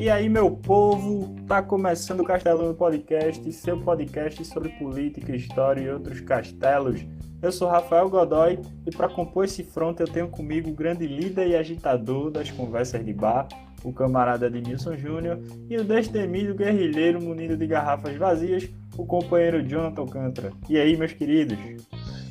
E 0.00 0.08
aí, 0.08 0.30
meu 0.30 0.50
povo, 0.50 1.36
tá 1.46 1.62
começando 1.62 2.20
o 2.20 2.24
Castelão 2.24 2.74
Podcast, 2.74 3.52
seu 3.52 3.78
podcast 3.80 4.42
sobre 4.46 4.70
política, 4.70 5.36
história 5.36 5.82
e 5.82 5.90
outros 5.90 6.20
castelos. 6.22 7.04
Eu 7.42 7.52
sou 7.52 7.68
Rafael 7.68 8.08
Godoy 8.08 8.58
e 8.86 8.90
para 8.90 9.08
compor 9.08 9.44
esse 9.44 9.62
front 9.62 10.00
eu 10.00 10.08
tenho 10.08 10.28
comigo 10.28 10.70
o 10.70 10.74
grande 10.74 11.06
líder 11.06 11.48
e 11.48 11.56
agitador 11.56 12.30
das 12.30 12.50
conversas 12.50 13.04
de 13.04 13.12
bar, 13.12 13.46
o 13.84 13.92
camarada 13.92 14.46
Edmilson 14.46 14.96
Júnior, 14.96 15.38
e 15.68 15.76
o 15.76 15.84
destemido 15.84 16.54
guerrilheiro 16.54 17.22
munido 17.22 17.56
de 17.56 17.66
garrafas 17.66 18.16
vazias, 18.16 18.70
o 18.96 19.04
companheiro 19.04 19.62
Jonathan 19.62 20.00
Alcântara. 20.00 20.52
E 20.68 20.78
aí, 20.78 20.96
meus 20.96 21.12
queridos? 21.12 21.58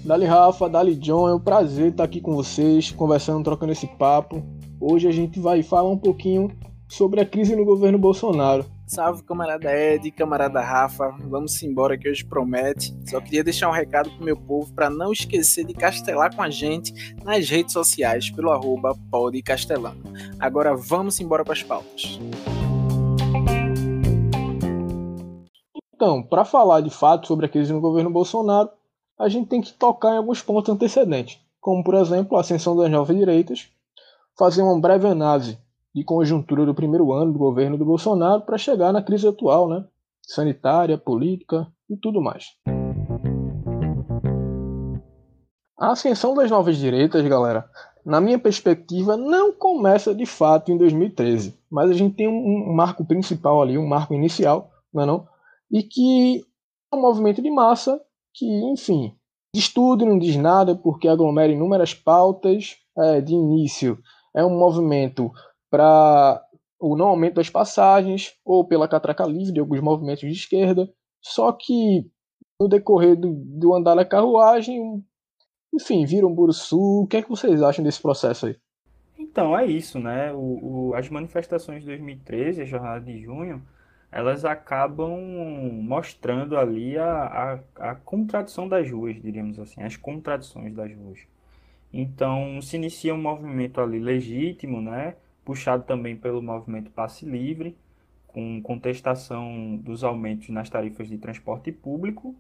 Dali 0.03 0.25
Rafa, 0.25 0.69
Dali 0.69 0.95
John, 0.95 1.27
é 1.27 1.35
um 1.35 1.39
prazer 1.39 1.91
estar 1.91 2.05
aqui 2.05 2.21
com 2.21 2.33
vocês, 2.33 2.89
conversando, 2.89 3.43
trocando 3.43 3.73
esse 3.73 3.85
papo. 3.85 4.41
Hoje 4.79 5.07
a 5.07 5.11
gente 5.11 5.39
vai 5.39 5.61
falar 5.61 5.89
um 5.89 5.97
pouquinho 5.97 6.49
sobre 6.87 7.19
a 7.19 7.25
crise 7.25 7.55
no 7.55 7.65
governo 7.65 7.99
Bolsonaro. 7.99 8.65
Salve, 8.87 9.21
camarada 9.23 9.71
Ed, 9.71 10.09
camarada 10.11 10.61
Rafa. 10.61 11.13
Vamos 11.25 11.61
embora 11.61 11.97
que 11.97 12.09
hoje 12.09 12.25
promete. 12.25 12.95
Só 13.07 13.19
queria 13.19 13.43
deixar 13.43 13.69
um 13.69 13.73
recado 13.73 14.09
pro 14.09 14.25
meu 14.25 14.37
povo 14.37 14.73
para 14.73 14.89
não 14.89 15.11
esquecer 15.11 15.65
de 15.65 15.73
castelar 15.73 16.33
com 16.35 16.41
a 16.41 16.49
gente 16.49 17.13
nas 17.23 17.47
redes 17.49 17.73
sociais 17.73 18.31
pelo 18.31 18.51
arroba 18.51 18.95
podcastelano. 19.11 20.01
Agora 20.39 20.75
vamos 20.75 21.19
embora 21.19 21.43
para 21.43 21.53
as 21.53 21.61
pautas. 21.61 22.19
Então, 25.93 26.23
para 26.23 26.45
falar 26.45 26.79
de 26.79 26.89
fato 26.89 27.27
sobre 27.27 27.45
a 27.45 27.49
crise 27.49 27.73
no 27.73 27.81
governo 27.81 28.09
Bolsonaro, 28.09 28.69
a 29.19 29.27
gente 29.27 29.49
tem 29.49 29.61
que 29.61 29.73
tocar 29.73 30.13
em 30.13 30.17
alguns 30.17 30.41
pontos 30.41 30.73
antecedentes, 30.73 31.37
como 31.59 31.83
por 31.83 31.93
exemplo 31.95 32.37
a 32.37 32.41
ascensão 32.41 32.75
das 32.77 32.89
novas 32.89 33.15
direitas, 33.15 33.67
fazer 34.37 34.61
uma 34.61 34.79
breve 34.79 35.07
análise 35.07 35.59
de 35.93 36.05
conjuntura 36.05 36.65
do 36.65 36.73
primeiro 36.73 37.11
ano 37.11 37.33
do 37.33 37.37
governo 37.37 37.77
do 37.77 37.83
Bolsonaro 37.83 38.43
para 38.43 38.57
chegar 38.57 38.93
na 38.93 39.03
crise 39.03 39.27
atual, 39.27 39.67
né? 39.67 39.83
Sanitária, 40.21 40.97
política 40.97 41.67
e 41.89 41.97
tudo 41.97 42.21
mais. 42.21 42.45
A 45.77 45.91
ascensão 45.91 46.33
das 46.33 46.49
novas 46.49 46.77
direitas, 46.77 47.25
galera, 47.27 47.69
na 48.05 48.21
minha 48.21 48.39
perspectiva, 48.39 49.17
não 49.17 49.51
começa 49.51 50.15
de 50.15 50.25
fato 50.25 50.71
em 50.71 50.77
2013, 50.77 51.57
mas 51.69 51.89
a 51.89 51.93
gente 51.93 52.15
tem 52.15 52.27
um, 52.27 52.73
marco 52.73 53.03
principal 53.03 53.61
ali, 53.61 53.77
um 53.77 53.87
marco 53.87 54.13
inicial, 54.13 54.69
não 54.93 55.03
é 55.03 55.05
não? 55.05 55.27
E 55.71 55.83
que 55.83 56.45
é 56.91 56.95
um 56.95 57.01
movimento 57.01 57.41
de 57.41 57.49
massa 57.49 57.99
que, 58.33 58.45
enfim, 58.45 59.15
de 59.53 59.59
estudo 59.59 60.05
não 60.05 60.19
diz 60.19 60.35
nada 60.35 60.75
porque 60.75 61.07
aglomera 61.07 61.51
inúmeras 61.51 61.93
pautas 61.93 62.77
é, 62.97 63.21
de 63.21 63.33
início. 63.33 63.99
É 64.35 64.45
um 64.45 64.57
movimento 64.57 65.31
para 65.69 66.43
o 66.79 66.95
não 66.95 67.07
aumento 67.07 67.35
das 67.35 67.49
passagens 67.49 68.33
ou 68.45 68.65
pela 68.65 68.87
catraca 68.87 69.25
livre 69.25 69.53
de 69.53 69.59
alguns 69.59 69.81
movimentos 69.81 70.21
de 70.21 70.31
esquerda. 70.31 70.89
Só 71.21 71.51
que 71.51 72.09
no 72.59 72.67
decorrer 72.67 73.19
do, 73.19 73.33
do 73.33 73.73
andar 73.73 73.95
da 73.95 74.05
carruagem, 74.05 75.03
enfim, 75.73 76.05
vira 76.05 76.27
um 76.27 76.33
buruçu. 76.33 77.03
O 77.03 77.07
que 77.07 77.17
é 77.17 77.21
que 77.21 77.29
vocês 77.29 77.61
acham 77.61 77.83
desse 77.83 78.01
processo 78.01 78.47
aí? 78.47 78.55
Então, 79.17 79.57
é 79.57 79.65
isso, 79.65 79.99
né? 79.99 80.31
O, 80.33 80.89
o, 80.89 80.93
as 80.95 81.09
manifestações 81.09 81.81
de 81.81 81.87
2013, 81.87 82.61
a 82.61 82.65
jornada 82.65 83.01
de 83.01 83.21
junho, 83.21 83.61
elas 84.11 84.45
acabam 84.45 85.19
mostrando 85.83 86.57
ali 86.57 86.97
a, 86.97 87.59
a, 87.77 87.91
a 87.91 87.95
contradição 87.95 88.67
das 88.67 88.89
ruas, 88.89 89.21
diríamos 89.21 89.59
assim, 89.59 89.81
as 89.83 89.95
contradições 89.95 90.73
das 90.73 90.93
ruas. 90.93 91.19
Então, 91.91 92.61
se 92.61 92.75
inicia 92.75 93.13
um 93.13 93.21
movimento 93.21 93.81
ali 93.81 93.99
legítimo, 93.99 94.81
né? 94.81 95.15
puxado 95.43 95.83
também 95.83 96.15
pelo 96.15 96.41
movimento 96.41 96.91
Passe 96.91 97.25
Livre, 97.25 97.75
com 98.27 98.61
contestação 98.61 99.75
dos 99.77 100.03
aumentos 100.03 100.49
nas 100.49 100.69
tarifas 100.69 101.07
de 101.07 101.17
transporte 101.17 101.71
público 101.71 102.35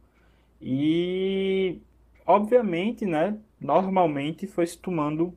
e, 0.61 1.81
obviamente, 2.25 3.05
né, 3.05 3.35
normalmente 3.59 4.45
foi 4.45 4.67
se 4.67 4.77
tomando, 4.77 5.35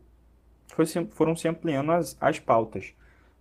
foi 0.67 0.85
foram 1.13 1.35
se 1.35 1.49
ampliando 1.49 1.93
as, 1.93 2.15
as 2.21 2.39
pautas. 2.39 2.95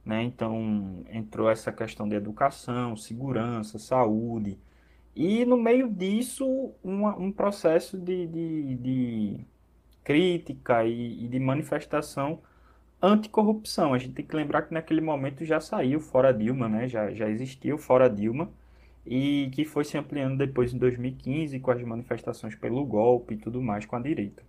Né? 0.05 0.23
Então, 0.23 1.03
entrou 1.09 1.49
essa 1.49 1.71
questão 1.71 2.07
de 2.09 2.15
educação, 2.15 2.95
segurança, 2.95 3.77
saúde, 3.77 4.59
e 5.15 5.45
no 5.45 5.57
meio 5.57 5.89
disso, 5.89 6.73
uma, 6.83 7.15
um 7.17 7.31
processo 7.31 7.97
de, 7.97 8.27
de, 8.27 8.75
de 8.75 9.45
crítica 10.03 10.85
e, 10.85 11.25
e 11.25 11.27
de 11.27 11.39
manifestação 11.39 12.41
anticorrupção. 13.01 13.93
A 13.93 13.97
gente 13.97 14.13
tem 14.13 14.25
que 14.25 14.35
lembrar 14.35 14.63
que 14.63 14.73
naquele 14.73 15.01
momento 15.01 15.43
já 15.43 15.59
saiu 15.59 15.99
fora 15.99 16.33
Dilma, 16.33 16.69
né? 16.69 16.87
já, 16.87 17.11
já 17.11 17.29
existiu 17.29 17.77
fora 17.77 18.09
Dilma, 18.09 18.51
e 19.05 19.49
que 19.53 19.65
foi 19.65 19.83
se 19.83 19.97
ampliando 19.97 20.37
depois 20.37 20.73
em 20.73 20.77
2015 20.77 21.59
com 21.59 21.71
as 21.71 21.81
manifestações 21.83 22.55
pelo 22.55 22.85
golpe 22.85 23.33
e 23.33 23.37
tudo 23.37 23.61
mais 23.61 23.85
com 23.85 23.95
a 23.95 23.99
direita. 23.99 24.43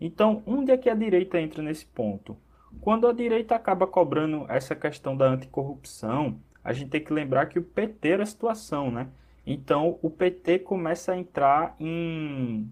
Então, 0.00 0.42
onde 0.46 0.72
é 0.72 0.78
que 0.78 0.88
a 0.88 0.94
direita 0.94 1.40
entra 1.40 1.62
nesse 1.62 1.84
ponto? 1.84 2.36
Quando 2.80 3.06
a 3.06 3.12
direita 3.12 3.54
acaba 3.54 3.86
cobrando 3.86 4.46
essa 4.48 4.74
questão 4.74 5.16
da 5.16 5.26
anticorrupção, 5.26 6.40
a 6.62 6.72
gente 6.72 6.90
tem 6.90 7.02
que 7.02 7.12
lembrar 7.12 7.46
que 7.46 7.58
o 7.58 7.62
PT 7.62 8.08
era 8.08 8.22
a 8.22 8.26
situação, 8.26 8.90
né? 8.90 9.08
Então, 9.46 9.98
o 10.02 10.10
PT 10.10 10.60
começa 10.60 11.12
a 11.12 11.16
entrar 11.16 11.74
em. 11.80 12.70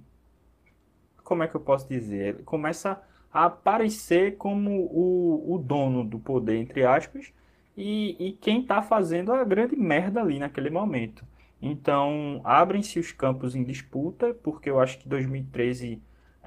Como 1.24 1.42
é 1.42 1.48
que 1.48 1.54
eu 1.54 1.60
posso 1.60 1.88
dizer? 1.88 2.42
Começa 2.44 3.02
a 3.32 3.46
aparecer 3.46 4.36
como 4.36 4.70
o, 4.70 5.54
o 5.54 5.58
dono 5.58 6.04
do 6.04 6.18
poder, 6.18 6.56
entre 6.56 6.84
aspas, 6.84 7.32
e, 7.76 8.16
e 8.18 8.32
quem 8.32 8.60
está 8.60 8.82
fazendo 8.82 9.32
a 9.32 9.44
grande 9.44 9.76
merda 9.76 10.20
ali 10.20 10.38
naquele 10.38 10.70
momento. 10.70 11.24
Então, 11.60 12.40
abrem-se 12.44 12.98
os 12.98 13.12
campos 13.12 13.54
em 13.54 13.64
disputa, 13.64 14.32
porque 14.42 14.70
eu 14.70 14.80
acho 14.80 14.98
que 14.98 15.08
2013 15.08 16.00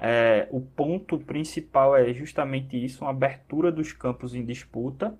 é, 0.04 0.48
o 0.50 0.60
ponto 0.60 1.16
principal 1.16 1.96
é 1.96 2.12
justamente 2.12 2.76
isso, 2.76 3.04
uma 3.04 3.10
abertura 3.10 3.70
dos 3.70 3.92
campos 3.92 4.34
em 4.34 4.44
disputa. 4.44 5.16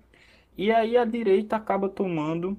E 0.57 0.73
aí 0.73 0.97
a 0.97 1.05
direita 1.05 1.55
acaba 1.55 1.87
tomando 1.87 2.57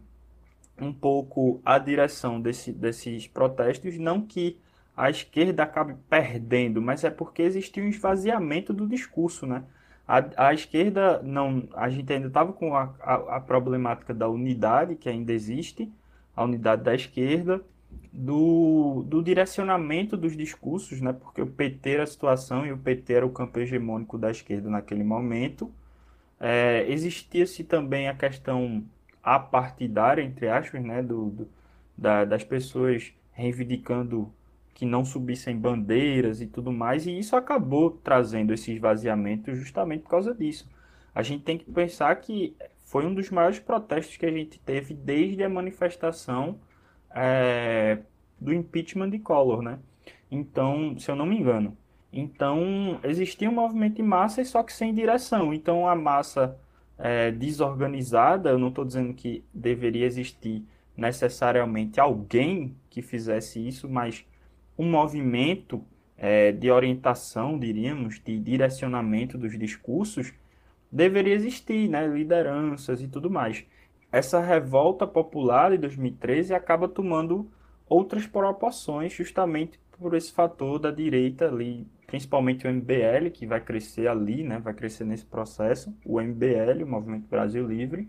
um 0.80 0.90
pouco 0.90 1.60
a 1.62 1.78
direção 1.78 2.40
desse, 2.40 2.72
desses 2.72 3.26
protestos, 3.26 3.98
não 3.98 4.22
que 4.22 4.58
a 4.96 5.10
esquerda 5.10 5.64
acabe 5.64 5.96
perdendo, 6.08 6.80
mas 6.80 7.04
é 7.04 7.10
porque 7.10 7.42
existiu 7.42 7.84
um 7.84 7.88
esvaziamento 7.88 8.72
do 8.72 8.88
discurso, 8.88 9.46
né? 9.46 9.62
A, 10.08 10.48
a 10.48 10.54
esquerda 10.54 11.20
não, 11.22 11.68
a 11.74 11.90
gente 11.90 12.10
ainda 12.10 12.28
estava 12.28 12.54
com 12.54 12.74
a, 12.74 12.94
a, 13.00 13.36
a, 13.36 13.40
problemática 13.40 14.14
da 14.14 14.28
unidade 14.28 14.96
que 14.96 15.10
ainda 15.10 15.32
existe, 15.32 15.92
a 16.34 16.44
unidade 16.44 16.82
da 16.82 16.94
esquerda, 16.94 17.60
do, 18.12 19.04
do 19.06 19.22
direcionamento 19.22 20.16
dos 20.16 20.36
discursos, 20.36 21.00
né? 21.00 21.12
Porque 21.12 21.42
o 21.42 21.46
PT 21.46 21.90
era 21.90 22.02
a 22.04 22.06
situação 22.06 22.66
e 22.66 22.72
o 22.72 22.78
PT 22.78 23.12
era 23.12 23.26
o 23.26 23.30
campo 23.30 23.58
hegemônico 23.58 24.18
da 24.18 24.30
esquerda 24.30 24.70
naquele 24.70 25.04
momento. 25.04 25.70
É, 26.40 26.84
Existia-se 26.88 27.64
também 27.64 28.08
a 28.08 28.14
questão 28.14 28.84
apartidária, 29.22 30.22
entre 30.22 30.48
aspas, 30.48 30.82
né? 30.82 31.02
Do, 31.02 31.30
do 31.30 31.48
da, 31.96 32.24
das 32.24 32.44
pessoas 32.44 33.12
reivindicando 33.32 34.32
que 34.72 34.84
não 34.84 35.04
subissem 35.04 35.56
bandeiras 35.56 36.40
e 36.40 36.46
tudo 36.46 36.72
mais, 36.72 37.06
e 37.06 37.16
isso 37.16 37.36
acabou 37.36 37.90
trazendo 37.90 38.52
esse 38.52 38.72
esvaziamento 38.72 39.54
justamente 39.54 40.02
por 40.02 40.10
causa 40.10 40.34
disso. 40.34 40.68
A 41.14 41.22
gente 41.22 41.44
tem 41.44 41.56
que 41.56 41.70
pensar 41.70 42.14
que 42.16 42.56
foi 42.82 43.06
um 43.06 43.14
dos 43.14 43.30
maiores 43.30 43.60
protestos 43.60 44.16
que 44.16 44.26
a 44.26 44.32
gente 44.32 44.58
teve 44.58 44.92
desde 44.92 45.44
a 45.44 45.48
manifestação 45.48 46.58
é, 47.14 47.98
do 48.40 48.52
impeachment 48.52 49.10
de 49.10 49.18
Collor, 49.18 49.62
né? 49.62 49.78
Então, 50.30 50.98
se 50.98 51.10
eu 51.10 51.16
não 51.16 51.26
me 51.26 51.38
engano. 51.38 51.76
Então, 52.12 53.00
existia 53.02 53.48
um 53.48 53.54
movimento 53.54 53.96
de 53.96 54.02
massa, 54.02 54.44
só 54.44 54.62
que 54.62 54.72
sem 54.72 54.94
direção. 54.94 55.52
Então, 55.52 55.86
a 55.88 55.94
massa 55.94 56.58
é, 56.98 57.30
desorganizada, 57.30 58.50
eu 58.50 58.58
não 58.58 58.68
estou 58.68 58.84
dizendo 58.84 59.12
que 59.14 59.44
deveria 59.52 60.06
existir 60.06 60.64
necessariamente 60.96 61.98
alguém 61.98 62.76
que 62.88 63.02
fizesse 63.02 63.66
isso, 63.66 63.88
mas 63.88 64.24
um 64.78 64.88
movimento 64.88 65.84
é, 66.16 66.52
de 66.52 66.70
orientação, 66.70 67.58
diríamos, 67.58 68.20
de 68.20 68.38
direcionamento 68.38 69.36
dos 69.36 69.58
discursos, 69.58 70.32
deveria 70.90 71.34
existir, 71.34 71.88
né? 71.88 72.06
lideranças 72.06 73.02
e 73.02 73.08
tudo 73.08 73.28
mais. 73.30 73.64
Essa 74.16 74.38
revolta 74.40 75.08
popular 75.08 75.72
de 75.72 75.78
2013 75.78 76.54
acaba 76.54 76.86
tomando 76.86 77.50
outras 77.88 78.26
proporções 78.28 79.12
justamente 79.12 79.80
por 79.98 80.14
esse 80.14 80.32
fator 80.32 80.78
da 80.78 80.92
direita 80.92 81.48
ali, 81.48 81.84
principalmente 82.06 82.64
o 82.64 82.70
MBL, 82.72 83.30
que 83.32 83.44
vai 83.44 83.60
crescer 83.60 84.06
ali, 84.06 84.44
né? 84.44 84.60
vai 84.60 84.72
crescer 84.72 85.04
nesse 85.04 85.26
processo, 85.26 85.92
o 86.06 86.20
MBL, 86.20 86.84
o 86.84 86.86
Movimento 86.86 87.26
Brasil 87.26 87.66
Livre, 87.66 88.08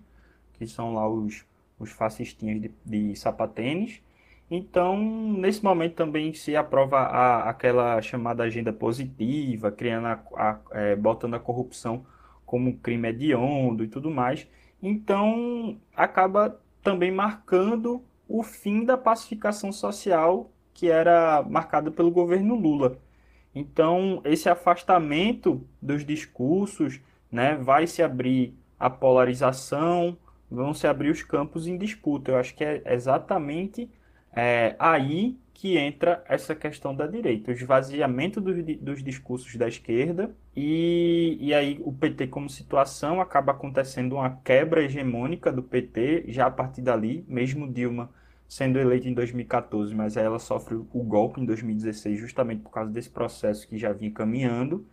que 0.53 0.67
são 0.67 0.93
lá 0.93 1.09
os, 1.09 1.43
os 1.79 1.89
fascistinhas 1.89 2.61
de, 2.61 2.71
de 2.85 3.15
sapatênis, 3.15 4.03
então, 4.49 4.95
nesse 4.95 5.63
momento 5.63 5.95
também 5.95 6.31
se 6.33 6.55
aprova 6.55 6.99
a, 6.99 7.49
aquela 7.49 7.99
chamada 8.01 8.43
agenda 8.43 8.71
positiva, 8.71 9.71
criando 9.71 10.05
a, 10.05 10.23
a, 10.35 10.59
é, 10.71 10.95
botando 10.95 11.33
a 11.33 11.39
corrupção 11.39 12.05
como 12.45 12.77
crime 12.77 13.09
hediondo 13.09 13.83
e 13.83 13.87
tudo 13.87 14.11
mais. 14.11 14.47
Então, 14.81 15.77
acaba 15.95 16.59
também 16.83 17.11
marcando 17.11 18.03
o 18.27 18.43
fim 18.43 18.83
da 18.83 18.97
pacificação 18.97 19.71
social 19.71 20.51
que 20.73 20.89
era 20.89 21.41
marcada 21.43 21.89
pelo 21.89 22.11
governo 22.11 22.53
Lula. 22.53 22.99
Então, 23.55 24.21
esse 24.25 24.49
afastamento 24.49 25.65
dos 25.81 26.05
discursos 26.05 26.99
né, 27.31 27.55
vai 27.55 27.87
se 27.87 28.03
abrir 28.03 28.53
a 28.77 28.89
polarização, 28.89 30.17
vão 30.51 30.73
se 30.73 30.85
abrir 30.85 31.09
os 31.09 31.23
campos 31.23 31.65
em 31.65 31.77
disputa. 31.77 32.31
Eu 32.31 32.37
acho 32.37 32.53
que 32.53 32.63
é 32.63 32.81
exatamente 32.93 33.89
é, 34.35 34.75
aí 34.77 35.37
que 35.55 35.77
entra 35.77 36.21
essa 36.27 36.53
questão 36.53 36.93
da 36.93 37.07
direita, 37.07 37.49
o 37.49 37.53
esvaziamento 37.53 38.41
dos, 38.41 38.57
dos 38.77 39.01
discursos 39.01 39.55
da 39.55 39.69
esquerda, 39.69 40.35
e, 40.53 41.37
e 41.39 41.53
aí 41.53 41.81
o 41.83 41.93
PT 41.93 42.27
como 42.27 42.49
situação 42.49 43.21
acaba 43.21 43.53
acontecendo 43.53 44.15
uma 44.15 44.29
quebra 44.43 44.83
hegemônica 44.83 45.53
do 45.53 45.63
PT 45.63 46.25
já 46.27 46.47
a 46.47 46.51
partir 46.51 46.81
dali, 46.81 47.23
mesmo 47.27 47.71
Dilma 47.71 48.09
sendo 48.49 48.77
eleita 48.77 49.07
em 49.07 49.13
2014, 49.13 49.95
mas 49.95 50.17
aí 50.17 50.25
ela 50.25 50.39
sofre 50.39 50.75
o 50.75 51.03
golpe 51.03 51.39
em 51.39 51.45
2016 51.45 52.19
justamente 52.19 52.61
por 52.61 52.69
causa 52.69 52.91
desse 52.91 53.09
processo 53.09 53.67
que 53.67 53.77
já 53.77 53.93
vinha 53.93 54.11
caminhando. 54.11 54.85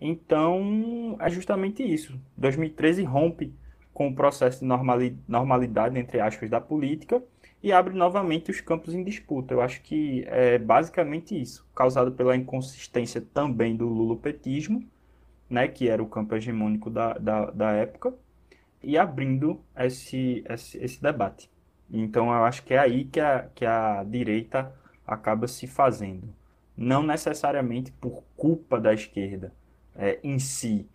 Então, 0.00 1.16
é 1.20 1.30
justamente 1.30 1.82
isso. 1.84 2.18
2013 2.36 3.04
rompe 3.04 3.54
com 3.94 4.08
o 4.08 4.14
processo 4.14 4.60
de 4.60 5.14
normalidade, 5.28 5.98
entre 5.98 6.20
aspas, 6.20 6.50
da 6.50 6.60
política 6.60 7.22
e 7.62 7.72
abre 7.72 7.94
novamente 7.94 8.50
os 8.50 8.60
campos 8.60 8.94
em 8.94 9.04
disputa. 9.04 9.54
Eu 9.54 9.60
acho 9.60 9.82
que 9.82 10.24
é 10.26 10.58
basicamente 10.58 11.38
isso, 11.40 11.66
causado 11.74 12.12
pela 12.12 12.36
inconsistência 12.36 13.20
também 13.20 13.76
do 13.76 13.86
lulopetismo, 13.86 14.82
né, 15.48 15.68
que 15.68 15.88
era 15.88 16.02
o 16.02 16.08
campo 16.08 16.34
hegemônico 16.34 16.88
da, 16.88 17.14
da, 17.14 17.50
da 17.50 17.72
época, 17.72 18.14
e 18.82 18.96
abrindo 18.96 19.60
esse, 19.76 20.44
esse, 20.48 20.78
esse 20.78 21.02
debate. 21.02 21.50
Então 21.90 22.26
eu 22.26 22.44
acho 22.44 22.62
que 22.62 22.72
é 22.72 22.78
aí 22.78 23.04
que 23.04 23.20
a, 23.20 23.48
que 23.54 23.66
a 23.66 24.04
direita 24.04 24.72
acaba 25.06 25.46
se 25.48 25.66
fazendo. 25.66 26.32
Não 26.76 27.02
necessariamente 27.02 27.92
por 27.92 28.22
culpa 28.36 28.80
da 28.80 28.94
esquerda 28.94 29.52
é, 29.94 30.18
em 30.22 30.38
si, 30.38 30.88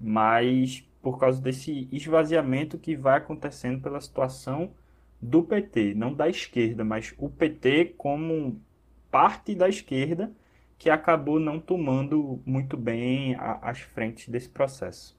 mas 0.00 0.84
por 1.00 1.18
causa 1.18 1.40
desse 1.40 1.88
esvaziamento 1.92 2.78
que 2.78 2.96
vai 2.96 3.18
acontecendo 3.18 3.80
pela 3.80 4.00
situação 4.00 4.72
do 5.20 5.42
PT, 5.42 5.94
não 5.94 6.14
da 6.14 6.28
esquerda, 6.28 6.84
mas 6.84 7.14
o 7.18 7.28
PT 7.28 7.94
como 7.96 8.60
parte 9.10 9.54
da 9.54 9.68
esquerda 9.68 10.32
que 10.78 10.88
acabou 10.88 11.40
não 11.40 11.58
tomando 11.58 12.40
muito 12.46 12.76
bem 12.76 13.34
a, 13.34 13.70
as 13.70 13.80
frentes 13.80 14.28
desse 14.28 14.48
processo. 14.48 15.18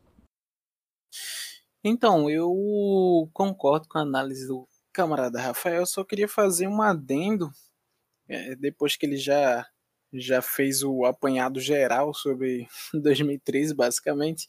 Então, 1.84 2.30
eu 2.30 3.30
concordo 3.34 3.88
com 3.88 3.98
a 3.98 4.02
análise 4.02 4.48
do 4.48 4.68
camarada 4.94 5.40
Rafael, 5.40 5.86
só 5.86 6.04
queria 6.04 6.28
fazer 6.28 6.68
um 6.68 6.82
adendo, 6.82 7.52
é, 8.28 8.56
depois 8.56 8.96
que 8.96 9.06
ele 9.06 9.18
já, 9.18 9.66
já 10.14 10.42
fez 10.42 10.84
o 10.84 11.06
apanhado 11.06 11.60
geral 11.60 12.14
sobre 12.14 12.68
2013, 12.94 13.74
basicamente, 13.74 14.48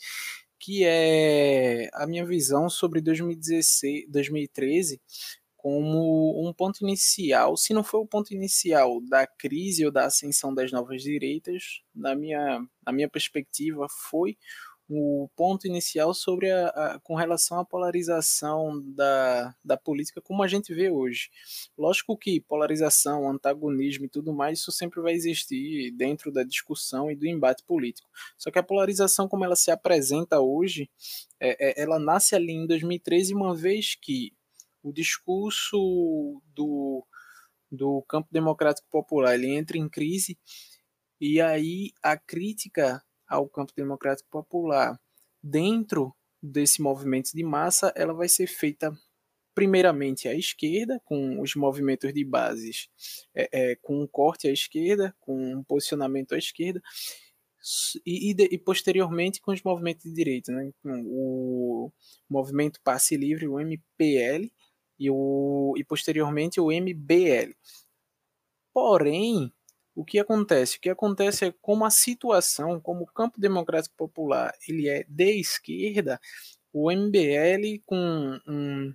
que 0.58 0.84
é 0.84 1.88
a 1.94 2.06
minha 2.06 2.24
visão 2.24 2.68
sobre 2.68 3.00
2016, 3.00 4.06
2013 4.10 5.00
como 5.62 6.48
um 6.48 6.54
ponto 6.54 6.82
inicial, 6.82 7.54
se 7.54 7.74
não 7.74 7.84
foi 7.84 8.00
o 8.00 8.06
ponto 8.06 8.32
inicial 8.32 8.98
da 9.02 9.26
crise 9.26 9.84
ou 9.84 9.92
da 9.92 10.06
ascensão 10.06 10.54
das 10.54 10.72
novas 10.72 11.02
direitas, 11.02 11.82
na 11.94 12.14
minha, 12.14 12.64
na 12.86 12.92
minha 12.92 13.10
perspectiva, 13.10 13.86
foi 14.08 14.38
o 14.88 15.28
ponto 15.36 15.66
inicial 15.66 16.14
sobre 16.14 16.50
a, 16.50 16.68
a, 16.68 17.00
com 17.00 17.14
relação 17.14 17.60
à 17.60 17.64
polarização 17.64 18.82
da, 18.94 19.54
da 19.62 19.76
política 19.76 20.22
como 20.22 20.42
a 20.42 20.48
gente 20.48 20.74
vê 20.74 20.90
hoje. 20.90 21.28
Lógico 21.76 22.16
que 22.16 22.40
polarização, 22.40 23.30
antagonismo 23.30 24.06
e 24.06 24.08
tudo 24.08 24.32
mais, 24.32 24.60
isso 24.60 24.72
sempre 24.72 25.02
vai 25.02 25.12
existir 25.12 25.92
dentro 25.92 26.32
da 26.32 26.42
discussão 26.42 27.10
e 27.10 27.14
do 27.14 27.26
embate 27.26 27.62
político. 27.64 28.08
Só 28.38 28.50
que 28.50 28.58
a 28.58 28.62
polarização 28.62 29.28
como 29.28 29.44
ela 29.44 29.56
se 29.56 29.70
apresenta 29.70 30.40
hoje, 30.40 30.90
é, 31.38 31.68
é, 31.68 31.82
ela 31.82 31.98
nasce 31.98 32.34
ali 32.34 32.52
em 32.52 32.66
2013, 32.66 33.34
uma 33.34 33.54
vez 33.54 33.94
que 33.94 34.32
o 34.82 34.92
discurso 34.92 36.42
do, 36.54 37.06
do 37.70 38.02
campo 38.08 38.28
democrático 38.30 38.88
popular 38.90 39.34
ele 39.34 39.48
entra 39.48 39.76
em 39.76 39.88
crise 39.88 40.38
e 41.20 41.40
aí 41.40 41.92
a 42.02 42.16
crítica 42.16 43.02
ao 43.28 43.48
campo 43.48 43.72
democrático 43.76 44.28
popular 44.30 44.98
dentro 45.42 46.14
desse 46.42 46.80
movimento 46.80 47.30
de 47.32 47.44
massa, 47.44 47.92
ela 47.94 48.14
vai 48.14 48.28
ser 48.28 48.46
feita 48.46 48.92
primeiramente 49.54 50.28
à 50.28 50.34
esquerda, 50.34 51.00
com 51.04 51.40
os 51.40 51.54
movimentos 51.54 52.12
de 52.14 52.24
bases, 52.24 52.88
é, 53.34 53.48
é, 53.52 53.76
com 53.76 54.02
um 54.02 54.06
corte 54.06 54.48
à 54.48 54.52
esquerda, 54.52 55.14
com 55.20 55.56
um 55.56 55.62
posicionamento 55.62 56.34
à 56.34 56.38
esquerda, 56.38 56.80
e, 58.06 58.30
e, 58.30 58.36
e, 58.54 58.58
posteriormente 58.58 59.40
com 59.40 59.52
os 59.52 59.62
movimentos 59.62 60.04
de 60.04 60.14
direita, 60.14 60.50
né? 60.50 60.70
o 60.82 61.92
movimento 62.28 62.80
Passe 62.82 63.16
Livre, 63.16 63.46
o 63.46 63.60
MPL, 63.60 64.50
e, 65.00 65.10
o, 65.10 65.74
e 65.78 65.84
posteriormente 65.84 66.60
o 66.60 66.70
MBL. 66.70 67.54
Porém, 68.74 69.52
o 69.94 70.04
que 70.04 70.18
acontece? 70.18 70.76
O 70.76 70.80
que 70.80 70.90
acontece 70.90 71.46
é 71.46 71.54
como 71.60 71.84
a 71.84 71.90
situação, 71.90 72.80
como 72.80 73.02
o 73.04 73.06
campo 73.06 73.40
democrático 73.40 73.96
popular 73.96 74.52
ele 74.68 74.88
é 74.88 75.04
de 75.08 75.40
esquerda, 75.40 76.20
o 76.72 76.90
MBL 76.92 77.82
com 77.86 77.96
um, 78.46 78.94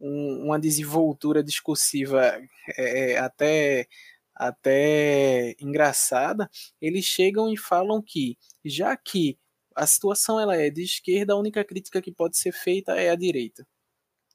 um, 0.00 0.44
uma 0.46 0.58
desenvoltura 0.60 1.42
discursiva 1.42 2.40
é, 2.76 3.12
é, 3.14 3.18
até 3.18 3.86
até 4.34 5.54
engraçada, 5.60 6.50
eles 6.80 7.04
chegam 7.04 7.52
e 7.52 7.56
falam 7.56 8.02
que 8.02 8.36
já 8.64 8.96
que 8.96 9.38
a 9.76 9.86
situação 9.86 10.40
ela 10.40 10.56
é 10.56 10.70
de 10.70 10.82
esquerda, 10.82 11.34
a 11.34 11.36
única 11.38 11.64
crítica 11.64 12.02
que 12.02 12.12
pode 12.12 12.36
ser 12.38 12.52
feita 12.52 12.94
é 12.96 13.10
a 13.10 13.14
direita. 13.16 13.66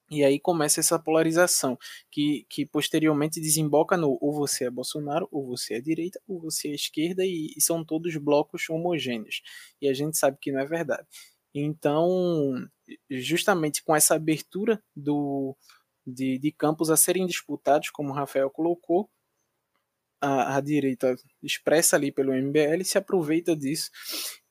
E 0.10 0.24
aí 0.24 0.40
começa 0.40 0.80
essa 0.80 0.98
polarização, 0.98 1.78
que, 2.10 2.46
que 2.50 2.66
posteriormente 2.66 3.42
desemboca 3.42 3.98
no 3.98 4.18
ou 4.22 4.34
você 4.34 4.66
é 4.66 4.70
Bolsonaro, 4.70 5.28
ou 5.32 5.46
você 5.46 5.76
é 5.76 5.82
direita, 5.82 6.20
ou 6.28 6.40
você 6.40 6.70
é 6.70 6.76
esquerda, 6.76 7.26
e, 7.26 7.54
e 7.58 7.62
são 7.62 7.84
todos 7.84 8.16
blocos 8.18 8.70
homogêneos. 8.70 9.42
E 9.82 9.90
a 9.90 9.94
gente 9.94 10.18
sabe 10.18 10.38
que 10.40 10.52
não 10.52 10.62
é 10.62 10.66
verdade. 10.66 11.06
Então, 11.54 12.56
justamente 13.10 13.84
com 13.84 13.96
essa 13.96 14.16
abertura 14.16 14.82
do, 14.96 15.56
de, 16.06 16.38
de 16.40 16.52
campos 16.52 16.90
a 16.90 16.98
serem 16.98 17.26
disputados, 17.26 17.90
como 17.90 18.12
o 18.12 18.14
Rafael 18.14 18.50
colocou, 18.50 19.10
a, 20.20 20.58
a, 20.58 20.62
direita 20.62 21.16
expressa 21.42 21.96
ali 21.96 22.12
pelo 22.12 22.34
MBL 22.34 22.84
se 22.84 22.98
aproveita 22.98 23.56
disso 23.56 23.92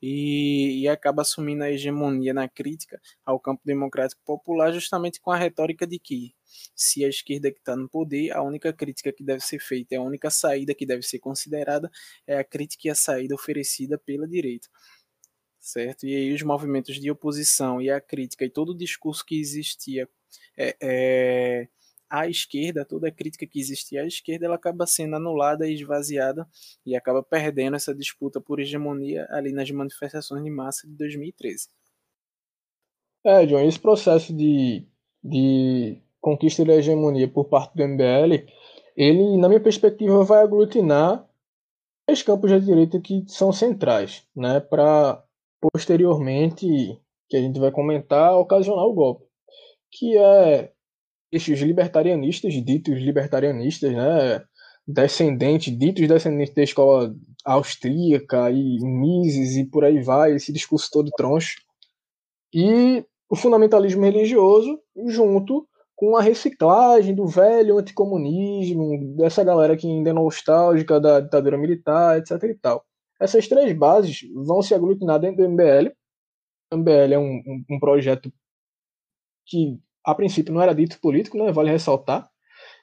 e, 0.01 0.83
e, 0.83 0.89
acaba 0.89 1.23
assumindo 1.23 1.65
a 1.65 1.71
hegemonia 1.71 2.33
na 2.33 2.49
crítica 2.49 3.01
ao 3.25 3.41
campo 3.41 3.63
democrático 3.65 4.21
popular 4.25 4.73
justamente 4.73 5.21
com 5.21 5.31
a 5.31 5.37
retórica 5.37 5.87
de 5.87 5.99
que 5.99 6.35
se 6.75 7.05
a 7.05 7.09
esquerda 7.09 7.51
que 7.51 7.59
está 7.59 7.75
no 7.75 7.89
poder, 7.89 8.33
a 8.33 8.43
única 8.43 8.73
crítica 8.73 9.13
que 9.13 9.25
deve 9.25 9.41
ser 9.41 9.59
feita, 9.59 9.97
a 9.97 10.03
única 10.03 10.31
saída 10.31 10.75
que 10.75 10.87
deve 10.87 11.03
ser 11.03 11.19
considerada 11.19 11.91
é 12.27 12.39
a 12.39 12.45
crítica 12.45 12.89
e 12.89 12.91
a 12.91 12.95
saída 12.95 13.35
oferecida 13.35 13.99
pela 13.99 14.27
direita. 14.29 14.69
Certo? 15.61 16.07
E 16.07 16.15
aí 16.15 16.33
os 16.33 16.43
movimentos 16.43 17.01
de 17.01 17.11
oposição 17.11 17.83
e 17.83 17.91
a 17.91 18.01
crítica 18.01 18.45
e 18.45 18.51
todo 18.51 18.71
o 18.71 18.77
discurso 18.77 19.25
que 19.25 19.41
existia 19.41 20.09
é, 20.57 20.77
é 20.81 21.69
à 22.09 22.29
esquerda, 22.29 22.85
toda 22.85 23.09
a 23.09 23.13
crítica 23.13 23.47
que 23.47 23.59
existia 23.59 24.03
à 24.03 24.07
esquerda, 24.07 24.47
ela 24.47 24.57
acaba 24.57 24.87
sendo 24.87 25.17
anulada 25.17 25.69
e 25.69 25.75
esvaziada 25.75 26.47
e 26.85 26.97
acaba 26.97 27.23
perdendo 27.23 27.77
essa 27.77 27.95
disputa 27.95 28.41
por 28.41 28.61
hegemonia 28.61 29.27
ali 29.31 29.53
nas 29.53 29.71
manifestações 29.71 30.43
de 30.43 30.51
massa 30.51 30.87
de 30.87 30.95
2013. 30.95 31.69
É, 33.25 33.45
John, 33.47 33.61
esse 33.61 33.81
processo 33.81 34.33
de, 34.33 34.87
de 35.23 36.01
conquista 36.21 36.65
da 36.65 36.75
hegemonia 36.75 37.27
por 37.27 37.47
parte 37.47 37.75
do 37.75 37.83
MBL, 37.83 38.47
ele, 38.97 39.37
na 39.37 39.49
minha 39.49 39.61
perspectiva, 39.61 40.25
vai 40.25 40.43
aglutinar 40.43 41.29
os 42.09 42.23
campos 42.23 42.51
da 42.51 42.59
direita 42.59 43.01
que 43.01 43.25
são 43.27 43.53
centrais, 43.53 44.25
né, 44.35 44.61
para 44.61 45.23
posteriormente, 45.61 46.67
que 47.29 47.37
a 47.37 47.41
gente 47.41 47.59
vai 47.59 47.73
comentar, 47.73 48.39
ocasionar 48.39 48.85
o 48.85 48.95
golpe, 48.95 49.25
que 49.91 50.17
é 50.17 50.73
estes 51.37 51.61
libertarianistas, 51.61 52.53
ditos 52.55 52.99
libertarianistas, 52.99 53.93
né, 53.93 54.45
descendentes, 54.87 55.77
ditos 55.77 56.07
descendentes 56.07 56.55
da 56.55 56.63
escola 56.63 57.15
austríaca 57.45 58.51
e 58.51 58.79
Mises 58.81 59.57
e 59.57 59.65
por 59.65 59.85
aí 59.85 60.03
vai, 60.03 60.35
esse 60.35 60.53
discurso 60.53 60.91
todo 60.91 61.11
troncho. 61.17 61.57
E 62.53 63.05
o 63.29 63.37
fundamentalismo 63.37 64.05
religioso 64.05 64.79
junto 65.09 65.67
com 65.95 66.17
a 66.17 66.23
reciclagem 66.23 67.15
do 67.15 67.27
velho 67.27 67.79
anticomunismo, 67.79 69.17
dessa 69.17 69.43
galera 69.43 69.77
que 69.77 69.87
ainda 69.87 70.11
é 70.11 70.13
nostálgica 70.13 71.01
da 71.01 71.21
ditadura 71.21 71.57
militar, 71.57 72.19
etc 72.19 72.43
e 72.45 72.55
tal. 72.55 72.85
Essas 73.19 73.49
três 73.49 73.73
bases 73.77 74.21
vão 74.35 74.61
se 74.61 74.75
aglutinar 74.75 75.19
dentro 75.19 75.39
do 75.39 75.51
MBL 75.51 75.91
O 76.71 76.77
MBL 76.77 77.15
é 77.15 77.19
um, 77.19 77.43
um, 77.47 77.65
um 77.71 77.81
projeto 77.81 78.31
que, 79.47 79.79
a 80.07 80.15
princípio, 80.15 80.55
não 80.55 80.63
era 80.63 80.75
dito 80.75 81.01
político, 81.01 81.37
né? 81.37 81.51
vale 81.51 81.71
ressaltar. 81.71 82.29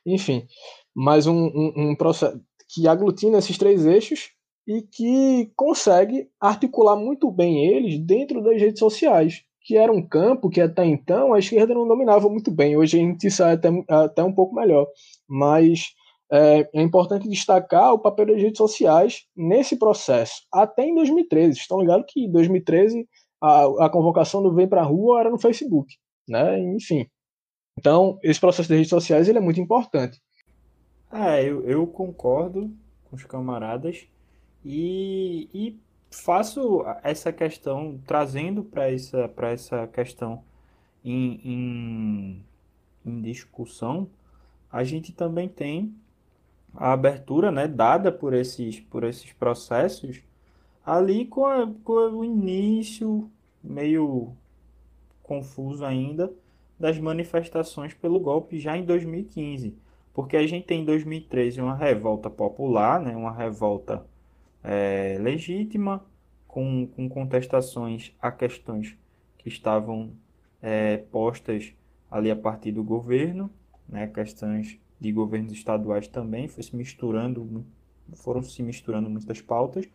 Enfim, 0.06 0.46
mas 0.94 1.25
um, 1.25 1.48
um, 1.48 1.74
um 1.77 1.96
processo 1.96 2.39
que 2.70 2.88
aglutina 2.88 3.38
esses 3.38 3.58
três 3.58 3.86
eixos 3.86 4.32
e 4.68 4.82
que 4.82 5.51
consegue 5.56 6.27
articular 6.39 6.96
muito 6.96 7.32
bem 7.32 7.65
eles 7.65 8.00
dentro 8.00 8.42
das 8.42 8.60
redes 8.60 8.80
sociais, 8.80 9.44
que 9.62 9.77
era 9.77 9.92
um 9.92 10.06
campo 10.06 10.50
que 10.50 10.60
até 10.60 10.86
então 10.86 11.34
a 11.34 11.39
esquerda 11.39 11.74
não 11.74 11.88
dominava 11.88 12.30
muito 12.30 12.51
bem. 12.51 12.75
Hoje 12.75 12.98
a 12.98 13.01
gente 13.01 13.30
sai 13.32 13.53
até, 13.53 13.70
até 13.88 14.24
um 14.24 14.34
pouco 14.34 14.56
melhor, 14.56 14.88
mas 15.27 15.94
é, 16.32 16.68
é, 16.74 16.82
importante 16.82 17.30
destacar 17.30 17.94
o 17.94 18.00
papel 18.00 18.27
das 18.27 18.42
redes 18.42 18.58
sociais 18.58 19.25
nesse 19.36 19.77
processo, 19.77 20.42
até 20.51 20.84
em 20.84 20.96
2013. 20.96 21.60
Estão 21.60 21.80
ligados 21.80 22.06
que 22.10 22.25
em 22.25 22.32
2013 22.32 23.08
a, 23.42 23.86
a 23.86 23.89
convocação 23.89 24.42
do 24.42 24.53
Vem 24.53 24.68
Pra 24.68 24.84
Rua 24.84 25.20
era 25.20 25.30
no 25.30 25.39
Facebook, 25.39 25.94
né? 26.27 26.60
Enfim. 26.75 27.06
Então, 27.77 28.20
esse 28.22 28.39
processo 28.39 28.70
das 28.70 28.77
redes 28.77 28.89
sociais 28.89 29.27
ele 29.27 29.38
é 29.38 29.42
muito 29.42 29.60
importante. 29.60 30.22
É, 31.12 31.44
eu, 31.44 31.68
eu 31.68 31.86
concordo 31.86 32.74
com 33.06 33.15
os 33.15 33.24
camaradas 33.24 34.08
e, 34.65 35.50
e 35.53 35.80
faço 36.10 36.84
essa 37.03 37.32
questão, 37.32 38.00
trazendo 38.06 38.63
para 38.63 38.92
essa, 38.92 39.30
essa 39.44 39.88
questão 39.88 40.44
em, 41.03 41.39
em, 41.44 42.46
em, 43.06 43.22
discussão, 43.22 44.10
a 44.72 44.84
gente 44.84 45.12
também 45.12 45.48
tem 45.50 45.94
a 46.75 46.94
abertura 46.94 47.51
né, 47.51 47.68
dada 47.68 48.12
por 48.12 48.34
esses, 48.34 48.80
por 48.80 49.03
esses 49.03 49.32
processos 49.34 50.22
ali 50.86 51.25
com, 51.25 51.46
a, 51.46 51.68
com 51.84 51.94
o 51.94 52.25
início 52.25 53.30
meio 53.63 54.34
confuso 55.22 55.86
ainda 55.86 56.34
das 56.80 56.98
manifestações 57.00 57.94
pelo 57.94 58.20
golpe 58.20 58.60
já 58.60 58.77
em 58.77 58.84
2015. 58.84 59.75
Porque 60.13 60.38
a 60.38 60.46
gente 60.46 60.65
tem 60.65 60.82
em 60.82 60.86
2013 60.86 61.62
uma 61.62 61.75
revolta 61.75 62.30
popular, 62.30 63.00
né, 63.00 63.15
uma 63.15 63.32
revolta 63.32 64.06
é, 64.63 65.18
legítima, 65.20 66.03
com, 66.48 66.88
com 66.88 67.10
contestações 67.10 68.15
a 68.22 68.32
questões 68.32 68.96
que 69.39 69.50
estavam 69.50 70.12
é, 70.62 70.98
postas 70.98 71.74
ali 72.12 72.30
a 72.30 72.36
partir 72.36 72.72
do 72.72 72.84
governo, 72.84 73.50
né, 73.89 74.08
questões 74.08 74.77
de 75.00 75.12
governos 75.12 75.51
estaduais 75.51 76.08
também, 76.08 76.48
foi 76.48 76.63
se 76.63 76.75
misturando, 76.75 77.65
foram 78.13 78.44
se 78.44 78.62
misturando 78.62 79.10
muitas 79.10 79.42
pautas, 79.42 79.86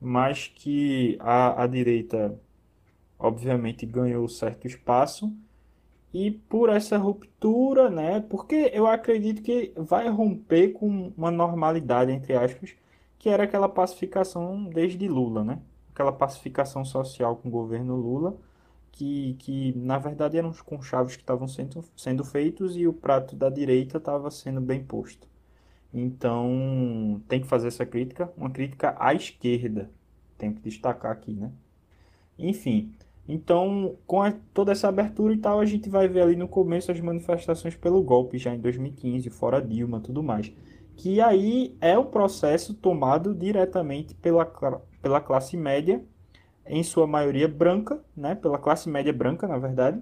mas 0.00 0.48
que 0.48 1.18
a, 1.20 1.62
a 1.62 1.66
direita 1.66 2.34
obviamente 3.18 3.84
ganhou 3.84 4.26
certo 4.26 4.66
espaço 4.66 5.30
e 6.12 6.30
por 6.30 6.68
essa 6.70 6.96
ruptura, 6.98 7.88
né, 7.90 8.20
porque 8.20 8.70
eu 8.74 8.86
acredito 8.86 9.42
que 9.42 9.72
vai 9.76 10.08
romper 10.08 10.70
com 10.72 11.12
uma 11.16 11.30
normalidade, 11.30 12.12
entre 12.12 12.34
aspas, 12.34 12.74
que 13.18 13.28
era 13.28 13.44
aquela 13.44 13.68
pacificação 13.68 14.64
desde 14.64 15.06
Lula, 15.08 15.44
né? 15.44 15.60
Aquela 15.92 16.12
pacificação 16.12 16.84
social 16.84 17.36
com 17.36 17.48
o 17.48 17.50
governo 17.52 17.94
Lula, 17.96 18.36
que, 18.92 19.34
que 19.38 19.72
na 19.76 19.98
verdade 19.98 20.38
eram 20.38 20.50
os 20.50 20.62
conchaves 20.62 21.16
que 21.16 21.22
estavam 21.22 21.46
sendo, 21.48 21.84
sendo 21.96 22.24
feitos 22.24 22.76
e 22.76 22.86
o 22.86 22.92
prato 22.92 23.36
da 23.36 23.50
direita 23.50 23.98
estava 23.98 24.30
sendo 24.30 24.60
bem 24.60 24.82
posto. 24.84 25.28
Então, 25.92 27.22
tem 27.28 27.40
que 27.40 27.46
fazer 27.48 27.68
essa 27.68 27.84
crítica, 27.86 28.32
uma 28.36 28.50
crítica 28.50 28.96
à 28.98 29.14
esquerda, 29.14 29.90
tem 30.38 30.52
que 30.54 30.60
destacar 30.62 31.12
aqui, 31.12 31.32
né? 31.34 31.52
Enfim, 32.38 32.94
então, 33.32 33.96
com 34.06 34.22
a, 34.22 34.32
toda 34.52 34.72
essa 34.72 34.88
abertura 34.88 35.32
e 35.32 35.38
tal, 35.38 35.60
a 35.60 35.64
gente 35.64 35.88
vai 35.88 36.08
ver 36.08 36.22
ali 36.22 36.36
no 36.36 36.48
começo 36.48 36.90
as 36.90 37.00
manifestações 37.00 37.76
pelo 37.76 38.02
golpe, 38.02 38.38
já 38.38 38.54
em 38.54 38.58
2015, 38.58 39.30
fora 39.30 39.60
Dilma 39.60 40.00
tudo 40.00 40.22
mais 40.22 40.52
que 41.00 41.18
aí 41.18 41.74
é 41.80 41.96
o 41.96 42.04
processo 42.04 42.74
tomado 42.74 43.34
diretamente 43.34 44.14
pela, 44.14 44.44
pela 45.00 45.18
classe 45.18 45.56
média, 45.56 46.04
em 46.66 46.82
sua 46.82 47.06
maioria 47.06 47.48
branca, 47.48 48.04
né, 48.14 48.34
pela 48.34 48.58
classe 48.58 48.86
média 48.86 49.10
branca, 49.10 49.48
na 49.48 49.56
verdade, 49.56 49.98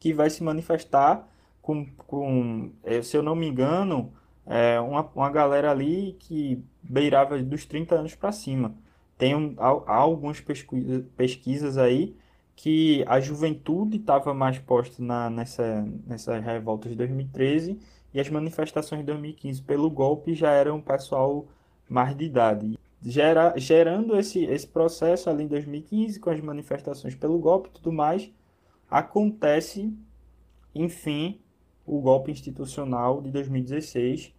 que 0.00 0.12
vai 0.12 0.28
se 0.30 0.42
manifestar 0.42 1.28
com, 1.62 1.86
com 2.08 2.72
eh, 2.82 3.02
se 3.02 3.16
eu 3.16 3.22
não 3.22 3.36
me 3.36 3.46
engano, 3.46 4.12
é 4.44 4.80
uma, 4.80 5.08
uma 5.14 5.30
galera 5.30 5.70
ali 5.70 6.16
que 6.18 6.60
beirava 6.82 7.40
dos 7.40 7.64
30 7.64 7.94
anos 7.94 8.16
para 8.16 8.32
cima. 8.32 8.74
Tem 9.16 9.34
um, 9.34 9.54
há, 9.58 9.94
algumas 9.94 10.40
pesquisa, 10.40 11.06
pesquisas 11.16 11.78
aí 11.78 12.16
que 12.56 13.04
a 13.06 13.20
juventude 13.20 13.96
estava 13.96 14.32
mais 14.32 14.58
posta 14.58 15.02
na, 15.02 15.30
nessa, 15.30 15.82
nessas 16.06 16.42
revoltas 16.44 16.90
de 16.90 16.96
2013 16.96 17.78
e 18.12 18.20
as 18.20 18.28
manifestações 18.30 19.00
de 19.00 19.06
2015 19.06 19.62
pelo 19.62 19.90
golpe 19.90 20.34
já 20.34 20.52
eram 20.52 20.80
pessoal 20.80 21.46
mais 21.88 22.16
de 22.16 22.24
idade. 22.24 22.78
Gera, 23.02 23.54
gerando 23.56 24.16
esse, 24.16 24.44
esse 24.44 24.66
processo 24.66 25.28
ali 25.28 25.44
em 25.44 25.48
2015, 25.48 26.18
com 26.20 26.30
as 26.30 26.40
manifestações 26.40 27.14
pelo 27.14 27.38
golpe 27.38 27.68
e 27.68 27.72
tudo 27.72 27.92
mais, 27.92 28.30
acontece, 28.88 29.92
enfim, 30.74 31.40
o 31.84 32.00
golpe 32.00 32.30
institucional 32.30 33.20
de 33.20 33.30
2016, 33.30 34.32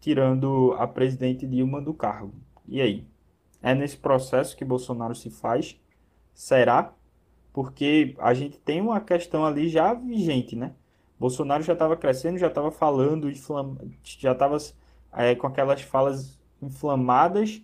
tirando 0.00 0.74
a 0.78 0.86
presidente 0.88 1.46
Dilma 1.46 1.80
do 1.80 1.94
cargo. 1.94 2.34
E 2.66 2.80
aí? 2.80 3.06
É 3.62 3.74
nesse 3.74 3.96
processo 3.96 4.56
que 4.56 4.64
Bolsonaro 4.64 5.14
se 5.14 5.30
faz? 5.30 5.78
Será? 6.34 6.94
Porque 7.52 8.14
a 8.18 8.32
gente 8.32 8.58
tem 8.58 8.80
uma 8.80 9.00
questão 9.00 9.44
ali 9.44 9.68
já 9.68 9.92
vigente, 9.92 10.56
né? 10.56 10.72
Bolsonaro 11.18 11.62
já 11.62 11.74
estava 11.74 11.96
crescendo, 11.96 12.38
já 12.38 12.46
estava 12.46 12.70
falando, 12.70 13.30
já 14.02 14.32
estava 14.32 14.56
é, 15.12 15.34
com 15.34 15.46
aquelas 15.46 15.82
falas 15.82 16.40
inflamadas 16.62 17.62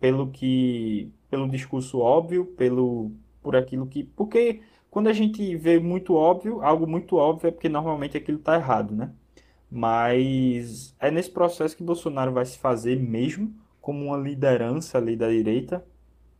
pelo 0.00 0.30
que, 0.30 1.12
pelo 1.28 1.48
discurso 1.48 1.98
óbvio, 1.98 2.46
pelo 2.46 3.12
por 3.42 3.54
aquilo 3.54 3.86
que, 3.86 4.04
porque 4.04 4.62
quando 4.90 5.08
a 5.08 5.12
gente 5.12 5.54
vê 5.56 5.78
muito 5.78 6.14
óbvio, 6.14 6.62
algo 6.62 6.86
muito 6.86 7.16
óbvio 7.16 7.48
é 7.48 7.50
porque 7.50 7.68
normalmente 7.68 8.16
aquilo 8.16 8.38
está 8.38 8.54
errado, 8.54 8.94
né? 8.94 9.12
Mas 9.70 10.94
é 10.98 11.10
nesse 11.10 11.30
processo 11.30 11.76
que 11.76 11.82
Bolsonaro 11.82 12.32
vai 12.32 12.46
se 12.46 12.56
fazer 12.58 12.96
mesmo 12.98 13.54
como 13.84 14.06
uma 14.06 14.16
liderança 14.16 14.96
ali 14.96 15.14
da 15.14 15.28
direita. 15.28 15.86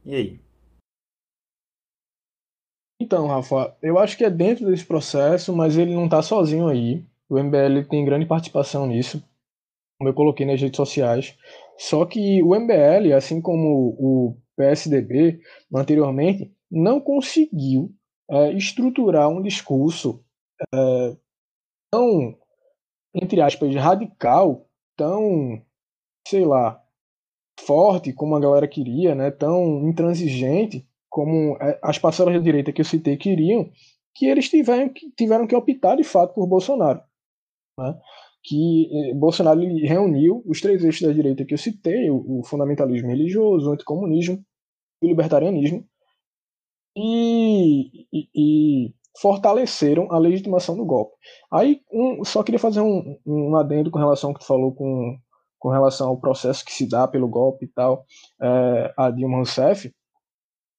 E 0.03 0.15
aí? 0.15 0.41
Então, 2.99 3.27
Rafa, 3.27 3.77
eu 3.83 3.99
acho 3.99 4.17
que 4.17 4.25
é 4.25 4.31
dentro 4.31 4.65
desse 4.65 4.87
processo, 4.87 5.55
mas 5.55 5.77
ele 5.77 5.95
não 5.95 6.07
está 6.07 6.23
sozinho 6.23 6.69
aí. 6.69 7.05
O 7.29 7.39
MBL 7.39 7.87
tem 7.91 8.03
grande 8.03 8.25
participação 8.25 8.87
nisso, 8.87 9.23
como 9.99 10.09
eu 10.09 10.15
coloquei 10.15 10.47
nas 10.47 10.59
redes 10.59 10.77
sociais. 10.79 11.37
Só 11.77 12.07
que 12.07 12.43
o 12.43 12.55
MBL, 12.59 13.13
assim 13.15 13.43
como 13.43 13.95
o 13.99 14.39
PSDB 14.57 15.39
anteriormente, 15.75 16.51
não 16.71 16.99
conseguiu 16.99 17.95
é, 18.31 18.53
estruturar 18.53 19.29
um 19.29 19.43
discurso 19.43 20.25
é, 20.75 21.17
tão, 21.93 22.39
entre 23.15 23.43
aspas, 23.43 23.75
radical, 23.75 24.67
tão, 24.97 25.63
sei 26.27 26.47
lá, 26.47 26.84
forte 27.61 28.13
como 28.13 28.37
a 28.37 28.41
galera 28.41 28.69
queria, 28.69 29.15
né, 29.15 29.31
tão 29.31 29.89
intransigente, 29.89 30.87
como 31.09 31.57
é, 31.61 31.79
as 31.83 31.99
parcelas 31.99 32.35
da 32.35 32.41
direita 32.41 32.73
que 32.73 32.81
eu 32.81 32.85
citei 32.85 33.17
queriam, 33.17 33.71
que 34.15 34.27
eles 34.27 34.49
tiveram 34.49 34.89
que, 34.89 35.11
tiveram 35.17 35.47
que 35.47 35.55
optar 35.55 35.97
de 35.97 36.05
fato 36.05 36.35
por 36.35 36.47
Bolsonaro. 36.47 37.01
Né? 37.79 37.99
Que 38.43 38.89
eh, 38.93 39.15
Bolsonaro 39.15 39.61
reuniu 39.61 40.43
os 40.47 40.61
três 40.61 40.85
eixos 40.85 41.07
da 41.07 41.13
direita 41.13 41.45
que 41.45 41.55
eu 41.55 41.59
citei: 41.59 42.11
o, 42.11 42.41
o 42.41 42.45
fundamentalismo 42.45 43.09
religioso, 43.09 43.69
o 43.69 43.73
anticomunismo 43.73 44.45
e 45.03 45.07
o 45.07 45.09
libertarianismo, 45.09 45.85
e, 46.97 48.07
e, 48.13 48.29
e, 48.35 48.95
fortaleceram 49.21 50.11
a 50.13 50.19
legitimação 50.19 50.77
do 50.77 50.85
golpe. 50.85 51.17
Aí, 51.53 51.81
um, 51.93 52.25
só 52.25 52.43
queria 52.43 52.59
fazer 52.59 52.81
um, 52.81 53.19
um 53.27 53.57
adendo 53.57 53.91
com 53.91 53.99
relação 53.99 54.31
ao 54.31 54.35
que 54.35 54.41
tu 54.41 54.47
falou 54.47 54.75
com, 54.75 55.17
com 55.65 55.71
relação 55.71 56.09
ao 56.09 56.21
processo 56.21 56.63
que 56.63 56.75
se 56.75 56.87
dá 56.87 57.09
pelo 57.09 57.27
golpe 57.27 57.65
e 57.65 57.69
tal, 57.69 58.05
é, 58.39 58.93
a 58.99 59.11
Dilma 59.11 59.39
Rousseff 59.39 59.91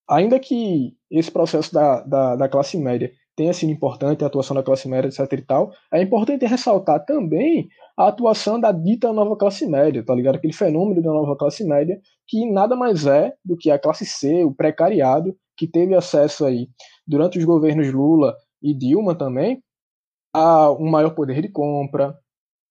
ainda 0.08 0.40
que 0.40 0.96
esse 1.10 1.32
processo 1.32 1.74
da, 1.74 2.02
da, 2.02 2.36
da, 2.36 2.48
classe 2.48 2.78
média 2.78 3.12
tenha 3.36 3.52
sido 3.52 3.72
importante, 3.72 4.24
a 4.24 4.28
atuação 4.28 4.56
da 4.56 4.62
classe 4.62 4.88
média, 4.88 5.08
etc 5.08 5.40
e 5.40 5.42
tal, 5.42 5.72
é 5.92 6.04
importante 6.04 6.46
ressaltar 6.46 7.04
também 7.04 7.68
a 7.98 8.10
atuação 8.10 8.60
da 8.60 8.72
dita 8.72 9.12
nova 9.12 9.36
classe 9.36 9.66
média, 9.66 10.06
tá 10.06 10.14
ligado? 10.14 10.36
Aquele 10.36 10.54
fenômeno 10.54 11.02
da 11.02 11.10
nova 11.10 11.36
classe 11.36 11.66
média, 11.66 12.00
que 12.28 12.46
nada 12.46 12.76
mais 12.76 13.08
é 13.08 13.34
do 13.44 13.58
que 13.58 13.72
a 13.72 13.80
classe 13.80 14.06
C, 14.06 14.44
o 14.44 14.54
precariado, 14.54 15.36
que 15.58 15.68
teve 15.68 15.96
acesso 15.96 16.46
aí, 16.46 16.70
durante 17.08 17.40
os 17.40 17.44
governos 17.44 17.92
Lula 17.92 18.36
e 18.62 18.72
Dilma 18.72 19.16
também, 19.16 19.64
a 20.32 20.72
um 20.72 20.92
maior 20.92 21.16
poder 21.16 21.42
de 21.42 21.50
compra, 21.50 22.16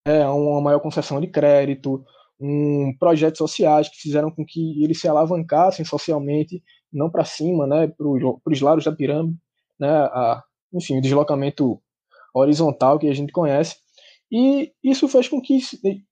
é, 0.04 0.26
uma 0.26 0.60
maior 0.60 0.80
concessão 0.80 1.20
de 1.20 1.26
crédito, 1.26 2.04
um 2.38 2.94
projetos 2.98 3.38
sociais 3.38 3.88
que 3.88 3.96
fizeram 3.96 4.30
com 4.30 4.44
que 4.44 4.82
eles 4.82 5.00
se 5.00 5.08
alavancassem 5.08 5.84
socialmente 5.84 6.62
não 6.92 7.10
para 7.10 7.24
cima, 7.24 7.66
né, 7.66 7.88
para 7.88 8.06
os 8.52 8.60
lados 8.60 8.84
da 8.84 8.92
pirâmide, 8.92 9.36
né, 9.78 9.88
a, 9.88 10.42
enfim, 10.72 10.98
o 10.98 11.00
deslocamento 11.00 11.80
horizontal 12.34 12.98
que 12.98 13.08
a 13.08 13.14
gente 13.14 13.32
conhece. 13.32 13.76
E 14.30 14.72
isso 14.82 15.08
fez 15.08 15.28
com 15.28 15.40
que 15.40 15.58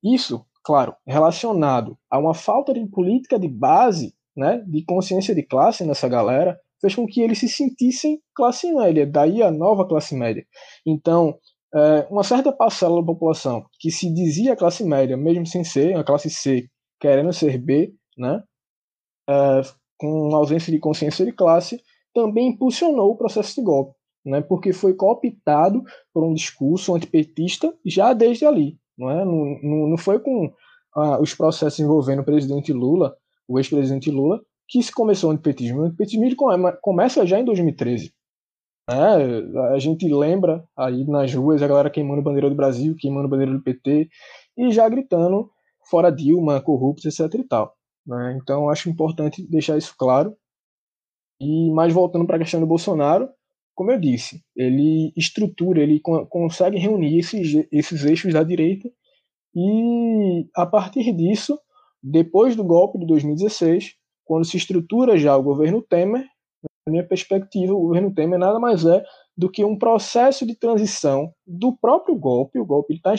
isso, 0.03 0.45
claro, 0.65 0.95
relacionado 1.07 1.99
a 2.11 2.19
uma 2.19 2.35
falta 2.35 2.73
de 2.73 2.85
política 2.87 3.39
de 3.39 3.49
base, 3.49 4.15
né, 4.37 4.63
de 4.67 4.85
consciência 4.85 5.35
de 5.35 5.43
classe 5.43 5.85
nessa 5.85 6.09
galera, 6.09 6.59
fez 6.81 6.95
com 6.95 7.07
que 7.07 7.21
eles 7.21 7.39
se 7.39 7.49
sentissem 7.49 8.21
classe 8.35 8.73
média, 8.73 9.07
daí 9.07 9.43
a 9.43 9.51
nova 9.51 9.87
classe 9.87 10.17
média. 10.17 10.45
Então, 10.85 11.39
é, 11.75 12.07
uma 12.11 12.23
certa 12.23 12.53
parcela 12.53 13.01
da 13.01 13.07
população 13.07 13.65
que 13.79 13.91
se 13.91 14.13
dizia 14.13 14.57
classe 14.57 14.85
média, 14.85 15.17
mesmo 15.17 15.47
sem 15.47 15.65
ser, 15.65 15.95
uma 15.95 16.05
classe 16.05 16.29
C, 16.31 16.69
querendo 17.01 17.33
ser 17.33 17.59
B, 17.59 17.95
né, 18.17 18.43
é, 19.29 19.63
com 19.99 20.35
ausência 20.35 20.73
de 20.73 20.79
consciência 20.79 21.25
de 21.25 21.33
classe, 21.33 21.81
também 22.15 22.49
impulsionou 22.49 23.11
o 23.11 23.17
processo 23.17 23.55
de 23.55 23.63
golpe 23.63 23.95
né, 24.25 24.41
porque 24.41 24.73
foi 24.73 24.95
cooptado 24.95 25.83
por 26.13 26.25
um 26.25 26.33
discurso 26.33 26.95
antipetista 26.95 27.75
já 27.85 28.13
desde 28.13 28.47
ali. 28.47 28.79
Não, 28.97 29.11
é? 29.11 29.25
não, 29.25 29.59
não, 29.63 29.87
não 29.89 29.99
foi 29.99 30.21
com 30.21 30.53
ah, 30.95 31.21
os 31.21 31.35
processos 31.35 31.81
envolvendo 31.81 32.21
o 32.21 32.25
presidente 32.25 32.73
Lula, 32.73 33.17
o 33.49 33.59
ex-presidente 33.59 34.11
Lula, 34.11 34.41
que 34.69 34.83
se 34.83 34.93
começou 34.93 35.31
o 35.31 35.33
antipetismo. 35.33 35.81
O 35.81 35.85
antipetismo 35.85 36.37
começa 36.81 37.27
já 37.27 37.41
em 37.41 37.45
2013. 37.45 38.13
É, 38.91 39.75
a 39.75 39.79
gente 39.79 40.09
lembra 40.09 40.65
aí 40.77 41.05
nas 41.07 41.33
ruas 41.33 41.63
a 41.63 41.69
galera 41.69 41.91
queimando 41.91 42.23
bandeira 42.23 42.51
do 42.51 42.57
Brasil, 42.57 42.97
queimando 42.99 43.29
bandeira 43.29 43.53
do 43.53 43.63
PT 43.63 44.09
e 44.57 44.71
já 44.73 44.89
gritando 44.89 45.51
fora 45.89 46.11
Dilma, 46.11 46.61
corruptos, 46.61 47.05
etc 47.05 47.41
e 47.41 47.45
tal. 47.45 47.77
Né? 48.07 48.39
Então 48.43 48.69
acho 48.69 48.91
importante 48.91 49.47
deixar 49.49 49.79
isso 49.79 49.95
claro. 49.97 50.37
E 51.41 51.71
mais 51.73 51.93
voltando 51.93 52.27
para 52.27 52.37
a 52.37 52.39
questão 52.39 52.61
do 52.61 52.67
Bolsonaro, 52.67 53.29
como 53.75 53.91
eu 53.91 53.99
disse, 53.99 54.45
ele 54.55 55.13
estrutura, 55.17 55.83
ele 55.83 56.01
consegue 56.29 56.79
reunir 56.79 57.19
esses, 57.19 57.67
esses 57.73 58.05
eixos 58.05 58.33
da 58.33 58.43
direita 58.43 58.89
e, 59.55 60.49
a 60.55 60.67
partir 60.67 61.13
disso, 61.13 61.59
depois 62.03 62.55
do 62.57 62.65
golpe 62.65 62.99
de 62.99 63.07
2016, 63.07 63.95
quando 64.25 64.45
se 64.45 64.57
estrutura 64.57 65.17
já 65.17 65.37
o 65.37 65.43
governo 65.43 65.83
Temer, 65.83 66.27
na 66.87 66.91
minha 66.91 67.07
perspectiva, 67.07 67.73
o 67.73 67.81
governo 67.81 68.13
Temer 68.13 68.39
nada 68.39 68.59
mais 68.59 68.85
é 68.85 69.05
do 69.37 69.51
que 69.51 69.65
um 69.65 69.79
processo 69.79 70.47
de 70.47 70.55
transição 70.55 71.33
do 71.47 71.77
próprio 71.77 72.15
golpe. 72.17 72.59
O 72.59 72.67
golpe 72.67 72.95
está 72.95 73.15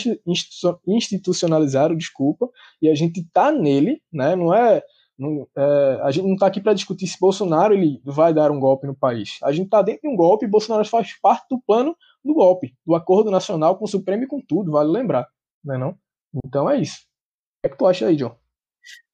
institucionalizado, 0.87 1.95
desculpa, 1.95 2.49
e 2.81 2.89
a 2.89 2.95
gente 2.95 3.21
está 3.21 3.51
nele, 3.51 4.01
né? 4.11 4.35
não 4.35 4.53
é 4.53 4.81
não, 5.17 5.47
é, 5.55 5.99
a 6.01 6.11
gente 6.11 6.25
não 6.25 6.33
está 6.33 6.47
aqui 6.47 6.59
para 6.59 6.73
discutir 6.73 7.05
se 7.05 7.19
Bolsonaro 7.19 7.73
ele 7.73 8.01
vai 8.03 8.33
dar 8.33 8.51
um 8.51 8.59
golpe 8.59 8.87
no 8.87 8.95
país. 8.95 9.37
A 9.43 9.51
gente 9.51 9.65
está 9.65 9.81
dentro 9.81 10.01
de 10.01 10.07
um 10.07 10.15
golpe 10.15 10.45
e 10.45 10.49
Bolsonaro 10.49 10.83
faz 10.85 11.13
parte 11.21 11.45
do 11.49 11.61
plano 11.61 11.95
do 12.25 12.33
golpe, 12.33 12.75
do 12.85 12.95
acordo 12.95 13.29
nacional 13.29 13.77
com 13.77 13.85
o 13.85 13.87
Supremo 13.87 14.23
e 14.23 14.27
com 14.27 14.41
tudo, 14.41 14.71
vale 14.71 14.89
lembrar. 14.89 15.27
Não 15.63 15.75
é 15.75 15.77
não? 15.77 15.97
Então 16.45 16.69
é 16.69 16.81
isso. 16.81 16.97
O 16.97 17.61
que, 17.61 17.67
é 17.67 17.69
que 17.69 17.77
tu 17.77 17.85
acha 17.85 18.07
aí, 18.07 18.15
John? 18.15 18.35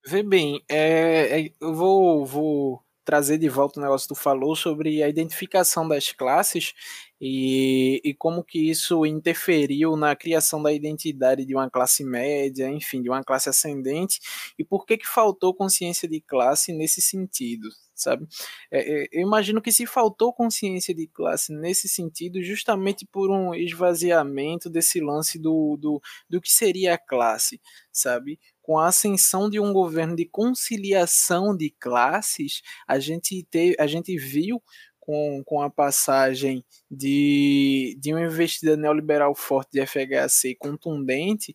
Vê 0.07 0.23
bem, 0.23 0.61
é, 0.69 1.41
é, 1.41 1.51
eu 1.59 1.75
vou, 1.75 2.25
vou 2.25 2.81
trazer 3.09 3.39
de 3.39 3.49
volta 3.49 3.79
o 3.79 3.81
negócio 3.81 4.07
que 4.07 4.13
tu 4.13 4.19
falou 4.21 4.55
sobre 4.55 5.01
a 5.01 5.09
identificação 5.09 5.87
das 5.87 6.11
classes 6.11 6.75
e, 7.19 7.99
e 8.03 8.13
como 8.13 8.43
que 8.43 8.69
isso 8.69 9.03
interferiu 9.03 9.95
na 9.95 10.15
criação 10.15 10.61
da 10.61 10.71
identidade 10.71 11.43
de 11.43 11.55
uma 11.55 11.71
classe 11.71 12.03
média, 12.03 12.69
enfim, 12.69 13.01
de 13.01 13.09
uma 13.09 13.23
classe 13.23 13.49
ascendente, 13.49 14.19
e 14.59 14.63
por 14.63 14.85
que 14.85 14.95
que 14.95 15.07
faltou 15.07 15.55
consciência 15.55 16.07
de 16.07 16.21
classe 16.21 16.71
nesse 16.71 17.01
sentido, 17.01 17.67
sabe? 17.95 18.27
É, 18.71 19.05
é, 19.05 19.07
eu 19.11 19.21
imagino 19.21 19.59
que 19.59 19.71
se 19.71 19.87
faltou 19.87 20.31
consciência 20.31 20.93
de 20.93 21.07
classe 21.07 21.51
nesse 21.51 21.89
sentido, 21.89 22.43
justamente 22.43 23.07
por 23.11 23.31
um 23.31 23.55
esvaziamento 23.55 24.69
desse 24.69 25.01
lance 25.01 25.39
do, 25.39 25.77
do, 25.81 25.99
do 26.29 26.39
que 26.39 26.51
seria 26.51 26.93
a 26.93 26.97
classe, 26.99 27.59
sabe? 27.91 28.39
Com 28.69 28.77
a 28.77 28.89
ascensão 28.89 29.49
de 29.49 29.59
um 29.59 29.73
governo 29.73 30.15
de 30.15 30.25
conciliação 30.25 31.57
de 31.57 31.71
classes, 31.71 32.61
a 32.87 32.99
gente, 32.99 33.41
te, 33.49 33.75
a 33.79 33.87
gente 33.87 34.15
viu 34.15 34.61
com, 34.99 35.41
com 35.43 35.59
a 35.59 35.71
passagem 35.71 36.63
de, 36.87 37.97
de 37.99 38.13
uma 38.13 38.21
investida 38.21 38.77
neoliberal 38.77 39.33
forte 39.33 39.71
de 39.71 39.83
FHC 39.87 40.53
contundente, 40.53 41.51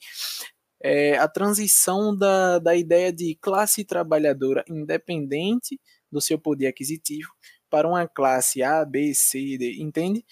é, 0.82 1.16
a 1.16 1.28
transição 1.28 2.16
da, 2.16 2.58
da 2.58 2.74
ideia 2.74 3.12
de 3.12 3.38
classe 3.40 3.84
trabalhadora 3.84 4.64
independente 4.68 5.80
do 6.10 6.20
seu 6.20 6.36
poder 6.36 6.66
aquisitivo 6.66 7.30
para 7.70 7.86
uma 7.86 8.08
classe 8.08 8.60
A, 8.60 8.84
B, 8.84 9.14
C, 9.14 9.56
D, 9.56 9.76
entende? 9.80 10.24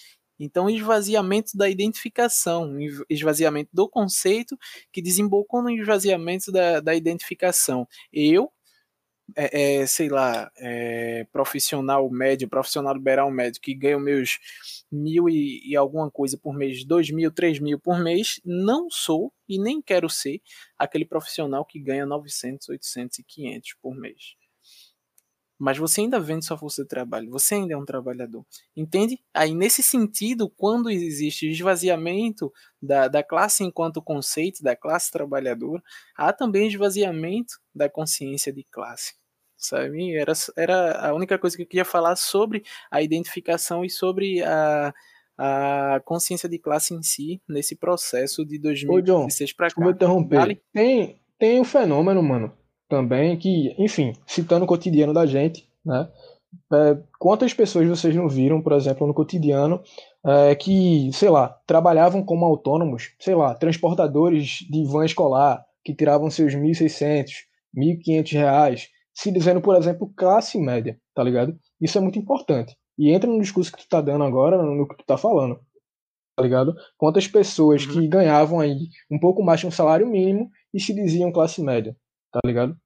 Então, 0.45 0.69
esvaziamento 0.69 1.57
da 1.57 1.69
identificação, 1.69 2.77
esvaziamento 3.09 3.71
do 3.73 3.89
conceito 3.89 4.59
que 4.93 5.01
desembocou 5.01 5.63
no 5.63 5.71
esvaziamento 5.71 6.51
da, 6.51 6.81
da 6.81 6.97
identificação. 6.97 7.87
Eu, 8.13 8.51
é, 9.37 9.83
é, 9.83 9.87
sei 9.87 10.09
lá, 10.09 10.51
é, 10.59 11.25
profissional 11.33 12.11
médio, 12.11 12.49
profissional 12.49 12.93
liberal 12.93 13.31
médio, 13.31 13.61
que 13.61 13.73
ganho 13.73 14.01
meus 14.01 14.41
mil 14.91 15.29
e, 15.29 15.63
e, 15.65 15.77
alguma 15.77 16.11
coisa 16.11 16.37
por 16.37 16.53
mês, 16.53 16.85
dois 16.85 17.09
mil, 17.11 17.31
três 17.31 17.61
mil 17.61 17.79
por 17.79 18.01
mês, 18.01 18.41
não 18.45 18.91
sou 18.91 19.33
e 19.49 19.61
nem 19.63 19.81
quero 19.81 20.11
ser 20.11 20.43
aquele 20.77 21.05
profissional 21.05 21.65
que 21.65 21.79
ganha 21.79 22.05
900, 22.05 22.69
800 22.69 23.21
e 23.21 23.25
500 23.25 23.75
por 23.81 23.95
mês. 23.95 24.42
Mas 25.63 25.79
você 25.79 26.01
ainda 26.01 26.19
vende 26.19 26.45
sua 26.45 26.59
força 26.59 26.83
de 26.83 26.89
trabalho, 26.89 27.31
você 27.31 27.55
ainda 27.55 27.75
é 27.75 27.77
um 27.77 27.85
trabalhador. 27.85 28.45
Entende? 28.77 29.23
Aí, 29.33 29.55
nesse 29.55 29.81
sentido, 29.81 30.51
quando 30.51 30.91
existe 30.91 31.49
esvaziamento 31.49 32.53
da, 32.83 33.07
da 33.07 33.23
classe 33.23 33.63
enquanto 33.63 34.03
conceito, 34.03 34.61
da 34.61 34.75
classe 34.75 35.13
trabalhadora, 35.13 35.81
há 36.17 36.33
também 36.33 36.67
esvaziamento 36.67 37.61
da 37.73 37.89
consciência 37.89 38.53
de 38.53 38.65
classe 38.65 39.15
sabe? 39.57 40.17
Era, 40.17 40.33
era 40.57 41.09
a 41.09 41.15
única 41.15 41.39
coisa 41.39 41.57
que 41.57 41.63
eu 41.63 41.67
queria 41.69 41.85
falar 41.85 42.17
sobre 42.17 42.65
a 42.91 43.01
identificação 43.01 43.85
e 43.85 43.89
sobre 43.89 44.43
a, 44.43 44.93
a 45.39 46.01
consciência 46.05 46.49
de 46.49 46.59
classe 46.59 46.93
em 46.93 47.05
si 47.05 47.41
nesse 47.49 47.77
processo 47.77 48.45
de 48.45 48.59
2016 48.59 49.53
para 49.53 49.69
cá. 49.69 49.81
Vou 49.81 49.93
interromper. 49.93 50.39
Vale? 50.39 50.61
Tem, 50.73 51.21
tem 51.39 51.61
um 51.61 51.65
fenômeno, 51.65 52.21
mano, 52.21 52.53
também 52.93 53.39
que, 53.39 53.75
enfim, 53.79 54.13
citando 54.27 54.67
o 54.67 54.69
cotidiano 54.69 55.15
da 55.15 55.25
gente, 55.25 55.67
né? 55.83 56.11
É, 56.71 56.99
quantas 57.19 57.55
pessoas 57.55 57.89
vocês 57.89 58.15
não 58.15 58.29
viram, 58.29 58.61
por 58.61 58.75
exemplo, 58.75 59.07
no 59.07 59.15
cotidiano, 59.15 59.83
é, 60.23 60.55
que, 60.55 61.11
sei 61.15 61.31
lá, 61.31 61.59
trabalhavam 61.67 62.23
como 62.23 62.45
autônomos, 62.45 63.15
sei 63.19 63.35
lá, 63.35 63.55
transportadores 63.55 64.59
de 64.71 64.85
van 64.85 65.07
escolar, 65.07 65.65
que 65.83 65.95
tiravam 65.95 66.29
seus 66.29 66.53
1.600, 66.53 67.31
1.500 67.75 68.33
reais, 68.33 68.89
se 69.15 69.33
dizendo, 69.33 69.63
por 69.63 69.75
exemplo, 69.75 70.13
classe 70.15 70.59
média, 70.59 70.99
tá 71.15 71.25
ligado? 71.25 71.59
Isso 71.81 71.97
é 71.97 72.01
muito 72.03 72.19
importante. 72.19 72.77
E 72.99 73.11
entra 73.11 73.31
no 73.31 73.41
discurso 73.41 73.73
que 73.73 73.79
tu 73.79 73.89
tá 73.89 74.03
dando 74.03 74.25
agora, 74.25 74.63
no 74.63 74.87
que 74.87 74.99
tu 74.99 75.05
tá 75.07 75.17
falando, 75.17 75.59
tá 76.37 76.43
ligado? 76.43 76.75
Quantas 76.99 77.27
pessoas 77.27 77.87
uhum. 77.87 77.93
que 77.93 78.07
ganhavam 78.07 78.61
aí 78.61 78.89
um 79.11 79.19
pouco 79.19 79.43
mais 79.43 79.61
de 79.61 79.67
um 79.67 79.71
salário 79.71 80.07
mínimo 80.07 80.51
e 80.75 80.79
se 80.79 80.93
diziam 80.93 81.33
classe 81.33 81.63
média, 81.63 81.97
tá 82.33 82.41
ligado? 82.45 82.77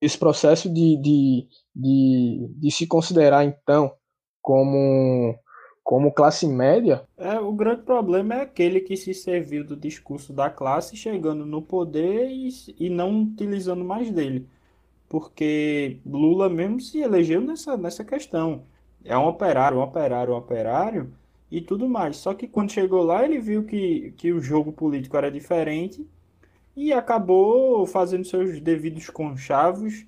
Esse 0.00 0.18
processo 0.18 0.72
de, 0.72 0.96
de, 0.96 1.48
de, 1.74 2.54
de 2.56 2.70
se 2.70 2.86
considerar, 2.86 3.44
então, 3.44 3.92
como 4.40 5.38
como 5.82 6.10
classe 6.10 6.46
média. 6.46 7.06
É, 7.14 7.38
o 7.38 7.52
grande 7.52 7.82
problema 7.82 8.36
é 8.36 8.40
aquele 8.40 8.80
que 8.80 8.96
se 8.96 9.12
serviu 9.12 9.62
do 9.62 9.76
discurso 9.76 10.32
da 10.32 10.48
classe 10.48 10.96
chegando 10.96 11.44
no 11.44 11.60
poder 11.60 12.30
e, 12.30 12.48
e 12.80 12.88
não 12.88 13.22
utilizando 13.22 13.84
mais 13.84 14.10
dele 14.10 14.48
porque 15.14 16.00
Lula 16.04 16.48
mesmo 16.48 16.80
se 16.80 16.98
elegeu 16.98 17.40
nessa, 17.40 17.76
nessa 17.76 18.04
questão. 18.04 18.64
É 19.04 19.16
um 19.16 19.28
operário, 19.28 19.78
um 19.78 19.82
operário, 19.82 20.34
um 20.34 20.36
operário 20.36 21.12
e 21.48 21.60
tudo 21.60 21.88
mais. 21.88 22.16
Só 22.16 22.34
que 22.34 22.48
quando 22.48 22.72
chegou 22.72 23.04
lá, 23.04 23.24
ele 23.24 23.38
viu 23.38 23.62
que, 23.62 24.12
que 24.16 24.32
o 24.32 24.40
jogo 24.40 24.72
político 24.72 25.16
era 25.16 25.30
diferente 25.30 26.04
e 26.76 26.92
acabou 26.92 27.86
fazendo 27.86 28.24
seus 28.24 28.60
devidos 28.60 29.08
conchavos, 29.10 30.04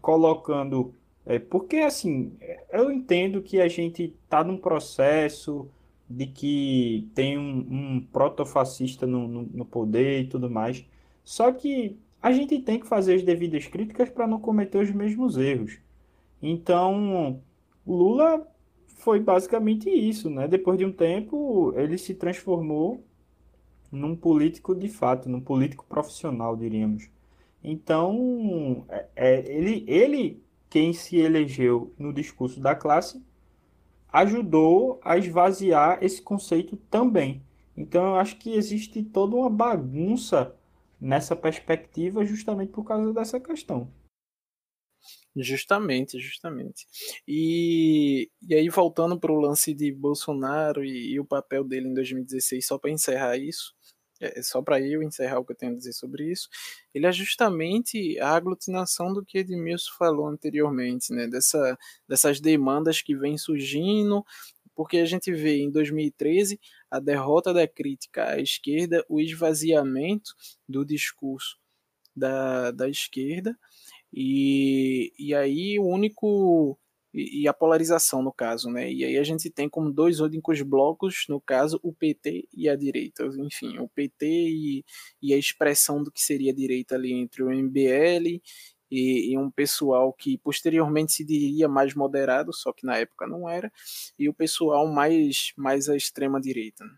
colocando. 0.00 0.94
É, 1.24 1.38
porque, 1.38 1.76
assim, 1.76 2.32
eu 2.72 2.90
entendo 2.90 3.42
que 3.42 3.60
a 3.60 3.68
gente 3.68 4.14
está 4.24 4.42
num 4.42 4.56
processo 4.56 5.68
de 6.08 6.26
que 6.26 7.08
tem 7.14 7.38
um, 7.38 7.66
um 7.70 8.06
protofascista 8.12 9.06
no, 9.06 9.26
no, 9.28 9.42
no 9.42 9.64
poder 9.64 10.22
e 10.22 10.26
tudo 10.26 10.50
mais. 10.50 10.84
Só 11.24 11.52
que 11.52 11.96
a 12.20 12.32
gente 12.32 12.58
tem 12.60 12.78
que 12.78 12.86
fazer 12.86 13.14
as 13.14 13.22
devidas 13.22 13.66
críticas 13.66 14.08
para 14.10 14.26
não 14.26 14.40
cometer 14.40 14.78
os 14.78 14.90
mesmos 14.90 15.36
erros. 15.36 15.78
Então, 16.40 17.40
Lula 17.86 18.46
foi 18.86 19.20
basicamente 19.20 19.88
isso, 19.90 20.30
né? 20.30 20.46
Depois 20.46 20.78
de 20.78 20.84
um 20.84 20.92
tempo, 20.92 21.72
ele 21.76 21.98
se 21.98 22.14
transformou 22.14 23.02
num 23.92 24.16
político 24.16 24.74
de 24.74 24.88
fato, 24.88 25.28
num 25.28 25.40
político 25.40 25.84
profissional, 25.86 26.56
diríamos. 26.56 27.10
Então, 27.62 28.84
é, 28.88 29.06
é 29.14 29.52
ele, 29.52 29.84
ele 29.86 30.42
quem 30.70 30.92
se 30.94 31.18
elegeu 31.18 31.94
no 31.98 32.12
discurso 32.12 32.58
da 32.58 32.74
classe 32.74 33.22
ajudou 34.12 35.00
a 35.04 35.16
esvaziar 35.18 35.98
esse 36.02 36.20
conceito 36.22 36.76
também. 36.90 37.42
Então 37.76 38.04
eu 38.04 38.14
acho 38.16 38.36
que 38.38 38.54
existe 38.54 39.02
toda 39.02 39.36
uma 39.36 39.50
bagunça 39.50 40.54
nessa 41.00 41.34
perspectiva 41.36 42.24
justamente 42.24 42.72
por 42.72 42.84
causa 42.84 43.12
dessa 43.12 43.40
questão. 43.40 43.90
Justamente, 45.34 46.18
justamente. 46.20 46.86
E, 47.26 48.30
e 48.46 48.54
aí, 48.54 48.68
voltando 48.68 49.18
para 49.18 49.32
o 49.32 49.40
lance 49.40 49.72
de 49.72 49.90
Bolsonaro 49.90 50.84
e, 50.84 51.14
e, 51.14 51.20
o 51.20 51.24
papel 51.24 51.64
dele 51.64 51.88
em 51.88 51.94
2016, 51.94 52.66
só 52.66 52.78
para 52.78 52.90
encerrar 52.90 53.38
isso, 53.38 53.74
é, 54.22 54.38
é, 54.38 54.42
só 54.42 54.62
para 54.62 54.80
eu 54.80 55.02
encerrar 55.02 55.40
o 55.40 55.44
que 55.44 55.52
eu 55.52 55.56
tenho 55.56 55.72
a 55.72 55.76
dizer 55.76 55.92
sobre 55.92 56.30
isso, 56.30 56.48
ele 56.94 57.06
é 57.06 57.12
justamente 57.12 58.18
a 58.20 58.30
aglutinação 58.30 59.12
do 59.12 59.24
que 59.24 59.38
Edmilson 59.38 59.90
falou 59.98 60.28
anteriormente, 60.28 61.12
né? 61.12 61.26
Dessa, 61.26 61.76
dessas 62.08 62.40
demandas 62.40 63.02
que 63.02 63.16
vêm 63.16 63.36
surgindo, 63.36 64.24
porque 64.74 64.98
a 64.98 65.04
gente 65.04 65.32
vê 65.32 65.58
em 65.58 65.70
2013 65.70 66.60
a 66.90 67.00
derrota 67.00 67.52
da 67.52 67.66
crítica 67.66 68.30
à 68.30 68.40
esquerda, 68.40 69.04
o 69.08 69.20
esvaziamento 69.20 70.32
do 70.68 70.84
discurso 70.84 71.58
da, 72.14 72.70
da 72.70 72.88
esquerda, 72.88 73.58
e, 74.12 75.12
e 75.18 75.34
aí 75.34 75.78
o 75.78 75.86
único 75.86 76.78
e, 77.14 77.46
a 77.46 77.52
polarização 77.52 78.22
no 78.22 78.32
caso, 78.32 78.70
né? 78.70 78.90
E 78.90 79.04
aí 79.04 79.18
a 79.18 79.22
gente 79.22 79.50
tem 79.50 79.68
como 79.68 79.92
dois 79.92 80.20
únicos 80.20 80.62
blocos, 80.62 81.26
no 81.28 81.40
caso, 81.40 81.78
o 81.82 81.92
PT 81.92 82.48
e 82.52 82.68
a 82.68 82.76
direita. 82.76 83.24
Enfim, 83.38 83.78
o 83.78 83.88
PT 83.88 84.26
e, 84.26 84.84
e 85.20 85.34
a 85.34 85.36
expressão 85.36 86.02
do 86.02 86.10
que 86.10 86.22
seria 86.22 86.52
a 86.52 86.54
direita 86.54 86.94
ali 86.94 87.12
entre 87.12 87.42
o 87.42 87.50
MBL 87.50 88.40
e, 88.90 89.32
e, 89.32 89.38
um 89.38 89.50
pessoal 89.50 90.12
que 90.12 90.38
posteriormente 90.38 91.12
se 91.12 91.24
diria 91.24 91.68
mais 91.68 91.94
moderado, 91.94 92.52
só 92.52 92.72
que 92.72 92.84
na 92.86 92.96
época 92.98 93.26
não 93.26 93.48
era, 93.48 93.72
e 94.18 94.28
o 94.28 94.34
pessoal 94.34 94.86
mais, 94.86 95.52
mais 95.56 95.88
à 95.88 95.96
extrema 95.96 96.40
direita. 96.40 96.84
Né? 96.84 96.92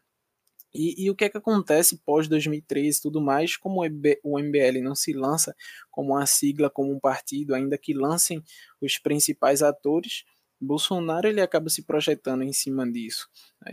E, 0.75 1.05
e, 1.05 1.11
o 1.11 1.15
que 1.15 1.25
é 1.25 1.29
que 1.29 1.39
acontece 1.39 1.99
pós 2.05 2.27
2013 2.27 2.99
e 2.99 3.03
tudo 3.03 3.21
mais, 3.21 3.57
como 3.57 3.83
o 3.83 4.39
MBL 4.39 4.83
não 4.83 4.95
se 4.95 5.13
lança 5.13 5.55
como 5.91 6.15
uma 6.15 6.27
sigla, 6.27 6.69
como 6.69 6.93
um 6.93 6.99
partido, 6.99 7.55
ainda 7.55 7.79
que 7.79 7.95
lancem 7.95 8.43
os 8.81 8.99
principais 8.99 9.63
atores, 9.63 10.25
Bolsonaro 10.61 11.29
ele 11.29 11.41
acaba 11.41 11.69
se 11.69 11.83
projetando 11.83 12.43
em 12.43 12.53
cima 12.53 12.91
disso. 12.91 13.29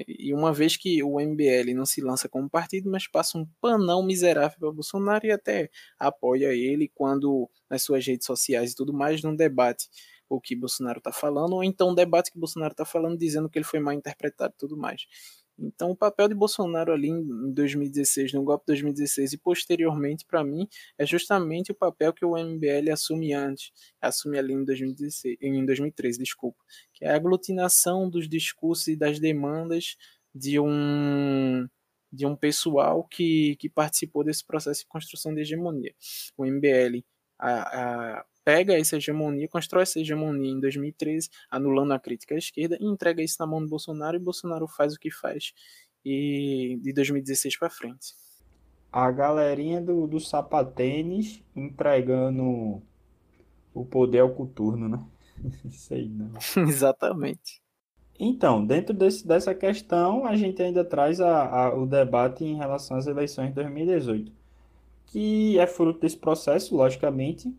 E 0.07 0.33
uma 0.33 0.53
vez 0.53 0.77
que 0.77 1.01
o 1.01 1.19
MBL 1.19 1.73
não 1.73 1.85
se 1.85 2.01
lança 2.01 2.29
como 2.29 2.49
partido, 2.49 2.89
mas 2.89 3.07
passa 3.07 3.37
um 3.37 3.47
panão 3.59 4.03
miserável 4.03 4.57
para 4.59 4.71
Bolsonaro 4.71 5.25
e 5.25 5.31
até 5.31 5.69
apoia 5.97 6.53
ele 6.53 6.91
quando 6.93 7.49
nas 7.69 7.83
suas 7.83 8.05
redes 8.05 8.25
sociais 8.25 8.71
e 8.71 8.75
tudo 8.75 8.93
mais, 8.93 9.23
num 9.23 9.35
debate 9.35 9.89
o 10.29 10.39
que 10.39 10.55
Bolsonaro 10.55 10.99
está 10.99 11.11
falando, 11.11 11.53
ou 11.53 11.63
então 11.63 11.89
um 11.89 11.95
debate 11.95 12.31
que 12.31 12.39
Bolsonaro 12.39 12.71
está 12.71 12.85
falando 12.85 13.17
dizendo 13.17 13.49
que 13.49 13.57
ele 13.57 13.65
foi 13.65 13.79
mal 13.79 13.93
interpretado 13.93 14.53
e 14.55 14.57
tudo 14.57 14.77
mais. 14.77 15.05
Então, 15.61 15.91
o 15.91 15.95
papel 15.95 16.27
de 16.27 16.35
Bolsonaro 16.35 16.91
ali 16.91 17.09
em 17.09 17.53
2016, 17.53 18.33
no 18.33 18.43
golpe 18.43 18.63
de 18.63 18.81
2016 18.81 19.33
e 19.33 19.37
posteriormente, 19.37 20.25
para 20.25 20.43
mim, 20.43 20.67
é 20.97 21.05
justamente 21.05 21.71
o 21.71 21.75
papel 21.75 22.11
que 22.13 22.25
o 22.25 22.35
MBL 22.37 22.91
assume 22.91 23.33
antes, 23.33 23.71
assume 24.01 24.37
ali 24.37 24.53
em, 24.53 24.65
2016, 24.65 25.37
em 25.41 25.65
2013, 25.65 26.19
desculpa, 26.19 26.63
que 26.93 27.05
é 27.05 27.11
a 27.11 27.15
aglutinação 27.15 28.09
dos 28.09 28.27
discursos 28.27 28.87
e 28.87 28.95
das 28.95 29.19
demandas 29.19 29.95
de 30.33 30.59
um 30.59 31.67
de 32.13 32.25
um 32.25 32.35
pessoal 32.35 33.05
que, 33.05 33.55
que 33.55 33.69
participou 33.69 34.21
desse 34.21 34.45
processo 34.45 34.81
de 34.81 34.87
construção 34.87 35.33
de 35.33 35.41
hegemonia. 35.41 35.93
O 36.35 36.45
MBL 36.45 37.05
a, 37.39 38.17
a, 38.19 38.25
pega 38.43 38.73
essa 38.73 38.97
hegemonia, 38.97 39.47
constrói 39.47 39.83
essa 39.83 39.99
hegemonia 39.99 40.51
em 40.51 40.59
2013, 40.59 41.29
anulando 41.49 41.93
a 41.93 41.99
crítica 41.99 42.35
à 42.35 42.37
esquerda, 42.37 42.77
e 42.79 42.85
entrega 42.85 43.21
isso 43.21 43.37
na 43.39 43.47
mão 43.47 43.61
do 43.61 43.67
Bolsonaro, 43.67 44.15
e 44.15 44.19
Bolsonaro 44.19 44.67
faz 44.67 44.93
o 44.93 44.99
que 44.99 45.11
faz 45.11 45.53
e 46.05 46.79
de 46.81 46.93
2016 46.93 47.57
para 47.57 47.69
frente. 47.69 48.15
A 48.91 49.09
galerinha 49.11 49.81
do, 49.81 50.05
do 50.07 50.19
sapatênis 50.19 51.41
entregando 51.55 52.81
o 53.73 53.85
poder 53.85 54.19
ao 54.19 54.31
coturno, 54.31 54.89
né? 54.89 55.03
Sei 55.71 56.09
não. 56.09 56.31
Exatamente. 56.67 57.61
Então, 58.19 58.63
dentro 58.63 58.93
desse, 58.93 59.25
dessa 59.25 59.55
questão, 59.55 60.25
a 60.25 60.35
gente 60.35 60.61
ainda 60.61 60.83
traz 60.83 61.19
a, 61.19 61.45
a, 61.45 61.75
o 61.75 61.87
debate 61.87 62.43
em 62.43 62.55
relação 62.55 62.97
às 62.97 63.07
eleições 63.07 63.47
de 63.47 63.55
2018, 63.55 64.31
que 65.07 65.57
é 65.57 65.65
fruto 65.65 66.01
desse 66.01 66.17
processo, 66.17 66.75
logicamente, 66.75 67.51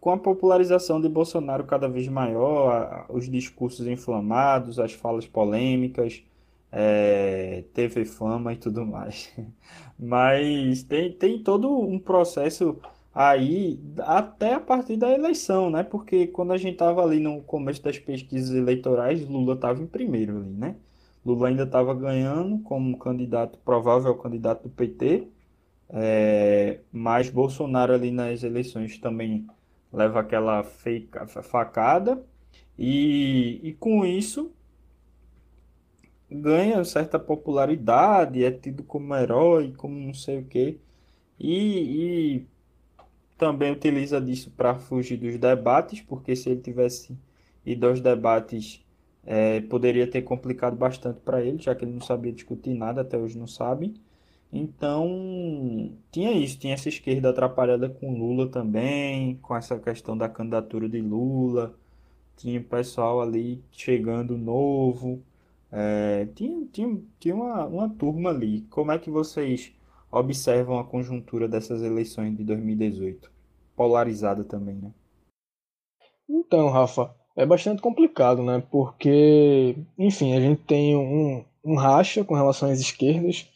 com 0.00 0.10
a 0.10 0.18
popularização 0.18 1.00
de 1.00 1.08
Bolsonaro 1.08 1.64
cada 1.64 1.88
vez 1.88 2.08
maior, 2.08 3.06
os 3.08 3.28
discursos 3.28 3.86
inflamados, 3.86 4.78
as 4.78 4.92
falas 4.92 5.26
polêmicas, 5.26 6.22
é, 6.70 7.64
teve 7.74 8.04
fama 8.04 8.52
e 8.52 8.56
tudo 8.56 8.86
mais. 8.86 9.32
Mas 9.98 10.82
tem, 10.82 11.12
tem 11.12 11.42
todo 11.42 11.70
um 11.80 11.98
processo 11.98 12.76
aí, 13.14 13.80
até 13.98 14.54
a 14.54 14.60
partir 14.60 14.96
da 14.96 15.10
eleição, 15.10 15.70
né? 15.70 15.82
Porque 15.82 16.28
quando 16.28 16.52
a 16.52 16.56
gente 16.58 16.74
estava 16.74 17.02
ali 17.02 17.18
no 17.20 17.42
começo 17.42 17.82
das 17.82 17.98
pesquisas 17.98 18.54
eleitorais, 18.54 19.26
Lula 19.28 19.54
estava 19.54 19.82
em 19.82 19.86
primeiro 19.86 20.36
ali, 20.38 20.50
né? 20.50 20.76
Lula 21.24 21.48
ainda 21.48 21.64
estava 21.64 21.94
ganhando 21.94 22.60
como 22.60 22.96
candidato, 22.98 23.58
provável 23.64 24.14
candidato 24.16 24.62
do 24.64 24.70
PT, 24.70 25.28
é, 25.90 26.80
mas 26.92 27.30
Bolsonaro 27.30 27.92
ali 27.94 28.10
nas 28.10 28.42
eleições 28.42 28.98
também 28.98 29.46
leva 29.92 30.20
aquela 30.20 30.62
feca, 30.62 31.26
facada 31.26 32.22
e, 32.78 33.60
e 33.62 33.72
com 33.74 34.04
isso 34.04 34.52
ganha 36.30 36.84
certa 36.84 37.18
popularidade, 37.18 38.44
é 38.44 38.50
tido 38.50 38.82
como 38.84 39.14
herói, 39.16 39.72
como 39.76 39.98
não 39.98 40.12
sei 40.14 40.38
o 40.40 40.44
que 40.44 40.78
e, 41.40 42.36
e 42.38 42.46
também 43.38 43.72
utiliza 43.72 44.20
disso 44.20 44.50
para 44.50 44.74
fugir 44.78 45.16
dos 45.16 45.38
debates, 45.38 46.00
porque 46.02 46.34
se 46.36 46.50
ele 46.50 46.60
tivesse 46.60 47.16
ido 47.64 47.86
aos 47.86 48.00
debates 48.00 48.84
é, 49.24 49.60
poderia 49.62 50.10
ter 50.10 50.22
complicado 50.22 50.74
bastante 50.76 51.20
para 51.20 51.42
ele, 51.42 51.58
já 51.58 51.74
que 51.74 51.84
ele 51.84 51.92
não 51.92 52.00
sabia 52.00 52.32
discutir 52.32 52.74
nada, 52.74 53.02
até 53.02 53.18
hoje 53.18 53.38
não 53.38 53.46
sabe. 53.46 53.94
Então, 54.52 55.92
tinha 56.10 56.32
isso, 56.32 56.58
tinha 56.58 56.74
essa 56.74 56.88
esquerda 56.88 57.30
atrapalhada 57.30 57.88
com 57.88 58.18
Lula 58.18 58.48
também, 58.48 59.36
com 59.36 59.54
essa 59.54 59.78
questão 59.78 60.16
da 60.16 60.28
candidatura 60.28 60.88
de 60.88 61.00
Lula, 61.00 61.74
tinha 62.36 62.62
pessoal 62.62 63.20
ali 63.20 63.62
chegando 63.70 64.38
novo, 64.38 65.22
é, 65.70 66.26
tinha, 66.34 66.66
tinha, 66.72 66.98
tinha 67.20 67.34
uma, 67.34 67.66
uma 67.66 67.88
turma 67.90 68.30
ali. 68.30 68.62
Como 68.70 68.90
é 68.90 68.98
que 68.98 69.10
vocês 69.10 69.72
observam 70.10 70.78
a 70.78 70.84
conjuntura 70.84 71.46
dessas 71.46 71.82
eleições 71.82 72.34
de 72.34 72.42
2018? 72.44 73.30
Polarizada 73.76 74.44
também, 74.44 74.76
né? 74.76 74.90
Então, 76.28 76.70
Rafa, 76.70 77.14
é 77.36 77.44
bastante 77.44 77.82
complicado, 77.82 78.42
né? 78.42 78.62
Porque, 78.70 79.76
enfim, 79.98 80.34
a 80.34 80.40
gente 80.40 80.62
tem 80.62 80.96
um, 80.96 81.44
um 81.62 81.74
racha 81.76 82.24
com 82.24 82.34
relação 82.34 82.70
às 82.70 82.80
esquerdas 82.80 83.46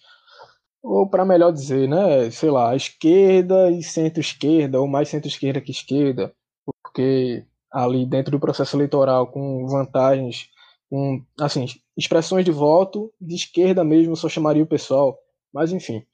ou 0.82 1.08
para 1.08 1.24
melhor 1.24 1.52
dizer, 1.52 1.88
né, 1.88 2.30
sei 2.30 2.50
lá, 2.50 2.74
esquerda 2.74 3.70
e 3.70 3.82
centro-esquerda, 3.82 4.80
ou 4.80 4.88
mais 4.88 5.08
centro-esquerda 5.08 5.60
que 5.60 5.70
esquerda, 5.70 6.34
porque 6.82 7.46
ali 7.70 8.04
dentro 8.06 8.32
do 8.32 8.40
processo 8.40 8.76
eleitoral, 8.76 9.28
com 9.28 9.66
vantagens, 9.66 10.48
com, 10.90 11.24
assim, 11.40 11.66
expressões 11.96 12.44
de 12.44 12.50
voto, 12.50 13.12
de 13.20 13.34
esquerda 13.34 13.84
mesmo, 13.84 14.16
só 14.16 14.28
chamaria 14.28 14.62
o 14.62 14.66
pessoal, 14.66 15.18
mas 15.52 15.72
enfim, 15.72 16.04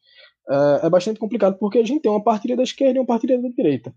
é, 0.51 0.87
é 0.87 0.91
bastante 0.91 1.19
complicado 1.21 1.59
porque 1.59 1.79
a 1.79 1.85
gente 1.85 2.03
tem 2.03 2.11
uma 2.11 2.23
partilha 2.23 2.57
da 2.57 2.63
esquerda 2.63 2.99
e 2.99 3.01
uma 3.01 3.07
partilha 3.07 3.41
da 3.41 3.49
direita. 3.49 3.95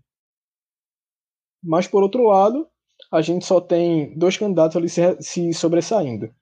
Mas, 1.62 1.86
por 1.86 2.02
outro 2.02 2.24
lado, 2.24 2.66
a 3.10 3.22
gente 3.22 3.44
só 3.44 3.60
tem 3.60 4.16
dois 4.18 4.36
candidatos 4.36 4.76
ali 4.76 4.88
se, 4.88 5.16
se 5.20 5.52
sobressaindo 5.52 6.34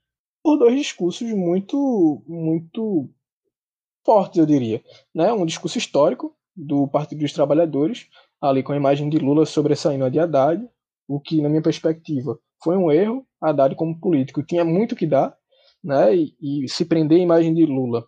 por 0.43 0.59
dois 0.59 0.77
discursos 0.77 1.31
muito, 1.31 2.23
muito 2.27 3.09
fortes, 4.05 4.39
eu 4.39 4.47
diria. 4.47 4.83
Né? 5.15 5.33
Um 5.33 5.47
discurso 5.47 5.79
histórico 5.79 6.35
do 6.55 6.89
Partido 6.89 7.21
dos 7.21 7.33
Trabalhadores, 7.33 8.09
ali 8.41 8.63
com 8.63 8.73
a 8.73 8.77
imagem 8.77 9.09
de 9.09 9.19
Lula 9.19 9.47
sobressaindo 9.47 10.05
a 10.05 10.09
de 10.09 10.19
Haddad, 10.19 10.67
o 11.09 11.21
que, 11.21 11.41
na 11.41 11.49
minha 11.49 11.63
perspectiva, 11.63 12.39
foi 12.63 12.77
um 12.77 12.91
erro. 12.91 13.27
Haddad, 13.41 13.75
como 13.75 13.99
político, 13.99 14.43
tinha 14.43 14.65
muito 14.65 14.95
que 14.95 15.07
dar, 15.07 15.35
né? 15.83 16.15
e, 16.15 16.35
e 16.41 16.69
se 16.69 16.85
prender 16.85 17.19
a 17.19 17.23
imagem 17.23 17.55
de 17.55 17.65
Lula 17.65 18.05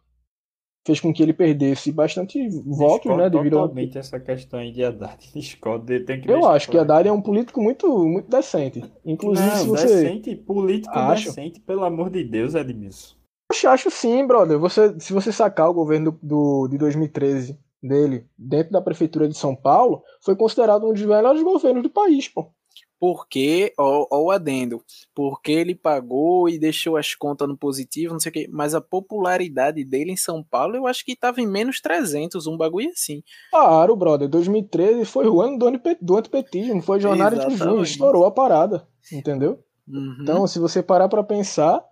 fez 0.85 1.00
com 1.00 1.12
que 1.12 1.22
ele 1.22 1.33
perdesse 1.33 1.92
bastante 1.92 2.48
votos, 2.64 3.16
né, 3.16 3.31
devido 3.31 3.52
totalmente 3.52 3.96
ao... 3.96 4.00
essa 4.00 4.18
questão 4.18 4.59
aí 4.59 4.72
de 4.72 4.85
Haddad. 4.85 5.16
Discordo, 5.33 6.05
tem 6.05 6.20
que 6.20 6.31
Eu 6.31 6.48
acho 6.48 6.68
que 6.68 6.76
Haddad 6.76 7.09
é 7.09 7.12
um 7.12 7.22
político 7.22 7.62
muito, 7.62 7.87
muito 8.07 8.28
decente. 8.28 8.83
Inclusive, 9.05 9.48
Não, 9.48 9.57
se 9.57 9.66
você... 9.66 9.87
decente, 9.87 10.35
político 10.37 10.98
Acho. 10.98 11.26
decente, 11.26 11.61
pelo 11.61 11.85
amor 11.85 12.11
de 12.11 12.24
Deus, 12.24 12.55
Edmilson. 12.55 13.21
Poxa, 13.53 13.71
acho 13.71 13.91
sim, 13.91 14.27
brother. 14.27 14.59
Você, 14.59 14.99
se 14.99 15.12
você 15.12 15.31
sacar 15.31 15.69
o 15.69 15.75
governo 15.75 16.19
do, 16.23 16.67
de 16.69 16.79
2013 16.79 17.59
dele 17.83 18.27
dentro 18.38 18.73
da 18.73 18.81
prefeitura 18.81 19.29
de 19.29 19.37
São 19.37 19.55
Paulo, 19.55 20.03
foi 20.23 20.35
considerado 20.35 20.88
um 20.88 20.93
dos 20.95 21.03
melhores 21.03 21.43
governos 21.43 21.83
do 21.83 21.91
país, 21.91 22.29
pô. 22.29 22.51
porque, 22.99 23.75
ó, 23.79 24.07
ó, 24.11 24.23
o 24.23 24.31
adendo, 24.31 24.81
porque 25.15 25.53
ele 25.53 25.75
pagou 25.75 26.49
e 26.49 26.59
deixou 26.59 26.97
as 26.97 27.15
contas 27.15 27.47
no 27.47 27.55
positivo, 27.55 28.15
não 28.15 28.21
sei 28.21 28.31
o 28.31 28.33
quê, 28.33 28.49
mas 28.51 28.75
a 28.75 28.81
popularidade 28.81 29.85
dele 29.85 30.12
em 30.12 30.17
São 30.17 30.43
Paulo, 30.43 30.75
eu 30.75 30.87
acho 30.87 31.05
que 31.05 31.15
tava 31.15 31.43
em 31.43 31.47
menos 31.47 31.79
300, 31.79 32.47
um 32.47 32.57
bagulho 32.57 32.88
assim. 32.88 33.23
Claro, 33.51 33.95
brother, 33.95 34.31
2013 34.31 35.05
foi 35.05 35.29
o 35.29 35.43
ano 35.43 35.59
do, 35.59 35.71
do 36.01 36.17
antipetismo, 36.17 36.81
foi 36.81 37.01
jornada 37.01 37.47
de 37.47 37.55
junho, 37.55 37.83
estourou 37.83 38.25
a 38.25 38.31
parada, 38.31 38.88
entendeu? 39.12 39.62
Uhum. 39.87 40.17
Então, 40.23 40.47
se 40.47 40.59
você 40.59 40.83
parar 40.83 41.09
para 41.09 41.23
pensar, 41.23 41.85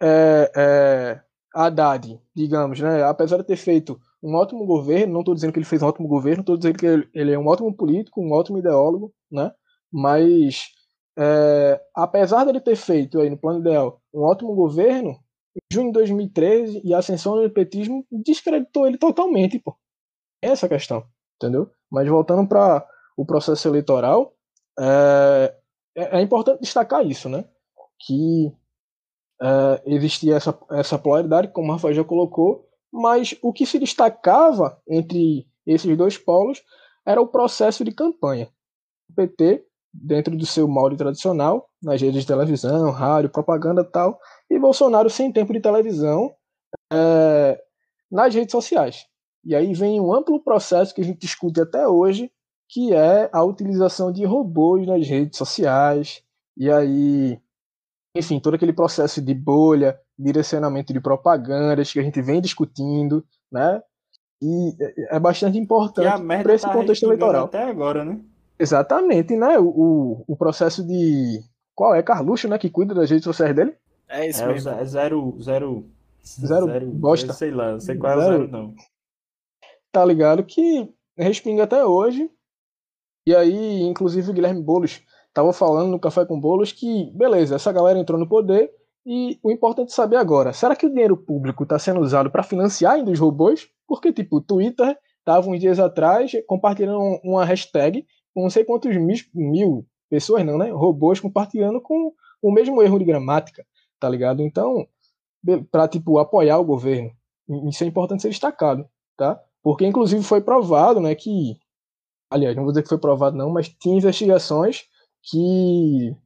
é, 0.00 0.52
é, 0.56 1.20
Haddad, 1.54 2.20
digamos, 2.34 2.80
né, 2.80 3.02
apesar 3.02 3.38
de 3.38 3.44
ter 3.44 3.56
feito 3.56 4.00
um 4.22 4.34
ótimo 4.34 4.66
governo, 4.66 5.12
não 5.12 5.20
estou 5.20 5.34
dizendo 5.34 5.52
que 5.52 5.58
ele 5.58 5.66
fez 5.66 5.82
um 5.82 5.86
ótimo 5.86 6.08
governo, 6.08 6.40
estou 6.40 6.56
dizendo 6.56 6.78
que 6.78 6.86
ele, 6.86 7.08
ele, 7.14 7.32
é 7.32 7.38
um 7.38 7.46
ótimo 7.46 7.74
político, 7.74 8.20
um 8.20 8.32
ótimo 8.32 8.58
ideólogo, 8.58 9.12
né, 9.30 9.52
mas 9.92 10.68
é, 11.18 11.80
apesar 11.94 12.44
dele 12.44 12.60
ter 12.60 12.76
feito 12.76 13.20
aí 13.20 13.28
no 13.28 13.36
plano 13.36 13.60
ideal 13.60 14.00
um 14.14 14.22
ótimo 14.22 14.54
governo, 14.54 15.18
em 15.56 15.74
junho 15.74 15.88
de 15.88 15.94
2013 15.94 16.80
e 16.84 16.94
a 16.94 16.98
ascensão 16.98 17.42
do 17.42 17.50
petismo 17.50 18.06
descreditou 18.10 18.86
ele 18.86 18.98
totalmente, 18.98 19.58
pô. 19.58 19.76
Essa 20.40 20.66
é 20.66 20.68
questão, 20.68 21.04
entendeu? 21.36 21.70
Mas 21.90 22.08
voltando 22.08 22.46
para 22.46 22.86
o 23.16 23.26
processo 23.26 23.66
eleitoral, 23.66 24.36
é, 24.78 25.54
é, 25.96 26.18
é 26.18 26.22
importante 26.22 26.60
destacar 26.60 27.04
isso, 27.04 27.28
né? 27.28 27.44
Que 27.98 28.52
é, 29.40 29.82
existia 29.86 30.36
essa, 30.36 30.58
essa 30.70 30.98
polaridade, 30.98 31.48
como 31.48 31.68
o 31.68 31.72
Rafael 31.72 31.94
já 31.94 32.04
colocou, 32.04 32.66
mas 32.92 33.36
o 33.42 33.52
que 33.52 33.66
se 33.66 33.78
destacava 33.78 34.80
entre 34.88 35.46
esses 35.66 35.96
dois 35.96 36.16
polos 36.16 36.62
era 37.06 37.20
o 37.20 37.28
processo 37.28 37.84
de 37.84 37.92
campanha. 37.92 38.48
O 39.10 39.14
PT, 39.14 39.64
dentro 39.92 40.36
do 40.36 40.46
seu 40.46 40.66
molde 40.66 40.96
tradicional, 40.96 41.68
nas 41.82 42.00
redes 42.00 42.22
de 42.22 42.26
televisão, 42.26 42.90
rádio, 42.90 43.30
propaganda 43.30 43.84
tal, 43.84 44.18
e 44.50 44.58
Bolsonaro 44.58 45.08
sem 45.08 45.32
tempo 45.32 45.52
de 45.52 45.60
televisão 45.60 46.34
é, 46.92 47.60
nas 48.10 48.34
redes 48.34 48.52
sociais. 48.52 49.06
E 49.44 49.54
aí 49.54 49.72
vem 49.72 50.00
um 50.00 50.12
amplo 50.12 50.42
processo 50.42 50.94
que 50.94 51.00
a 51.00 51.04
gente 51.04 51.20
discute 51.20 51.60
até 51.60 51.86
hoje, 51.86 52.30
que 52.68 52.92
é 52.92 53.30
a 53.32 53.42
utilização 53.42 54.12
de 54.12 54.24
robôs 54.24 54.86
nas 54.86 55.06
redes 55.06 55.38
sociais, 55.38 56.22
e 56.56 56.70
aí, 56.70 57.40
enfim, 58.18 58.40
todo 58.40 58.54
aquele 58.54 58.72
processo 58.72 59.22
de 59.22 59.32
bolha, 59.32 59.98
direcionamento 60.18 60.92
de 60.92 61.00
propagandas 61.00 61.92
que 61.92 62.00
a 62.00 62.02
gente 62.02 62.20
vem 62.20 62.40
discutindo, 62.40 63.24
né? 63.50 63.80
E 64.42 64.76
é, 64.80 65.16
é 65.16 65.20
bastante 65.20 65.58
importante 65.58 66.22
para 66.42 66.54
esse 66.54 66.66
tá 66.66 66.72
contexto 66.72 67.04
eleitoral. 67.04 67.46
Até 67.46 67.62
agora, 67.62 68.04
né? 68.04 68.20
Exatamente, 68.58 69.36
né? 69.36 69.58
O, 69.58 70.24
o 70.26 70.36
processo 70.36 70.84
de. 70.84 71.40
Qual 71.74 71.94
é? 71.94 72.02
Carluxo, 72.02 72.48
né? 72.48 72.58
Que 72.58 72.68
cuida 72.68 72.92
das 72.94 73.08
redes 73.08 73.24
sociais 73.24 73.54
dele? 73.54 73.74
É 74.08 74.28
isso 74.28 74.42
é 74.42 74.46
mesmo. 74.48 74.70
É 74.70 74.84
zero, 74.84 75.36
zero. 75.40 75.86
Zero, 76.24 76.66
zero 76.66 76.86
bosta. 76.86 77.32
Sei 77.32 77.50
lá, 77.50 77.72
não 77.72 77.80
sei 77.80 77.96
qual 77.96 78.12
é 78.12 78.16
o 78.16 78.20
zero, 78.20 78.48
não. 78.48 78.74
Tá 79.92 80.04
ligado? 80.04 80.44
Que 80.44 80.92
respinga 81.16 81.64
até 81.64 81.84
hoje. 81.84 82.30
E 83.26 83.34
aí, 83.34 83.82
inclusive, 83.82 84.30
o 84.30 84.34
Guilherme 84.34 84.62
Boulos 84.62 85.02
estava 85.38 85.52
falando 85.52 85.90
no 85.90 86.00
Café 86.00 86.26
com 86.26 86.38
Bolos 86.38 86.72
que, 86.72 87.12
beleza, 87.12 87.54
essa 87.54 87.70
galera 87.70 87.98
entrou 87.98 88.18
no 88.18 88.28
poder 88.28 88.72
e 89.06 89.38
o 89.40 89.52
importante 89.52 89.92
é 89.92 89.94
saber 89.94 90.16
agora, 90.16 90.52
será 90.52 90.74
que 90.74 90.84
o 90.84 90.90
dinheiro 90.90 91.16
público 91.16 91.62
está 91.62 91.78
sendo 91.78 92.00
usado 92.00 92.28
para 92.28 92.42
financiar 92.42 92.94
ainda 92.94 93.12
os 93.12 93.20
robôs? 93.20 93.68
Porque, 93.86 94.12
tipo, 94.12 94.38
o 94.38 94.40
Twitter 94.40 94.98
estava 95.20 95.48
uns 95.48 95.60
dias 95.60 95.78
atrás 95.78 96.32
compartilhando 96.46 97.20
uma 97.22 97.44
hashtag 97.44 98.04
com 98.34 98.42
não 98.42 98.50
sei 98.50 98.64
quantos 98.64 98.94
mil, 98.96 99.16
mil 99.32 99.86
pessoas, 100.10 100.44
não, 100.44 100.58
né? 100.58 100.70
Robôs 100.70 101.20
compartilhando 101.20 101.80
com 101.80 102.12
o 102.42 102.52
mesmo 102.52 102.82
erro 102.82 102.98
de 102.98 103.04
gramática, 103.04 103.64
tá 104.00 104.08
ligado? 104.08 104.42
Então, 104.42 104.86
para 105.70 105.86
tipo, 105.86 106.18
apoiar 106.18 106.58
o 106.58 106.64
governo. 106.64 107.12
Isso 107.68 107.84
é 107.84 107.86
importante 107.86 108.22
ser 108.22 108.28
destacado, 108.28 108.86
tá? 109.16 109.40
Porque, 109.62 109.86
inclusive, 109.86 110.22
foi 110.22 110.40
provado, 110.40 111.00
né, 111.00 111.14
que... 111.14 111.56
Aliás, 112.30 112.54
não 112.56 112.64
vou 112.64 112.72
dizer 112.72 112.82
que 112.82 112.88
foi 112.88 112.98
provado, 112.98 113.36
não, 113.36 113.48
mas 113.50 113.68
tinha 113.68 113.96
investigações 113.96 114.84
que 115.22 116.16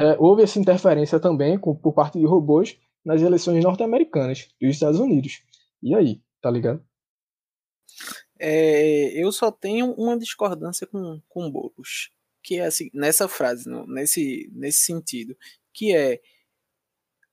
é, 0.00 0.16
houve 0.18 0.42
essa 0.42 0.58
interferência 0.58 1.20
também 1.20 1.58
com, 1.58 1.74
por 1.74 1.92
parte 1.92 2.18
de 2.18 2.26
robôs 2.26 2.78
nas 3.04 3.22
eleições 3.22 3.62
norte-americanas 3.62 4.48
dos 4.60 4.70
Estados 4.70 4.98
Unidos. 4.98 5.42
E 5.82 5.94
aí, 5.94 6.22
tá 6.40 6.50
ligado? 6.50 6.84
É, 8.38 9.12
eu 9.12 9.30
só 9.30 9.50
tenho 9.50 9.92
uma 9.92 10.18
discordância 10.18 10.86
com, 10.86 11.20
com 11.28 11.50
Boulos, 11.50 12.10
que 12.42 12.56
é 12.56 12.66
assim, 12.66 12.90
nessa 12.92 13.28
frase, 13.28 13.68
no, 13.68 13.86
nesse, 13.86 14.50
nesse 14.52 14.80
sentido, 14.80 15.36
que 15.72 15.94
é 15.94 16.20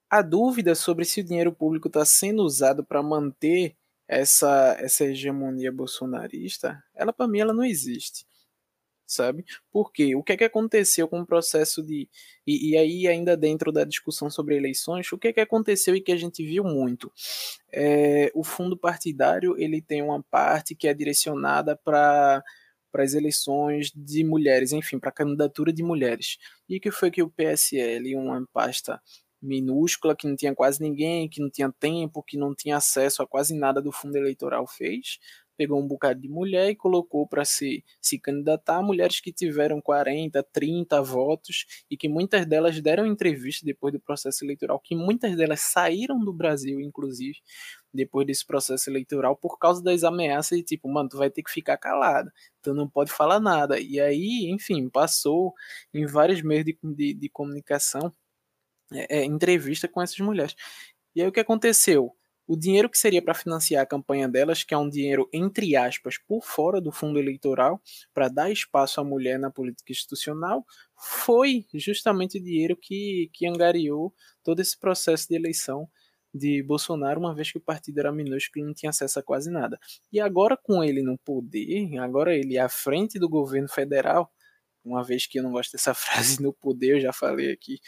a 0.10 0.22
dúvida 0.22 0.76
sobre 0.76 1.06
se 1.06 1.22
o 1.22 1.24
dinheiro 1.24 1.54
público 1.54 1.88
está 1.88 2.04
sendo 2.06 2.44
usado 2.44 2.84
para 2.84 3.02
manter 3.02 3.76
essa, 4.08 4.76
essa 4.78 5.06
hegemonia 5.06 5.72
bolsonarista, 5.72 6.84
ela 6.94 7.14
para 7.14 7.28
mim 7.28 7.40
ela 7.40 7.54
não 7.54 7.64
existe 7.64 8.26
sabe? 9.14 9.46
Porque 9.72 10.16
o 10.16 10.24
que 10.24 10.34
é 10.34 10.38
que 10.38 10.44
aconteceu 10.44 11.08
com 11.08 11.22
o 11.22 11.26
processo 11.26 11.84
de. 11.84 12.10
E, 12.46 12.72
e, 12.72 12.78
aí, 12.78 13.08
ainda 13.08 13.38
dentro 13.38 13.72
da 13.72 13.84
discussão 13.84 14.30
sobre 14.30 14.56
eleições, 14.58 15.12
o 15.12 15.18
que 15.18 15.30
é 15.30 15.34
que 15.34 15.40
aconteceu 15.42 15.96
e 15.96 16.02
que 16.02 16.12
a 16.12 16.18
gente 16.18 16.44
viu 16.44 16.64
muito? 16.64 17.12
É, 17.72 18.32
o 18.34 18.44
fundo 18.44 18.78
partidário 18.78 19.56
ele 19.58 19.82
tem 19.82 20.02
uma 20.02 20.24
parte 20.24 20.76
que 20.76 20.88
é 20.88 20.94
direcionada 20.94 21.76
para 21.78 22.44
para 22.92 23.04
as 23.04 23.14
eleições 23.14 23.92
de 23.96 24.24
mulheres, 24.24 24.74
enfim, 24.74 25.00
para 25.00 25.10
a 25.10 25.14
candidatura 25.14 25.72
de 25.72 25.82
mulheres. 25.82 26.38
E 26.68 26.80
que 26.80 26.92
foi 26.92 27.10
que 27.10 27.24
o 27.24 27.30
PSL, 27.30 28.16
uma 28.16 28.46
pasta 28.52 29.02
minúscula, 29.42 30.16
que 30.16 30.28
não 30.28 30.36
tinha 30.36 30.54
quase 30.54 30.82
ninguém, 30.82 31.28
que 31.28 31.42
não 31.42 31.50
tinha 31.50 31.72
tempo, 31.80 32.24
que 32.24 32.38
não 32.38 32.54
tinha 32.54 32.78
acesso 32.78 33.24
a 33.24 33.28
quase 33.28 33.56
nada 33.56 33.82
do 33.82 33.92
fundo 33.92 34.16
eleitoral, 34.18 34.68
fez? 34.68 35.18
Pegou 35.62 35.80
um 35.80 35.88
bocado 35.88 36.20
de 36.20 36.28
mulher 36.28 36.72
e 36.72 36.76
colocou 36.76 37.28
para 37.28 37.46
se, 37.46 37.86
se 38.02 38.18
candidatar 38.18 38.82
mulheres 38.82 39.20
que 39.20 39.32
tiveram 39.32 39.80
40, 39.80 40.42
30 40.52 41.00
votos 41.04 41.68
e 41.88 41.96
que 41.96 42.10
muitas 42.10 42.48
delas 42.48 42.82
deram 42.82 43.06
entrevista 43.06 43.64
depois 43.64 43.94
do 43.94 44.00
processo 44.00 44.44
eleitoral, 44.44 44.80
que 44.80 44.96
muitas 44.96 45.36
delas 45.38 45.60
saíram 45.60 46.20
do 46.20 46.34
Brasil, 46.34 46.82
inclusive, 46.82 47.38
depois 47.94 48.26
desse 48.26 48.44
processo 48.44 48.90
eleitoral, 48.90 49.36
por 49.38 49.60
causa 49.60 49.84
das 49.84 50.04
ameaças 50.04 50.58
de 50.58 50.64
tipo, 50.64 50.90
mano, 50.90 51.10
tu 51.10 51.18
vai 51.18 51.30
ter 51.30 51.44
que 51.44 51.52
ficar 51.52 51.78
calada, 51.78 52.34
tu 52.64 52.74
não 52.74 52.90
pode 52.90 53.12
falar 53.12 53.40
nada. 53.40 53.80
E 53.80 54.00
aí, 54.00 54.50
enfim, 54.50 54.90
passou 54.90 55.54
em 55.94 56.08
vários 56.08 56.42
meios 56.42 56.66
de, 56.66 56.76
de, 56.82 57.14
de 57.14 57.30
comunicação 57.30 58.12
é, 58.92 59.20
é, 59.20 59.26
entrevista 59.26 59.88
com 59.88 60.02
essas 60.02 60.18
mulheres. 60.18 60.56
E 61.16 61.22
aí 61.22 61.28
o 61.28 61.32
que 61.32 61.40
aconteceu? 61.40 62.16
O 62.48 62.58
dinheiro 62.58 62.90
que 62.90 62.98
seria 62.98 63.22
para 63.22 63.34
financiar 63.34 63.84
a 63.84 63.86
campanha 63.86 64.28
delas, 64.28 64.64
que 64.64 64.74
é 64.74 64.78
um 64.78 64.90
dinheiro, 64.90 65.30
entre 65.32 65.76
aspas, 65.76 66.18
por 66.18 66.44
fora 66.44 66.82
do 66.82 66.92
fundo 66.92 67.20
eleitoral, 67.20 67.82
para 68.14 68.28
dar 68.28 68.52
espaço 68.52 69.00
à 69.00 69.04
mulher 69.04 69.40
na 69.40 69.50
política 69.50 69.92
institucional, 69.92 70.66
foi 70.98 71.66
justamente 71.74 72.38
o 72.38 72.44
dinheiro 72.44 72.76
que, 72.76 73.30
que 73.34 73.48
angariou 73.48 74.14
todo 74.44 74.60
esse 74.60 74.78
processo 74.78 75.28
de 75.30 75.36
eleição 75.36 75.88
de 76.34 76.64
Bolsonaro, 76.64 77.20
uma 77.20 77.36
vez 77.36 77.52
que 77.52 77.58
o 77.58 77.62
partido 77.62 78.00
era 78.00 78.12
minúsculo 78.12 78.64
e 78.64 78.68
não 78.68 78.74
tinha 78.74 78.90
acesso 78.90 79.20
a 79.20 79.24
quase 79.24 79.52
nada. 79.52 79.78
E 80.12 80.20
agora, 80.20 80.58
com 80.58 80.84
ele 80.84 81.02
no 81.02 81.18
poder, 81.20 81.98
agora 82.00 82.36
ele 82.36 82.58
à 82.58 82.70
frente 82.70 83.20
do 83.20 83.30
governo 83.30 83.68
federal, 83.68 84.32
uma 84.84 85.04
vez 85.04 85.28
que 85.28 85.40
eu 85.40 85.44
não 85.44 85.52
gosto 85.52 85.74
dessa 85.74 85.94
frase 85.96 86.42
no 86.42 86.54
poder, 86.54 86.96
eu 86.98 87.02
já 87.02 87.14
falei 87.14 87.52
aqui, 87.52 87.80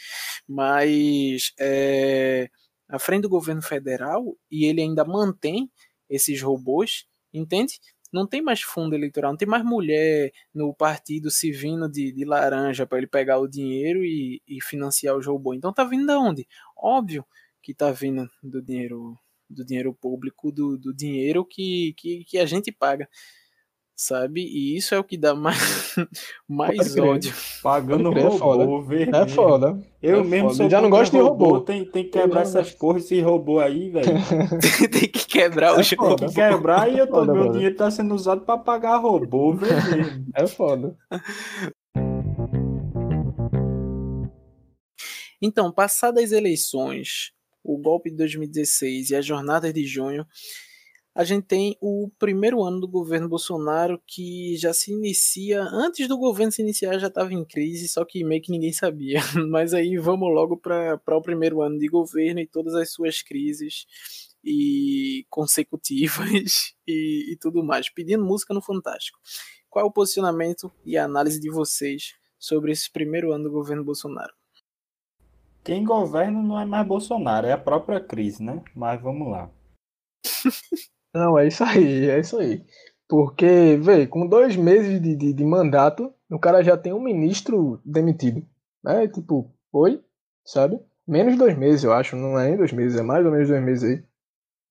mas 0.46 1.52
é, 1.58 2.48
à 2.88 2.98
frente 2.98 3.22
do 3.22 3.28
governo 3.28 3.62
federal 3.62 4.36
e 4.50 4.66
ele 4.66 4.80
ainda 4.80 5.04
mantém 5.04 5.70
esses 6.08 6.40
robôs, 6.42 7.06
entende? 7.32 7.80
Não 8.12 8.26
tem 8.26 8.40
mais 8.40 8.62
fundo 8.62 8.94
eleitoral, 8.94 9.32
não 9.32 9.38
tem 9.38 9.48
mais 9.48 9.64
mulher 9.64 10.32
no 10.54 10.72
partido 10.72 11.30
se 11.30 11.50
vindo 11.50 11.88
de, 11.88 12.12
de 12.12 12.24
laranja 12.24 12.86
para 12.86 12.98
ele 12.98 13.08
pegar 13.08 13.38
o 13.38 13.48
dinheiro 13.48 14.04
e, 14.04 14.40
e 14.46 14.62
financiar 14.62 15.16
os 15.16 15.26
robôs. 15.26 15.58
Então 15.58 15.72
tá 15.72 15.82
vindo 15.84 16.06
da 16.06 16.18
onde? 16.18 16.46
Óbvio 16.76 17.24
que 17.60 17.74
tá 17.74 17.90
vindo 17.90 18.30
do 18.42 18.62
dinheiro 18.62 19.18
do 19.48 19.64
dinheiro 19.64 19.94
público, 19.94 20.50
do, 20.50 20.78
do 20.78 20.94
dinheiro 20.94 21.44
que, 21.44 21.94
que, 21.96 22.24
que 22.24 22.38
a 22.38 22.46
gente 22.46 22.72
paga 22.72 23.08
sabe? 23.96 24.40
E 24.42 24.76
isso 24.76 24.94
é 24.94 24.98
o 24.98 25.04
que 25.04 25.16
dá 25.16 25.34
mais, 25.34 25.94
mais 26.48 26.96
ódio. 26.96 27.32
Pagando 27.62 28.10
crer, 28.10 28.26
robô, 28.26 28.92
é 28.92 29.22
É 29.22 29.28
foda. 29.28 29.80
Eu 30.02 30.20
é 30.20 30.24
mesmo 30.24 30.48
foda. 30.48 30.56
sou 30.56 30.70
já 30.70 30.80
não 30.80 30.90
gosto 30.90 31.12
de 31.12 31.18
robô. 31.18 31.60
Tem, 31.60 31.84
tem 31.84 32.04
que 32.04 32.10
quebrar 32.10 32.42
essas 32.42 32.72
porras, 32.72 33.04
esse 33.04 33.20
robô 33.20 33.60
aí, 33.60 33.90
velho. 33.90 34.06
tem 34.90 35.08
que 35.08 35.26
quebrar 35.26 35.76
é 35.76 35.80
o 35.80 35.82
jogo. 35.82 36.16
Tem 36.16 36.28
que 36.28 36.34
quebrar 36.34 36.92
e 36.92 36.98
eu 36.98 37.06
tô, 37.06 37.14
foda, 37.14 37.32
meu 37.32 37.52
dinheiro 37.52 37.76
tá 37.76 37.90
sendo 37.90 38.14
usado 38.14 38.42
para 38.42 38.58
pagar 38.58 38.96
robô, 38.96 39.54
velho. 39.54 40.24
É 40.34 40.46
foda. 40.46 40.96
Então, 45.40 45.70
passadas 45.70 46.24
as 46.24 46.32
eleições, 46.32 47.32
o 47.62 47.78
golpe 47.78 48.10
de 48.10 48.16
2016 48.16 49.10
e 49.10 49.16
as 49.16 49.24
jornadas 49.24 49.72
de 49.72 49.86
junho, 49.86 50.26
a 51.14 51.22
gente 51.22 51.46
tem 51.46 51.76
o 51.80 52.10
primeiro 52.18 52.60
ano 52.62 52.80
do 52.80 52.88
governo 52.88 53.28
Bolsonaro 53.28 54.02
que 54.04 54.56
já 54.56 54.72
se 54.72 54.92
inicia, 54.92 55.62
antes 55.62 56.08
do 56.08 56.18
governo 56.18 56.50
se 56.50 56.60
iniciar 56.60 56.98
já 56.98 57.06
estava 57.06 57.32
em 57.32 57.44
crise, 57.44 57.86
só 57.86 58.04
que 58.04 58.24
meio 58.24 58.42
que 58.42 58.50
ninguém 58.50 58.72
sabia. 58.72 59.20
Mas 59.48 59.72
aí 59.72 59.96
vamos 59.96 60.28
logo 60.34 60.56
para 60.56 61.00
o 61.06 61.22
primeiro 61.22 61.62
ano 61.62 61.78
de 61.78 61.86
governo 61.86 62.40
e 62.40 62.46
todas 62.46 62.74
as 62.74 62.90
suas 62.90 63.22
crises 63.22 63.86
e 64.42 65.24
consecutivas 65.30 66.74
e, 66.84 67.32
e 67.32 67.36
tudo 67.40 67.62
mais. 67.62 67.88
Pedindo 67.88 68.24
música 68.24 68.52
no 68.52 68.60
Fantástico. 68.60 69.18
Qual 69.70 69.84
é 69.84 69.88
o 69.88 69.92
posicionamento 69.92 70.70
e 70.84 70.98
a 70.98 71.04
análise 71.04 71.38
de 71.38 71.48
vocês 71.48 72.14
sobre 72.36 72.72
esse 72.72 72.90
primeiro 72.90 73.32
ano 73.32 73.44
do 73.44 73.52
governo 73.52 73.84
Bolsonaro? 73.84 74.32
Quem 75.62 75.84
governa 75.84 76.42
não 76.42 76.60
é 76.60 76.64
mais 76.64 76.86
Bolsonaro, 76.86 77.46
é 77.46 77.52
a 77.52 77.58
própria 77.58 78.00
crise, 78.00 78.42
né? 78.42 78.62
Mas 78.74 79.00
vamos 79.00 79.30
lá. 79.30 79.50
Não, 81.14 81.38
é 81.38 81.46
isso 81.46 81.62
aí, 81.62 82.10
é 82.10 82.18
isso 82.18 82.36
aí. 82.38 82.64
Porque, 83.08 83.78
vê, 83.80 84.06
com 84.06 84.26
dois 84.26 84.56
meses 84.56 85.00
de, 85.00 85.14
de, 85.14 85.32
de, 85.32 85.44
mandato, 85.44 86.12
o 86.28 86.38
cara 86.38 86.64
já 86.64 86.76
tem 86.76 86.92
um 86.92 87.00
ministro 87.00 87.80
demitido. 87.84 88.44
Né? 88.82 89.06
Tipo, 89.06 89.54
oi, 89.72 90.02
sabe? 90.44 90.80
Menos 91.06 91.38
dois 91.38 91.56
meses, 91.56 91.84
eu 91.84 91.92
acho. 91.92 92.16
Não 92.16 92.38
é 92.38 92.48
nem 92.48 92.56
dois 92.56 92.72
meses, 92.72 92.98
é 92.98 93.02
mais 93.02 93.24
ou 93.24 93.30
menos 93.30 93.48
dois 93.48 93.62
meses 93.62 93.84
aí. 93.84 94.04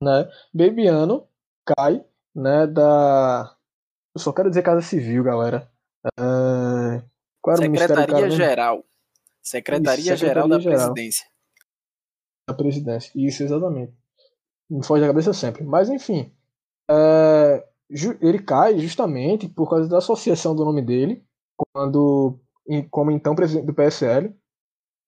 Né? 0.02 0.30
Bebiano 0.54 1.28
cai, 1.66 2.04
né, 2.36 2.68
da... 2.68 3.56
Eu 4.14 4.20
só 4.20 4.34
quero 4.34 4.50
dizer 4.50 4.64
Casa 4.64 4.82
Civil, 4.82 5.24
galera. 5.24 5.72
Uh... 6.20 7.02
Qual 7.42 7.56
era 7.56 7.64
Secretaria-Geral. 7.64 8.84
Secretaria-Geral 9.42 10.48
da 10.50 10.60
Presidência. 10.60 11.26
Da 12.48 12.54
Presidência, 12.54 13.12
isso, 13.16 13.44
exatamente 13.44 13.94
me 14.74 14.84
foge 14.84 15.02
da 15.02 15.08
cabeça 15.08 15.34
sempre. 15.34 15.64
Mas 15.64 15.90
enfim, 15.90 16.32
é, 16.90 17.64
ele 18.22 18.40
cai 18.40 18.80
justamente 18.80 19.48
por 19.48 19.70
causa 19.70 19.88
da 19.88 20.00
associação 20.00 20.56
do 20.56 20.66
nome 20.66 20.82
dele, 20.82 21.24
quando 21.56 22.40
como 22.90 23.12
então 23.12 23.36
presidente 23.36 23.68
do 23.68 23.74
PSL, 23.74 24.34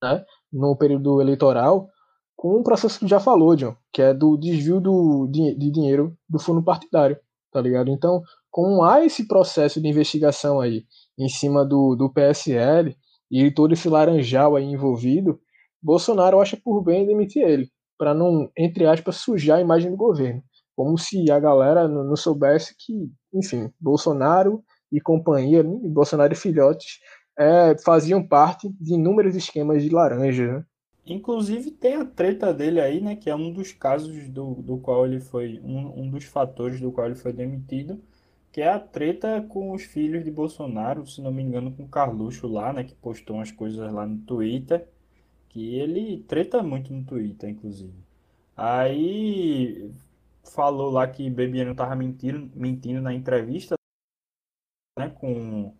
né, 0.02 0.24
no 0.52 0.76
período 0.76 1.20
eleitoral, 1.20 1.88
com 2.36 2.60
um 2.60 2.62
processo 2.62 2.98
que 2.98 3.08
já 3.08 3.18
falou, 3.18 3.56
John, 3.56 3.74
que 3.92 4.02
é 4.02 4.12
do 4.12 4.36
desvio 4.36 4.80
do, 4.80 5.26
de, 5.26 5.54
dinheiro 5.70 6.16
do 6.28 6.38
fundo 6.38 6.62
partidário, 6.62 7.18
tá 7.50 7.60
ligado? 7.60 7.90
Então, 7.90 8.22
como 8.50 8.84
há 8.84 9.04
esse 9.04 9.26
processo 9.26 9.80
de 9.80 9.88
investigação 9.88 10.60
aí 10.60 10.84
em 11.18 11.28
cima 11.28 11.64
do, 11.64 11.96
do 11.96 12.12
PSL 12.12 12.94
e 13.30 13.50
todo 13.50 13.72
esse 13.72 13.88
laranjal 13.88 14.54
aí 14.54 14.64
envolvido, 14.64 15.40
Bolsonaro 15.82 16.40
acha 16.40 16.58
por 16.62 16.82
bem 16.82 17.06
demitir 17.06 17.42
ele 17.42 17.70
para 17.98 18.14
não, 18.14 18.50
entre 18.56 18.86
aspas, 18.86 19.16
sujar 19.16 19.58
a 19.58 19.60
imagem 19.60 19.90
do 19.90 19.96
governo. 19.96 20.42
Como 20.74 20.98
se 20.98 21.30
a 21.30 21.40
galera 21.40 21.88
não, 21.88 22.14
soubesse 22.16 22.74
que, 22.78 23.10
enfim, 23.32 23.70
Bolsonaro 23.80 24.62
e 24.92 25.00
companhia, 25.00 25.62
né, 25.62 25.78
Bolsonaro 25.88 26.32
e 26.32 26.36
filhotes, 26.36 27.00
é, 27.38 27.76
faziam 27.78 28.26
parte 28.26 28.68
de 28.80 28.94
inúmeros 28.94 29.34
esquemas 29.34 29.82
de 29.82 29.88
laranja. 29.88 30.58
Né? 30.58 30.64
Inclusive 31.06 31.70
tem 31.70 31.94
a 31.94 32.04
treta 32.04 32.52
dele 32.52 32.80
aí, 32.80 33.00
né? 33.00 33.16
Que 33.16 33.30
é 33.30 33.34
um 33.34 33.52
dos 33.52 33.72
casos 33.72 34.28
do, 34.28 34.56
do 34.56 34.78
qual 34.78 35.06
ele 35.06 35.20
foi. 35.20 35.60
Um, 35.62 36.02
um 36.02 36.10
dos 36.10 36.24
fatores 36.24 36.80
do 36.80 36.92
qual 36.92 37.06
ele 37.06 37.14
foi 37.14 37.32
demitido. 37.32 38.00
Que 38.52 38.62
é 38.62 38.68
a 38.68 38.78
treta 38.78 39.44
com 39.48 39.72
os 39.72 39.82
filhos 39.82 40.24
de 40.24 40.30
Bolsonaro, 40.30 41.06
se 41.06 41.20
não 41.20 41.30
me 41.30 41.42
engano, 41.42 41.70
com 41.72 41.84
o 41.84 41.88
Carluxo 41.88 42.48
lá, 42.48 42.72
né? 42.72 42.84
Que 42.84 42.94
postou 42.94 43.36
umas 43.36 43.52
coisas 43.52 43.92
lá 43.92 44.06
no 44.06 44.18
Twitter 44.18 44.88
que 45.56 45.74
ele 45.74 46.22
treta 46.28 46.62
muito 46.62 46.92
no 46.92 47.02
Twitter, 47.02 47.48
inclusive. 47.48 47.94
Aí 48.54 49.90
falou 50.44 50.90
lá 50.90 51.08
que 51.08 51.30
Bebiano 51.30 51.74
tava 51.74 51.96
mentindo, 51.96 52.50
mentindo 52.54 53.00
na 53.00 53.14
entrevista, 53.14 53.74
né, 54.98 55.08
com 55.08 55.72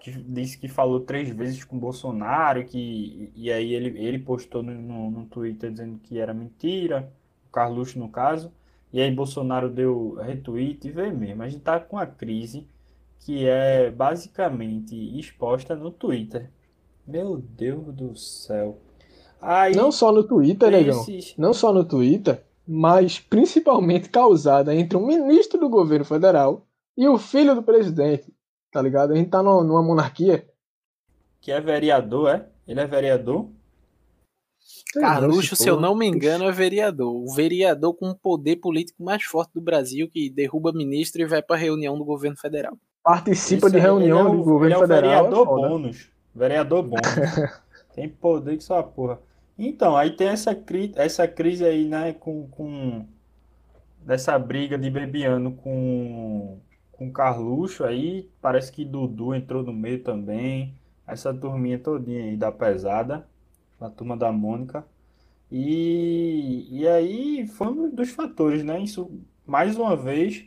que 0.00 0.12
disse 0.12 0.56
que 0.56 0.68
falou 0.68 1.00
três 1.00 1.30
vezes 1.30 1.64
com 1.64 1.76
Bolsonaro, 1.76 2.64
que 2.64 3.32
e 3.34 3.50
aí 3.52 3.74
ele, 3.74 3.98
ele 3.98 4.20
postou 4.20 4.62
no, 4.62 4.72
no, 4.72 5.10
no 5.10 5.26
Twitter 5.26 5.72
dizendo 5.72 5.98
que 5.98 6.20
era 6.20 6.32
mentira, 6.32 7.12
o 7.48 7.50
Carluxo 7.50 7.98
no 7.98 8.08
caso, 8.08 8.52
e 8.92 9.00
aí 9.00 9.12
Bolsonaro 9.12 9.68
deu 9.68 10.14
retweet 10.14 10.86
e 10.86 10.92
veio 10.92 11.16
mesmo. 11.16 11.42
A 11.42 11.48
gente 11.48 11.62
tá 11.62 11.80
com 11.80 11.98
a 11.98 12.06
crise 12.06 12.68
que 13.18 13.48
é 13.48 13.90
basicamente 13.90 14.94
exposta 15.18 15.74
no 15.74 15.90
Twitter. 15.90 16.50
Meu 17.04 17.36
Deus 17.38 17.92
do 17.94 18.14
céu. 18.16 18.78
Aí, 19.40 19.74
não 19.74 19.92
só 19.92 20.12
no 20.12 20.24
Twitter, 20.24 20.70
negão. 20.70 21.04
Não 21.36 21.54
só 21.54 21.72
no 21.72 21.84
Twitter, 21.84 22.42
mas 22.66 23.18
principalmente 23.18 24.08
causada 24.08 24.74
entre 24.74 24.96
um 24.98 25.06
ministro 25.06 25.58
do 25.58 25.68
governo 25.68 26.04
federal 26.04 26.66
e 26.96 27.08
o 27.08 27.16
filho 27.16 27.54
do 27.54 27.62
presidente. 27.62 28.32
Tá 28.70 28.82
ligado? 28.82 29.12
A 29.12 29.16
gente 29.16 29.30
tá 29.30 29.42
numa 29.42 29.82
monarquia. 29.82 30.46
Que 31.40 31.52
é 31.52 31.60
vereador, 31.60 32.28
é? 32.28 32.46
Ele 32.66 32.80
é 32.80 32.86
vereador? 32.86 33.48
Carluxo, 34.92 35.56
se 35.56 35.68
eu 35.68 35.80
não 35.80 35.94
me 35.94 36.06
engano, 36.06 36.44
é 36.44 36.52
vereador. 36.52 37.14
O 37.14 37.32
vereador 37.32 37.94
com 37.94 38.10
o 38.10 38.14
poder 38.14 38.56
político 38.56 39.02
mais 39.02 39.22
forte 39.22 39.52
do 39.54 39.60
Brasil, 39.60 40.08
que 40.10 40.28
derruba 40.28 40.72
ministro 40.72 41.22
e 41.22 41.26
vai 41.26 41.42
pra 41.42 41.56
reunião 41.56 41.96
do 41.96 42.04
governo 42.04 42.36
federal. 42.36 42.76
Participa 43.02 43.68
Isso 43.68 43.76
de 43.76 43.80
reunião 43.80 44.28
é, 44.28 44.36
do 44.36 44.42
governo 44.42 44.76
é 44.76 44.80
federal. 44.80 45.24
Vereador 45.24 45.42
é 45.42 45.68
bônus. 45.68 46.10
Vereador 46.34 46.82
bônus. 46.82 47.02
Tem 47.94 48.08
poder 48.08 48.56
que 48.56 48.64
só 48.64 48.78
a 48.78 48.82
porra. 48.82 49.20
Então, 49.58 49.96
aí 49.96 50.12
tem 50.16 50.28
essa, 50.28 50.54
cri 50.54 50.92
essa 50.96 51.26
crise 51.26 51.64
aí, 51.64 51.84
né, 51.88 52.12
com, 52.12 52.46
com 52.48 53.04
dessa 54.00 54.38
briga 54.38 54.78
de 54.78 54.88
Bebiano 54.90 55.52
com, 55.56 56.60
com 56.92 57.12
Carluxo 57.12 57.84
aí, 57.84 58.30
parece 58.40 58.70
que 58.72 58.84
Dudu 58.84 59.34
entrou 59.34 59.62
no 59.64 59.72
meio 59.72 60.02
também, 60.02 60.74
essa 61.06 61.34
turminha 61.34 61.78
todinha 61.78 62.24
aí 62.24 62.36
da 62.36 62.52
pesada, 62.52 63.28
a 63.80 63.90
turma 63.90 64.16
da 64.16 64.32
Mônica, 64.32 64.86
e, 65.50 66.68
e 66.70 66.86
aí 66.88 67.46
foi 67.48 67.68
um 67.68 67.90
dos 67.90 68.10
fatores, 68.10 68.62
né, 68.64 68.80
isso 68.80 69.10
mais 69.46 69.76
uma 69.76 69.96
vez 69.96 70.44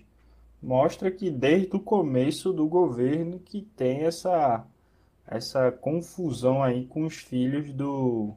mostra 0.62 1.12
que 1.12 1.30
desde 1.32 1.76
o 1.76 1.80
começo 1.80 2.54
do 2.54 2.68
governo 2.68 3.40
que 3.40 3.62
tem 3.62 4.02
essa, 4.04 4.66
essa 5.28 5.72
confusão 5.72 6.64
aí 6.64 6.86
com 6.86 7.06
os 7.06 7.16
filhos 7.16 7.74
do 7.74 8.36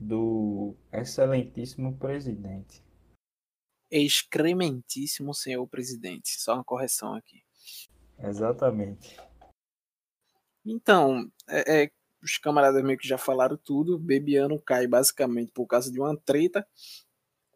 do 0.00 0.76
excelentíssimo 0.92 1.96
presidente. 1.96 2.82
Excrementíssimo 3.90 5.34
senhor 5.34 5.66
presidente. 5.66 6.40
Só 6.40 6.54
uma 6.54 6.64
correção 6.64 7.14
aqui. 7.14 7.42
Exatamente. 8.18 9.16
Então, 10.64 11.30
é, 11.48 11.84
é, 11.84 11.90
os 12.22 12.36
camaradas 12.38 12.82
meio 12.84 12.98
que 12.98 13.08
já 13.08 13.18
falaram 13.18 13.56
tudo. 13.56 13.98
Bebiano 13.98 14.60
cai 14.60 14.86
basicamente 14.86 15.52
por 15.52 15.66
causa 15.66 15.90
de 15.90 15.98
uma 15.98 16.16
treta 16.16 16.66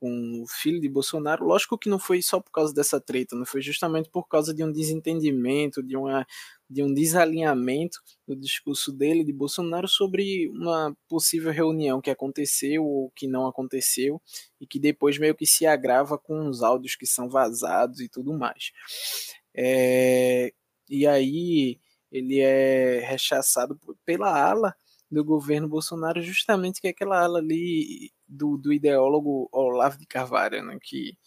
com 0.02 0.42
o 0.42 0.48
filho 0.48 0.80
de 0.80 0.88
Bolsonaro. 0.88 1.44
Lógico 1.44 1.78
que 1.78 1.88
não 1.88 1.96
foi 1.96 2.20
só 2.20 2.40
por 2.40 2.50
causa 2.50 2.74
dessa 2.74 3.00
treta, 3.00 3.36
não 3.36 3.46
foi 3.46 3.62
justamente 3.62 4.10
por 4.10 4.26
causa 4.26 4.52
de 4.52 4.64
um 4.64 4.72
desentendimento, 4.72 5.80
de, 5.80 5.96
uma, 5.96 6.26
de 6.68 6.82
um 6.82 6.92
desalinhamento 6.92 8.00
no 8.26 8.34
discurso 8.34 8.92
dele, 8.92 9.22
de 9.22 9.32
Bolsonaro, 9.32 9.86
sobre 9.86 10.48
uma 10.48 10.92
possível 11.08 11.52
reunião 11.52 12.00
que 12.00 12.10
aconteceu 12.10 12.84
ou 12.84 13.12
que 13.14 13.28
não 13.28 13.46
aconteceu, 13.46 14.20
e 14.60 14.66
que 14.66 14.80
depois 14.80 15.18
meio 15.18 15.36
que 15.36 15.46
se 15.46 15.66
agrava 15.66 16.18
com 16.18 16.48
os 16.48 16.64
áudios 16.64 16.96
que 16.96 17.06
são 17.06 17.28
vazados 17.28 18.00
e 18.00 18.08
tudo 18.08 18.36
mais. 18.36 18.72
É, 19.56 20.52
e 20.90 21.06
aí 21.06 21.78
ele 22.10 22.40
é 22.40 22.98
rechaçado 23.06 23.78
pela 24.04 24.36
ala 24.36 24.74
do 25.12 25.22
governo 25.22 25.68
Bolsonaro, 25.68 26.22
justamente 26.22 26.80
que 26.80 26.86
é 26.86 26.90
aquela 26.90 27.22
ala 27.22 27.38
ali 27.38 28.10
do, 28.26 28.56
do 28.56 28.72
ideólogo 28.72 29.46
Olavo 29.52 29.98
de 29.98 30.06
Carvalho, 30.06 30.64
né, 30.64 30.78
que, 30.82 31.18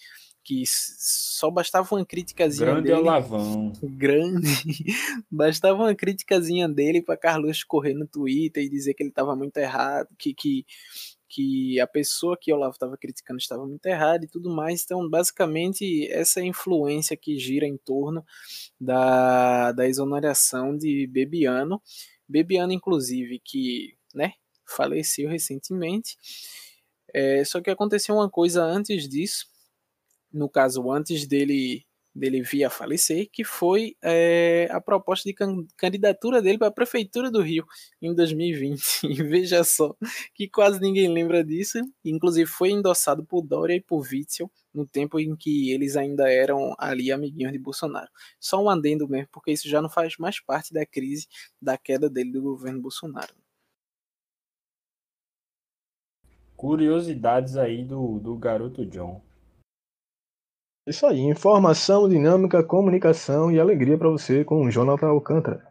que 0.43 0.63
só 0.67 1.51
bastava 1.51 1.87
uma 1.95 2.03
criticazinha 2.03 2.71
grande 2.71 2.87
dele. 2.87 2.99
Olavão. 2.99 3.71
Grande. 3.83 4.47
bastava 5.29 5.83
uma 5.83 5.93
criticazinha 5.93 6.67
dele 6.67 7.01
para 7.01 7.15
Carlos 7.15 7.63
correr 7.63 7.93
no 7.93 8.07
Twitter 8.07 8.63
e 8.63 8.69
dizer 8.69 8.95
que 8.95 9.03
ele 9.03 9.11
estava 9.11 9.35
muito 9.35 9.57
errado, 9.57 10.07
que, 10.17 10.33
que, 10.33 10.65
que 11.29 11.79
a 11.79 11.85
pessoa 11.85 12.35
que 12.39 12.51
Olavo 12.51 12.73
estava 12.73 12.97
criticando 12.97 13.37
estava 13.37 13.67
muito 13.67 13.85
errada 13.85 14.25
e 14.25 14.27
tudo 14.27 14.49
mais. 14.49 14.83
Então, 14.83 15.07
basicamente, 15.07 16.07
essa 16.11 16.41
influência 16.41 17.15
que 17.15 17.37
gira 17.37 17.67
em 17.67 17.77
torno 17.77 18.25
da, 18.81 19.71
da 19.73 19.87
exoneração 19.87 20.75
de 20.75 21.05
Bebiano. 21.05 21.79
Bebiano, 22.27 22.73
inclusive, 22.73 23.39
que 23.43 23.97
né, 24.13 24.33
faleceu 24.65 25.29
recentemente. 25.29 26.17
É, 27.13 27.43
só 27.45 27.61
que 27.61 27.69
aconteceu 27.69 28.15
uma 28.15 28.29
coisa 28.29 28.63
antes 28.63 29.07
disso, 29.07 29.47
no 30.31 30.49
caso, 30.49 30.91
antes 30.91 31.27
dele 31.27 31.85
dele 32.15 32.41
via 32.41 32.69
falecer, 32.69 33.29
que 33.31 33.43
foi 33.43 33.95
é, 34.01 34.67
a 34.71 34.79
proposta 34.79 35.27
de 35.27 35.33
can 35.33 35.65
candidatura 35.75 36.41
dele 36.41 36.57
para 36.57 36.69
a 36.69 36.71
prefeitura 36.71 37.29
do 37.29 37.41
Rio 37.41 37.65
em 38.01 38.13
2020. 38.13 38.85
E 39.15 39.23
veja 39.23 39.63
só 39.63 39.95
que 40.33 40.47
quase 40.47 40.79
ninguém 40.79 41.11
lembra 41.11 41.43
disso, 41.43 41.79
inclusive 42.03 42.49
foi 42.49 42.71
endossado 42.71 43.23
por 43.25 43.41
Dória 43.41 43.75
e 43.75 43.81
por 43.81 44.01
Witzel 44.01 44.49
no 44.73 44.85
tempo 44.85 45.19
em 45.19 45.35
que 45.35 45.71
eles 45.71 45.95
ainda 45.95 46.29
eram 46.29 46.73
ali 46.77 47.11
amiguinhos 47.11 47.51
de 47.51 47.59
Bolsonaro. 47.59 48.09
Só 48.39 48.61
um 48.61 48.69
adendo 48.69 49.07
mesmo, 49.07 49.29
porque 49.31 49.51
isso 49.51 49.69
já 49.69 49.81
não 49.81 49.89
faz 49.89 50.17
mais 50.17 50.39
parte 50.39 50.73
da 50.73 50.85
crise 50.85 51.27
da 51.61 51.77
queda 51.77 52.09
dele 52.09 52.31
do 52.31 52.41
governo 52.41 52.81
Bolsonaro. 52.81 53.33
Curiosidades 56.55 57.57
aí 57.57 57.83
do, 57.83 58.19
do 58.19 58.37
garoto 58.37 58.85
John. 58.85 59.21
Isso 60.87 61.05
aí, 61.07 61.19
informação, 61.19 62.07
dinâmica, 62.07 62.63
comunicação 62.63 63.51
e 63.51 63.59
alegria 63.59 63.97
para 63.97 64.09
você 64.09 64.43
com 64.43 64.63
o 64.63 64.69
Jonathan 64.69 65.07
Alcântara. 65.07 65.67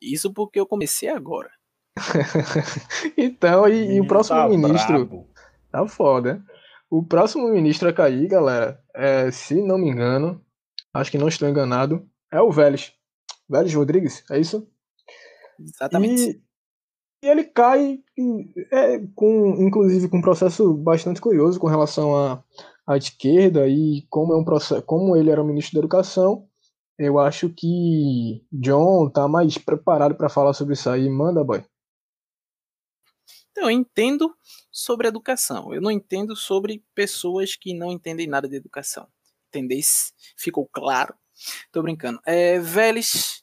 Isso 0.00 0.32
porque 0.32 0.60
eu 0.60 0.66
comecei 0.66 1.08
agora. 1.08 1.50
então, 3.16 3.68
e, 3.68 3.96
e, 3.96 4.00
o 4.00 4.06
próximo 4.06 4.38
tá 4.38 4.48
ministro. 4.48 5.06
Brabo. 5.06 5.28
Tá 5.72 5.86
foda. 5.88 6.44
O 6.88 7.04
próximo 7.04 7.48
ministro 7.48 7.88
a 7.88 7.92
cair, 7.92 8.28
galera, 8.28 8.80
é, 8.94 9.30
se 9.32 9.60
não 9.60 9.78
me 9.78 9.88
engano, 9.90 10.40
acho 10.94 11.10
que 11.10 11.18
não 11.18 11.26
estou 11.26 11.48
enganado, 11.48 12.08
é 12.32 12.40
o 12.40 12.52
Vélez. 12.52 12.92
Vélez 13.48 13.74
Rodrigues, 13.74 14.22
é 14.30 14.38
isso? 14.38 14.68
Exatamente. 15.58 16.40
E, 17.22 17.26
e 17.26 17.28
ele 17.28 17.44
cai, 17.44 17.98
é, 18.70 19.00
com, 19.16 19.56
inclusive, 19.58 20.08
com 20.08 20.18
um 20.18 20.22
processo 20.22 20.72
bastante 20.74 21.20
curioso 21.20 21.58
com 21.58 21.66
relação 21.66 22.14
a 22.14 22.44
à 22.86 22.96
esquerda 22.96 23.66
e 23.68 24.06
como 24.08 24.32
é 24.32 24.36
um 24.36 24.44
processo, 24.44 24.82
como 24.82 25.16
ele 25.16 25.30
era 25.30 25.42
o 25.42 25.46
ministro 25.46 25.74
da 25.74 25.80
Educação, 25.80 26.48
eu 26.98 27.18
acho 27.18 27.50
que 27.50 28.46
John 28.50 29.10
tá 29.10 29.28
mais 29.28 29.58
preparado 29.58 30.14
para 30.14 30.28
falar 30.28 30.54
sobre 30.54 30.74
isso 30.74 30.88
aí. 30.88 31.08
Manda, 31.10 31.44
boy. 31.44 31.62
Então, 33.50 33.64
eu 33.64 33.70
entendo 33.70 34.34
sobre 34.70 35.08
educação. 35.08 35.74
Eu 35.74 35.80
não 35.80 35.90
entendo 35.90 36.36
sobre 36.36 36.84
pessoas 36.94 37.56
que 37.56 37.74
não 37.74 37.90
entendem 37.90 38.26
nada 38.26 38.48
de 38.48 38.56
educação. 38.56 39.08
Entendesse? 39.48 40.12
Ficou 40.36 40.66
claro? 40.66 41.14
Tô 41.72 41.82
brincando. 41.82 42.20
É, 42.24 42.58
Vélez 42.58 43.35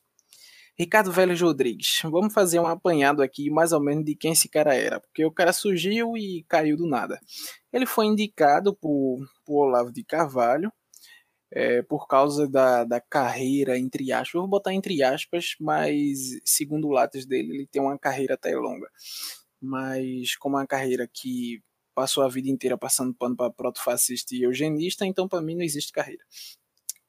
Ricardo 0.77 1.11
Vélez 1.11 1.39
Rodrigues. 1.39 1.99
Vamos 2.03 2.33
fazer 2.33 2.59
um 2.59 2.65
apanhado 2.65 3.21
aqui, 3.21 3.49
mais 3.49 3.71
ou 3.71 3.79
menos, 3.79 4.03
de 4.03 4.15
quem 4.15 4.31
esse 4.31 4.49
cara 4.49 4.73
era, 4.73 4.99
porque 4.99 5.23
o 5.23 5.31
cara 5.31 5.53
surgiu 5.53 6.17
e 6.17 6.43
caiu 6.47 6.75
do 6.75 6.87
nada. 6.87 7.19
Ele 7.71 7.85
foi 7.85 8.07
indicado 8.07 8.75
por, 8.75 9.19
por 9.45 9.67
Olavo 9.67 9.91
de 9.91 10.03
Carvalho, 10.03 10.71
é, 11.51 11.83
por 11.83 12.07
causa 12.07 12.47
da, 12.47 12.83
da 12.83 12.99
carreira, 12.99 13.77
entre 13.77 14.11
aspas, 14.11 14.39
vou 14.41 14.47
botar 14.47 14.73
entre 14.73 15.03
aspas, 15.03 15.55
mas 15.59 16.39
segundo 16.43 16.87
o 16.87 16.91
Lattes 16.91 17.27
dele, 17.27 17.53
ele 17.53 17.67
tem 17.67 17.81
uma 17.81 17.97
carreira 17.99 18.33
até 18.33 18.55
longa. 18.55 18.89
Mas 19.61 20.35
como 20.37 20.57
é 20.57 20.61
uma 20.61 20.67
carreira 20.67 21.07
que 21.11 21.61
passou 21.93 22.23
a 22.23 22.29
vida 22.29 22.49
inteira 22.49 22.77
passando 22.77 23.13
pano 23.13 23.35
para 23.35 23.51
protofascista 23.51 24.35
e 24.35 24.41
eugenista, 24.43 25.05
então 25.05 25.27
para 25.27 25.41
mim 25.41 25.55
não 25.55 25.63
existe 25.63 25.91
carreira 25.91 26.23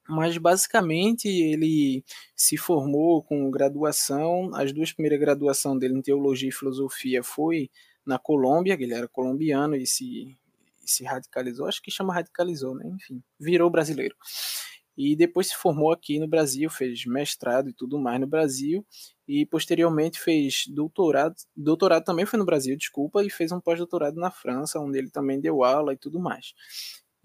mas 0.09 0.37
basicamente 0.39 1.29
ele 1.29 2.05
se 2.37 2.57
formou 2.57 3.23
com 3.23 3.51
graduação, 3.51 4.55
as 4.55 4.73
duas 4.73 4.93
primeiras 4.93 5.21
graduações 5.21 5.79
dele 5.79 5.99
em 5.99 6.03
teologia 6.03 6.49
e 6.49 6.53
filosofia 6.53 7.23
foi 7.23 7.71
na 8.07 8.19
Colômbia, 8.19 8.77
ele 8.79 8.93
era 8.93 9.09
colombiano 9.09 9.77
e 9.77 9.87
se, 9.87 10.37
e 10.85 10.91
se 10.91 11.05
radicalizou, 11.05 11.67
acho 11.67 11.83
que 11.83 11.91
chama 11.91 12.15
radicalizou, 12.15 12.75
né? 12.75 12.87
Enfim, 12.95 13.23
virou 13.41 13.71
brasileiro. 13.71 14.15
E 14.97 15.17
depois 15.17 15.49
se 15.49 15.57
formou 15.57 15.91
aqui 15.91 16.21
no 16.21 16.29
Brasil, 16.29 16.71
fez 16.71 17.05
mestrado 17.05 17.69
e 17.69 17.73
tudo 17.73 17.99
mais 17.99 18.21
no 18.21 18.27
Brasil, 18.29 18.87
e 19.27 19.45
posteriormente 19.45 20.21
fez 20.21 20.65
doutorado, 20.69 21.35
doutorado 21.57 22.05
também 22.05 22.27
foi 22.27 22.39
no 22.39 22.45
Brasil, 22.45 22.77
desculpa, 22.77 23.25
e 23.25 23.31
fez 23.31 23.51
um 23.51 23.61
pós-doutorado 23.61 24.21
na 24.21 24.31
França, 24.31 24.79
onde 24.79 24.99
ele 24.99 25.11
também 25.11 25.41
deu 25.41 25.65
aula 25.65 25.93
e 25.93 25.97
tudo 25.97 26.21
mais. 26.21 26.55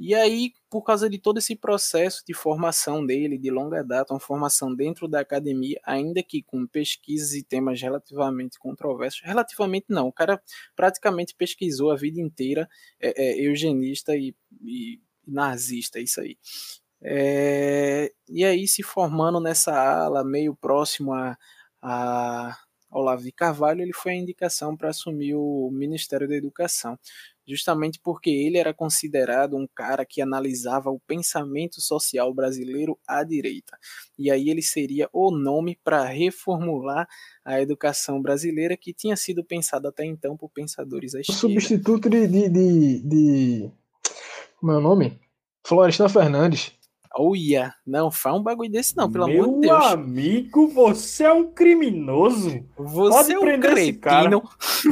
E 0.02 0.16
aí, 0.16 0.54
por 0.70 0.82
causa 0.82 1.10
de 1.10 1.20
todo 1.20 1.40
esse 1.40 1.58
processo 1.58 2.24
de 2.26 2.34
formação 2.34 3.06
dele, 3.06 3.38
de 3.38 3.52
longa 3.52 3.84
data, 3.84 4.14
uma 4.14 4.20
formação 4.20 4.74
dentro 4.74 5.10
da 5.10 5.20
academia, 5.20 5.78
ainda 5.84 6.24
que 6.24 6.42
com 6.42 6.66
pesquisas 6.66 7.34
e 7.34 7.44
temas 7.44 7.82
relativamente 7.82 8.58
controversos, 8.58 9.20
relativamente 9.22 9.88
não, 9.90 10.08
o 10.08 10.14
cara 10.14 10.42
praticamente 10.74 11.36
pesquisou 11.36 11.92
a 11.92 11.98
vida 11.98 12.22
inteira, 12.22 12.70
é, 12.98 13.42
é, 13.42 13.46
eugenista 13.46 14.16
e, 14.16 14.34
e, 14.64 15.02
nazista, 15.28 16.00
isso 16.00 16.22
aí. 16.22 16.38
É, 17.02 18.10
e 18.30 18.46
aí, 18.46 18.70
se 18.70 18.82
formando 18.82 19.42
nessa 19.42 19.74
ala, 19.74 20.24
meio 20.24 20.56
próximo 20.56 21.14
a, 21.14 21.38
a 21.82 22.58
Olavo 22.90 23.24
de 23.24 23.34
Carvalho, 23.34 23.82
ele 23.82 23.94
foi 23.94 24.14
a 24.14 24.16
indicação 24.16 24.78
para 24.78 24.90
assumir 24.92 25.36
o 25.36 25.70
Ministério 25.74 26.28
da 26.28 26.36
Educação 26.36 26.98
justamente 27.50 28.00
porque 28.04 28.30
ele 28.30 28.58
era 28.58 28.74
considerado 28.74 29.58
um 29.58 29.68
cara 29.76 30.06
que 30.06 30.22
analisava 30.22 30.90
o 30.90 31.00
pensamento 31.00 31.82
social 31.82 32.34
brasileiro 32.34 32.98
à 33.08 33.24
direita. 33.24 33.78
E 34.18 34.30
aí 34.30 34.50
ele 34.50 34.62
seria 34.62 35.10
o 35.12 35.32
nome 35.32 35.78
para 35.84 36.04
reformular 36.06 37.08
a 37.44 37.60
educação 37.60 38.22
brasileira 38.22 38.78
que 38.78 38.94
tinha 38.94 39.16
sido 39.16 39.44
pensada 39.44 39.90
até 39.90 40.06
então 40.06 40.38
por 40.38 40.50
pensadores 40.50 41.16
à 41.16 41.22
esquerda. 41.22 41.42
Substituto 41.42 42.10
de, 42.10 42.28
de, 42.28 42.50
de, 42.50 43.00
de... 43.02 43.72
Como 44.60 44.72
é 44.72 44.78
o 44.78 44.82
nome? 44.82 45.20
Florestan 45.66 46.10
Fernandes. 46.10 46.79
Olha, 47.16 47.74
não, 47.86 48.12
faz 48.12 48.36
um 48.36 48.44
bagulho 48.44 48.70
desse 48.70 48.96
não, 48.96 49.12
pelo 49.12 49.26
Meu 49.28 49.44
amor 49.44 49.56
de 49.56 49.68
Deus. 49.68 49.80
Meu 49.80 49.88
amigo, 49.90 50.68
você 50.68 51.24
é 51.24 51.34
um 51.34 51.52
criminoso. 51.52 52.64
Você 52.78 53.34
Pode 53.34 53.52
é 53.52 53.56
um 53.56 53.60
cretino. 53.60 54.44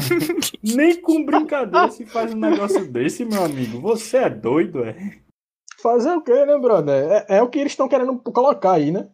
Nem 0.64 1.00
com 1.00 1.24
brincadeira 1.24 1.92
se 1.92 2.06
faz 2.06 2.34
um 2.34 2.38
negócio 2.38 2.92
desse, 2.92 3.24
meu 3.24 3.44
amigo. 3.44 3.80
Você 3.82 4.18
é 4.18 4.30
doido, 4.30 4.84
é? 4.84 5.20
Fazer 5.82 6.12
o 6.12 6.22
quê, 6.22 6.46
né, 6.46 6.58
brother? 6.58 7.26
É, 7.30 7.38
é 7.38 7.42
o 7.42 7.50
que 7.50 7.60
eles 7.60 7.74
estão 7.74 7.88
querendo 7.88 8.18
colocar 8.18 8.74
aí, 8.74 8.92
né? 8.92 9.08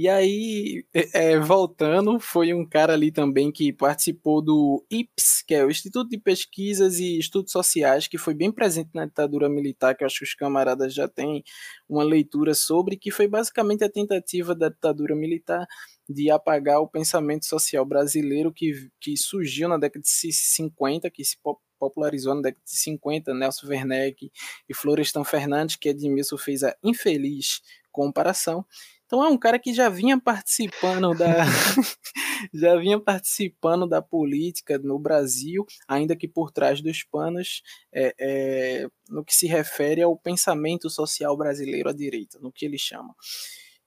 E 0.00 0.08
aí, 0.08 0.84
é, 0.94 1.32
é, 1.32 1.40
voltando, 1.40 2.20
foi 2.20 2.54
um 2.54 2.64
cara 2.64 2.92
ali 2.92 3.10
também 3.10 3.50
que 3.50 3.72
participou 3.72 4.40
do 4.40 4.86
IPS, 4.88 5.42
que 5.44 5.52
é 5.52 5.64
o 5.64 5.70
Instituto 5.72 6.08
de 6.08 6.16
Pesquisas 6.16 7.00
e 7.00 7.18
Estudos 7.18 7.50
Sociais, 7.50 8.06
que 8.06 8.16
foi 8.16 8.32
bem 8.32 8.52
presente 8.52 8.90
na 8.94 9.06
ditadura 9.06 9.48
militar, 9.48 9.96
que 9.96 10.04
eu 10.04 10.06
acho 10.06 10.18
que 10.18 10.24
os 10.24 10.34
camaradas 10.34 10.94
já 10.94 11.08
têm 11.08 11.42
uma 11.88 12.04
leitura 12.04 12.54
sobre, 12.54 12.96
que 12.96 13.10
foi 13.10 13.26
basicamente 13.26 13.82
a 13.82 13.90
tentativa 13.90 14.54
da 14.54 14.68
ditadura 14.68 15.16
militar 15.16 15.66
de 16.08 16.30
apagar 16.30 16.78
o 16.80 16.86
pensamento 16.86 17.44
social 17.44 17.84
brasileiro 17.84 18.52
que, 18.52 18.88
que 19.00 19.16
surgiu 19.16 19.68
na 19.68 19.78
década 19.78 20.04
de 20.04 20.32
50, 20.32 21.10
que 21.10 21.24
se 21.24 21.36
popularizou 21.76 22.36
na 22.36 22.42
década 22.42 22.62
de 22.64 22.76
50, 22.76 23.34
Nelson 23.34 23.66
Werneck 23.66 24.30
e 24.68 24.72
Florestan 24.72 25.24
Fernandes, 25.24 25.74
que 25.74 25.88
Edmilson 25.88 26.38
fez 26.38 26.62
a 26.62 26.72
infeliz 26.84 27.62
comparação, 27.90 28.64
então 29.08 29.24
é 29.24 29.28
um 29.28 29.38
cara 29.38 29.58
que 29.58 29.72
já 29.72 29.88
vinha 29.88 30.20
participando 30.20 31.14
da 31.14 31.26
já 32.52 32.76
vinha 32.76 33.00
participando 33.00 33.88
da 33.88 34.02
política 34.02 34.78
no 34.78 34.98
Brasil, 34.98 35.64
ainda 35.88 36.14
que 36.14 36.28
por 36.28 36.50
trás 36.50 36.82
dos 36.82 37.02
panos, 37.02 37.62
é, 37.90 38.14
é, 38.20 38.86
no 39.08 39.24
que 39.24 39.34
se 39.34 39.46
refere 39.46 40.02
ao 40.02 40.14
pensamento 40.14 40.90
social 40.90 41.34
brasileiro 41.38 41.88
à 41.88 41.92
direita, 41.94 42.38
no 42.38 42.52
que 42.52 42.66
ele 42.66 42.76
chama. 42.76 43.14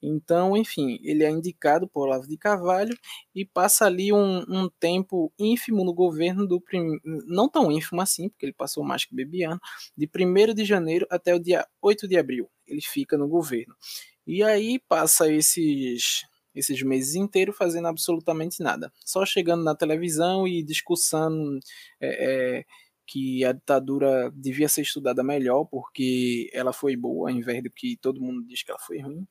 Então, 0.03 0.57
enfim, 0.57 0.99
ele 1.03 1.23
é 1.23 1.29
indicado 1.29 1.87
por 1.87 2.07
Olavo 2.07 2.27
de 2.27 2.35
Carvalho 2.35 2.97
e 3.35 3.45
passa 3.45 3.85
ali 3.85 4.11
um, 4.11 4.39
um 4.49 4.67
tempo 4.79 5.31
ínfimo 5.37 5.85
no 5.85 5.93
governo 5.93 6.47
do 6.47 6.59
prim... 6.59 6.99
não 7.27 7.47
tão 7.47 7.71
ínfimo 7.71 8.01
assim, 8.01 8.27
porque 8.27 8.47
ele 8.47 8.53
passou 8.53 8.83
mais 8.83 9.05
que 9.05 9.13
Bebiano, 9.13 9.61
de 9.95 10.09
1 10.09 10.55
de 10.55 10.65
janeiro 10.65 11.05
até 11.11 11.35
o 11.35 11.39
dia 11.39 11.67
8 11.79 12.07
de 12.07 12.17
abril. 12.17 12.49
Ele 12.65 12.81
fica 12.81 13.15
no 13.15 13.27
governo. 13.27 13.75
E 14.31 14.43
aí 14.43 14.79
passa 14.87 15.29
esses 15.29 16.23
esses 16.55 16.81
meses 16.83 17.15
inteiros 17.15 17.57
fazendo 17.57 17.87
absolutamente 17.89 18.63
nada, 18.63 18.91
só 19.05 19.25
chegando 19.25 19.63
na 19.63 19.75
televisão 19.75 20.47
e 20.47 20.63
discussando 20.63 21.59
é, 21.99 22.59
é, 22.59 22.65
que 23.05 23.43
a 23.43 23.51
ditadura 23.51 24.31
devia 24.33 24.69
ser 24.69 24.83
estudada 24.83 25.21
melhor 25.21 25.65
porque 25.65 26.49
ela 26.53 26.71
foi 26.71 26.95
boa, 26.95 27.29
ao 27.29 27.35
invés 27.35 27.61
do 27.61 27.69
que 27.69 27.97
todo 27.97 28.21
mundo 28.21 28.45
diz 28.47 28.63
que 28.63 28.71
ela 28.71 28.79
foi 28.79 28.99
ruim, 29.01 29.27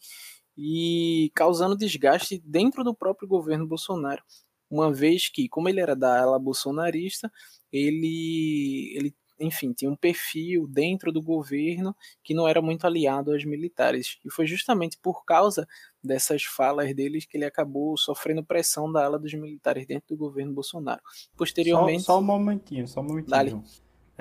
e 0.57 1.30
causando 1.34 1.76
desgaste 1.76 2.38
dentro 2.44 2.84
do 2.84 2.94
próprio 2.94 3.28
governo 3.28 3.66
Bolsonaro, 3.66 4.22
uma 4.70 4.92
vez 4.92 5.28
que, 5.30 5.48
como 5.48 5.68
ele 5.68 5.80
era 5.80 5.96
da 5.96 6.22
ala 6.22 6.38
bolsonarista, 6.38 7.32
ele, 7.72 8.92
ele 8.96 9.14
enfim, 9.41 9.72
tinha 9.72 9.91
um 9.91 9.97
perfil 9.97 10.66
dentro 10.68 11.11
do 11.11 11.22
governo 11.22 11.97
que 12.22 12.34
não 12.34 12.47
era 12.47 12.61
muito 12.61 12.86
aliado 12.86 13.32
aos 13.32 13.45
militares. 13.45 14.18
E 14.24 14.30
foi 14.30 14.47
justamente 14.47 14.99
por 15.03 15.24
causa 15.24 15.66
dessas 16.05 16.45
falas 16.45 16.95
deles 16.95 17.24
que 17.24 17.36
ele 17.36 17.47
acabou 17.47 17.97
sofrendo 17.97 18.45
pressão 18.45 18.91
da 18.93 19.05
ala 19.05 19.18
dos 19.18 19.32
militares 19.32 19.86
dentro 19.86 20.09
do 20.11 20.16
governo 20.16 20.53
Bolsonaro. 20.53 21.01
Posteriormente. 21.36 22.03
Só, 22.03 22.14
só 22.14 22.20
um 22.20 22.24
momentinho, 22.24 22.86
só 22.86 23.01
um 23.01 23.05
momentinho. 23.05 23.64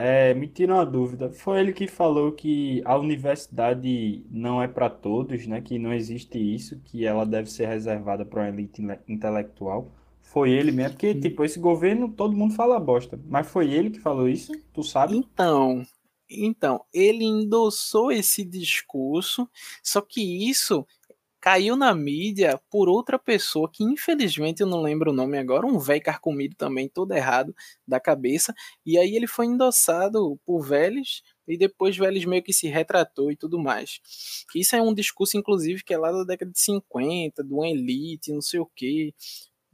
É, 0.02 0.34
me 0.34 0.48
tira 0.48 0.76
uma 0.76 0.86
dúvida. 0.86 1.30
Foi 1.30 1.60
ele 1.60 1.74
que 1.74 1.86
falou 1.86 2.32
que 2.32 2.82
a 2.86 2.98
universidade 2.98 4.26
não 4.32 4.64
é 4.64 4.68
para 4.68 4.90
todos, 4.90 5.46
né? 5.46 5.60
Que 5.60 5.78
não 5.78 5.92
existe 5.92 6.38
isso, 6.38 6.80
que 6.86 7.06
ela 7.06 7.26
deve 7.26 7.52
ser 7.52 7.68
reservada 7.68 8.26
para 8.26 8.44
uma 8.44 8.48
elite 8.48 8.82
intelectual. 9.10 9.92
Foi 10.32 10.52
ele 10.52 10.72
mesmo, 10.72 10.92
porque, 10.92 11.16
tipo, 11.16 11.44
esse 11.44 11.60
governo, 11.60 12.12
todo 12.12 12.38
mundo 12.38 12.54
fala 12.54 12.80
bosta. 12.80 13.20
Mas 13.28 13.48
foi 13.48 13.72
ele 13.72 13.90
que 13.90 14.00
falou 14.00 14.30
isso, 14.30 14.52
tu 14.72 14.84
sabe? 14.84 15.18
Então, 15.18 15.84
então, 16.30 16.86
ele 16.94 17.26
endossou 17.26 18.12
esse 18.12 18.46
discurso, 18.46 19.50
só 19.84 20.00
que 20.02 20.48
isso 20.48 20.86
caiu 21.42 21.76
na 21.76 21.96
mídia 21.96 22.60
por 22.70 22.90
outra 22.90 23.18
pessoa 23.18 23.70
que 23.72 23.84
infelizmente 23.84 24.62
eu 24.62 24.68
não 24.68 24.82
lembro 24.82 25.12
o 25.12 25.14
nome 25.14 25.38
agora, 25.38 25.66
um 25.66 25.80
velho 25.80 26.02
carcomido 26.02 26.56
também, 26.56 26.90
todo 26.90 27.14
errado 27.14 27.56
da 27.88 28.00
cabeça, 28.00 28.54
e 28.86 28.98
aí 28.98 29.16
ele 29.16 29.26
foi 29.26 29.46
endossado 29.46 30.38
por 30.46 30.62
Vélez 30.62 31.24
e 31.48 31.58
depois 31.58 31.98
Vélez 31.98 32.26
meio 32.26 32.44
que 32.44 32.54
se 32.54 32.68
retratou 32.68 33.32
e 33.32 33.36
tudo 33.38 33.58
mais. 33.58 34.00
Isso 34.54 34.76
é 34.76 34.82
um 34.82 34.94
discurso 34.94 35.38
inclusive 35.38 35.84
que 35.84 35.94
é 35.94 35.98
lá 35.98 36.12
da 36.12 36.24
década 36.24 36.52
de 36.52 36.60
50, 36.60 37.44
do 37.44 37.64
elite, 37.64 38.34
não 38.34 38.42
sei 38.42 38.60
o 38.60 38.66
que, 38.76 39.14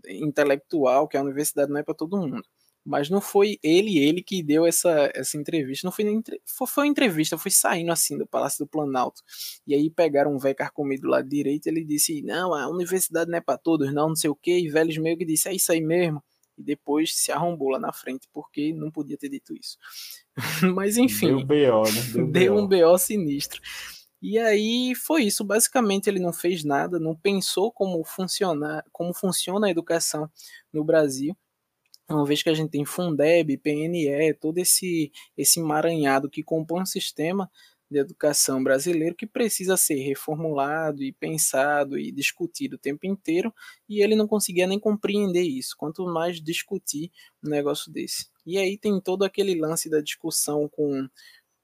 intelectual, 0.09 1.07
que 1.07 1.17
a 1.17 1.21
universidade 1.21 1.71
não 1.71 1.79
é 1.79 1.83
para 1.83 1.93
todo 1.93 2.17
mundo 2.17 2.43
mas 2.85 3.09
não 3.09 3.19
foi 3.19 3.57
ele 3.63 3.97
ele 3.97 4.21
que 4.21 4.43
deu 4.43 4.65
essa, 4.65 5.11
essa 5.15 5.35
entrevista, 5.37 5.87
não 5.87 5.91
foi 5.91 6.05
nem 6.05 6.21
foi, 6.45 6.67
foi 6.67 6.83
uma 6.83 6.91
entrevista, 6.91 7.35
foi 7.37 7.49
saindo 7.49 7.91
assim 7.91 8.15
do 8.15 8.27
Palácio 8.27 8.63
do 8.63 8.69
Planalto. 8.69 9.23
E 9.65 9.73
aí 9.73 9.89
pegaram 9.89 10.35
um 10.35 10.37
velho 10.37 10.55
carcomido 10.55 11.01
do 11.01 11.07
lado 11.07 11.27
direito, 11.27 11.65
ele 11.65 11.83
disse: 11.83 12.21
"Não, 12.21 12.53
a 12.53 12.69
universidade 12.69 13.31
não 13.31 13.39
é 13.39 13.41
para 13.41 13.57
todos, 13.57 13.91
não, 13.91 14.09
não 14.09 14.15
sei 14.15 14.29
o 14.29 14.35
quê". 14.35 14.59
E 14.59 14.69
velhos 14.69 14.97
meio 14.99 15.17
que 15.17 15.25
disse: 15.25 15.49
"É 15.49 15.53
isso 15.53 15.71
aí 15.71 15.81
mesmo". 15.81 16.23
E 16.55 16.63
depois 16.63 17.15
se 17.17 17.31
arrombou 17.31 17.69
lá 17.69 17.79
na 17.79 17.91
frente 17.91 18.29
porque 18.31 18.71
não 18.71 18.91
podia 18.91 19.17
ter 19.17 19.29
dito 19.29 19.53
isso. 19.53 19.77
mas 20.75 20.95
enfim, 20.95 21.27
deu 21.27 21.43
BO, 21.43 21.83
né? 21.91 22.01
Deu, 22.13 22.27
deu 22.27 22.55
um 22.55 22.67
BO 22.67 22.97
sinistro. 22.99 23.61
E 24.27 24.39
aí 24.39 24.95
foi 24.95 25.23
isso, 25.25 25.43
basicamente 25.43 26.09
ele 26.09 26.19
não 26.19 26.33
fez 26.33 26.63
nada, 26.63 26.99
não 26.99 27.15
pensou 27.15 27.71
como 27.71 28.03
funcionar, 28.03 28.83
como 28.91 29.13
funciona 29.13 29.67
a 29.67 29.69
educação 29.69 30.29
no 30.73 30.83
Brasil 30.83 31.37
uma 32.09 32.25
vez 32.25 32.43
que 32.43 32.49
a 32.49 32.53
gente 32.53 32.69
tem 32.69 32.85
Fundeb, 32.85 33.57
PNE, 33.57 34.33
todo 34.35 34.59
esse, 34.59 35.11
esse 35.37 35.59
emaranhado 35.59 36.29
que 36.29 36.43
compõe 36.43 36.81
um 36.83 36.85
sistema 36.85 37.49
de 37.89 37.99
educação 37.99 38.63
brasileiro 38.63 39.15
que 39.15 39.27
precisa 39.27 39.77
ser 39.77 39.95
reformulado 39.95 41.03
e 41.03 41.11
pensado 41.11 41.97
e 41.97 42.11
discutido 42.11 42.75
o 42.75 42.79
tempo 42.79 43.05
inteiro, 43.05 43.53
e 43.87 44.01
ele 44.01 44.15
não 44.15 44.27
conseguia 44.27 44.67
nem 44.67 44.79
compreender 44.79 45.43
isso, 45.43 45.75
quanto 45.77 46.05
mais 46.05 46.41
discutir 46.41 47.11
um 47.43 47.49
negócio 47.49 47.91
desse. 47.91 48.27
E 48.45 48.57
aí 48.57 48.77
tem 48.77 48.99
todo 48.99 49.23
aquele 49.23 49.59
lance 49.59 49.89
da 49.89 50.01
discussão 50.01 50.67
com 50.67 51.07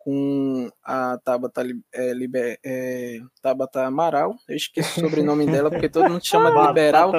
com 0.03 0.69
a 0.83 1.17
Tabata, 1.19 1.63
é, 1.93 2.13
Liber, 2.13 2.59
é, 2.63 3.19
Tabata 3.41 3.85
Amaral. 3.85 4.35
Eu 4.47 4.55
esqueço 4.55 4.99
o 4.99 5.03
sobrenome 5.03 5.45
dela, 5.45 5.69
porque 5.69 5.89
todo 5.89 6.09
mundo 6.09 6.25
chama 6.25 6.51
de 6.51 6.67
liberal. 6.67 7.11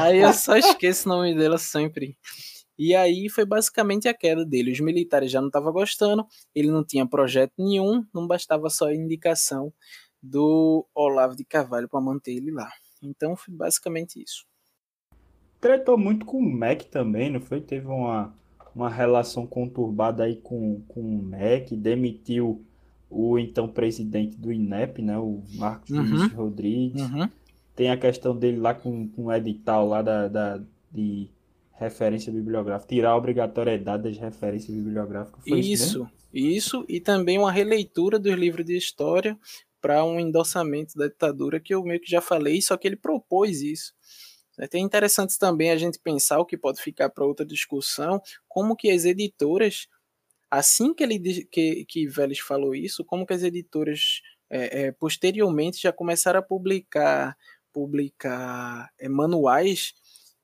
Aí 0.00 0.18
eu 0.18 0.32
só 0.32 0.56
esqueço 0.56 1.08
o 1.08 1.12
nome 1.12 1.34
dela 1.34 1.58
sempre. 1.58 2.16
E 2.78 2.94
aí 2.94 3.28
foi 3.28 3.44
basicamente 3.44 4.08
a 4.08 4.14
queda 4.14 4.44
dele. 4.44 4.72
Os 4.72 4.80
militares 4.80 5.30
já 5.30 5.40
não 5.40 5.48
estavam 5.48 5.72
gostando, 5.72 6.26
ele 6.54 6.70
não 6.70 6.84
tinha 6.84 7.06
projeto 7.06 7.52
nenhum, 7.58 8.04
não 8.14 8.26
bastava 8.26 8.68
só 8.68 8.86
a 8.86 8.94
indicação 8.94 9.72
do 10.22 10.86
Olavo 10.94 11.36
de 11.36 11.44
Carvalho 11.44 11.88
para 11.88 12.00
manter 12.00 12.32
ele 12.32 12.50
lá. 12.50 12.70
Então 13.02 13.36
foi 13.36 13.54
basicamente 13.54 14.22
isso. 14.22 14.44
Tretou 15.60 15.96
muito 15.96 16.26
com 16.26 16.38
o 16.38 16.42
MEC 16.42 16.86
também, 16.86 17.30
não 17.30 17.40
foi? 17.40 17.60
Teve 17.60 17.86
uma 17.86 18.34
uma 18.76 18.90
relação 18.90 19.46
conturbada 19.46 20.24
aí 20.24 20.36
com, 20.36 20.82
com 20.86 21.00
o 21.00 21.22
MEC, 21.22 21.74
demitiu 21.74 22.62
o 23.08 23.38
então 23.38 23.66
presidente 23.66 24.36
do 24.36 24.52
INEP, 24.52 25.00
né, 25.00 25.16
o 25.16 25.42
Marcos 25.54 25.88
uhum. 25.88 26.04
Vinícius 26.04 26.32
Rodrigues. 26.32 27.02
Uhum. 27.02 27.26
Tem 27.74 27.90
a 27.90 27.96
questão 27.96 28.36
dele 28.36 28.58
lá 28.58 28.74
com, 28.74 29.08
com 29.08 29.24
o 29.24 29.32
edital 29.32 29.88
lá 29.88 30.02
da, 30.02 30.28
da, 30.28 30.60
de 30.92 31.30
referência 31.72 32.30
bibliográfica, 32.30 32.94
tirar 32.94 33.10
a 33.10 33.16
obrigatoriedade 33.16 34.02
das 34.02 34.18
referências 34.18 34.76
bibliográficas. 34.76 35.42
Foi 35.46 35.58
isso, 35.58 35.72
isso, 35.72 36.08
isso, 36.32 36.84
e 36.86 37.00
também 37.00 37.38
uma 37.38 37.52
releitura 37.52 38.18
dos 38.18 38.34
livros 38.34 38.66
de 38.66 38.76
história 38.76 39.38
para 39.80 40.04
um 40.04 40.20
endossamento 40.20 40.98
da 40.98 41.06
ditadura, 41.06 41.60
que 41.60 41.74
eu 41.74 41.82
meio 41.82 42.00
que 42.00 42.10
já 42.10 42.20
falei, 42.20 42.60
só 42.60 42.76
que 42.76 42.86
ele 42.86 42.96
propôs 42.96 43.62
isso. 43.62 43.94
É 44.58 44.78
interessante 44.78 45.38
também 45.38 45.70
a 45.70 45.76
gente 45.76 45.98
pensar 45.98 46.38
o 46.38 46.46
que 46.46 46.56
pode 46.56 46.80
ficar 46.80 47.10
para 47.10 47.24
outra 47.26 47.44
discussão, 47.44 48.20
como 48.48 48.74
que 48.76 48.90
as 48.90 49.04
editoras, 49.04 49.86
assim 50.50 50.94
que 50.94 51.02
ele 51.02 51.44
que, 51.46 51.84
que 51.86 52.06
Vélez 52.06 52.38
falou 52.38 52.74
isso, 52.74 53.04
como 53.04 53.26
que 53.26 53.34
as 53.34 53.42
editoras 53.42 54.22
é, 54.50 54.86
é, 54.86 54.92
posteriormente 54.92 55.80
já 55.80 55.92
começaram 55.92 56.40
a 56.40 56.42
publicar 56.42 57.36
publicar 57.72 58.90
é, 58.98 59.08
manuais 59.08 59.92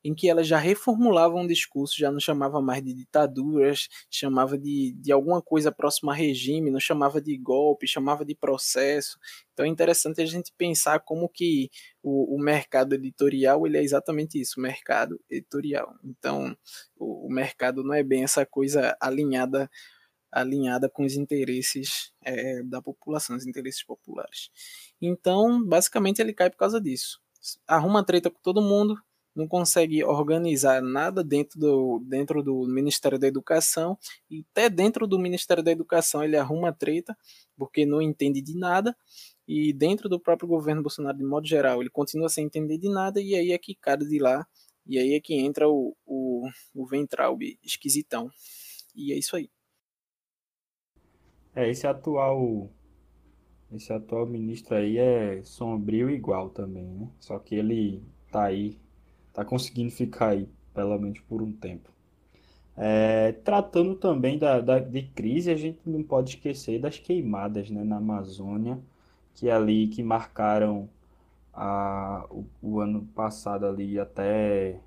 em 0.04 0.14
que 0.14 0.28
elas 0.28 0.46
já 0.46 0.58
reformulavam 0.58 1.42
o 1.42 1.48
discurso, 1.48 1.98
já 1.98 2.10
não 2.10 2.20
chamava 2.20 2.60
mais 2.60 2.82
de 2.82 2.92
ditaduras, 2.92 3.88
chamava 4.10 4.58
de, 4.58 4.92
de 4.98 5.12
alguma 5.12 5.40
coisa 5.40 5.70
próxima 5.70 6.12
a 6.12 6.14
regime, 6.14 6.70
não 6.70 6.80
chamava 6.80 7.20
de 7.20 7.36
golpe, 7.36 7.86
chamava 7.86 8.24
de 8.24 8.34
processo. 8.34 9.18
Então 9.52 9.64
é 9.64 9.68
interessante 9.68 10.20
a 10.20 10.26
gente 10.26 10.52
pensar 10.56 11.00
como 11.00 11.28
que 11.28 11.70
o, 12.02 12.36
o 12.36 12.38
mercado 12.38 12.94
editorial 12.94 13.66
ele 13.66 13.78
é 13.78 13.82
exatamente 13.82 14.40
isso, 14.40 14.60
mercado 14.60 15.20
editorial. 15.30 15.94
Então 16.04 16.56
o, 16.96 17.26
o 17.26 17.30
mercado 17.32 17.84
não 17.84 17.94
é 17.94 18.02
bem 18.02 18.24
essa 18.24 18.44
coisa 18.44 18.96
alinhada 19.00 19.70
alinhada 20.32 20.88
com 20.88 21.04
os 21.04 21.14
interesses 21.14 22.10
é, 22.24 22.62
da 22.62 22.80
população, 22.80 23.36
os 23.36 23.46
interesses 23.46 23.84
populares. 23.84 24.50
Então, 25.00 25.62
basicamente, 25.62 26.20
ele 26.20 26.32
cai 26.32 26.48
por 26.48 26.56
causa 26.56 26.80
disso. 26.80 27.20
Arruma 27.66 28.04
treta 28.04 28.30
com 28.30 28.40
todo 28.40 28.62
mundo, 28.62 28.96
não 29.34 29.48
consegue 29.48 30.04
organizar 30.04 30.82
nada 30.82 31.24
dentro 31.24 31.58
do, 31.58 32.00
dentro 32.06 32.42
do 32.42 32.66
Ministério 32.66 33.18
da 33.18 33.26
Educação 33.26 33.98
e 34.30 34.44
até 34.50 34.68
dentro 34.68 35.06
do 35.06 35.18
Ministério 35.18 35.62
da 35.62 35.70
Educação 35.70 36.22
ele 36.22 36.36
arruma 36.36 36.72
treta 36.72 37.16
porque 37.56 37.86
não 37.86 38.02
entende 38.02 38.42
de 38.42 38.56
nada 38.56 38.96
e 39.46 39.72
dentro 39.72 40.08
do 40.08 40.20
próprio 40.20 40.48
governo 40.48 40.82
Bolsonaro 40.82 41.16
de 41.16 41.24
modo 41.24 41.46
geral 41.46 41.80
ele 41.80 41.90
continua 41.90 42.28
sem 42.28 42.44
entender 42.44 42.78
de 42.78 42.88
nada 42.88 43.20
e 43.20 43.34
aí 43.34 43.52
é 43.52 43.58
que 43.58 43.74
cai 43.74 43.96
de 43.96 44.18
lá 44.18 44.46
e 44.86 44.98
aí 44.98 45.14
é 45.14 45.20
que 45.20 45.34
entra 45.34 45.68
o, 45.68 45.96
o, 46.04 46.48
o 46.74 46.86
esquisitão. 47.62 48.28
E 48.94 49.12
é 49.12 49.18
isso 49.18 49.36
aí. 49.36 49.48
É 51.54 51.68
esse 51.68 51.86
atual 51.86 52.70
esse 53.70 53.90
atual 53.90 54.26
ministro 54.26 54.74
aí 54.74 54.98
é 54.98 55.42
sombrio 55.42 56.10
igual 56.10 56.50
também 56.50 56.84
né? 56.84 57.10
Só 57.18 57.38
que 57.38 57.54
ele 57.54 58.02
tá 58.30 58.44
aí 58.44 58.78
está 59.32 59.44
conseguindo 59.44 59.90
ficar 59.90 60.28
aí, 60.28 60.48
pelo 60.74 60.98
menos 60.98 61.18
por 61.20 61.42
um 61.42 61.50
tempo. 61.50 61.90
É, 62.76 63.32
tratando 63.44 63.94
também 63.96 64.38
da, 64.38 64.60
da, 64.60 64.78
de 64.78 65.02
crise, 65.02 65.50
a 65.50 65.56
gente 65.56 65.80
não 65.84 66.02
pode 66.02 66.30
esquecer 66.30 66.78
das 66.80 66.98
queimadas 66.98 67.70
né, 67.70 67.82
na 67.82 67.96
Amazônia, 67.96 68.78
que 69.34 69.48
é 69.48 69.52
ali 69.52 69.88
que 69.88 70.02
marcaram 70.02 70.88
a, 71.52 72.26
o, 72.30 72.44
o, 72.62 72.80
ano 72.80 73.02
passado 73.14 73.66
ali 73.66 73.98
até 73.98 74.80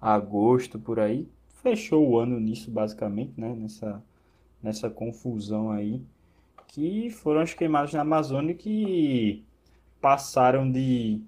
agosto 0.00 0.78
por 0.78 0.98
aí. 0.98 1.28
Fechou 1.62 2.08
o 2.08 2.18
ano 2.18 2.40
nisso 2.40 2.70
basicamente, 2.70 3.32
né, 3.36 3.54
nessa, 3.54 4.02
nessa 4.62 4.90
confusão 4.90 5.70
aí, 5.70 6.02
que 6.68 7.10
foram 7.10 7.40
as 7.40 7.54
queimadas 7.54 7.92
na 7.92 8.02
Amazônia 8.02 8.54
que 8.54 9.44
passaram 10.00 10.70
de 10.70 11.20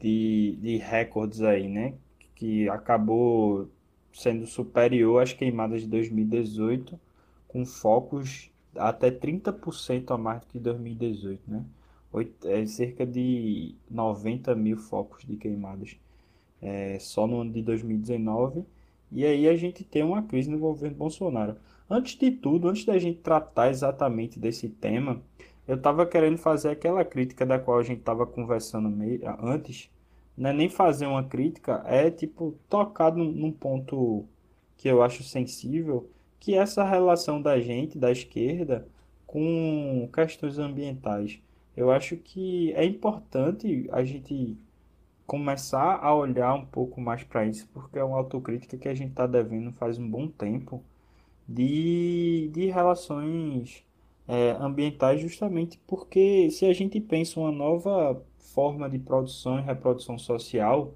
de, 0.00 0.56
de 0.60 0.76
recordes 0.78 1.42
aí, 1.42 1.68
né? 1.68 1.94
Que 2.34 2.68
acabou 2.68 3.68
sendo 4.12 4.46
superior 4.46 5.22
às 5.22 5.32
queimadas 5.32 5.82
de 5.82 5.88
2018, 5.88 6.98
com 7.48 7.64
focos 7.64 8.50
até 8.76 9.10
30% 9.10 10.10
a 10.12 10.18
mais 10.18 10.40
do 10.40 10.46
que 10.46 10.58
2018, 10.58 11.42
né? 11.46 11.64
É 12.44 12.66
cerca 12.66 13.06
de 13.06 13.74
90 13.88 14.54
mil 14.56 14.76
focos 14.76 15.24
de 15.24 15.36
queimadas 15.36 15.96
é, 16.60 16.98
só 16.98 17.26
no 17.26 17.40
ano 17.40 17.52
de 17.52 17.62
2019. 17.62 18.64
E 19.12 19.24
aí 19.24 19.48
a 19.48 19.56
gente 19.56 19.84
tem 19.84 20.02
uma 20.02 20.22
crise 20.22 20.50
no 20.50 20.58
governo 20.58 20.96
Bolsonaro. 20.96 21.56
Antes 21.88 22.16
de 22.16 22.30
tudo, 22.30 22.68
antes 22.68 22.84
da 22.84 22.98
gente 22.98 23.20
tratar 23.20 23.70
exatamente 23.70 24.38
desse 24.38 24.68
tema, 24.68 25.22
eu 25.66 25.76
estava 25.76 26.06
querendo 26.06 26.38
fazer 26.38 26.70
aquela 26.70 27.04
crítica 27.04 27.46
da 27.46 27.58
qual 27.58 27.78
a 27.78 27.82
gente 27.82 28.00
estava 28.00 28.26
conversando 28.26 28.92
antes, 29.42 29.90
não 30.36 30.50
é 30.50 30.52
nem 30.52 30.68
fazer 30.68 31.06
uma 31.06 31.24
crítica, 31.24 31.82
é 31.86 32.10
tipo 32.10 32.54
tocar 32.68 33.14
num, 33.14 33.30
num 33.30 33.52
ponto 33.52 34.24
que 34.76 34.88
eu 34.88 35.02
acho 35.02 35.22
sensível, 35.22 36.08
que 36.38 36.54
é 36.54 36.58
essa 36.58 36.82
relação 36.84 37.40
da 37.40 37.60
gente, 37.60 37.98
da 37.98 38.10
esquerda, 38.10 38.88
com 39.26 40.08
questões 40.12 40.58
ambientais. 40.58 41.40
Eu 41.76 41.90
acho 41.90 42.16
que 42.16 42.72
é 42.72 42.84
importante 42.84 43.88
a 43.92 44.02
gente 44.02 44.56
começar 45.26 46.00
a 46.02 46.14
olhar 46.14 46.54
um 46.54 46.66
pouco 46.66 47.00
mais 47.00 47.22
para 47.22 47.46
isso, 47.46 47.68
porque 47.72 47.98
é 47.98 48.02
uma 48.02 48.16
autocrítica 48.16 48.76
que 48.76 48.88
a 48.88 48.94
gente 48.94 49.10
está 49.10 49.26
devendo 49.26 49.72
faz 49.72 49.98
um 49.98 50.08
bom 50.10 50.26
tempo 50.26 50.82
de, 51.48 52.50
de 52.52 52.66
relações 52.66 53.84
é, 54.30 54.52
ambientais, 54.60 55.20
justamente 55.20 55.76
porque 55.88 56.48
se 56.52 56.64
a 56.64 56.72
gente 56.72 57.00
pensa 57.00 57.40
uma 57.40 57.50
nova 57.50 58.22
forma 58.38 58.88
de 58.88 58.96
produção 58.96 59.58
e 59.58 59.62
reprodução 59.62 60.16
social, 60.16 60.94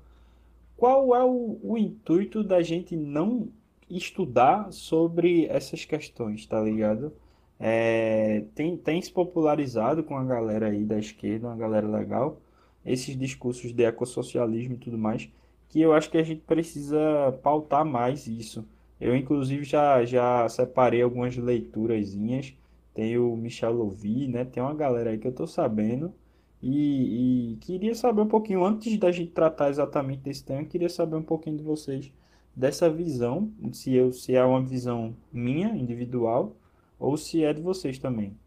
qual 0.76 1.16
é 1.16 1.24
o, 1.24 1.58
o 1.60 1.76
intuito 1.76 2.44
da 2.44 2.62
gente 2.62 2.96
não 2.96 3.48
estudar 3.90 4.72
sobre 4.72 5.46
essas 5.46 5.84
questões, 5.84 6.46
tá 6.46 6.60
ligado? 6.60 7.12
É, 7.58 8.44
tem, 8.54 8.76
tem 8.76 9.02
se 9.02 9.10
popularizado 9.12 10.04
com 10.04 10.16
a 10.16 10.24
galera 10.24 10.68
aí 10.68 10.84
da 10.84 10.98
esquerda, 10.98 11.48
uma 11.48 11.56
galera 11.56 11.88
legal, 11.88 12.40
esses 12.86 13.18
discursos 13.18 13.72
de 13.72 13.82
ecossocialismo 13.84 14.74
e 14.74 14.78
tudo 14.78 14.96
mais, 14.96 15.28
que 15.68 15.80
eu 15.80 15.92
acho 15.92 16.08
que 16.08 16.18
a 16.18 16.22
gente 16.22 16.42
precisa 16.42 17.32
pautar 17.42 17.84
mais 17.84 18.28
isso. 18.28 18.64
Eu, 19.00 19.16
inclusive, 19.16 19.64
já, 19.64 20.04
já 20.04 20.48
separei 20.48 21.02
algumas 21.02 21.36
leiturazinhas. 21.36 22.54
Tem 22.94 23.18
o 23.18 23.36
Michel 23.36 23.72
Louvi, 23.72 24.28
né? 24.28 24.44
Tem 24.44 24.62
uma 24.62 24.74
galera 24.74 25.10
aí 25.10 25.18
que 25.18 25.26
eu 25.26 25.34
tô 25.34 25.46
sabendo. 25.46 26.14
E, 26.62 27.52
e 27.52 27.56
queria 27.56 27.94
saber 27.94 28.22
um 28.22 28.28
pouquinho, 28.28 28.64
antes 28.64 28.96
da 28.98 29.12
gente 29.12 29.32
tratar 29.32 29.68
exatamente 29.68 30.22
desse 30.22 30.44
tema, 30.44 30.64
queria 30.64 30.88
saber 30.88 31.16
um 31.16 31.22
pouquinho 31.22 31.58
de 31.58 31.62
vocês 31.62 32.10
dessa 32.56 32.88
visão, 32.88 33.52
se, 33.72 33.94
eu, 33.94 34.12
se 34.12 34.34
é 34.34 34.42
uma 34.42 34.62
visão 34.62 35.14
minha, 35.32 35.68
individual, 35.76 36.56
ou 36.98 37.16
se 37.16 37.44
é 37.44 37.52
de 37.52 37.60
vocês 37.60 37.98
também. 37.98 38.38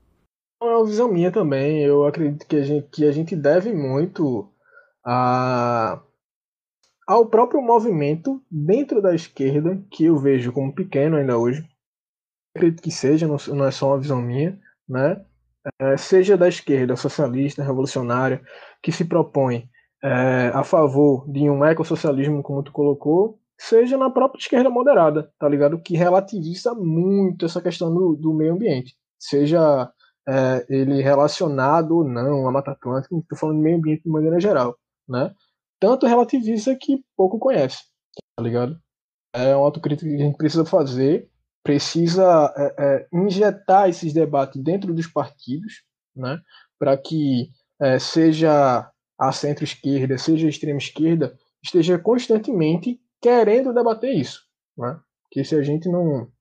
É 0.62 0.66
uma 0.66 0.86
visão 0.86 1.12
minha 1.12 1.32
também. 1.32 1.84
Eu 1.84 2.06
acredito 2.06 2.48
que 2.48 2.56
a 2.56 2.64
gente, 2.64 2.88
que 2.90 3.06
a 3.06 3.12
gente 3.12 3.36
deve 3.36 3.72
muito 3.74 4.50
a, 5.06 6.02
ao 7.08 7.28
próprio 7.28 7.62
movimento 7.62 8.42
dentro 8.50 9.02
da 9.02 9.14
esquerda, 9.14 9.80
que 9.92 10.06
eu 10.06 10.18
vejo 10.18 10.52
como 10.52 10.74
pequeno 10.74 11.18
ainda 11.18 11.38
hoje. 11.38 11.68
Acredito 12.58 12.82
que 12.82 12.92
seja, 12.92 13.28
não, 13.28 13.38
não 13.56 13.66
é 13.66 13.72
só 13.72 13.90
uma 13.90 14.00
visão 14.00 14.20
minha, 14.20 14.60
né? 14.90 15.24
É, 15.80 15.98
seja 15.98 16.36
da 16.38 16.48
esquerda 16.48 16.96
socialista, 16.96 17.64
revolucionária, 17.64 18.42
que 18.82 18.92
se 18.92 19.06
propõe 19.06 19.70
é, 20.04 20.48
a 20.54 20.64
favor 20.64 21.30
de 21.30 21.50
um 21.50 21.64
ecossocialismo, 21.64 22.42
como 22.42 22.64
tu 22.64 22.72
colocou, 22.72 23.40
seja 23.60 23.98
na 23.98 24.10
própria 24.10 24.40
esquerda 24.40 24.70
moderada, 24.70 25.32
tá 25.38 25.48
ligado? 25.48 25.80
Que 25.80 25.96
relativiza 25.96 26.74
muito 26.74 27.46
essa 27.46 27.62
questão 27.62 27.94
do, 27.94 28.16
do 28.16 28.34
meio 28.34 28.54
ambiente, 28.54 28.96
seja 29.20 29.92
é, 30.28 30.66
ele 30.70 31.02
relacionado 31.02 31.98
ou 31.98 32.04
não 32.04 32.48
à 32.48 32.52
Mata 32.52 32.72
Atlântica, 32.72 33.16
estou 33.16 33.38
falando 33.38 33.58
de 33.58 33.64
meio 33.64 33.78
ambiente 33.78 34.04
de 34.04 34.10
maneira 34.10 34.40
geral, 34.40 34.78
né? 35.08 35.34
Tanto 35.80 36.08
relativiza 36.08 36.76
que 36.76 37.04
pouco 37.16 37.38
conhece, 37.38 37.84
tá 38.36 38.44
ligado? 38.44 38.80
É 39.34 39.56
uma 39.56 39.66
autocrítica 39.66 40.10
que 40.10 40.16
a 40.16 40.26
gente 40.26 40.38
precisa 40.38 40.66
fazer, 40.66 41.30
precisa 41.68 42.54
é, 42.56 42.76
é, 42.80 43.08
injetar 43.12 43.90
esses 43.90 44.14
debates 44.14 44.64
dentro 44.64 44.94
dos 44.94 45.06
partidos, 45.06 45.84
né? 46.16 46.40
Para 46.80 46.98
que 46.98 47.50
é, 47.82 48.00
seja 48.00 48.90
a 49.20 49.32
centro-esquerda, 49.34 50.18
seja 50.18 50.48
a 50.48 50.50
extrema-esquerda, 50.50 51.38
esteja 51.62 52.00
constantemente 52.00 53.02
querendo 53.22 53.74
debater 53.74 54.16
isso. 54.16 54.44
Né? 54.78 54.98
Que 55.30 55.44
se 55.44 55.56
a 55.56 55.62
gente 55.62 55.90
não, 55.90 56.32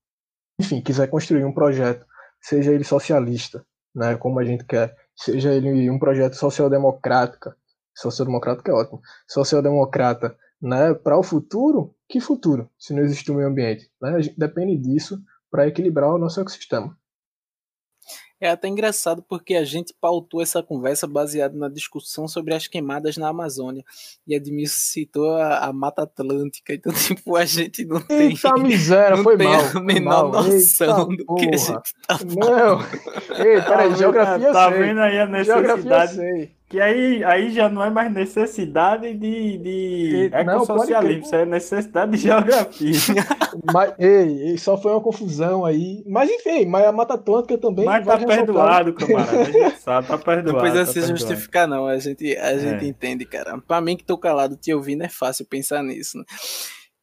enfim, 0.61 0.81
quiser 0.81 1.09
construir 1.09 1.45
um 1.45 1.53
projeto, 1.53 2.07
seja 2.41 2.73
ele 2.73 2.85
socialista, 2.85 3.67
né, 3.93 4.15
como 4.15 4.39
a 4.39 4.45
gente 4.45 4.65
quer, 4.65 4.95
seja 5.17 5.53
ele 5.53 5.91
um 5.91 5.99
projeto 5.99 6.35
social-democrático, 6.35 7.53
social-democrático 7.97 8.71
é 8.71 8.75
ótimo, 8.75 9.01
social-democrata, 9.27 10.37
né, 10.63 10.95
para 10.95 11.19
o 11.19 11.23
futuro, 11.25 11.96
que 12.09 12.21
futuro, 12.21 12.71
se 12.79 12.93
não 12.95 13.03
existe 13.03 13.31
um 13.31 13.37
meio 13.37 13.49
ambiente? 13.49 13.91
Né? 14.01 14.11
A 14.15 14.21
gente 14.21 14.39
depende 14.39 14.77
disso 14.77 15.21
para 15.51 15.67
equilibrar 15.67 16.11
o 16.15 16.19
nosso 16.19 16.41
ecossistema. 16.41 16.97
É 18.39 18.51
até 18.51 18.69
engraçado 18.69 19.23
porque 19.27 19.55
a 19.55 19.65
gente 19.65 19.95
pautou 19.99 20.43
essa 20.43 20.63
conversa 20.63 21.07
baseada 21.07 21.57
na 21.57 21.71
discussão 21.71 22.29
sobre 22.29 22.53
as 22.55 22.67
queimadas 22.69 23.17
na 23.17 23.29
Amazônia. 23.29 23.83
E 24.29 24.35
Edmilson 24.35 24.75
citou 24.79 25.37
a, 25.37 25.61
a 25.61 25.73
Mata 25.73 26.03
Atlântica. 26.03 26.75
Então, 26.75 26.93
tipo, 27.09 27.35
a 27.35 27.47
gente 27.47 27.87
não 27.87 27.99
tem. 28.03 28.33
Eita 28.33 28.53
miséria, 28.59 29.17
não 29.17 29.25
foi 29.25 29.39
tem 29.39 29.49
mal. 29.49 29.61
a 29.75 29.81
menor 29.81 30.31
mal. 30.31 30.45
noção 30.45 31.11
Eita 31.11 31.25
do 31.25 31.35
que 31.35 31.47
a 31.47 31.51
porra. 31.51 31.57
gente 31.57 31.95
tá 32.07 32.19
Não. 32.37 32.81
Ei, 33.43 33.63
peraí, 33.63 33.89
Tá 33.91 33.97
geografia 33.97 34.53
tá 34.53 34.69
sei. 34.71 34.79
vendo 34.83 35.01
aí 35.01 35.19
a 35.19 35.43
Geografia 35.43 35.67
necessidade? 35.77 36.15
sei. 36.15 36.57
Que 36.69 36.81
aí, 36.81 37.23
aí 37.23 37.51
já 37.53 37.69
não 37.69 37.81
é 37.85 37.89
mais 37.91 38.13
necessidade 38.13 39.15
de, 39.15 39.57
de 39.59 40.31
E- 40.33 40.45
não, 40.45 40.67
pode 40.67 40.73
ecossocialismo, 40.73 41.23
isso 41.25 41.35
é 41.37 41.47
necessidade 41.47 42.11
de 42.13 42.19
geografia. 42.19 42.91
Mas, 43.73 43.95
ei, 44.01 44.59
só 44.59 44.77
foi 44.77 44.91
uma 44.93 45.01
confusão 45.01 45.65
aí. 45.65 46.03
Mas 46.07 46.29
enfim, 46.29 46.67
mas 46.67 46.85
a 46.85 46.93
Mata 46.93 47.15
Atlântica 47.15 47.57
também. 47.57 47.85
Mas 47.85 48.05
tá 48.05 48.19
perdoado, 48.19 48.93
camarada. 48.93 49.41
A 49.41 49.45
gente 49.45 49.79
sabe, 49.81 50.09
tá 50.09 50.19
perdoado. 50.19 50.53
Não 50.53 50.61
precisa 50.61 50.81
tá 50.85 50.87
se 50.87 50.95
perdoado. 51.01 51.19
justificar, 51.19 51.69
não. 51.69 51.87
A 51.87 51.99
gente, 51.99 52.37
a 52.37 52.59
gente 52.59 52.85
É. 52.85 52.89
entende, 52.89 53.25
cara. 53.25 53.59
Pra 53.67 53.81
mim 53.81 53.97
que 53.97 54.05
tô 54.05 54.19
calado 54.19 54.57
te 54.57 54.75
ouvindo 54.75 55.05
é 55.05 55.09
fácil 55.09 55.47
pensar 55.47 55.83
nisso, 55.83 56.19
né? 56.19 56.25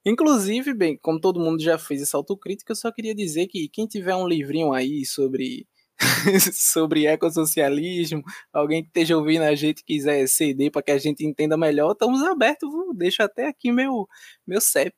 Inclusive, 0.05 0.73
bem, 0.73 0.99
como 1.01 1.19
todo 1.19 1.39
mundo 1.39 1.61
já 1.63 1.77
fez 1.77 2.01
essa 2.01 2.17
autocrítica, 2.17 2.73
eu 2.73 2.75
só 2.75 2.91
queria 2.91 3.15
dizer 3.15 3.47
que 3.47 3.69
quem 3.69 3.87
tiver 3.87 4.13
um 4.15 4.27
livrinho 4.27 4.73
aí 4.73 5.05
sobre 5.05 5.65
sobre 6.53 7.05
ecossocialismo, 7.05 8.23
alguém 8.51 8.83
que 8.83 8.89
esteja 8.89 9.17
ouvindo 9.17 9.43
a 9.43 9.55
gente 9.55 9.83
quiser 9.83 10.27
ceder 10.27 10.71
para 10.71 10.81
que 10.81 10.91
a 10.91 10.97
gente 10.97 11.25
entenda 11.25 11.57
melhor, 11.57 11.91
estamos 11.91 12.21
abertos, 12.23 12.69
viu? 12.69 12.93
deixo 12.93 13.23
até 13.23 13.47
aqui 13.47 13.71
meu 13.71 14.07
meu 14.45 14.61
CEP. 14.61 14.95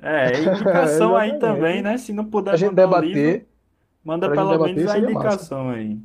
É, 0.00 0.38
indicação 0.38 1.14
aí 1.16 1.30
Exatamente. 1.30 1.40
também, 1.40 1.82
né? 1.82 1.98
Se 1.98 2.12
não 2.12 2.24
puder 2.24 2.54
A 2.54 2.56
gente 2.56 2.74
debater. 2.74 3.08
livro, 3.32 3.46
manda 4.04 4.28
pra 4.28 4.36
pelo 4.36 4.66
gente 4.66 4.76
debater, 4.76 4.76
menos 4.76 4.90
a 4.90 4.94
seria 4.94 5.10
massa. 5.10 5.26
indicação 5.26 5.70
aí. 5.70 5.98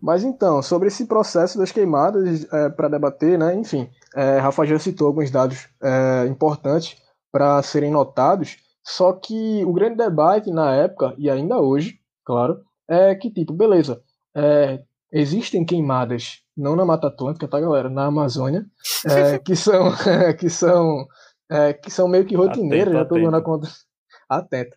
Mas 0.00 0.22
então, 0.22 0.60
sobre 0.60 0.88
esse 0.88 1.06
processo 1.06 1.56
das 1.58 1.72
queimadas, 1.72 2.46
para 2.76 2.88
debater, 2.88 3.38
né? 3.38 3.54
Enfim, 3.54 3.88
é, 4.14 4.38
Rafa 4.38 4.66
já 4.66 4.78
citou 4.78 5.06
alguns 5.06 5.30
dados 5.30 5.66
é, 5.82 6.26
importantes 6.26 6.96
para 7.32 7.62
serem 7.62 7.90
notados. 7.90 8.58
Só 8.82 9.14
que 9.14 9.64
o 9.64 9.72
grande 9.72 9.96
debate 9.96 10.50
na 10.50 10.74
época, 10.74 11.14
e 11.16 11.30
ainda 11.30 11.58
hoje, 11.58 11.98
claro, 12.22 12.60
é 12.88 13.14
que, 13.14 13.30
tipo, 13.30 13.52
beleza, 13.52 14.02
é, 14.34 14.82
existem 15.12 15.64
queimadas, 15.64 16.42
não 16.56 16.74
na 16.74 16.84
Mata 16.84 17.06
Atlântica, 17.06 17.48
tá, 17.48 17.60
galera? 17.60 17.88
Na 17.88 18.06
Amazônia, 18.06 18.66
é, 19.06 19.38
que 19.40 19.54
são, 19.54 19.90
que 20.38 20.50
são, 20.50 21.06
é, 21.50 21.72
que 21.72 21.90
são 21.90 22.08
meio 22.08 22.26
que 22.26 22.36
rotineiras, 22.36 22.94
Atento, 22.94 22.98
já 22.98 23.04
tô 23.08 23.14
dando 23.16 23.36
atento. 23.36 23.44
conta. 23.44 23.68
Atento. 24.28 24.76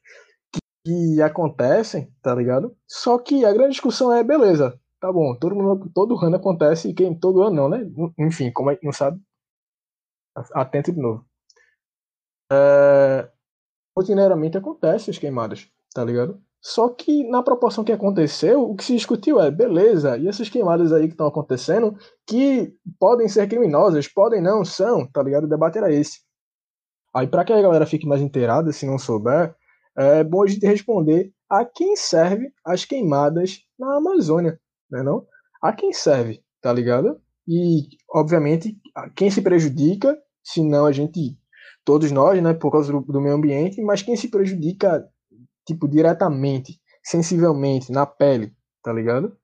Que, 0.52 0.60
que 0.86 1.22
acontecem, 1.22 2.14
tá 2.22 2.34
ligado? 2.36 2.76
Só 2.88 3.18
que 3.18 3.46
a 3.46 3.54
grande 3.54 3.72
discussão 3.72 4.14
é, 4.14 4.24
beleza, 4.24 4.80
tá 5.00 5.12
bom, 5.12 5.36
todo 5.36 5.56
mundo, 5.56 5.92
todo 5.94 6.18
ano 6.24 6.36
acontece, 6.36 6.90
e 6.90 6.94
quem 6.94 7.18
todo 7.18 7.42
ano 7.42 7.56
não, 7.56 7.70
né? 7.70 7.80
Enfim, 8.20 8.52
como 8.52 8.70
é 8.70 8.76
que 8.76 8.86
não 8.86 8.94
sabe? 8.94 9.20
Atento 10.54 10.92
de 10.92 11.00
novo. 11.00 11.26
É, 12.52 13.30
rotineiramente 13.98 14.58
acontece 14.58 15.10
as 15.10 15.18
queimadas, 15.18 15.68
tá 15.94 16.06
ligado? 16.06 16.40
Só 16.62 16.90
que 16.90 17.24
na 17.30 17.44
proporção 17.44 17.84
que 17.84 17.92
aconteceu, 17.92 18.64
o 18.64 18.76
que 18.76 18.84
se 18.84 18.96
discutiu 18.96 19.40
é, 19.40 19.50
beleza, 19.50 20.18
e 20.18 20.28
essas 20.28 20.50
queimadas 20.50 20.92
aí 20.92 21.08
que 21.08 21.14
estão 21.14 21.28
acontecendo, 21.28 21.96
que 22.26 22.74
podem 23.00 23.30
ser 23.30 23.48
criminosas, 23.48 24.08
podem 24.08 24.42
não, 24.42 24.66
são, 24.66 25.06
tá 25.06 25.22
ligado? 25.22 25.46
O 25.46 25.50
debate 25.50 25.78
era 25.78 25.94
esse. 25.94 26.22
Aí 27.14 27.28
para 27.28 27.46
que 27.46 27.54
a 27.54 27.62
galera 27.62 27.86
fique 27.86 28.08
mais 28.08 28.22
inteirada, 28.22 28.72
se 28.72 28.86
não 28.86 28.98
souber, 28.98 29.56
é 29.96 30.24
bom 30.24 30.44
a 30.44 30.48
gente 30.48 30.66
responder 30.66 31.32
a 31.50 31.66
quem 31.66 31.96
serve 31.96 32.52
as 32.64 32.86
queimadas 32.86 33.62
na 33.80 33.98
Amazônia, 33.98 34.60
né 34.92 35.02
não? 35.02 35.26
A 35.62 35.74
quem 35.74 35.94
serve, 35.94 36.44
tá 36.62 36.72
ligado? 36.72 37.20
E, 37.48 37.88
obviamente, 38.10 38.78
quem 39.16 39.32
se 39.32 39.42
prejudica, 39.42 40.18
se 40.44 40.62
não 40.62 40.86
a 40.86 40.92
gente, 40.92 41.38
todos 41.86 42.12
nós, 42.12 42.42
né, 42.44 42.54
por 42.54 42.72
causa 42.72 42.92
do, 42.92 43.00
do 43.00 43.22
meio 43.22 43.36
ambiente, 43.36 43.82
mas 43.82 44.02
quem 44.02 44.16
se 44.16 44.28
prejudica, 44.28 45.08
tipo, 45.68 45.88
diretamente, 45.88 46.80
sensivelmente, 47.04 47.92
na 47.92 48.06
pele, 48.06 48.56
tá 48.82 48.92
ligado? 48.92 49.38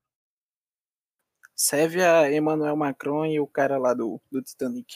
Serve 1.54 2.02
a 2.02 2.32
Emmanuel 2.32 2.74
Macron 2.76 3.26
e 3.26 3.38
o 3.38 3.46
cara 3.46 3.78
lá 3.78 3.94
do, 3.94 4.20
do 4.32 4.42
Titanic. 4.42 4.86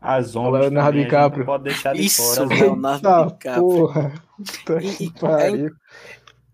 As 0.00 0.36
ondas 0.36 0.60
Leonardo 0.60 0.90
também, 0.92 1.04
DiCaprio. 1.04 1.38
não 1.40 1.46
pode 1.46 1.64
deixar 1.64 1.94
de 1.94 2.04
Isso, 2.04 2.22
fora. 2.22 2.46
Leonardo 2.54 3.08
Eita 3.08 3.26
DiCaprio. 3.26 3.66
porra. 3.66 4.12
E- 5.00 5.10
pariu. 5.18 5.70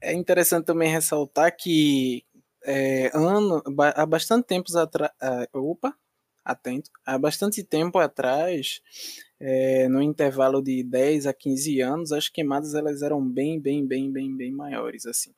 É 0.01 0.15
interessante 0.15 0.65
também 0.65 0.89
ressaltar 0.89 1.55
que 1.59 2.25
é, 2.65 3.11
ano, 3.13 3.63
há 3.95 4.07
bastante 4.07 4.47
tempos 4.47 4.77
atrás. 4.77 5.13
opa, 5.53 5.95
atento. 6.45 6.91
Há 7.05 7.19
bastante 7.19 7.63
tempo 7.65 7.99
atrás, 7.99 8.81
é, 9.41 9.89
no 9.89 10.03
intervalo 10.03 10.63
de 10.63 10.83
10 10.85 11.27
a 11.27 11.33
15 11.33 11.81
anos, 11.81 12.13
as 12.13 12.29
queimadas 12.29 12.75
elas 12.75 13.03
eram 13.03 13.27
bem, 13.27 13.61
bem, 13.61 13.87
bem, 13.87 14.13
bem, 14.13 14.37
bem 14.37 14.53
maiores. 14.53 15.07
assim. 15.07 15.33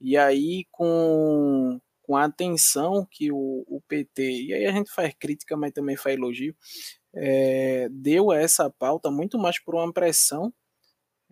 E 0.00 0.16
aí, 0.16 0.66
com, 0.70 1.80
com 2.02 2.16
a 2.16 2.24
atenção 2.24 3.06
que 3.10 3.30
o, 3.30 3.64
o 3.68 3.80
PT, 3.86 4.46
e 4.46 4.54
aí 4.54 4.66
a 4.66 4.72
gente 4.72 4.90
faz 4.90 5.14
crítica, 5.18 5.56
mas 5.56 5.72
também 5.72 5.96
faz 5.96 6.16
elogio, 6.16 6.54
é, 7.14 7.88
deu 7.90 8.30
a 8.30 8.38
essa 8.38 8.70
pauta 8.70 9.10
muito 9.10 9.38
mais 9.38 9.62
por 9.62 9.74
uma 9.74 9.92
pressão 9.92 10.52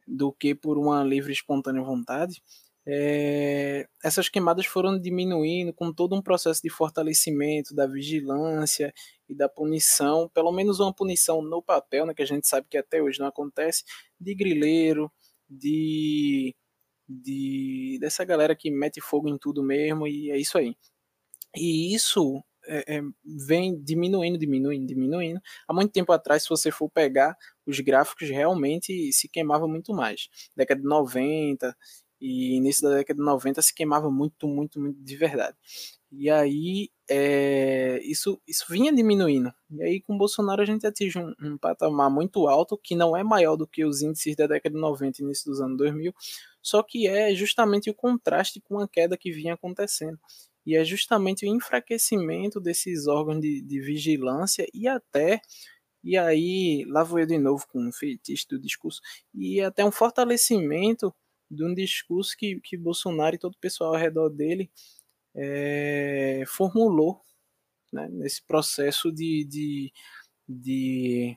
do 0.07 0.32
que 0.32 0.55
por 0.55 0.78
uma 0.78 1.03
livre 1.05 1.30
e 1.30 1.34
espontânea 1.34 1.82
vontade, 1.82 2.42
é, 2.91 3.86
essas 4.03 4.30
queimadas 4.30 4.64
foram 4.64 4.99
diminuindo 4.99 5.74
com 5.74 5.93
todo 5.93 6.16
um 6.16 6.22
processo 6.22 6.62
de 6.62 6.70
fortalecimento 6.70 7.74
da 7.74 7.86
vigilância 7.86 8.95
e 9.28 9.34
da 9.34 9.47
punição, 9.47 10.26
pelo 10.30 10.51
menos 10.51 10.80
uma 10.80 10.95
punição 10.95 11.43
no 11.43 11.62
papel, 11.62 12.07
né, 12.07 12.14
que 12.14 12.22
a 12.22 12.26
gente 12.26 12.49
sabe 12.49 12.66
que 12.70 12.78
até 12.78 13.03
hoje 13.03 13.20
não 13.20 13.26
acontece, 13.26 13.84
de 14.18 14.34
grileiro, 14.34 15.12
de, 15.47 16.57
de 17.07 17.99
dessa 18.01 18.24
galera 18.24 18.57
que 18.57 18.70
mete 18.70 19.03
fogo 19.03 19.28
em 19.28 19.36
tudo 19.36 19.62
mesmo, 19.62 20.07
e 20.07 20.30
é 20.30 20.39
isso 20.39 20.57
aí. 20.57 20.74
E 21.55 21.95
isso 21.95 22.43
é, 22.66 22.97
é, 22.97 23.03
vem 23.47 23.78
diminuindo, 23.82 24.39
diminuindo, 24.39 24.86
diminuindo. 24.86 25.41
Há 25.68 25.74
muito 25.74 25.93
tempo 25.93 26.11
atrás, 26.11 26.45
se 26.45 26.49
você 26.49 26.70
for 26.70 26.89
pegar 26.91 27.36
os 27.66 27.80
gráficos, 27.80 28.30
realmente 28.30 29.12
se 29.12 29.28
queimava 29.28 29.68
muito 29.68 29.93
mais. 29.93 30.28
Década 30.57 30.80
de 30.80 30.89
90 30.89 31.76
e 32.21 32.57
início 32.57 32.83
da 32.83 32.97
década 32.97 33.19
de 33.19 33.25
90 33.25 33.62
se 33.62 33.75
queimava 33.75 34.11
muito, 34.11 34.47
muito, 34.49 34.81
muito 34.81 35.01
de 35.03 35.16
verdade. 35.16 35.57
E 36.11 36.31
aí 36.31 36.91
é, 37.09 38.01
isso, 38.03 38.41
isso 38.47 38.64
vinha 38.69 38.93
diminuindo. 38.93 39.53
E 39.71 39.83
aí 39.83 40.01
com 40.01 40.14
o 40.14 40.19
Bolsonaro 40.19 40.62
a 40.62 40.64
gente 40.64 40.87
atinge 40.87 41.19
um, 41.19 41.35
um, 41.43 41.59
patamar 41.59 42.11
muito 42.11 42.49
alto, 42.49 42.79
que 42.79 42.95
não 42.95 43.16
é 43.16 43.23
maior 43.23 43.57
do 43.57 43.66
que 43.66 43.85
os 43.85 44.03
índices 44.03 44.35
da 44.35 44.47
década 44.47 44.75
de 44.75 44.81
90 44.81 45.21
e 45.21 45.25
início 45.25 45.51
dos 45.51 45.61
anos 45.61 45.77
2000, 45.77 46.12
só 46.62 46.83
que 46.83 47.07
é 47.07 47.35
justamente 47.35 47.91
o 47.91 47.95
contraste 47.95 48.61
com 48.61 48.79
a 48.79 48.89
queda 48.89 49.16
que 49.16 49.31
vinha 49.31 49.55
acontecendo. 49.55 50.19
E 50.66 50.77
é 50.77 50.85
justamente 50.85 51.47
o 51.47 51.49
enfraquecimento 51.49 52.61
desses 52.61 53.07
órgãos 53.07 53.41
de, 53.41 53.62
de 53.62 53.81
vigilância 53.81 54.66
e 54.75 54.87
até 54.89 55.41
e 56.03 56.16
aí, 56.16 56.85
lá 56.89 57.03
vou 57.03 57.19
eu 57.19 57.27
de 57.27 57.39
novo 57.39 57.66
com 57.69 57.81
um 57.81 57.93
feitiço 57.93 58.47
do 58.51 58.59
discurso, 58.59 59.01
e 59.35 59.61
até 59.61 59.85
um 59.85 59.91
fortalecimento 59.91 61.12
de 61.51 61.64
um 61.64 61.74
discurso 61.74 62.36
que, 62.36 62.61
que 62.61 62.76
Bolsonaro 62.76 63.36
e 63.36 63.38
todo 63.38 63.55
o 63.55 63.61
pessoal 63.61 63.94
ao 63.94 64.01
redor 64.01 64.28
dele 64.28 64.70
é, 65.34 66.44
formulou 66.46 67.20
né, 67.92 68.09
nesse 68.11 68.42
processo 68.44 69.12
de, 69.12 69.44
de, 69.44 69.92
de, 70.49 71.36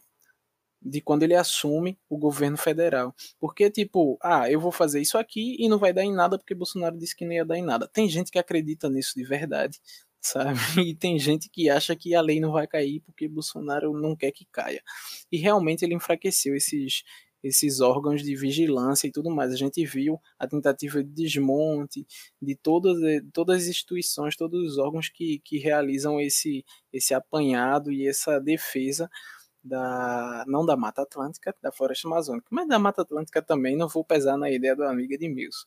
de 0.81 1.01
quando 1.01 1.23
ele 1.23 1.35
assume 1.35 1.97
o 2.09 2.17
governo 2.17 2.57
federal. 2.57 3.15
Porque, 3.39 3.69
tipo, 3.69 4.17
ah, 4.21 4.49
eu 4.49 4.59
vou 4.59 4.71
fazer 4.71 5.01
isso 5.01 5.17
aqui 5.17 5.55
e 5.59 5.69
não 5.69 5.77
vai 5.77 5.93
dar 5.93 6.03
em 6.03 6.13
nada 6.13 6.37
porque 6.37 6.55
Bolsonaro 6.55 6.97
disse 6.97 7.15
que 7.15 7.25
não 7.25 7.33
ia 7.33 7.45
dar 7.45 7.57
em 7.57 7.63
nada. 7.63 7.87
Tem 7.87 8.09
gente 8.09 8.31
que 8.31 8.39
acredita 8.39 8.89
nisso 8.89 9.13
de 9.15 9.23
verdade, 9.23 9.79
sabe? 10.21 10.53
E 10.91 10.95
tem 10.95 11.19
gente 11.19 11.49
que 11.49 11.69
acha 11.69 11.95
que 11.95 12.15
a 12.15 12.21
lei 12.21 12.39
não 12.39 12.51
vai 12.51 12.67
cair 12.67 13.01
porque 13.01 13.27
Bolsonaro 13.27 13.93
não 13.93 14.15
quer 14.15 14.31
que 14.31 14.45
caia. 14.51 14.81
E 15.31 15.37
realmente 15.37 15.83
ele 15.85 15.95
enfraqueceu 15.95 16.55
esses, 16.55 17.03
esses 17.43 17.81
órgãos 17.81 18.21
de 18.23 18.35
vigilância 18.35 19.07
e 19.07 19.11
tudo 19.11 19.29
mais. 19.29 19.51
A 19.51 19.55
gente 19.55 19.85
viu 19.85 20.19
a 20.37 20.47
tentativa 20.47 21.03
de 21.03 21.09
desmonte 21.09 22.05
de 22.41 22.55
todas, 22.55 22.97
todas 23.33 23.63
as 23.63 23.67
instituições, 23.67 24.35
todos 24.35 24.63
os 24.71 24.77
órgãos 24.77 25.09
que, 25.09 25.39
que 25.43 25.57
realizam 25.57 26.19
esse, 26.19 26.65
esse 26.91 27.13
apanhado 27.13 27.91
e 27.91 28.07
essa 28.07 28.39
defesa 28.39 29.09
da 29.63 30.43
não 30.47 30.65
da 30.65 30.75
Mata 30.75 31.03
Atlântica, 31.03 31.55
da 31.61 31.71
Floresta 31.71 32.07
Amazônica, 32.07 32.47
mas 32.49 32.67
da 32.67 32.79
Mata 32.79 33.03
Atlântica 33.03 33.41
também, 33.41 33.77
não 33.77 33.87
vou 33.87 34.03
pesar 34.03 34.37
na 34.37 34.49
ideia 34.49 34.75
do 34.75 34.83
amigo 34.83 35.13
Edmilson. 35.13 35.65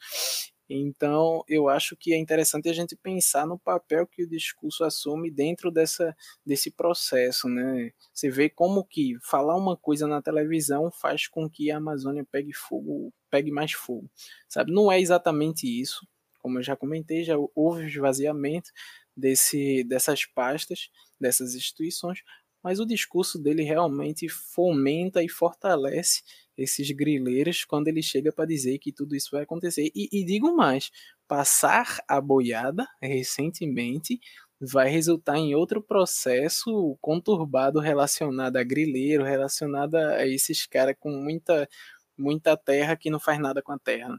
Então, 0.69 1.45
eu 1.47 1.69
acho 1.69 1.95
que 1.97 2.15
é 2.15 2.17
interessante 2.17 2.69
a 2.69 2.73
gente 2.73 2.97
pensar 2.97 3.47
no 3.47 3.59
papel 3.59 4.07
que 4.07 4.23
o 4.25 4.29
discurso 4.29 4.83
assume 4.83 5.31
dentro 5.31 5.71
dessa, 5.71 6.17
desse 6.45 6.71
processo, 6.71 7.49
né? 7.49 7.93
Você 8.13 8.31
vê 8.31 8.49
como 8.49 8.85
que 8.85 9.17
falar 9.23 9.57
uma 9.57 9.77
coisa 9.77 10.07
na 10.07 10.23
televisão 10.23 10.91
faz 10.91 11.29
com 11.29 11.49
que 11.51 11.71
a 11.71 11.77
Amazônia 11.77 12.27
pegue 12.31 12.53
fogo, 12.55 13.13
pegue 13.31 13.51
mais 13.51 13.73
fogo, 13.73 14.11
sabe? 14.49 14.73
Não 14.73 14.91
é 14.91 14.99
exatamente 14.99 15.67
isso, 15.67 16.07
como 16.39 16.59
eu 16.59 16.63
já 16.63 16.75
comentei, 16.77 17.25
já 17.25 17.35
houve 17.55 17.87
esvaziamento 17.87 18.71
desse, 19.17 19.85
dessas 19.85 20.25
pastas, 20.25 20.89
dessas 21.21 21.55
instituições, 21.55 22.21
mas 22.63 22.81
o 22.81 22.87
discurso 22.87 23.39
dele 23.39 23.63
realmente 23.63 24.27
fomenta 24.29 25.23
e 25.23 25.29
fortalece 25.29 26.23
esses 26.57 26.91
grileiros 26.91 27.65
quando 27.65 27.89
ele 27.89 28.03
chega 28.03 28.33
para 28.33 28.47
dizer 28.47 28.79
que 28.79 28.93
tudo 28.93 29.15
isso 29.17 29.31
vai 29.33 29.43
acontecer. 29.43 29.91
E, 29.95 30.09
e, 30.13 30.25
digo 30.25 30.55
mais: 30.57 30.91
passar 31.27 31.99
a 32.09 32.21
boiada 32.21 32.87
recentemente 33.01 34.21
vai 34.61 34.89
resultar 34.89 35.37
em 35.37 35.55
outro 35.55 35.83
processo 35.83 36.97
conturbado 37.01 37.81
relacionado 37.81 38.57
a 38.57 38.63
grileiro, 38.63 39.25
relacionado 39.25 39.97
a 39.97 40.27
esses 40.27 40.67
caras 40.67 40.97
com 40.99 41.11
muita 41.11 41.69
muita 42.17 42.57
terra 42.57 42.97
que 42.97 43.11
não 43.11 43.19
faz 43.19 43.41
nada 43.41 43.61
com 43.61 43.73
a 43.73 43.79
terra. 43.79 44.17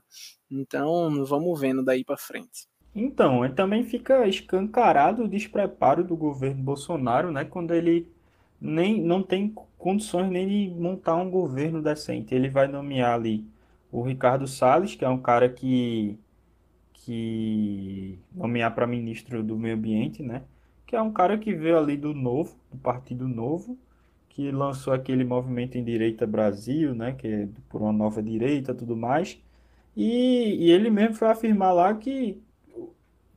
Então, 0.52 1.24
vamos 1.26 1.60
vendo 1.60 1.84
daí 1.84 2.04
para 2.04 2.18
frente. 2.18 2.68
Então, 2.94 3.50
também 3.54 3.84
fica 3.84 4.28
escancarado 4.28 5.24
o 5.24 5.28
despreparo 5.28 6.04
do 6.04 6.16
governo 6.16 6.64
Bolsonaro, 6.64 7.32
né, 7.32 7.44
quando 7.44 7.74
ele 7.74 8.15
nem 8.66 9.02
não 9.02 9.24
tem 9.24 9.54
condições 9.78 10.30
nem 10.30 10.48
de 10.48 10.80
montar 10.80 11.16
um 11.16 11.30
governo 11.30 11.82
decente. 11.82 12.34
Ele 12.34 12.50
vai 12.50 12.68
nomear 12.68 13.14
ali 13.14 13.46
o 13.92 14.02
Ricardo 14.02 14.48
Salles, 14.48 14.96
que 14.96 15.06
é 15.06 15.10
um 15.10 15.20
cara 15.20 15.50
que 15.50 16.18
que 16.94 18.18
nomear 18.34 18.74
para 18.74 18.88
ministro 18.88 19.44
do 19.44 19.58
Meio 19.58 19.76
Ambiente, 19.76 20.24
né? 20.24 20.44
Que 20.88 20.96
é 20.96 21.02
um 21.02 21.12
cara 21.12 21.38
que 21.38 21.54
veio 21.54 21.78
ali 21.78 21.96
do 21.98 22.14
Novo, 22.16 22.56
do 22.72 22.78
Partido 22.78 23.28
Novo, 23.28 23.78
que 24.30 24.52
lançou 24.52 24.94
aquele 24.94 25.24
movimento 25.24 25.78
em 25.78 25.84
direita 25.84 26.26
Brasil, 26.26 26.96
né? 26.96 27.14
Que 27.14 27.28
é 27.28 27.48
por 27.70 27.82
uma 27.82 27.94
nova 27.94 28.24
direita, 28.24 28.74
tudo 28.74 28.98
mais. 28.98 29.40
E, 29.96 30.68
e 30.68 30.72
ele 30.72 30.90
mesmo 30.90 31.16
foi 31.16 31.30
afirmar 31.30 31.74
lá 31.74 31.94
que 31.96 32.42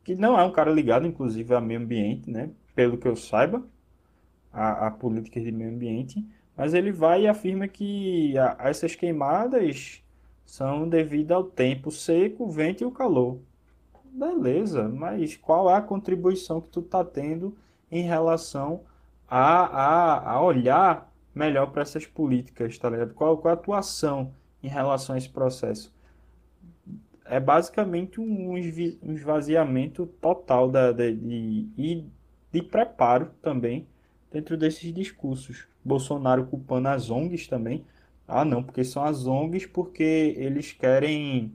que 0.04 0.14
não 0.14 0.38
é 0.40 0.42
um 0.44 0.52
cara 0.52 0.72
ligado, 0.72 1.06
inclusive, 1.06 1.52
ao 1.54 1.60
meio 1.60 1.80
ambiente, 1.80 2.30
né? 2.30 2.50
Pelo 2.74 2.96
que 2.96 3.06
eu 3.06 3.14
saiba 3.14 3.62
a, 4.52 4.86
a 4.86 4.90
políticas 4.90 5.42
de 5.42 5.52
meio 5.52 5.70
ambiente, 5.70 6.24
mas 6.56 6.74
ele 6.74 6.90
vai 6.90 7.22
e 7.22 7.28
afirma 7.28 7.68
que 7.68 8.36
a, 8.38 8.56
essas 8.60 8.94
queimadas 8.94 10.02
são 10.44 10.88
devido 10.88 11.32
ao 11.32 11.44
tempo 11.44 11.90
seco, 11.90 12.44
o 12.44 12.50
vento 12.50 12.82
e 12.82 12.86
o 12.86 12.90
calor. 12.90 13.38
Beleza, 14.04 14.88
mas 14.88 15.36
qual 15.36 15.70
é 15.70 15.74
a 15.74 15.82
contribuição 15.82 16.60
que 16.60 16.70
tu 16.70 16.80
está 16.80 17.04
tendo 17.04 17.56
em 17.90 18.02
relação 18.02 18.82
a, 19.28 19.64
a, 19.64 20.32
a 20.32 20.42
olhar 20.42 21.12
melhor 21.34 21.70
para 21.70 21.82
essas 21.82 22.06
políticas, 22.06 22.76
tá 22.78 22.90
ligado? 22.90 23.14
Qual, 23.14 23.38
qual 23.38 23.54
a 23.54 23.56
tua 23.56 23.78
ação 23.78 24.32
em 24.62 24.68
relação 24.68 25.14
a 25.14 25.18
esse 25.18 25.28
processo? 25.28 25.94
É 27.24 27.38
basicamente 27.38 28.20
um, 28.20 28.56
esvaziamento 28.56 30.06
total 30.06 30.68
da, 30.70 30.90
de, 30.92 31.14
de, 31.14 31.62
de, 31.76 32.06
de 32.50 32.62
preparo 32.62 33.30
também 33.42 33.86
dentro 34.30 34.56
desses 34.56 34.92
discursos. 34.92 35.66
Bolsonaro 35.84 36.46
culpando 36.46 36.88
as 36.88 37.10
ONGs 37.10 37.46
também. 37.46 37.84
Ah, 38.26 38.44
não, 38.44 38.62
porque 38.62 38.84
são 38.84 39.04
as 39.04 39.26
ONGs 39.26 39.66
porque 39.66 40.34
eles 40.36 40.72
querem 40.72 41.54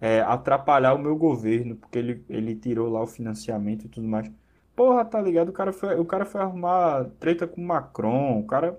é, 0.00 0.20
atrapalhar 0.20 0.94
o 0.94 0.98
meu 0.98 1.16
governo, 1.16 1.76
porque 1.76 1.98
ele, 1.98 2.24
ele 2.28 2.54
tirou 2.54 2.88
lá 2.90 3.02
o 3.02 3.06
financiamento 3.06 3.86
e 3.86 3.88
tudo 3.88 4.06
mais. 4.06 4.30
Porra, 4.76 5.04
tá 5.04 5.20
ligado? 5.20 5.48
O 5.48 5.52
cara 5.52 5.72
foi, 5.72 5.98
o 5.98 6.04
cara 6.04 6.24
foi 6.24 6.40
arrumar 6.40 7.04
treta 7.20 7.46
com 7.46 7.60
o 7.60 7.64
Macron, 7.64 8.40
o 8.40 8.46
cara 8.46 8.78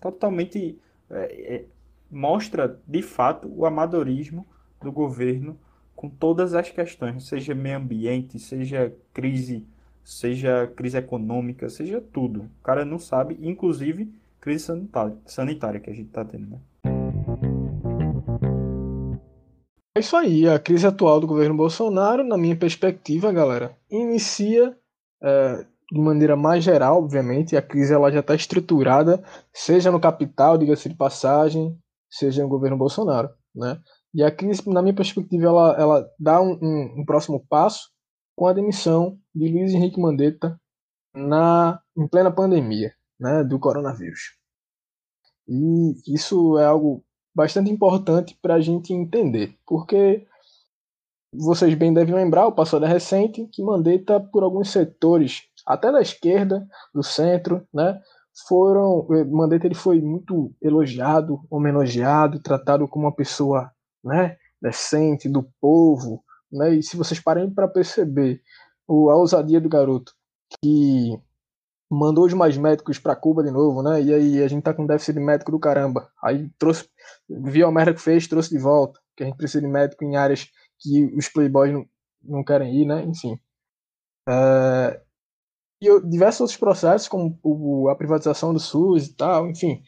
totalmente 0.00 0.78
é, 1.10 1.54
é, 1.54 1.64
mostra 2.10 2.80
de 2.86 3.02
fato 3.02 3.48
o 3.48 3.64
amadorismo 3.66 4.46
do 4.80 4.90
governo 4.90 5.58
com 5.94 6.08
todas 6.08 6.54
as 6.54 6.70
questões, 6.70 7.28
seja 7.28 7.54
meio 7.54 7.76
ambiente, 7.76 8.38
seja 8.38 8.92
crise 9.14 9.66
seja 10.04 10.66
crise 10.76 10.98
econômica, 10.98 11.68
seja 11.68 12.00
tudo. 12.00 12.42
O 12.60 12.62
cara 12.62 12.84
não 12.84 12.98
sabe, 12.98 13.38
inclusive 13.40 14.12
crise 14.40 14.66
sanitária, 15.24 15.80
que 15.80 15.88
a 15.88 15.94
gente 15.94 16.08
está 16.08 16.24
tendo, 16.24 16.50
né? 16.50 16.60
É 19.96 20.00
isso 20.00 20.16
aí, 20.16 20.48
a 20.48 20.58
crise 20.58 20.86
atual 20.86 21.20
do 21.20 21.26
governo 21.26 21.54
Bolsonaro, 21.54 22.24
na 22.24 22.36
minha 22.36 22.56
perspectiva, 22.56 23.30
galera, 23.30 23.76
inicia 23.90 24.76
é, 25.22 25.66
de 25.92 26.00
maneira 26.00 26.34
mais 26.34 26.64
geral, 26.64 26.98
obviamente, 26.98 27.56
a 27.56 27.62
crise 27.62 27.92
ela 27.92 28.10
já 28.10 28.20
está 28.20 28.34
estruturada, 28.34 29.22
seja 29.52 29.92
no 29.92 30.00
capital, 30.00 30.56
diga-se 30.56 30.88
de 30.88 30.96
passagem, 30.96 31.78
seja 32.10 32.42
no 32.42 32.48
governo 32.48 32.76
Bolsonaro, 32.76 33.28
né? 33.54 33.78
E 34.14 34.22
a 34.22 34.30
crise, 34.30 34.68
na 34.68 34.82
minha 34.82 34.94
perspectiva, 34.94 35.46
ela, 35.46 35.76
ela 35.78 36.10
dá 36.18 36.40
um, 36.40 36.58
um, 36.60 37.00
um 37.00 37.04
próximo 37.04 37.44
passo 37.48 37.90
com 38.34 38.46
a 38.46 38.52
demissão 38.52 39.18
de 39.34 39.48
Luiz 39.48 39.72
Henrique 39.72 40.00
Mandetta 40.00 40.60
na, 41.14 41.80
em 41.96 42.06
plena 42.06 42.30
pandemia 42.30 42.94
né, 43.18 43.44
do 43.44 43.58
coronavírus. 43.58 44.36
E 45.48 46.14
isso 46.14 46.58
é 46.58 46.64
algo 46.64 47.04
bastante 47.34 47.70
importante 47.70 48.38
para 48.40 48.54
a 48.54 48.60
gente 48.60 48.92
entender, 48.92 49.56
porque 49.66 50.26
vocês 51.34 51.74
bem 51.74 51.94
devem 51.94 52.14
lembrar, 52.14 52.46
o 52.46 52.52
passado 52.52 52.84
é 52.84 52.88
recente, 52.88 53.46
que 53.46 53.62
Mandetta, 53.62 54.20
por 54.20 54.42
alguns 54.42 54.70
setores, 54.70 55.42
até 55.66 55.90
da 55.90 56.00
esquerda, 56.00 56.66
do 56.94 57.02
centro, 57.02 57.66
né, 57.72 57.98
foram. 58.46 59.06
Mandetta 59.30 59.66
ele 59.66 59.74
foi 59.74 60.00
muito 60.00 60.52
elogiado, 60.60 61.40
homenageado, 61.50 62.40
tratado 62.40 62.86
como 62.88 63.06
uma 63.06 63.14
pessoa 63.14 63.70
né, 64.04 64.36
decente, 64.60 65.28
do 65.28 65.42
povo. 65.60 66.22
Né? 66.50 66.74
E 66.76 66.82
se 66.82 66.96
vocês 66.96 67.20
parem 67.20 67.50
para 67.50 67.68
perceber 67.68 68.42
a 69.10 69.16
ousadia 69.16 69.60
do 69.60 69.68
garoto, 69.68 70.12
que 70.62 71.18
mandou 71.90 72.24
os 72.24 72.32
mais 72.32 72.56
médicos 72.56 72.98
para 72.98 73.16
Cuba 73.16 73.42
de 73.42 73.50
novo, 73.50 73.82
né? 73.82 74.02
E 74.02 74.14
aí 74.14 74.42
a 74.42 74.48
gente 74.48 74.62
tá 74.62 74.72
com 74.72 74.86
déficit 74.86 75.14
de 75.14 75.20
médico 75.20 75.50
do 75.50 75.60
caramba. 75.60 76.10
Aí 76.22 76.50
trouxe, 76.58 76.88
viu 77.28 77.66
a 77.66 77.72
merda 77.72 77.94
que 77.94 78.00
fez, 78.00 78.26
trouxe 78.26 78.50
de 78.50 78.58
volta. 78.58 78.98
Que 79.16 79.24
a 79.24 79.26
gente 79.26 79.36
precisa 79.36 79.60
de 79.60 79.68
médico 79.68 80.04
em 80.04 80.16
áreas 80.16 80.48
que 80.80 81.04
os 81.16 81.28
playboys 81.28 81.72
não, 81.72 81.86
não 82.22 82.44
querem 82.44 82.74
ir, 82.74 82.86
né? 82.86 83.02
Enfim. 83.04 83.38
É, 84.28 85.00
e 85.82 86.00
diversos 86.02 86.42
outros 86.42 86.58
processos, 86.58 87.08
como 87.08 87.36
o, 87.42 87.88
a 87.88 87.96
privatização 87.96 88.54
do 88.54 88.60
SUS 88.60 89.08
e 89.08 89.14
tal, 89.14 89.50
enfim. 89.50 89.82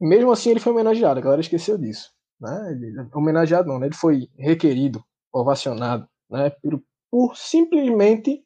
Mesmo 0.00 0.32
assim, 0.32 0.50
ele 0.50 0.60
foi 0.60 0.72
homenageado, 0.72 1.20
a 1.20 1.22
galera 1.22 1.42
esqueceu 1.42 1.76
disso. 1.76 2.10
Né? 2.40 2.72
Ele, 2.72 3.08
homenageado 3.14 3.68
não, 3.68 3.78
né? 3.78 3.86
ele 3.86 3.94
foi 3.94 4.30
requerido, 4.38 5.04
ovacionado, 5.30 6.08
né? 6.30 6.50
por, 6.50 6.82
por 7.10 7.36
simplesmente 7.36 8.42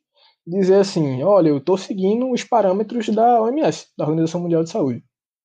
dizer 0.47 0.77
assim: 0.77 1.23
olha, 1.23 1.49
eu 1.49 1.59
estou 1.59 1.77
seguindo 1.77 2.31
os 2.31 2.45
parâmetros 2.45 3.09
da 3.09 3.43
OMS, 3.43 3.89
da 3.97 4.05
Organização 4.05 4.41
Mundial 4.41 4.65
de 4.65 4.71
Saúde. 4.71 5.05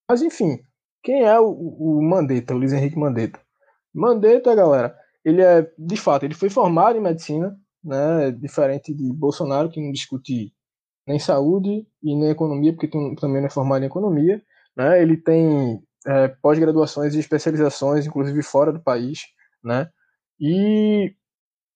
Mas 0.10 0.22
enfim, 0.22 0.60
quem 1.04 1.24
é 1.24 1.40
o, 1.40 1.50
o 1.50 2.02
Mandetta, 2.04 2.54
o 2.54 2.58
Luiz 2.58 2.74
Henrique 2.74 2.98
Mandetta? 2.98 3.40
Mandetta, 3.94 4.54
galera, 4.54 4.96
ele 5.24 5.42
é, 5.42 5.72
de 5.78 5.98
fato, 5.98 6.24
ele 6.24 6.34
foi 6.34 6.50
formado 6.50 6.98
em 6.98 7.02
medicina, 7.02 7.56
né, 7.84 8.32
diferente 8.32 8.94
de 8.94 9.14
Bolsonaro, 9.14 9.70
que 9.70 9.82
não 9.82 9.92
discute 9.92 10.54
nem 11.08 11.20
saúde 11.20 11.88
e 12.04 12.16
nem 12.16 12.30
economia, 12.30 12.74
porque 12.74 12.88
também 12.88 13.42
não 13.42 13.48
é 13.48 13.50
formado 13.50 13.84
em 13.84 13.88
economia. 13.88 14.42
Né, 14.76 15.02
ele 15.02 15.18
tem 15.18 15.82
é, 16.06 16.28
pós-graduações 16.28 17.16
e 17.16 17.20
especializações, 17.20 18.06
inclusive 18.06 18.42
fora 18.44 18.74
do 18.74 18.84
país, 18.84 19.22
né, 19.64 19.90
e 20.40 21.14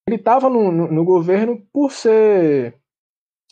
ele 0.09 0.15
estava 0.15 0.49
no, 0.49 0.71
no, 0.71 0.91
no 0.91 1.05
governo 1.05 1.61
por 1.71 1.91
ser 1.91 2.79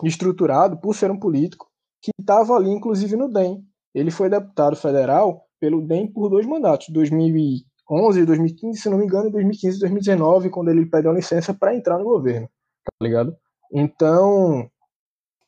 estruturado, 0.04 0.78
por 0.80 0.96
ser 0.96 1.10
um 1.12 1.20
político, 1.20 1.68
que 2.02 2.12
estava 2.20 2.56
ali, 2.56 2.70
inclusive, 2.70 3.16
no 3.16 3.32
DEM. 3.32 3.64
Ele 3.94 4.12
foi 4.12 4.30
deputado 4.30 4.76
federal 4.76 5.46
pelo 5.60 5.82
DEM 5.82 6.12
por 6.12 6.30
dois 6.30 6.46
mandatos, 6.46 6.90
2000 6.90 7.66
2011, 7.90 8.26
2015, 8.26 8.82
se 8.82 8.90
não 8.90 8.98
me 8.98 9.06
engano, 9.06 9.32
2015 9.32 9.80
2019, 9.80 10.50
quando 10.50 10.70
ele 10.70 10.86
pediu 10.86 11.14
licença 11.14 11.54
para 11.54 11.76
entrar 11.76 11.98
no 11.98 12.04
governo, 12.04 12.48
tá 12.84 12.92
ligado? 13.02 13.36
Então, 13.72 14.70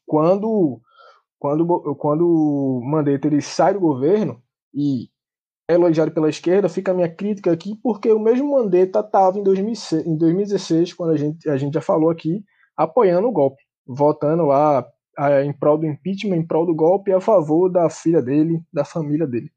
quando 0.05 0.81
quando 1.37 1.95
quando 1.95 2.81
Mandetta 2.83 3.27
ele 3.27 3.41
sai 3.41 3.73
do 3.73 3.79
governo 3.79 4.41
e 4.73 5.09
elogiado 5.73 6.11
pela 6.11 6.29
esquerda, 6.29 6.67
fica 6.67 6.91
a 6.91 6.95
minha 6.95 7.09
crítica 7.09 7.51
aqui, 7.51 7.75
porque 7.83 8.11
o 8.11 8.19
mesmo 8.19 8.51
Mandetta 8.51 9.01
estava 9.01 9.37
em, 9.37 9.43
2016, 9.43 10.93
quando 10.93 11.11
a 11.11 11.17
gente, 11.17 11.49
a 11.49 11.57
gente 11.57 11.73
já 11.73 11.81
falou 11.81 12.09
aqui, 12.09 12.43
apoiando 12.75 13.27
o 13.27 13.31
golpe, 13.31 13.61
votando 13.85 14.45
lá 14.45 14.85
em 15.43 15.53
prol 15.53 15.77
do 15.77 15.85
impeachment, 15.85 16.37
em 16.37 16.47
prol 16.47 16.65
do 16.65 16.73
golpe, 16.73 17.11
a 17.11 17.21
favor 17.21 17.69
da 17.69 17.89
filha 17.89 18.21
dele, 18.21 18.61
da 18.71 18.83
família 18.83 19.27
dele. 19.27 19.51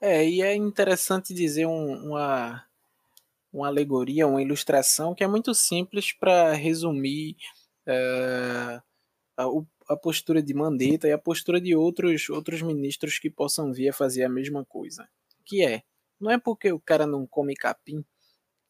É, 0.00 0.26
e 0.26 0.40
é 0.40 0.54
interessante 0.54 1.34
dizer 1.34 1.66
um, 1.66 2.10
uma, 2.10 2.64
uma 3.52 3.66
alegoria, 3.66 4.26
uma 4.26 4.40
ilustração 4.40 5.14
que 5.14 5.22
é 5.22 5.26
muito 5.26 5.52
simples 5.52 6.12
para 6.12 6.52
resumir 6.54 7.36
é, 7.86 8.80
a, 9.36 9.44
a, 9.92 9.96
postura 9.96 10.42
de 10.42 10.54
Mandetta 10.54 11.08
e 11.08 11.12
a 11.12 11.18
postura 11.18 11.60
de 11.60 11.74
outros, 11.74 12.28
outros 12.28 12.62
ministros 12.62 13.18
que 13.18 13.30
possam 13.30 13.72
vir 13.72 13.88
a 13.88 13.92
fazer 13.92 14.24
a 14.24 14.28
mesma 14.28 14.64
coisa. 14.64 15.08
Que 15.44 15.64
é, 15.64 15.82
não 16.20 16.30
é 16.30 16.38
porque 16.38 16.70
o 16.72 16.80
cara 16.80 17.06
não 17.06 17.26
come 17.26 17.54
capim 17.54 18.04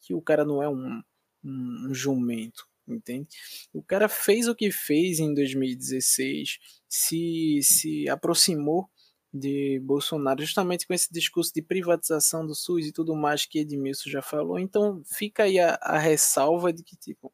que 0.00 0.14
o 0.14 0.22
cara 0.22 0.44
não 0.44 0.62
é 0.62 0.68
um, 0.68 1.02
um, 1.44 1.88
um 1.88 1.94
jumento, 1.94 2.66
entende? 2.88 3.28
O 3.72 3.82
cara 3.82 4.08
fez 4.08 4.48
o 4.48 4.54
que 4.54 4.70
fez 4.70 5.18
em 5.18 5.34
2016, 5.34 6.58
se, 6.88 7.60
se 7.62 8.08
aproximou 8.08 8.88
de 9.32 9.78
Bolsonaro, 9.80 10.40
justamente 10.40 10.86
com 10.86 10.92
esse 10.92 11.12
discurso 11.12 11.52
de 11.54 11.62
privatização 11.62 12.44
do 12.44 12.54
SUS 12.54 12.86
e 12.86 12.92
tudo 12.92 13.14
mais 13.14 13.46
que 13.46 13.60
Edmilson 13.60 14.10
já 14.10 14.22
falou. 14.22 14.58
Então 14.58 15.02
fica 15.04 15.44
aí 15.44 15.58
a, 15.58 15.74
a 15.80 15.98
ressalva 15.98 16.72
de 16.72 16.82
que, 16.82 16.96
tipo, 16.96 17.32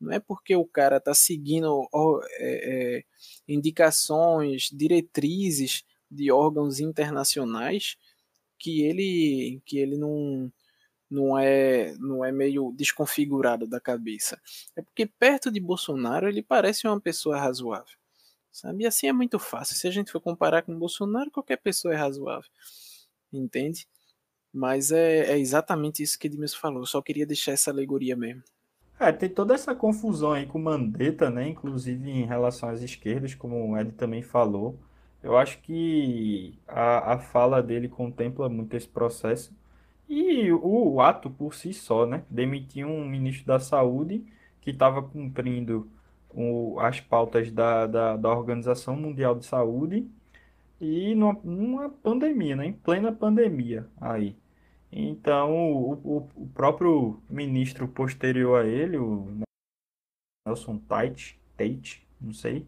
não 0.00 0.12
é 0.12 0.20
porque 0.20 0.54
o 0.54 0.64
cara 0.64 0.98
está 0.98 1.12
seguindo 1.14 1.88
é, 2.38 2.98
é, 2.98 3.04
indicações, 3.48 4.68
diretrizes 4.72 5.84
de 6.10 6.30
órgãos 6.30 6.80
internacionais 6.80 7.96
que 8.58 8.82
ele, 8.82 9.60
que 9.64 9.78
ele 9.78 9.96
não, 9.96 10.52
não 11.10 11.38
é 11.38 11.94
não 11.98 12.24
é 12.24 12.32
meio 12.32 12.72
desconfigurado 12.72 13.66
da 13.66 13.80
cabeça. 13.80 14.40
É 14.76 14.82
porque 14.82 15.06
perto 15.06 15.50
de 15.50 15.60
Bolsonaro 15.60 16.28
ele 16.28 16.42
parece 16.42 16.86
uma 16.86 17.00
pessoa 17.00 17.38
razoável. 17.38 17.96
Sabe? 18.52 18.84
E 18.84 18.86
assim 18.86 19.08
é 19.08 19.12
muito 19.12 19.38
fácil. 19.38 19.76
Se 19.76 19.86
a 19.86 19.90
gente 19.90 20.10
for 20.10 20.20
comparar 20.20 20.62
com 20.62 20.78
Bolsonaro, 20.78 21.30
qualquer 21.30 21.58
pessoa 21.58 21.94
é 21.94 21.96
razoável. 21.96 22.50
Entende? 23.32 23.86
Mas 24.52 24.90
é, 24.90 25.32
é 25.32 25.38
exatamente 25.38 26.02
isso 26.02 26.18
que 26.18 26.26
Edmilson 26.26 26.58
falou. 26.58 26.82
Eu 26.82 26.86
só 26.86 27.02
queria 27.02 27.26
deixar 27.26 27.52
essa 27.52 27.70
alegoria 27.70 28.16
mesmo. 28.16 28.42
É, 29.00 29.12
tem 29.12 29.28
toda 29.28 29.54
essa 29.54 29.74
confusão 29.74 30.32
aí 30.32 30.46
com 30.46 30.58
Mandetta, 30.58 31.30
né? 31.30 31.48
Inclusive 31.48 32.10
em 32.10 32.24
relação 32.26 32.68
às 32.68 32.82
esquerdas, 32.82 33.34
como 33.34 33.70
o 33.70 33.78
Ed 33.78 33.92
também 33.92 34.22
falou. 34.22 34.78
Eu 35.22 35.36
acho 35.36 35.60
que 35.60 36.58
a, 36.66 37.14
a 37.14 37.18
fala 37.18 37.62
dele 37.62 37.88
contempla 37.88 38.48
muito 38.48 38.74
esse 38.76 38.88
processo. 38.88 39.52
E 40.08 40.50
o, 40.52 40.94
o 40.94 41.00
ato 41.00 41.30
por 41.30 41.54
si 41.54 41.72
só, 41.72 42.06
né? 42.06 42.24
Demitir 42.30 42.86
um 42.86 43.06
ministro 43.06 43.46
da 43.46 43.60
Saúde 43.60 44.24
que 44.60 44.70
estava 44.70 45.02
cumprindo 45.02 45.88
o, 46.30 46.78
as 46.80 47.00
pautas 47.00 47.50
da, 47.50 47.86
da, 47.86 48.16
da, 48.16 48.30
Organização 48.30 48.96
Mundial 48.96 49.34
de 49.34 49.46
Saúde 49.46 50.06
e 50.80 51.14
numa, 51.14 51.38
numa, 51.44 51.88
pandemia, 51.88 52.56
né? 52.56 52.66
em 52.66 52.72
plena 52.72 53.12
pandemia 53.12 53.86
aí. 54.00 54.36
Então, 54.90 55.54
o, 55.54 56.28
o, 56.34 56.48
próprio 56.54 57.22
ministro 57.28 57.86
posterior 57.86 58.64
a 58.64 58.66
ele, 58.66 58.96
o 58.96 59.26
Nelson 60.46 60.78
Tate, 60.78 61.38
Tate, 61.56 62.06
não 62.20 62.32
sei, 62.32 62.66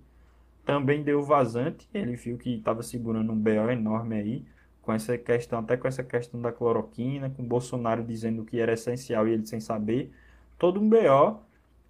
também 0.64 1.02
deu 1.02 1.22
vazante. 1.22 1.88
Ele 1.94 2.14
viu 2.16 2.36
que 2.36 2.56
estava 2.56 2.82
segurando 2.82 3.32
um 3.32 3.38
BO 3.38 3.70
enorme 3.70 4.16
aí, 4.16 4.44
com 4.82 4.92
essa 4.92 5.16
questão, 5.16 5.60
até 5.60 5.76
com 5.76 5.88
essa 5.88 6.04
questão 6.04 6.40
da 6.40 6.52
cloroquina, 6.52 7.30
com 7.30 7.42
Bolsonaro 7.42 8.04
dizendo 8.04 8.44
que 8.44 8.60
era 8.60 8.74
essencial 8.74 9.26
e 9.26 9.32
ele 9.32 9.46
sem 9.46 9.60
saber. 9.60 10.12
Todo 10.58 10.80
um 10.80 10.88
BO 10.88 11.40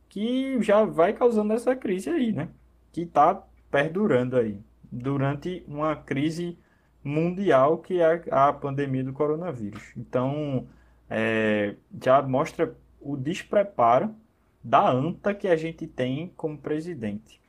que 0.09 0.61
já 0.63 0.85
vai 0.85 1.13
causando 1.13 1.53
essa 1.53 1.75
crise 1.75 2.11
aí, 2.11 2.33
né? 2.33 2.49
Que 2.93 3.03
está 3.03 3.43
perdurando 3.71 4.37
aí 4.37 4.61
durante 4.91 5.65
uma 5.67 5.95
crise 5.97 6.59
mundial 7.03 7.79
que 7.79 8.01
é 8.01 8.23
a 8.31 8.53
pandemia 8.53 9.05
do 9.05 9.13
coronavírus. 9.13 9.93
Então, 9.97 10.67
é, 11.09 11.75
já 12.03 12.23
mostra 12.23 12.77
o 13.01 13.17
despreparo 13.17 14.15
da 14.63 14.91
anta 14.91 15.35
que 15.35 15.49
a 15.49 15.57
gente 15.57 15.87
tem 15.87 16.33
como 16.37 16.59
presidente. 16.59 17.41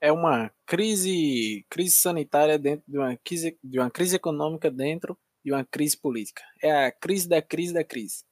É 0.00 0.10
uma 0.10 0.50
crise, 0.64 1.64
crise 1.68 1.96
sanitária 1.96 2.58
dentro 2.58 2.84
de 2.88 2.96
uma 2.96 3.16
crise, 3.22 3.58
de 3.62 3.78
uma 3.78 3.90
crise 3.90 4.16
econômica 4.16 4.70
dentro 4.70 5.18
de 5.44 5.52
uma 5.52 5.64
crise 5.64 5.96
política. 5.96 6.42
É 6.62 6.86
a 6.86 6.92
crise 6.92 7.28
da 7.28 7.42
crise 7.42 7.74
da 7.74 7.84
crise. 7.84 8.24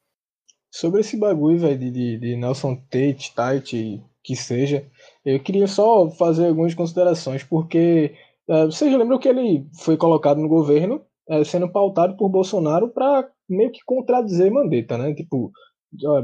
Sobre 0.70 1.00
esse 1.00 1.16
bagulho, 1.16 1.58
velho, 1.58 1.78
de, 1.78 2.18
de, 2.18 2.36
Nelson 2.36 2.76
Tate, 2.76 3.34
Tate, 3.34 4.02
que 4.22 4.36
seja, 4.36 4.86
eu 5.24 5.40
queria 5.40 5.66
só 5.66 6.08
fazer 6.10 6.46
algumas 6.46 6.74
considerações, 6.74 7.42
porque 7.42 8.14
é, 8.48 8.64
vocês 8.66 8.92
lembram 8.96 9.18
que 9.18 9.28
ele 9.28 9.66
foi 9.80 9.96
colocado 9.96 10.40
no 10.40 10.48
governo 10.48 11.04
é, 11.28 11.44
sendo 11.44 11.70
pautado 11.70 12.16
por 12.16 12.28
Bolsonaro 12.28 12.88
para 12.88 13.28
meio 13.48 13.70
que 13.70 13.80
contradizer 13.84 14.50
Mandetta, 14.50 14.96
né? 14.96 15.14
Tipo, 15.14 15.50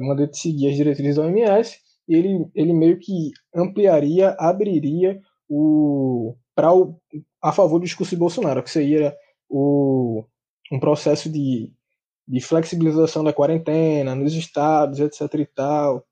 Mandetta 0.00 0.34
seguia 0.34 0.70
as 0.70 0.76
diretrizes 0.76 1.16
da 1.16 1.22
OMS 1.22 1.78
e 2.08 2.14
ele, 2.14 2.46
ele 2.54 2.72
meio 2.72 2.98
que 2.98 3.30
ampliaria, 3.54 4.36
abriria 4.38 5.20
o 5.48 6.34
para 6.54 6.68
a 7.42 7.52
favor 7.52 7.78
do 7.80 7.84
discurso 7.84 8.14
de 8.14 8.20
Bolsonaro, 8.20 8.62
que 8.62 8.70
seria 8.70 9.14
o, 9.48 10.24
um 10.72 10.78
processo 10.78 11.28
de 11.28 11.72
de 12.26 12.40
flexibilização 12.40 13.22
da 13.22 13.32
quarentena 13.32 14.14
nos 14.14 14.32
estados, 14.34 14.98
etc 14.98 15.34
e 15.34 15.46
tal. 15.46 16.06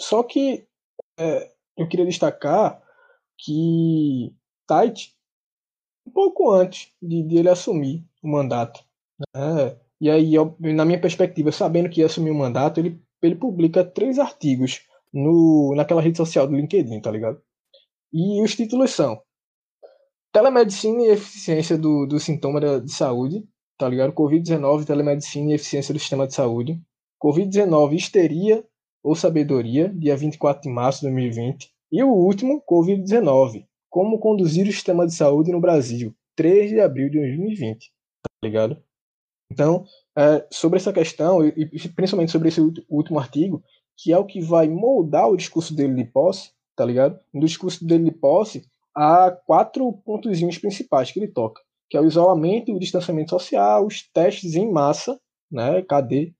Só 0.00 0.22
que 0.22 0.66
é, 1.18 1.50
eu 1.76 1.88
queria 1.88 2.06
destacar 2.06 2.82
que 3.38 4.34
Tait, 4.72 5.12
um 6.06 6.10
pouco 6.10 6.50
antes 6.50 6.90
de, 7.02 7.22
de 7.22 7.36
ele 7.36 7.50
assumir 7.50 8.06
o 8.22 8.28
mandato, 8.28 8.82
né? 9.36 9.76
e 10.00 10.08
aí, 10.08 10.32
na 10.74 10.86
minha 10.86 10.98
perspectiva, 10.98 11.52
sabendo 11.52 11.90
que 11.90 12.00
ia 12.00 12.06
assumir 12.06 12.30
o 12.30 12.34
mandato, 12.34 12.80
ele, 12.80 12.98
ele 13.20 13.34
publica 13.34 13.84
três 13.84 14.18
artigos 14.18 14.80
no, 15.12 15.74
naquela 15.76 16.00
rede 16.00 16.16
social 16.16 16.46
do 16.46 16.56
LinkedIn, 16.56 17.02
tá 17.02 17.10
ligado? 17.10 17.38
E 18.10 18.42
os 18.42 18.56
títulos 18.56 18.92
são 18.92 19.20
telemedicina 20.32 21.02
e 21.02 21.10
eficiência 21.10 21.76
do, 21.76 22.06
do 22.06 22.18
sintoma 22.18 22.80
de 22.80 22.92
saúde, 22.92 23.46
tá 23.76 23.86
ligado? 23.86 24.14
Covid-19, 24.14 24.86
telemedicina 24.86 25.50
e 25.50 25.54
eficiência 25.56 25.92
do 25.92 26.00
sistema 26.00 26.26
de 26.26 26.32
saúde. 26.32 26.80
Covid-19, 27.22 27.92
histeria 27.92 28.64
ou 29.04 29.14
sabedoria, 29.14 29.90
dia 29.90 30.16
24 30.16 30.62
de 30.62 30.70
março 30.70 31.00
de 31.00 31.08
2020. 31.08 31.70
E 31.92 32.02
o 32.02 32.08
último, 32.08 32.62
Covid-19, 32.66 33.66
como 33.92 34.18
conduzir 34.18 34.66
o 34.66 34.72
sistema 34.72 35.06
de 35.06 35.14
saúde 35.14 35.52
no 35.52 35.60
Brasil, 35.60 36.16
3 36.34 36.70
de 36.70 36.80
abril 36.80 37.10
de 37.10 37.18
2020, 37.18 37.92
tá 38.22 38.30
ligado? 38.42 38.82
Então, 39.52 39.84
é, 40.16 40.46
sobre 40.50 40.78
essa 40.78 40.94
questão, 40.94 41.46
e, 41.46 41.52
e 41.70 41.88
principalmente 41.90 42.32
sobre 42.32 42.48
esse 42.48 42.58
último 42.88 43.18
artigo, 43.18 43.62
que 43.98 44.10
é 44.10 44.16
o 44.16 44.24
que 44.24 44.40
vai 44.40 44.66
moldar 44.66 45.28
o 45.28 45.36
discurso 45.36 45.76
dele 45.76 45.94
de 45.94 46.06
posse, 46.06 46.52
tá 46.74 46.86
ligado? 46.86 47.20
No 47.34 47.44
discurso 47.44 47.86
dele 47.86 48.04
de 48.04 48.12
posse, 48.12 48.64
há 48.96 49.30
quatro 49.30 49.92
pontozinhos 50.06 50.56
principais 50.56 51.12
que 51.12 51.20
ele 51.20 51.28
toca, 51.28 51.60
que 51.90 51.96
é 51.98 52.00
o 52.00 52.06
isolamento, 52.06 52.74
o 52.74 52.80
distanciamento 52.80 53.28
social, 53.28 53.86
os 53.86 54.10
testes 54.10 54.54
em 54.54 54.72
massa, 54.72 55.20
né, 55.50 55.82
KD, 55.82 56.32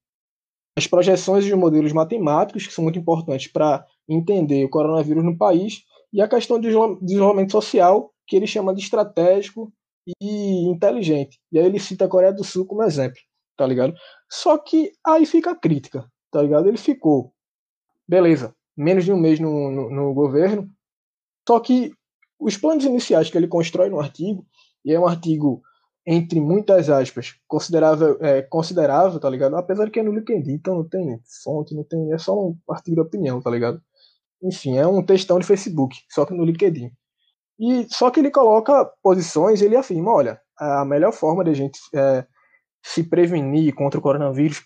as 0.74 0.86
projeções 0.86 1.44
de 1.44 1.54
modelos 1.54 1.92
matemáticos, 1.92 2.66
que 2.66 2.72
são 2.72 2.82
muito 2.82 2.98
importantes 2.98 3.52
para 3.52 3.86
entender 4.08 4.64
o 4.64 4.70
coronavírus 4.70 5.22
no 5.22 5.36
país, 5.36 5.84
e 6.12 6.20
a 6.20 6.28
questão 6.28 6.60
do 6.60 6.68
isolamento 6.68 7.52
social, 7.52 8.12
que 8.26 8.36
ele 8.36 8.46
chama 8.46 8.74
de 8.74 8.82
estratégico 8.82 9.72
e 10.20 10.68
inteligente. 10.68 11.40
E 11.50 11.58
aí 11.58 11.66
ele 11.66 11.78
cita 11.78 12.04
a 12.04 12.08
Coreia 12.08 12.32
do 12.32 12.44
Sul 12.44 12.66
como 12.66 12.82
exemplo, 12.82 13.18
tá 13.56 13.66
ligado? 13.66 13.94
Só 14.30 14.58
que 14.58 14.92
aí 15.06 15.24
fica 15.24 15.52
a 15.52 15.56
crítica, 15.56 16.06
tá 16.30 16.42
ligado? 16.42 16.68
Ele 16.68 16.76
ficou, 16.76 17.32
beleza, 18.06 18.54
menos 18.76 19.04
de 19.04 19.12
um 19.12 19.18
mês 19.18 19.40
no, 19.40 19.70
no, 19.70 19.90
no 19.90 20.14
governo, 20.14 20.68
só 21.48 21.58
que 21.60 21.92
os 22.38 22.56
planos 22.56 22.84
iniciais 22.84 23.30
que 23.30 23.38
ele 23.38 23.48
constrói 23.48 23.88
no 23.88 24.00
artigo, 24.00 24.46
e 24.84 24.92
é 24.92 24.98
um 24.98 25.06
artigo 25.06 25.62
entre 26.04 26.40
muitas 26.40 26.90
aspas, 26.90 27.36
considerável, 27.46 28.18
é, 28.20 28.42
considerável, 28.42 29.20
tá 29.20 29.30
ligado? 29.30 29.54
Apesar 29.56 29.84
de 29.84 29.92
que 29.92 30.00
é 30.00 30.02
no 30.02 30.12
LinkedIn, 30.12 30.54
então 30.54 30.74
não 30.74 30.88
tem 30.88 31.20
fonte, 31.44 31.74
não 31.74 31.84
tem, 31.84 32.12
é 32.12 32.18
só 32.18 32.36
um 32.36 32.58
artigo 32.68 32.96
de 32.96 33.02
opinião, 33.02 33.40
tá 33.40 33.50
ligado? 33.50 33.80
Enfim, 34.42 34.76
é 34.76 34.86
um 34.86 35.04
textão 35.04 35.38
de 35.38 35.46
Facebook, 35.46 35.96
só 36.10 36.24
que 36.26 36.34
no 36.34 36.44
LinkedIn. 36.44 36.90
E 37.58 37.86
só 37.88 38.10
que 38.10 38.20
ele 38.20 38.30
coloca 38.30 38.90
posições, 39.02 39.62
ele 39.62 39.76
afirma, 39.76 40.12
olha, 40.12 40.40
a 40.58 40.84
melhor 40.84 41.12
forma 41.12 41.44
de 41.44 41.50
a 41.50 41.54
gente 41.54 41.78
é, 41.94 42.26
se 42.84 43.04
prevenir 43.04 43.74
contra 43.74 44.00
o 44.00 44.02
coronavírus, 44.02 44.62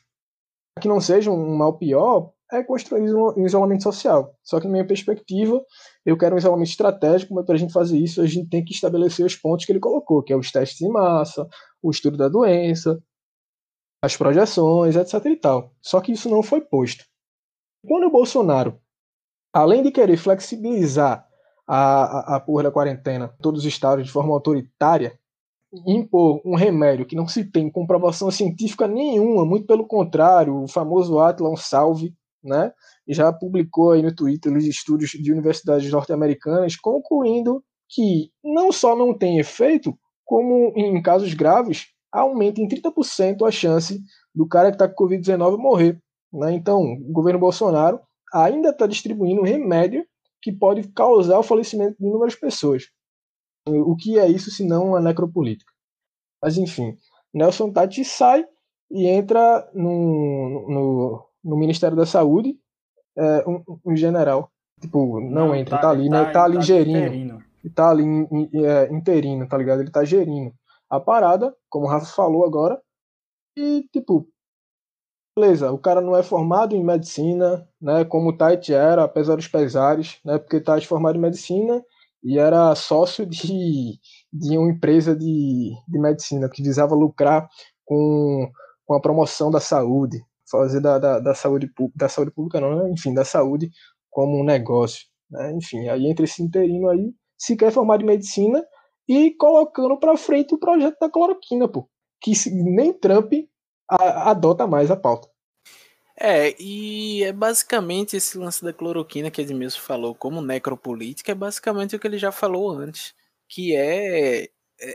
que 0.81 0.89
não 0.89 1.01
seja 1.01 1.31
um 1.31 1.57
mal 1.57 1.77
pior, 1.77 2.33
é 2.53 2.62
construir 2.62 3.12
um 3.12 3.45
isolamento 3.45 3.83
social. 3.83 4.35
Só 4.43 4.61
que, 4.61 4.66
na 4.66 4.72
minha 4.72 4.87
perspectiva, 4.87 5.62
eu 6.05 6.16
quero 6.16 6.35
um 6.35 6.39
isolamento 6.39 6.70
estratégico, 6.70 7.35
mas 7.35 7.45
para 7.45 7.57
a 7.57 7.59
gente 7.59 7.72
fazer 7.72 7.99
isso, 7.99 8.22
a 8.22 8.27
gente 8.27 8.49
tem 8.49 8.64
que 8.64 8.72
estabelecer 8.72 9.27
os 9.27 9.35
pontos 9.35 9.66
que 9.66 9.72
ele 9.72 9.81
colocou, 9.81 10.22
que 10.22 10.33
é 10.33 10.37
os 10.37 10.53
testes 10.53 10.81
em 10.81 10.89
massa, 10.89 11.47
o 11.83 11.91
estudo 11.91 12.16
da 12.16 12.29
doença, 12.29 13.03
as 14.03 14.16
projeções, 14.16 14.97
etc. 14.97 15.24
e 15.27 15.37
tal. 15.37 15.74
Só 15.83 16.01
que 16.01 16.12
isso 16.12 16.29
não 16.29 16.43
foi 16.43 16.61
posto. 16.61 17.05
Quando 17.85 18.07
o 18.07 18.11
Bolsonaro, 18.11 18.81
além 19.57 19.82
de 19.82 19.90
querer 19.90 20.18
flexibilizar 20.18 21.26
a, 21.66 22.34
a, 22.34 22.36
a 22.36 22.40
porra 22.40 22.64
da 22.64 22.70
quarentena, 22.70 23.34
todos 23.40 23.61
os 23.61 23.66
estados 23.66 24.04
de 24.04 24.12
forma 24.12 24.34
autoritária, 24.34 25.18
impor 25.86 26.42
um 26.44 26.54
remédio 26.54 27.07
que 27.07 27.16
não 27.16 27.26
se 27.26 27.42
tem 27.44 27.70
comprovação 27.70 28.30
científica 28.30 28.86
nenhuma, 28.86 29.46
muito 29.46 29.66
pelo 29.66 29.86
contrário, 29.86 30.62
o 30.62 30.68
famoso 30.68 31.18
Atlas 31.18 31.62
Salve, 31.62 32.14
né, 32.44 32.70
já 33.09 33.32
publicou 33.32 33.92
aí 33.92 34.02
no 34.02 34.14
Twitter 34.14 34.54
os 34.54 34.64
estudos 34.64 35.09
de 35.11 35.32
universidades 35.32 35.90
norte-americanas 35.90 36.76
concluindo 36.76 37.64
que 37.88 38.30
não 38.44 38.70
só 38.70 38.94
não 38.94 39.16
tem 39.16 39.38
efeito, 39.38 39.98
como 40.24 40.72
em 40.76 41.00
casos 41.00 41.32
graves, 41.32 41.86
aumenta 42.12 42.61
em 42.61 42.68
30% 42.68 43.46
a 43.46 43.50
chance 43.50 44.00
do 44.34 44.46
cara 44.46 44.70
que 44.70 44.74
está 44.74 44.86
com 44.86 45.04
Covid-19 45.04 45.57
morrer. 45.57 45.98
Né? 46.32 46.52
Então, 46.52 46.82
o 46.82 47.12
governo 47.12 47.40
Bolsonaro 47.40 48.00
ainda 48.33 48.70
está 48.70 48.87
distribuindo 48.87 49.41
um 49.41 49.45
remédio 49.45 50.07
que 50.43 50.53
pode 50.53 50.89
causar 50.93 51.39
o 51.39 51.43
falecimento 51.43 51.97
de 51.99 52.07
inúmeras 52.07 52.35
pessoas. 52.35 52.85
O 53.66 53.97
que 53.97 54.18
é 54.18 54.29
isso 54.29 54.51
se 54.51 54.64
não 54.64 54.91
uma 54.91 55.01
necropolítica? 55.01 55.72
Mas, 56.43 56.57
enfim, 56.57 56.97
Nelson 57.35 57.72
Tati 57.72 58.05
sai 58.05 58.47
e 58.91 59.07
entra 59.07 59.68
no, 59.74 60.68
no, 60.68 61.29
no 61.43 61.57
Ministério 61.57 61.97
da 61.97 62.07
Saúde, 62.07 62.57
é, 63.16 63.49
um, 63.49 63.62
um, 63.85 63.97
general. 63.97 64.51
Tipo, 64.81 65.20
não, 65.20 65.49
não 65.49 65.55
entra, 65.55 65.77
tá, 65.77 65.83
tá 65.83 65.91
ali, 65.91 66.09
né? 66.09 66.24
Tá, 66.27 66.33
tá 66.33 66.45
ali 66.45 66.57
tá 66.57 66.61
gerindo. 66.61 66.99
Interino. 66.99 67.45
Tá 67.74 67.91
ali 67.91 68.05
é, 68.64 68.93
interino, 68.93 69.49
tá 69.49 69.59
ligado? 69.59 69.81
Ele 69.81 69.91
tá 69.91 70.05
gerindo 70.05 70.55
a 70.89 71.01
parada, 71.01 71.53
como 71.68 71.87
o 71.87 71.89
Rafa 71.89 72.07
falou 72.07 72.45
agora. 72.45 72.81
E, 73.57 73.89
tipo, 73.93 74.29
beleza, 75.39 75.70
o 75.70 75.78
cara 75.78 76.01
não 76.01 76.16
é 76.16 76.22
formado 76.22 76.74
em 76.74 76.82
medicina, 76.82 77.68
né? 77.80 78.05
Como 78.07 78.30
o 78.30 78.37
Tait 78.37 78.70
era, 78.70 79.05
apesar 79.05 79.37
dos 79.37 79.47
pesares, 79.47 80.18
né? 80.24 80.39
Porque 80.39 80.61
Tait 80.61 80.82
é 80.82 80.87
formado 80.87 81.18
em 81.18 81.20
medicina 81.20 81.84
e 82.24 82.39
era 82.39 82.74
sócio 82.74 83.26
de, 83.26 84.01
de 84.32 84.57
uma 84.57 84.70
empresa 84.70 85.14
de, 85.14 85.72
de 85.87 85.99
medicina 85.99 86.49
que 86.49 86.62
visava 86.62 86.95
lucrar 86.95 87.49
com, 87.84 88.51
com 88.87 88.95
a 88.95 89.01
promoção 89.01 89.51
da 89.51 89.61
saúde, 89.61 90.24
fazer 90.51 90.80
da, 90.80 90.99
da, 90.99 91.20
da, 91.20 91.34
saúde, 91.34 91.70
da 91.95 92.09
saúde 92.09 92.30
pública, 92.30 92.59
não, 92.59 92.84
né? 92.84 92.91
enfim, 92.91 93.12
da 93.12 93.24
saúde 93.24 93.70
como 94.11 94.41
um 94.41 94.45
negócio. 94.45 95.07
Né? 95.30 95.53
Enfim, 95.53 95.87
aí 95.89 96.07
entre 96.07 96.24
esse 96.24 96.43
interino 96.43 96.89
aí, 96.89 97.12
se 97.37 97.57
quer 97.57 97.70
formar 97.70 97.99
de 97.99 98.07
medicina 98.07 98.64
e 99.07 99.32
colocando 99.32 99.99
para 99.99 100.16
frente 100.16 100.55
o 100.55 100.59
projeto 100.59 100.97
da 100.99 101.11
cloroquina, 101.11 101.68
pô, 101.68 101.87
que 102.22 102.32
nem 102.51 102.93
Trump 102.95 103.32
a, 103.89 104.30
adota 104.30 104.66
mais 104.66 104.91
a 104.91 104.97
pauta. 104.97 105.28
É, 106.18 106.55
e 106.61 107.22
é 107.24 107.32
basicamente 107.32 108.16
esse 108.16 108.39
lance 108.39 108.64
da 108.64 108.72
cloroquina 108.72 109.30
que 109.30 109.43
Edmilson 109.43 109.80
falou 109.80 110.14
como 110.14 110.41
necropolítica, 110.41 111.32
é 111.32 111.34
basicamente 111.34 111.95
o 111.95 111.99
que 111.99 112.07
ele 112.07 112.16
já 112.16 112.32
falou 112.32 112.70
antes, 112.70 113.14
que 113.47 113.76
é, 113.76 114.45
é, 114.45 114.49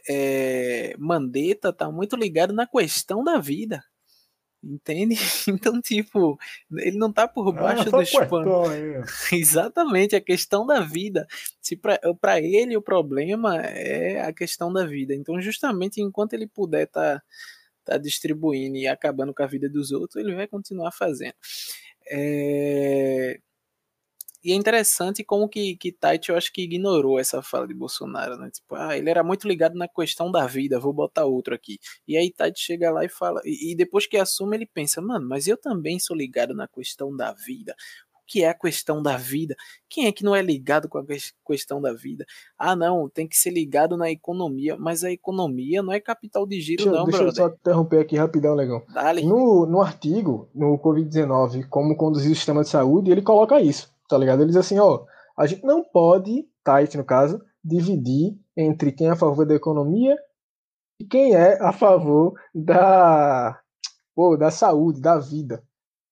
é 0.10 0.96
Mandetta 0.98 1.72
tá 1.72 1.92
muito 1.92 2.16
ligado 2.16 2.54
na 2.54 2.66
questão 2.66 3.24
da 3.24 3.38
vida. 3.38 3.84
Entende? 4.64 5.16
Então, 5.48 5.82
tipo, 5.82 6.38
ele 6.78 6.98
não 6.98 7.12
tá 7.12 7.28
por 7.28 7.50
ah, 7.50 7.52
baixo 7.52 7.88
ah, 7.88 8.00
dos 8.00 8.12
panos. 8.12 8.70
Exatamente, 9.34 10.16
a 10.16 10.22
questão 10.22 10.66
da 10.66 10.82
vida. 10.82 11.28
Se 11.62 11.76
para 11.76 12.40
ele 12.40 12.78
o 12.78 12.82
problema 12.82 13.58
é 13.58 14.22
a 14.22 14.32
questão 14.32 14.72
da 14.72 14.86
vida. 14.86 15.16
Então, 15.16 15.42
justamente 15.42 16.02
enquanto 16.02 16.34
ele 16.34 16.48
puder 16.48 16.88
tá, 16.88 17.22
tá 17.86 17.98
distribuindo 17.98 18.78
e 18.78 18.88
acabando 18.88 19.34
com 19.34 19.44
a 19.44 19.48
vida 19.48 19.70
dos 19.70 19.92
outros, 19.92 20.24
ele 20.24 20.36
vai 20.36 20.48
continuar 20.48 20.92
fazendo. 20.92 21.36
É... 22.10 23.40
E 24.44 24.52
é 24.54 24.56
interessante 24.56 25.24
como 25.24 25.48
que, 25.48 25.76
que 25.78 25.92
Tite, 25.92 26.30
eu 26.30 26.36
acho 26.36 26.52
que 26.52 26.64
ignorou 26.64 27.20
essa 27.20 27.44
fala 27.44 27.68
de 27.68 27.76
Bolsonaro, 27.76 28.38
né? 28.38 28.50
Tipo, 28.50 28.74
ah, 28.74 28.98
ele 28.98 29.08
era 29.08 29.24
muito 29.24 29.48
ligado 29.48 29.76
na 29.76 29.88
questão 29.88 30.32
da 30.32 30.48
vida, 30.48 30.80
vou 30.80 30.92
botar 30.92 31.26
outro 31.26 31.54
aqui. 31.54 31.78
E 32.08 32.18
aí 32.18 32.32
Tite 32.32 32.60
chega 32.60 32.90
lá 32.92 33.06
e 33.06 33.10
fala, 33.10 33.40
e, 33.46 33.72
e 33.72 33.76
depois 33.76 34.08
que 34.08 34.18
assume, 34.18 34.58
ele 34.58 34.66
pensa, 34.66 35.00
mano, 35.00 35.28
mas 35.30 35.48
eu 35.48 35.58
também 35.58 36.00
sou 36.00 36.18
ligado 36.18 36.56
na 36.56 36.68
questão 36.68 37.16
da 37.16 37.34
vida 37.34 37.76
que 38.32 38.44
é 38.44 38.50
a 38.50 38.54
questão 38.54 39.02
da 39.02 39.18
vida. 39.18 39.56
Quem 39.90 40.06
é 40.06 40.12
que 40.12 40.24
não 40.24 40.36
é 40.36 40.42
ligado 40.42 40.88
com 40.88 40.98
a 40.98 41.04
questão 41.46 41.82
da 41.82 41.92
vida? 41.94 42.26
Ah, 42.58 42.76
não, 42.76 43.10
tem 43.10 43.28
que 43.28 43.36
ser 43.36 43.50
ligado 43.50 43.98
na 43.98 44.10
economia, 44.10 44.78
mas 44.78 45.04
a 45.04 45.12
economia 45.12 45.82
não 45.82 45.92
é 45.92 46.00
capital 46.00 46.46
de 46.46 46.62
giro, 46.62 46.84
deixa, 46.84 46.98
não, 46.98 47.06
deixa 47.06 47.18
brother. 47.18 47.34
Deixa 47.34 47.42
eu 47.42 47.50
só 47.50 47.56
interromper 47.56 48.00
aqui 48.00 48.16
rapidão, 48.16 48.56
Legão. 48.56 48.84
No, 49.28 49.66
no 49.66 49.82
artigo, 49.82 50.50
no 50.54 50.78
Covid-19, 50.80 51.68
como 51.68 51.96
conduzir 51.96 52.32
o 52.32 52.36
sistema 52.36 52.62
de 52.62 52.70
saúde, 52.70 53.12
ele 53.12 53.22
coloca 53.22 53.60
isso 53.60 53.92
tá 54.12 54.18
ligado? 54.18 54.42
Ele 54.42 54.50
diz 54.50 54.58
assim, 54.58 54.78
ó, 54.78 55.06
a 55.38 55.48
gente 55.48 55.64
não 55.64 55.84
pode, 55.84 56.46
Tait 56.64 56.94
no 56.96 57.04
caso, 57.04 57.42
dividir 57.64 58.38
entre 58.56 58.92
quem 58.92 59.08
é 59.08 59.12
a 59.12 59.16
favor 59.16 59.46
da 59.46 59.56
economia 59.56 60.16
e 61.00 61.06
quem 61.06 61.34
é 61.34 61.58
a 61.62 61.72
favor 61.72 62.34
da, 62.54 63.60
pô, 64.14 64.36
da 64.36 64.52
saúde, 64.52 65.02
da 65.02 65.18
vida. 65.18 65.64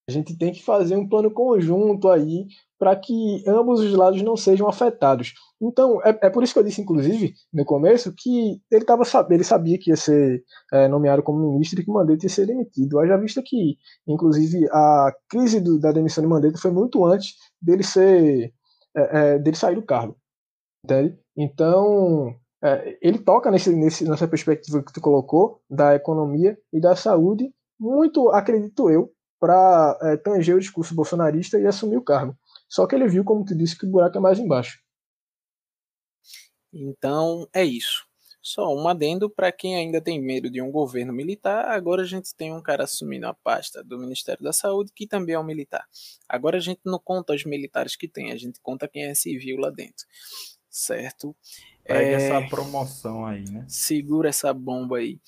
A 0.10 0.12
gente 0.12 0.36
tem 0.36 0.52
que 0.52 0.64
fazer 0.64 0.96
um 0.96 1.08
plano 1.08 1.30
conjunto 1.30 2.10
aí 2.10 2.48
para 2.80 2.96
que 2.96 3.44
ambos 3.48 3.80
os 3.80 3.94
lados 3.94 4.24
não 4.24 4.36
sejam 4.36 4.68
afetados. 4.68 5.36
Então, 5.62 6.02
é, 6.04 6.10
é, 6.24 6.30
por 6.32 6.42
isso 6.42 6.52
que 6.52 6.58
eu 6.58 6.64
disse, 6.64 6.82
inclusive, 6.82 7.36
no 7.54 7.64
começo, 7.64 8.12
que 8.18 8.60
ele, 8.72 8.84
tava, 8.84 9.04
ele 9.30 9.44
sabia 9.44 9.78
que 9.78 9.92
ia 9.92 9.96
ser 9.96 10.44
é, 10.74 10.88
nomeado 10.88 11.22
como 11.22 11.52
ministro 11.52 11.80
e 11.80 11.86
que 11.86 11.92
Mandetta 11.92 12.26
ia 12.26 12.30
ser 12.30 12.48
demitido. 12.48 12.98
Haja 12.98 13.18
vista 13.18 13.44
que, 13.46 13.78
inclusive, 14.08 14.68
a 14.72 15.14
crise 15.30 15.62
do, 15.62 15.80
da 15.80 15.92
demissão 15.92 16.24
de 16.24 16.28
Mandetta 16.28 16.58
foi 16.58 16.72
muito 16.72 17.06
antes 17.06 17.36
dele 17.62 17.84
ser 17.84 18.52
é, 18.98 19.36
é 19.36 19.38
dele 19.38 19.58
sair 19.58 19.76
do 19.76 19.86
cargo. 19.86 20.18
Entende? 20.84 21.20
Então, 21.38 22.34
é, 22.64 22.98
ele 23.00 23.20
toca 23.20 23.52
nesse, 23.52 23.76
nesse, 23.76 24.10
nessa 24.10 24.28
perspectiva 24.28 24.82
que 24.82 24.92
tu 24.92 25.02
colocou 25.02 25.62
da 25.70 25.94
economia 25.94 26.58
e 26.74 26.82
da 26.82 26.96
saúde, 26.96 27.54
muito, 27.80 28.30
acredito 28.30 28.90
eu, 28.90 29.12
para 29.40 29.98
é, 30.02 30.18
tanger 30.18 30.56
o 30.56 30.60
discurso 30.60 30.94
bolsonarista 30.94 31.58
e 31.60 31.66
assumir 31.66 31.98
o 31.98 32.04
cargo. 32.04 32.38
Só 32.68 32.86
que 32.86 32.96
ele 32.96 33.08
viu, 33.08 33.24
como 33.24 33.46
tu 33.46 33.56
disse, 33.56 33.78
que 33.78 33.86
o 33.86 33.90
buraco 33.90 34.18
é 34.18 34.22
mais 34.22 34.38
embaixo. 34.38 34.80
Então 36.72 37.48
é 37.54 37.64
isso. 37.64 38.08
Só 38.42 38.74
um 38.74 38.88
adendo 38.88 39.30
para 39.30 39.52
quem 39.52 39.76
ainda 39.76 40.02
tem 40.02 40.22
medo 40.22 40.50
de 40.50 40.62
um 40.62 40.72
governo 40.72 41.12
militar, 41.12 41.66
agora 41.66 42.04
a 42.04 42.06
gente 42.06 42.34
tem 42.34 42.54
um 42.54 42.62
cara 42.62 42.86
assumindo 42.86 43.28
a 43.28 43.34
pasta 43.34 43.84
do 43.84 44.00
Ministério 44.00 44.44
da 44.44 44.54
Saúde 44.54 44.92
que 44.96 45.06
também 45.06 45.36
é 45.36 45.40
um 45.40 45.44
militar. 45.44 45.86
Agora 46.28 46.58
a 46.58 46.62
gente 46.62 46.80
não 46.86 47.00
conta 47.00 47.34
os 47.34 47.44
militares 47.44 47.96
que 47.96 48.08
tem, 48.08 48.32
a 48.32 48.38
gente 48.38 48.60
conta 48.62 48.88
quem 48.88 49.04
é 49.04 49.14
civil 49.14 49.58
lá 49.58 49.70
dentro. 49.70 50.06
Certo? 50.70 51.36
Pega 51.84 52.02
é... 52.02 52.14
essa 52.14 52.48
promoção 52.48 53.26
aí, 53.26 53.44
né? 53.50 53.66
Segura 53.68 54.30
essa 54.30 54.54
bomba 54.54 55.00
aí. 55.00 55.20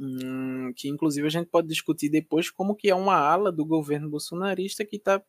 Hum, 0.00 0.72
que 0.76 0.88
inclusive 0.88 1.26
a 1.26 1.30
gente 1.30 1.48
pode 1.48 1.66
discutir 1.66 2.08
depois 2.08 2.50
como 2.50 2.76
que 2.76 2.88
é 2.88 2.94
uma 2.94 3.16
ala 3.16 3.50
do 3.50 3.64
governo 3.64 4.08
bolsonarista 4.08 4.84
que 4.84 4.96
está 4.96 5.22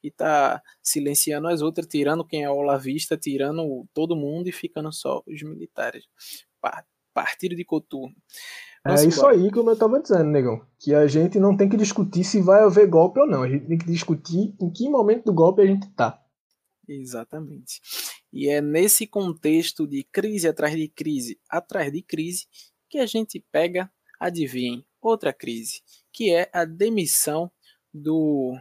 que 0.00 0.10
tá 0.10 0.60
silenciando 0.82 1.46
as 1.46 1.62
outras, 1.62 1.86
tirando 1.86 2.24
quem 2.24 2.42
é 2.42 2.50
olavista, 2.50 3.16
tirando 3.16 3.86
todo 3.94 4.16
mundo 4.16 4.48
e 4.48 4.52
ficando 4.52 4.92
só 4.92 5.22
os 5.26 5.42
militares. 5.42 6.04
Partido 7.14 7.54
de 7.54 7.64
coturno. 7.64 8.14
Vamos 8.84 9.02
é 9.02 9.06
isso 9.06 9.20
embora. 9.20 9.36
aí 9.36 9.50
que 9.50 9.58
eu 9.58 9.72
estava 9.72 10.00
dizendo, 10.00 10.24
negão. 10.24 10.60
Que 10.80 10.92
a 10.92 11.06
gente 11.06 11.38
não 11.38 11.56
tem 11.56 11.68
que 11.68 11.76
discutir 11.76 12.24
se 12.24 12.40
vai 12.40 12.62
haver 12.62 12.88
golpe 12.88 13.20
ou 13.20 13.28
não. 13.28 13.42
A 13.44 13.48
gente 13.48 13.66
tem 13.66 13.78
que 13.78 13.86
discutir 13.86 14.56
em 14.60 14.72
que 14.72 14.90
momento 14.90 15.26
do 15.26 15.32
golpe 15.32 15.62
a 15.62 15.66
gente 15.66 15.86
está. 15.86 16.20
Exatamente. 16.88 17.80
E 18.32 18.48
é 18.48 18.60
nesse 18.60 19.06
contexto 19.06 19.86
de 19.86 20.02
crise 20.02 20.48
atrás 20.48 20.74
de 20.74 20.88
crise 20.88 21.38
atrás 21.48 21.92
de 21.92 22.02
crise 22.02 22.46
que 22.88 22.98
a 22.98 23.06
gente 23.06 23.44
pega 23.52 23.90
adivinhem, 24.22 24.84
outra 25.00 25.32
crise, 25.32 25.82
que 26.12 26.32
é 26.32 26.48
a 26.52 26.64
demissão 26.64 27.50
do, 27.92 28.56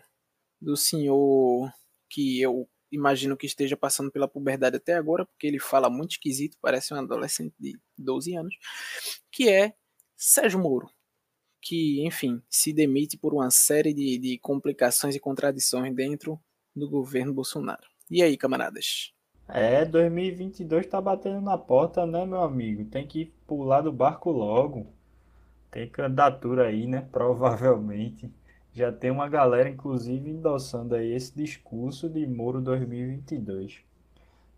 do 0.59 0.75
senhor 0.75 1.71
que 2.09 2.41
eu 2.41 2.67
imagino 2.91 3.37
que 3.37 3.45
esteja 3.45 3.77
passando 3.77 4.11
pela 4.11 4.27
puberdade 4.27 4.75
até 4.75 4.95
agora, 4.95 5.25
porque 5.25 5.47
ele 5.47 5.59
fala 5.59 5.89
muito 5.89 6.11
esquisito, 6.11 6.57
parece 6.61 6.93
um 6.93 6.97
adolescente 6.97 7.53
de 7.59 7.79
12 7.97 8.35
anos, 8.35 8.55
que 9.31 9.49
é 9.49 9.73
Sérgio 10.17 10.59
Moro, 10.59 10.89
que, 11.61 12.05
enfim, 12.05 12.41
se 12.49 12.73
demite 12.73 13.17
por 13.17 13.33
uma 13.33 13.49
série 13.49 13.93
de, 13.93 14.17
de 14.17 14.37
complicações 14.39 15.15
e 15.15 15.19
contradições 15.19 15.95
dentro 15.95 16.39
do 16.75 16.89
governo 16.89 17.33
Bolsonaro. 17.33 17.87
E 18.09 18.21
aí, 18.21 18.35
camaradas? 18.35 19.13
É, 19.47 19.85
2022 19.85 20.87
tá 20.87 20.99
batendo 20.99 21.39
na 21.39 21.57
porta, 21.57 22.05
né, 22.05 22.25
meu 22.25 22.41
amigo? 22.41 22.85
Tem 22.85 23.07
que 23.07 23.33
pular 23.45 23.81
do 23.81 23.91
barco 23.91 24.31
logo. 24.31 24.93
Tem 25.71 25.89
candidatura 25.89 26.67
aí, 26.67 26.85
né? 26.85 27.07
Provavelmente. 27.11 28.29
Já 28.73 28.91
tem 28.91 29.09
uma 29.09 29.27
galera, 29.29 29.69
inclusive, 29.69 30.29
endossando 30.29 30.95
aí 30.95 31.13
esse 31.13 31.35
discurso 31.35 32.09
de 32.09 32.27
Moro 32.27 32.61
2022. 32.61 33.81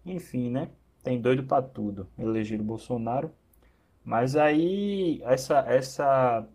Enfim, 0.05 0.49
né? 0.49 0.70
Tem 1.03 1.22
doido 1.22 1.43
para 1.43 1.61
tudo. 1.61 2.07
Eleger 2.18 2.59
o 2.59 2.64
Bolsonaro. 2.64 3.32
Mas 4.03 4.36
aí, 4.36 5.22
essa, 5.24 5.59
essa, 5.68 6.47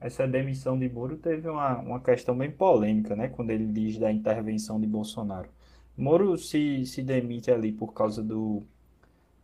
essa 0.00 0.26
demissão 0.26 0.78
de 0.78 0.88
Moro 0.88 1.16
teve 1.18 1.48
uma, 1.48 1.78
uma 1.78 2.00
questão 2.00 2.36
bem 2.36 2.50
polêmica, 2.50 3.14
né? 3.14 3.28
Quando 3.28 3.50
ele 3.50 3.66
diz 3.66 3.98
da 3.98 4.10
intervenção 4.12 4.80
de 4.80 4.86
Bolsonaro. 4.86 5.48
Moro 5.96 6.36
se, 6.38 6.84
se 6.86 7.02
demite 7.02 7.50
ali 7.50 7.72
por 7.72 7.92
causa 7.94 8.22
do 8.22 8.62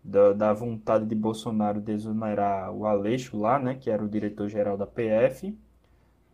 da, 0.02 0.32
da 0.32 0.52
vontade 0.52 1.06
de 1.06 1.14
Bolsonaro 1.14 1.80
de 1.80 1.92
exonerar 1.92 2.72
o 2.72 2.86
Aleixo 2.86 3.38
lá, 3.38 3.58
né, 3.58 3.74
que 3.74 3.90
era 3.90 4.02
o 4.04 4.08
diretor-geral 4.08 4.76
da 4.76 4.86
PF. 4.86 5.56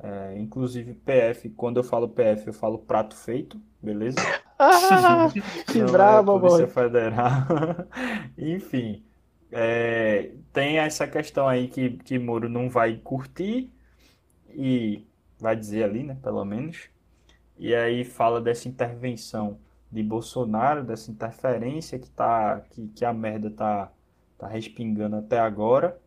É, 0.01 0.39
inclusive, 0.39 0.95
PF, 0.95 1.51
quando 1.51 1.79
eu 1.79 1.85
falo 1.85 2.09
PF, 2.09 2.47
eu 2.47 2.53
falo 2.53 2.79
prato 2.79 3.15
feito, 3.17 3.61
beleza? 3.83 4.19
Ah, 4.61 5.29
que 5.71 5.79
Não 5.79 5.87
bravo, 5.93 6.37
é 6.37 6.41
Polícia 6.41 6.67
Federal. 6.67 7.31
Enfim, 8.37 9.05
é, 9.53 10.33
tem 10.53 10.79
essa 10.79 11.07
questão 11.07 11.47
aí 11.47 11.69
que, 11.69 11.91
que 11.91 12.19
Moro 12.19 12.49
não 12.49 12.69
vai 12.69 12.97
curtir 12.97 13.73
e 14.51 15.07
vai 15.39 15.55
dizer 15.55 15.85
ali, 15.85 16.03
né, 16.03 16.17
pelo 16.21 16.45
menos. 16.45 16.91
E 17.57 17.73
aí 17.73 18.05
fala 18.05 18.41
dessa 18.41 18.69
intervenção 18.69 19.61
de 19.91 20.03
Bolsonaro, 20.03 20.85
dessa 20.85 21.11
interferência 21.11 21.99
que, 21.99 22.11
tá, 22.11 22.61
que, 22.71 22.89
que 22.89 23.05
a 23.05 23.13
merda 23.13 23.51
tá, 23.51 23.93
tá 24.37 24.47
respingando 24.47 25.17
até 25.17 25.39
agora. 25.39 25.99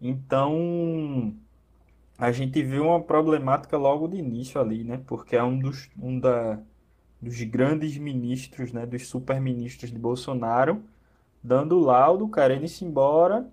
Então, 0.00 1.34
a 2.18 2.32
gente 2.32 2.62
viu 2.62 2.86
uma 2.86 3.00
problemática 3.02 3.76
logo 3.76 4.08
de 4.08 4.16
início 4.18 4.60
ali, 4.60 4.84
né? 4.84 5.00
Porque 5.06 5.36
é 5.36 5.42
um 5.42 5.58
dos, 5.58 5.90
um 6.00 6.18
da, 6.18 6.58
dos 7.20 7.40
grandes 7.42 7.96
ministros, 7.96 8.72
né? 8.72 8.86
Dos 8.86 9.06
super-ministros 9.08 9.90
de 9.90 9.98
Bolsonaro, 9.98 10.82
dando 11.42 11.78
laudo, 11.78 12.28
querendo 12.28 12.64
ir 12.64 12.84
embora 12.84 13.48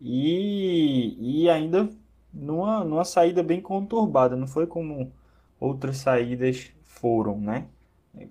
e, 0.00 1.42
e 1.44 1.50
ainda 1.50 1.88
numa, 2.32 2.84
numa 2.84 3.04
saída 3.04 3.42
bem 3.42 3.60
conturbada. 3.60 4.36
Não 4.36 4.46
foi 4.46 4.66
como 4.66 5.12
outras 5.60 5.98
saídas 5.98 6.72
foram, 6.82 7.40
né? 7.40 7.68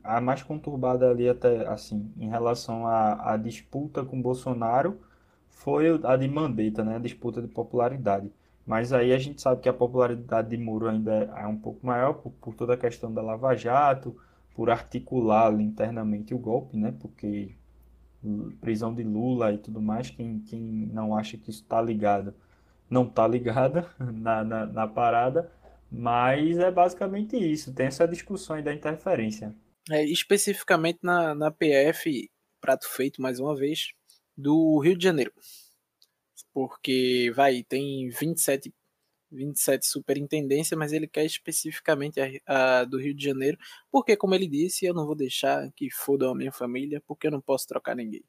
A 0.04 0.22
mais 0.22 0.44
conturbada 0.44 1.10
ali 1.10 1.28
até 1.30 1.68
assim 1.68 2.12
em 2.18 2.30
relação 2.30 2.88
à, 2.88 3.34
à 3.34 3.38
disputa 3.38 4.04
com 4.06 4.22
Bolsonaro 4.22 5.00
foi 5.50 6.00
a 6.04 6.16
de 6.18 6.28
Mandetta, 6.28 6.84
né? 6.84 6.96
A 6.98 7.00
disputa 7.00 7.42
de 7.42 7.48
popularidade. 7.48 8.32
Mas 8.66 8.94
aí 8.94 9.14
a 9.14 9.20
gente 9.20 9.42
sabe 9.42 9.62
que 9.62 9.70
a 9.70 9.74
popularidade 9.74 10.50
de 10.50 10.58
Moro 10.58 10.88
ainda 10.88 11.14
é 11.14 11.48
um 11.48 11.58
pouco 11.58 11.86
maior 11.86 12.14
por, 12.14 12.32
por 12.34 12.56
toda 12.56 12.74
a 12.74 12.78
questão 12.78 13.14
da 13.14 13.22
Lava 13.22 13.56
Jato, 13.56 14.16
por 14.56 14.70
articular 14.70 15.48
ali 15.48 15.64
internamente 15.64 16.34
o 16.34 16.40
golpe, 16.40 16.78
né? 16.78 16.94
Porque 17.00 17.56
prisão 18.62 18.94
de 18.94 19.04
Lula 19.04 19.52
e 19.52 19.58
tudo 19.58 19.82
mais, 19.82 20.10
quem, 20.10 20.40
quem 20.40 20.62
não 20.94 21.16
acha 21.16 21.38
que 21.38 21.50
isso 21.50 21.62
está 21.62 21.82
ligado, 21.82 22.34
não 22.90 23.04
está 23.04 23.28
ligada 23.28 23.90
na, 24.00 24.44
na, 24.44 24.66
na 24.66 24.88
parada, 24.88 25.52
mas 25.92 26.58
é 26.58 26.72
basicamente 26.72 27.36
isso, 27.38 27.74
tem 27.74 27.88
essa 27.88 28.08
discussão 28.08 28.56
aí 28.56 28.64
da 28.64 28.74
interferência. 28.74 29.54
É, 29.92 30.06
especificamente 30.06 31.00
na, 31.04 31.36
na 31.36 31.52
PF, 31.52 32.30
prato 32.62 32.88
feito 32.88 33.22
mais 33.22 33.40
uma 33.40 33.56
vez, 33.56 33.94
do 34.38 34.80
Rio 34.80 34.98
de 34.98 35.04
Janeiro. 35.04 35.34
Porque, 36.54 37.32
vai, 37.36 37.64
tem 37.64 38.10
27, 38.10 38.74
27 39.32 39.86
superintendências, 39.86 40.78
mas 40.78 40.94
ele 40.94 41.08
quer 41.08 41.26
especificamente 41.26 42.20
a, 42.22 42.80
a, 42.82 42.86
do 42.86 42.98
Rio 42.98 43.14
de 43.14 43.24
Janeiro, 43.24 43.58
porque, 43.92 44.16
como 44.16 44.36
ele 44.36 44.48
disse, 44.48 44.86
eu 44.86 44.94
não 44.94 45.06
vou 45.06 45.16
deixar 45.16 45.70
que 45.76 45.90
fodam 45.92 46.32
a 46.32 46.36
minha 46.36 46.52
família, 46.52 47.02
porque 47.06 47.28
eu 47.28 47.32
não 47.32 47.42
posso 47.42 47.68
trocar 47.68 47.96
ninguém. 47.96 48.24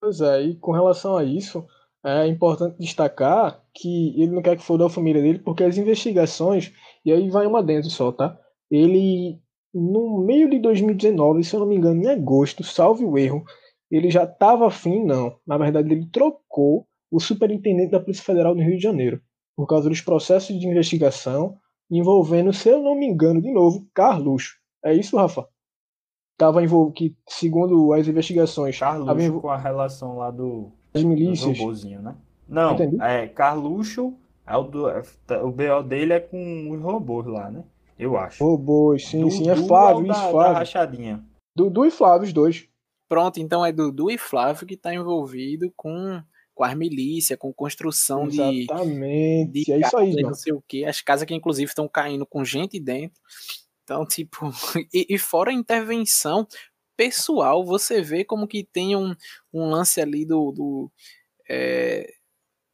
Pois 0.00 0.20
é, 0.20 0.42
e 0.42 0.56
com 0.56 0.72
relação 0.72 1.16
a 1.16 1.24
isso, 1.24 1.66
é 2.04 2.26
importante 2.26 2.78
destacar 2.78 3.64
que 3.74 4.20
ele 4.20 4.32
não 4.32 4.42
quer 4.42 4.56
que 4.56 4.64
foda 4.64 4.86
a 4.86 4.90
família 4.90 5.22
dele, 5.22 5.38
porque 5.38 5.64
as 5.64 5.76
investigações, 5.76 6.72
e 7.04 7.12
aí 7.12 7.28
vai 7.30 7.46
uma 7.46 7.62
dentro 7.62 7.90
só, 7.90 8.10
tá? 8.10 8.38
Ele 8.70 9.40
no 9.76 10.24
meio 10.24 10.48
de 10.48 10.58
2019, 10.58 11.44
se 11.44 11.54
eu 11.54 11.60
não 11.60 11.66
me 11.66 11.76
engano, 11.76 12.02
em 12.02 12.08
agosto, 12.08 12.64
salve 12.64 13.04
o 13.04 13.18
erro, 13.18 13.44
ele 13.90 14.10
já 14.10 14.24
estava 14.24 14.66
afim, 14.66 15.04
não. 15.04 15.36
Na 15.46 15.58
verdade, 15.58 15.92
ele 15.92 16.06
trocou 16.06 16.86
o 17.10 17.20
superintendente 17.20 17.90
da 17.90 18.00
Polícia 18.00 18.24
Federal 18.24 18.54
no 18.54 18.62
Rio 18.62 18.76
de 18.76 18.82
Janeiro, 18.82 19.20
por 19.54 19.66
causa 19.66 19.88
dos 19.88 20.00
processos 20.00 20.58
de 20.58 20.66
investigação 20.66 21.56
envolvendo, 21.90 22.52
se 22.52 22.68
eu 22.68 22.82
não 22.82 22.94
me 22.94 23.06
engano, 23.06 23.40
de 23.40 23.52
novo, 23.52 23.86
Carluxo. 23.94 24.56
É 24.84 24.94
isso, 24.94 25.16
Rafa? 25.16 25.46
Tava 26.38 26.62
envolvido, 26.62 26.94
que 26.94 27.16
segundo 27.28 27.92
as 27.92 28.08
investigações. 28.08 28.78
Carluxo 28.78 29.20
envol... 29.20 29.40
com 29.42 29.50
a 29.50 29.56
relação 29.56 30.16
lá 30.16 30.30
do. 30.30 30.72
As 30.92 31.02
milícias. 31.02 31.58
Do 31.58 32.02
né? 32.02 32.14
Não, 32.48 32.74
Entendi? 32.74 32.96
é 33.00 33.28
Carluxo, 33.28 34.14
é 34.46 34.56
o, 34.56 34.62
do, 34.62 34.88
é, 34.88 35.02
o 35.42 35.50
BO 35.50 35.82
dele 35.86 36.14
é 36.14 36.20
com 36.20 36.70
os 36.70 36.80
robôs 36.80 37.26
lá, 37.26 37.50
né? 37.50 37.64
Eu 37.98 38.16
acho. 38.16 38.44
Robôs, 38.44 39.06
sim, 39.06 39.20
Dudu 39.20 39.30
sim. 39.32 39.50
É 39.50 39.56
Flávio, 39.56 40.10
isso, 40.10 40.30
Flávio. 40.30 40.52
Da 40.52 40.58
rachadinha. 40.58 41.24
Dudu 41.54 41.86
e 41.86 41.90
Flávio, 41.90 42.26
os 42.26 42.32
dois. 42.32 42.68
Pronto, 43.08 43.38
então 43.38 43.64
é 43.64 43.72
Dudu 43.72 44.10
e 44.10 44.18
Flávio 44.18 44.66
que 44.66 44.74
está 44.74 44.92
envolvido 44.94 45.72
com, 45.76 46.22
com 46.54 46.64
as 46.64 46.74
milícias, 46.74 47.38
com 47.38 47.52
construção 47.52 48.26
Exatamente. 48.26 49.52
de. 49.52 49.64
de 49.64 49.72
é 49.72 49.80
isso 49.80 49.96
aí, 49.96 50.14
não 50.16 50.34
sei 50.34 50.52
o 50.52 50.62
que. 50.66 50.84
As 50.84 51.00
casas 51.00 51.26
que 51.26 51.34
inclusive 51.34 51.68
estão 51.68 51.88
caindo 51.88 52.26
com 52.26 52.44
gente 52.44 52.78
dentro. 52.78 53.20
Então, 53.84 54.04
tipo, 54.04 54.50
e, 54.92 55.06
e, 55.08 55.18
fora 55.18 55.50
a 55.50 55.54
intervenção 55.54 56.46
pessoal, 56.96 57.64
você 57.64 58.02
vê 58.02 58.24
como 58.24 58.48
que 58.48 58.64
tem 58.64 58.96
um, 58.96 59.14
um 59.52 59.70
lance 59.70 60.00
ali 60.00 60.24
do, 60.24 60.50
do 60.50 60.92
é, 61.48 62.12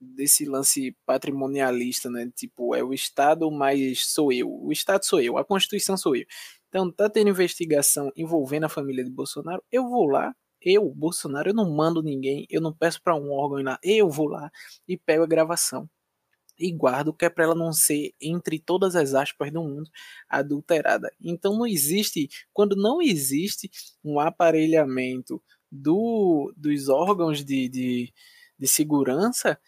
desse 0.03 0.45
lance 0.45 0.97
patrimonialista, 1.07 2.11
né? 2.11 2.31
Tipo, 2.35 2.75
é 2.75 2.83
o 2.83 2.93
Estado, 2.93 3.51
mas 3.51 4.07
sou 4.07 4.33
eu. 4.33 4.49
O 4.51 4.73
Estado 4.73 5.05
sou 5.05 5.21
eu, 5.21 5.39
a 5.39 5.45
Constituição 5.45 5.97
sou 5.97 6.17
eu. 6.17 6.25
Então, 6.69 6.91
tá 6.91 7.09
tendo 7.09 7.31
investigação 7.31 8.11
envolvendo 8.17 8.65
a 8.65 8.69
família 8.69 9.05
de 9.05 9.11
Bolsonaro, 9.11 9.63
eu 9.71 9.89
vou 9.89 10.07
lá, 10.07 10.35
eu, 10.61 10.89
Bolsonaro, 10.95 11.51
eu 11.51 11.55
não 11.55 11.71
mando 11.71 12.03
ninguém, 12.03 12.47
eu 12.51 12.61
não 12.61 12.73
peço 12.73 13.01
para 13.03 13.15
um 13.15 13.31
órgão 13.31 13.63
lá, 13.63 13.79
eu 13.83 14.09
vou 14.09 14.29
lá 14.29 14.51
e 14.89 14.97
pego 14.97 15.25
a 15.25 15.27
gravação 15.27 15.89
e 16.59 16.71
guardo, 16.73 17.13
que 17.13 17.25
é 17.25 17.31
para 17.31 17.45
ela 17.45 17.55
não 17.55 17.73
ser, 17.73 18.13
entre 18.21 18.59
todas 18.59 18.95
as 18.95 19.15
aspas 19.15 19.53
do 19.53 19.63
mundo, 19.63 19.91
adulterada. 20.29 21.11
Então 21.21 21.57
não 21.59 21.67
existe, 21.67 22.29
quando 22.53 22.77
não 22.77 23.03
existe 23.03 23.71
um 24.05 24.21
aparelhamento 24.21 25.43
do, 25.71 26.53
dos 26.57 26.89
órgãos 26.89 27.45
de, 27.45 27.69
de 27.69 28.13
de 28.63 28.69
segurança, 28.69 29.59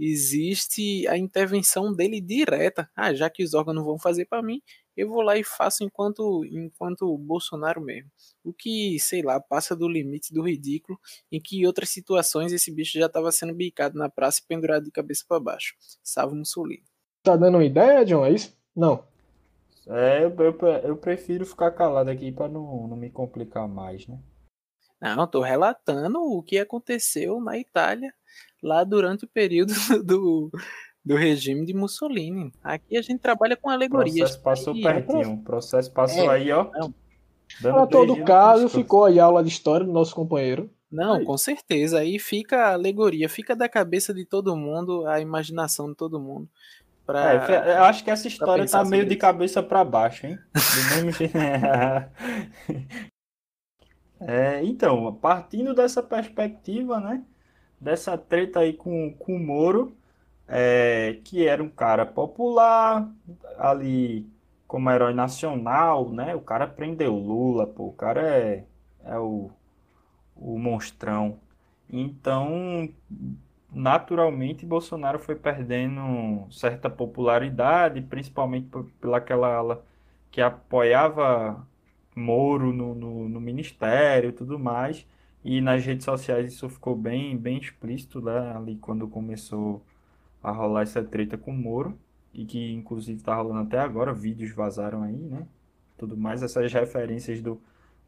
existe 0.00 1.06
a 1.06 1.18
intervenção 1.18 1.94
dele 1.94 2.20
direta. 2.20 2.90
Ah, 2.96 3.12
já 3.12 3.28
que 3.28 3.44
os 3.44 3.52
órgãos 3.52 3.76
não 3.76 3.84
vão 3.84 3.98
fazer 3.98 4.24
para 4.24 4.42
mim, 4.42 4.62
eu 4.96 5.08
vou 5.08 5.20
lá 5.20 5.36
e 5.36 5.44
faço 5.44 5.84
enquanto 5.84 6.44
enquanto 6.46 7.16
Bolsonaro 7.18 7.80
mesmo. 7.80 8.10
O 8.42 8.52
que, 8.52 8.98
sei 8.98 9.22
lá, 9.22 9.38
passa 9.38 9.76
do 9.76 9.88
limite 9.88 10.32
do 10.32 10.42
ridículo, 10.42 10.98
em 11.30 11.40
que 11.40 11.60
em 11.60 11.66
outras 11.66 11.90
situações 11.90 12.52
esse 12.52 12.70
bicho 12.70 12.98
já 12.98 13.06
estava 13.06 13.30
sendo 13.30 13.54
bicado 13.54 13.98
na 13.98 14.08
praça 14.08 14.40
e 14.42 14.46
pendurado 14.46 14.84
de 14.84 14.90
cabeça 14.90 15.24
para 15.28 15.38
baixo. 15.38 15.74
Salve 16.02 16.34
Mussolini. 16.34 16.84
Tá 17.22 17.36
dando 17.36 17.56
uma 17.56 17.64
ideia, 17.64 18.04
John? 18.04 18.24
É 18.24 18.32
isso? 18.32 18.56
Não. 18.74 19.04
É, 19.86 20.24
eu, 20.24 20.34
eu, 20.38 20.58
eu 20.84 20.96
prefiro 20.96 21.44
ficar 21.44 21.70
calado 21.72 22.10
aqui 22.10 22.32
para 22.32 22.48
não, 22.48 22.88
não 22.88 22.96
me 22.96 23.10
complicar 23.10 23.68
mais, 23.68 24.06
né? 24.06 24.18
Não, 25.00 25.24
estou 25.24 25.42
relatando 25.42 26.20
o 26.20 26.42
que 26.42 26.58
aconteceu 26.58 27.40
na 27.40 27.58
Itália 27.58 28.12
lá 28.62 28.84
durante 28.84 29.24
o 29.24 29.28
período 29.28 29.72
do, 30.04 30.50
do 31.04 31.16
regime 31.16 31.64
de 31.64 31.74
Mussolini. 31.74 32.52
Aqui 32.62 32.96
a 32.96 33.02
gente 33.02 33.20
trabalha 33.20 33.56
com 33.56 33.70
alegorias. 33.70 34.34
O 34.34 34.40
processo 34.40 34.42
passou 34.42 34.76
e... 34.76 34.82
pertinho. 34.82 35.32
O 35.32 35.42
processo 35.42 35.92
passou 35.92 36.30
é, 36.32 36.34
aí, 36.36 36.52
ó. 36.52 36.70
Para 37.60 37.86
todo 37.86 38.24
caso, 38.24 38.68
ficou 38.68 39.04
aí 39.04 39.18
a 39.18 39.24
aula 39.24 39.42
de 39.42 39.48
história 39.48 39.84
do 39.84 39.92
nosso 39.92 40.14
companheiro. 40.14 40.70
Não, 40.90 41.14
aí. 41.14 41.24
com 41.24 41.38
certeza. 41.38 42.00
Aí 42.00 42.18
fica 42.18 42.66
a 42.66 42.72
alegoria, 42.72 43.28
fica 43.28 43.54
da 43.54 43.68
cabeça 43.68 44.12
de 44.12 44.24
todo 44.24 44.56
mundo, 44.56 45.06
a 45.06 45.20
imaginação 45.20 45.90
de 45.90 45.96
todo 45.96 46.20
mundo. 46.20 46.48
Pra, 47.06 47.32
é, 47.34 47.76
eu 47.78 47.84
acho 47.84 48.04
que 48.04 48.10
essa 48.10 48.28
história 48.28 48.66
tá 48.66 48.84
meio 48.84 49.04
de 49.04 49.16
cabeça 49.16 49.62
para 49.62 49.84
baixo, 49.84 50.26
hein? 50.26 50.38
Do 50.54 50.94
mesmo 50.94 51.12
jeito. 51.12 51.36
é, 54.20 54.62
então, 54.64 55.12
partindo 55.14 55.74
dessa 55.74 56.02
perspectiva, 56.02 57.00
né? 57.00 57.24
Dessa 57.80 58.18
treta 58.18 58.60
aí 58.60 58.72
com, 58.72 59.12
com 59.14 59.36
o 59.36 59.40
Moro, 59.40 59.96
é, 60.46 61.18
que 61.24 61.46
era 61.46 61.62
um 61.62 61.68
cara 61.68 62.04
popular, 62.04 63.08
ali 63.58 64.26
como 64.66 64.90
herói 64.90 65.14
nacional, 65.14 66.10
né? 66.10 66.34
O 66.34 66.40
cara 66.40 66.66
prendeu 66.66 67.14
Lula, 67.14 67.66
pô, 67.66 67.86
o 67.88 67.92
cara 67.92 68.20
é, 68.22 68.64
é 69.04 69.18
o, 69.18 69.50
o 70.36 70.58
monstrão. 70.58 71.38
Então, 71.92 72.88
naturalmente 73.72 74.66
Bolsonaro 74.66 75.18
foi 75.18 75.34
perdendo 75.34 76.46
certa 76.50 76.88
popularidade, 76.90 78.00
principalmente 78.02 78.68
pela 79.00 79.18
aquela 79.18 79.54
ala 79.54 79.84
que 80.30 80.40
apoiava 80.40 81.66
Moro 82.14 82.72
no, 82.72 82.94
no, 82.94 83.28
no, 83.28 83.40
ministério 83.40 84.30
e 84.30 84.32
tudo 84.32 84.58
mais. 84.58 85.06
E 85.44 85.60
nas 85.60 85.84
redes 85.84 86.04
sociais 86.04 86.52
isso 86.52 86.68
ficou 86.68 86.94
bem, 86.94 87.36
bem 87.36 87.58
explícito 87.58 88.20
né, 88.20 88.52
ali 88.54 88.76
quando 88.76 89.08
começou 89.08 89.82
a 90.42 90.50
rolar 90.50 90.82
essa 90.82 91.02
treta 91.02 91.38
com 91.38 91.52
Moro. 91.52 91.98
E 92.32 92.44
que 92.44 92.72
inclusive 92.72 93.18
está 93.18 93.34
rolando 93.34 93.62
até 93.62 93.78
agora, 93.78 94.12
vídeos 94.12 94.52
vazaram 94.52 95.02
aí, 95.02 95.16
né? 95.16 95.46
Tudo 95.98 96.16
mais, 96.16 96.42
essas 96.42 96.72
referências 96.72 97.42
do, 97.42 97.60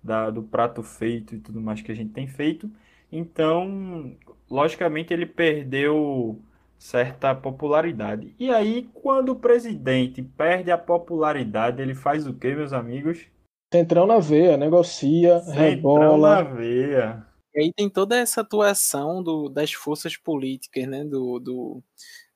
da, 0.02 0.30
do 0.30 0.42
prato 0.42 0.82
feito 0.82 1.34
e 1.34 1.40
tudo 1.40 1.60
mais 1.60 1.82
que 1.82 1.90
a 1.92 1.94
gente 1.94 2.12
tem 2.12 2.28
feito. 2.28 2.70
Então, 3.10 4.16
logicamente, 4.50 5.12
ele 5.12 5.26
perdeu 5.26 6.40
certa 6.78 7.34
popularidade. 7.34 8.34
E 8.38 8.50
aí, 8.50 8.88
quando 8.94 9.30
o 9.30 9.36
presidente 9.36 10.22
perde 10.22 10.70
a 10.70 10.78
popularidade, 10.78 11.82
ele 11.82 11.94
faz 11.94 12.26
o 12.26 12.34
que, 12.34 12.54
meus 12.54 12.72
amigos? 12.72 13.26
Centrão 13.72 14.06
na 14.06 14.18
veia, 14.18 14.56
negocia, 14.56 15.40
Centrão 15.40 15.62
rebola. 15.62 16.36
na 16.36 16.42
veia. 16.42 17.26
E 17.54 17.60
aí 17.62 17.72
tem 17.74 17.88
toda 17.88 18.16
essa 18.16 18.42
atuação 18.42 19.22
do, 19.22 19.48
das 19.48 19.72
forças 19.72 20.16
políticas, 20.16 20.86
né? 20.86 21.04
Do, 21.04 21.38
do, 21.38 21.82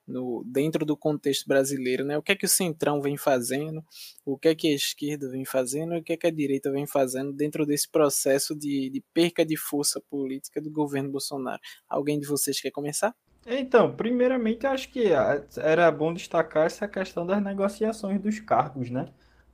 no, 0.06 0.42
dentro 0.46 0.84
do 0.84 0.96
contexto 0.96 1.46
brasileiro, 1.46 2.04
né? 2.04 2.16
O 2.16 2.22
que 2.22 2.32
é 2.32 2.36
que 2.36 2.46
o 2.46 2.48
centrão 2.48 3.00
vem 3.00 3.16
fazendo, 3.16 3.82
o 4.24 4.38
que 4.38 4.48
é 4.48 4.54
que 4.54 4.68
a 4.68 4.74
esquerda 4.74 5.28
vem 5.30 5.44
fazendo, 5.44 5.94
e 5.94 5.98
o 5.98 6.02
que 6.02 6.12
é 6.12 6.16
que 6.16 6.26
a 6.26 6.30
direita 6.30 6.70
vem 6.70 6.86
fazendo 6.86 7.32
dentro 7.32 7.66
desse 7.66 7.90
processo 7.90 8.54
de, 8.54 8.90
de 8.90 9.02
perca 9.12 9.44
de 9.44 9.56
força 9.56 10.00
política 10.08 10.60
do 10.60 10.70
governo 10.70 11.10
Bolsonaro. 11.10 11.60
Alguém 11.88 12.18
de 12.18 12.26
vocês 12.26 12.60
quer 12.60 12.70
começar? 12.70 13.14
Então, 13.46 13.94
primeiramente, 13.94 14.66
acho 14.66 14.90
que 14.90 15.08
era 15.56 15.90
bom 15.90 16.12
destacar 16.12 16.66
essa 16.66 16.88
questão 16.88 17.24
das 17.24 17.42
negociações 17.42 18.20
dos 18.20 18.40
cargos, 18.40 18.90
né? 18.90 19.06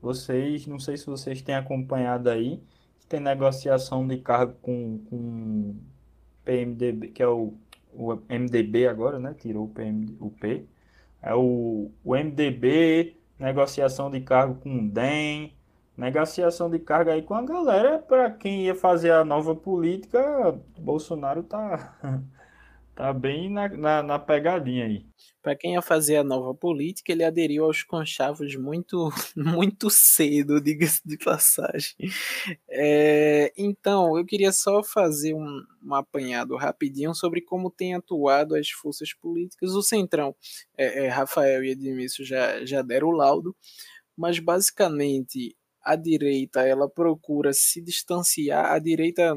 Vocês, 0.03 0.67
não 0.67 0.79
sei 0.79 0.97
se 0.99 1.07
vocês 1.07 1.41
têm 1.43 1.55
acompanhado 1.55 2.29
aí, 2.29 2.63
tem 3.09 3.21
negociação 3.21 4.07
de 4.07 4.19
cargo 4.19 4.55
com, 4.61 4.99
com 5.09 5.77
PMDB, 6.45 7.09
que 7.09 7.23
é 7.23 7.29
o 7.29 7.55
o 7.93 8.15
MDB 8.29 8.87
agora, 8.89 9.19
né? 9.19 9.35
Tirou 9.35 9.65
o, 9.65 9.69
PM, 9.69 10.17
o 10.21 10.31
P. 10.31 10.67
É 11.21 11.35
o, 11.35 11.91
o 12.05 12.15
MDB, 12.17 13.17
negociação 13.39 14.11
de 14.11 14.21
cargo 14.21 14.57
com 14.57 14.79
o 14.79 14.89
DEM, 14.89 15.55
negociação 15.97 16.71
de 16.71 16.79
cargo 16.79 17.11
aí 17.11 17.23
com 17.23 17.35
a 17.35 17.43
galera. 17.43 17.99
Para 17.99 18.31
quem 18.31 18.65
ia 18.65 18.75
fazer 18.75 19.13
a 19.13 19.25
nova 19.25 19.55
política, 19.55 20.59
Bolsonaro 20.79 21.43
tá, 21.43 21.95
tá 22.95 23.13
bem 23.13 23.51
na, 23.51 23.69
na, 23.69 24.03
na 24.03 24.19
pegadinha 24.19 24.87
aí. 24.87 25.07
Para 25.43 25.57
quem 25.57 25.73
ia 25.73 25.83
fazer 25.83 26.17
a 26.17 26.25
nova 26.25 26.55
política, 26.55 27.11
ele 27.11 27.25
aderiu 27.25 27.65
aos 27.65 27.83
conchavos 27.83 28.55
muito, 28.55 29.11
muito 29.37 29.91
cedo, 29.91 30.61
diga-se 30.61 31.01
de 31.05 31.19
passagem. 31.19 31.95
É, 32.69 33.53
então, 33.57 34.17
eu 34.17 34.25
queria 34.25 34.53
só 34.53 34.83
fazer 34.85 35.35
um, 35.35 35.65
um, 35.83 35.95
apanhado 35.95 36.57
rapidinho 36.57 37.13
sobre 37.15 37.41
como 37.41 37.71
tem 37.71 37.95
atuado 37.95 38.55
as 38.55 38.71
forças 38.71 39.13
políticas. 39.15 39.73
O 39.73 39.83
Centrão, 39.83 40.35
é, 40.77 41.07
é, 41.07 41.09
Rafael 41.09 41.65
e 41.65 41.71
Edmilson 41.71 42.23
já, 42.23 42.65
já 42.65 42.83
deram 42.83 43.09
o 43.09 43.13
laudo, 43.13 43.57
mas 44.17 44.39
basicamente 44.39 45.57
a 45.85 45.97
direita 45.97 46.61
ela 46.61 46.89
procura 46.89 47.53
se 47.53 47.83
distanciar, 47.83 48.73
a 48.73 48.79
direita 48.79 49.35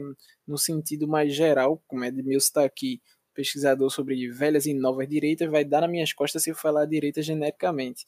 no 0.48 0.58
sentido 0.58 1.08
mais 1.08 1.34
geral, 1.34 1.82
como 1.88 2.06
Edmilson 2.06 2.38
está 2.46 2.64
aqui, 2.64 3.02
pesquisador 3.36 3.92
sobre 3.92 4.30
velhas 4.32 4.66
e 4.66 4.74
novas 4.74 5.08
direitas, 5.08 5.50
vai 5.52 5.66
dar 5.66 5.82
nas 5.82 5.92
minhas 5.92 6.14
costas 6.14 6.44
se 6.44 6.50
eu 6.50 6.56
falar 6.56 6.86
direita 6.86 7.22
genericamente. 7.22 8.06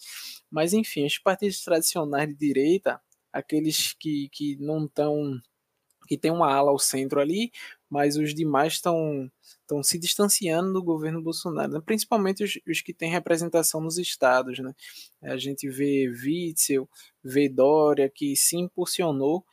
Mas, 0.49 0.73
enfim, 0.73 1.05
os 1.05 1.19
partidos 1.19 1.63
tradicionais 1.63 2.27
de 2.29 2.35
direita, 2.35 2.99
aqueles 3.31 3.93
que, 3.93 4.29
que 4.31 4.55
não 4.59 4.85
estão. 4.85 5.39
que 6.07 6.17
tem 6.17 6.31
uma 6.31 6.51
ala 6.51 6.71
ao 6.71 6.79
centro 6.79 7.19
ali, 7.19 7.51
mas 7.89 8.17
os 8.17 8.33
demais 8.33 8.73
estão 8.73 9.29
estão 9.61 9.83
se 9.83 9.99
distanciando 9.99 10.71
do 10.73 10.81
governo 10.81 11.21
Bolsonaro, 11.21 11.73
né? 11.73 11.81
principalmente 11.85 12.41
os, 12.41 12.57
os, 12.67 12.81
que 12.81 12.93
têm 12.93 13.11
representação 13.11 13.81
nos 13.81 13.97
estados. 13.97 14.59
Né? 14.59 14.73
A 15.21 15.35
gente 15.35 15.69
vê 15.69 16.07
Witzel, 16.07 16.89
vê 17.21 17.49
Dória, 17.49 18.09
que 18.09 18.33
se 18.37 18.55
impulsionou 18.55 19.45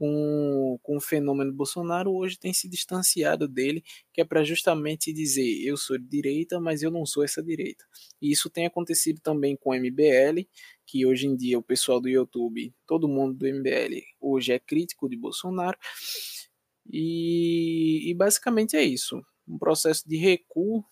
com, 0.00 0.78
com 0.82 0.96
o 0.96 1.00
fenômeno 1.00 1.52
Bolsonaro 1.52 2.10
hoje 2.14 2.38
tem 2.38 2.54
se 2.54 2.66
distanciado 2.66 3.46
dele, 3.46 3.84
que 4.14 4.22
é 4.22 4.24
para 4.24 4.42
justamente 4.42 5.12
dizer 5.12 5.62
eu 5.62 5.76
sou 5.76 5.98
de 5.98 6.06
direita, 6.08 6.58
mas 6.58 6.82
eu 6.82 6.90
não 6.90 7.04
sou 7.04 7.22
essa 7.22 7.42
direita. 7.42 7.84
E 8.20 8.32
isso 8.32 8.48
tem 8.48 8.64
acontecido 8.64 9.20
também 9.20 9.54
com 9.54 9.70
o 9.70 9.74
MBL, 9.74 10.48
que 10.86 11.04
hoje 11.04 11.26
em 11.26 11.36
dia 11.36 11.58
o 11.58 11.62
pessoal 11.62 12.00
do 12.00 12.08
YouTube, 12.08 12.74
todo 12.86 13.06
mundo 13.06 13.34
do 13.34 13.46
MBL 13.46 14.00
hoje 14.18 14.54
é 14.54 14.58
crítico 14.58 15.06
de 15.06 15.18
Bolsonaro. 15.18 15.76
E, 16.90 18.10
e 18.10 18.14
basicamente 18.14 18.76
é 18.76 18.82
isso. 18.82 19.20
Um 19.46 19.58
processo 19.58 20.08
de 20.08 20.16
recuo 20.16 20.82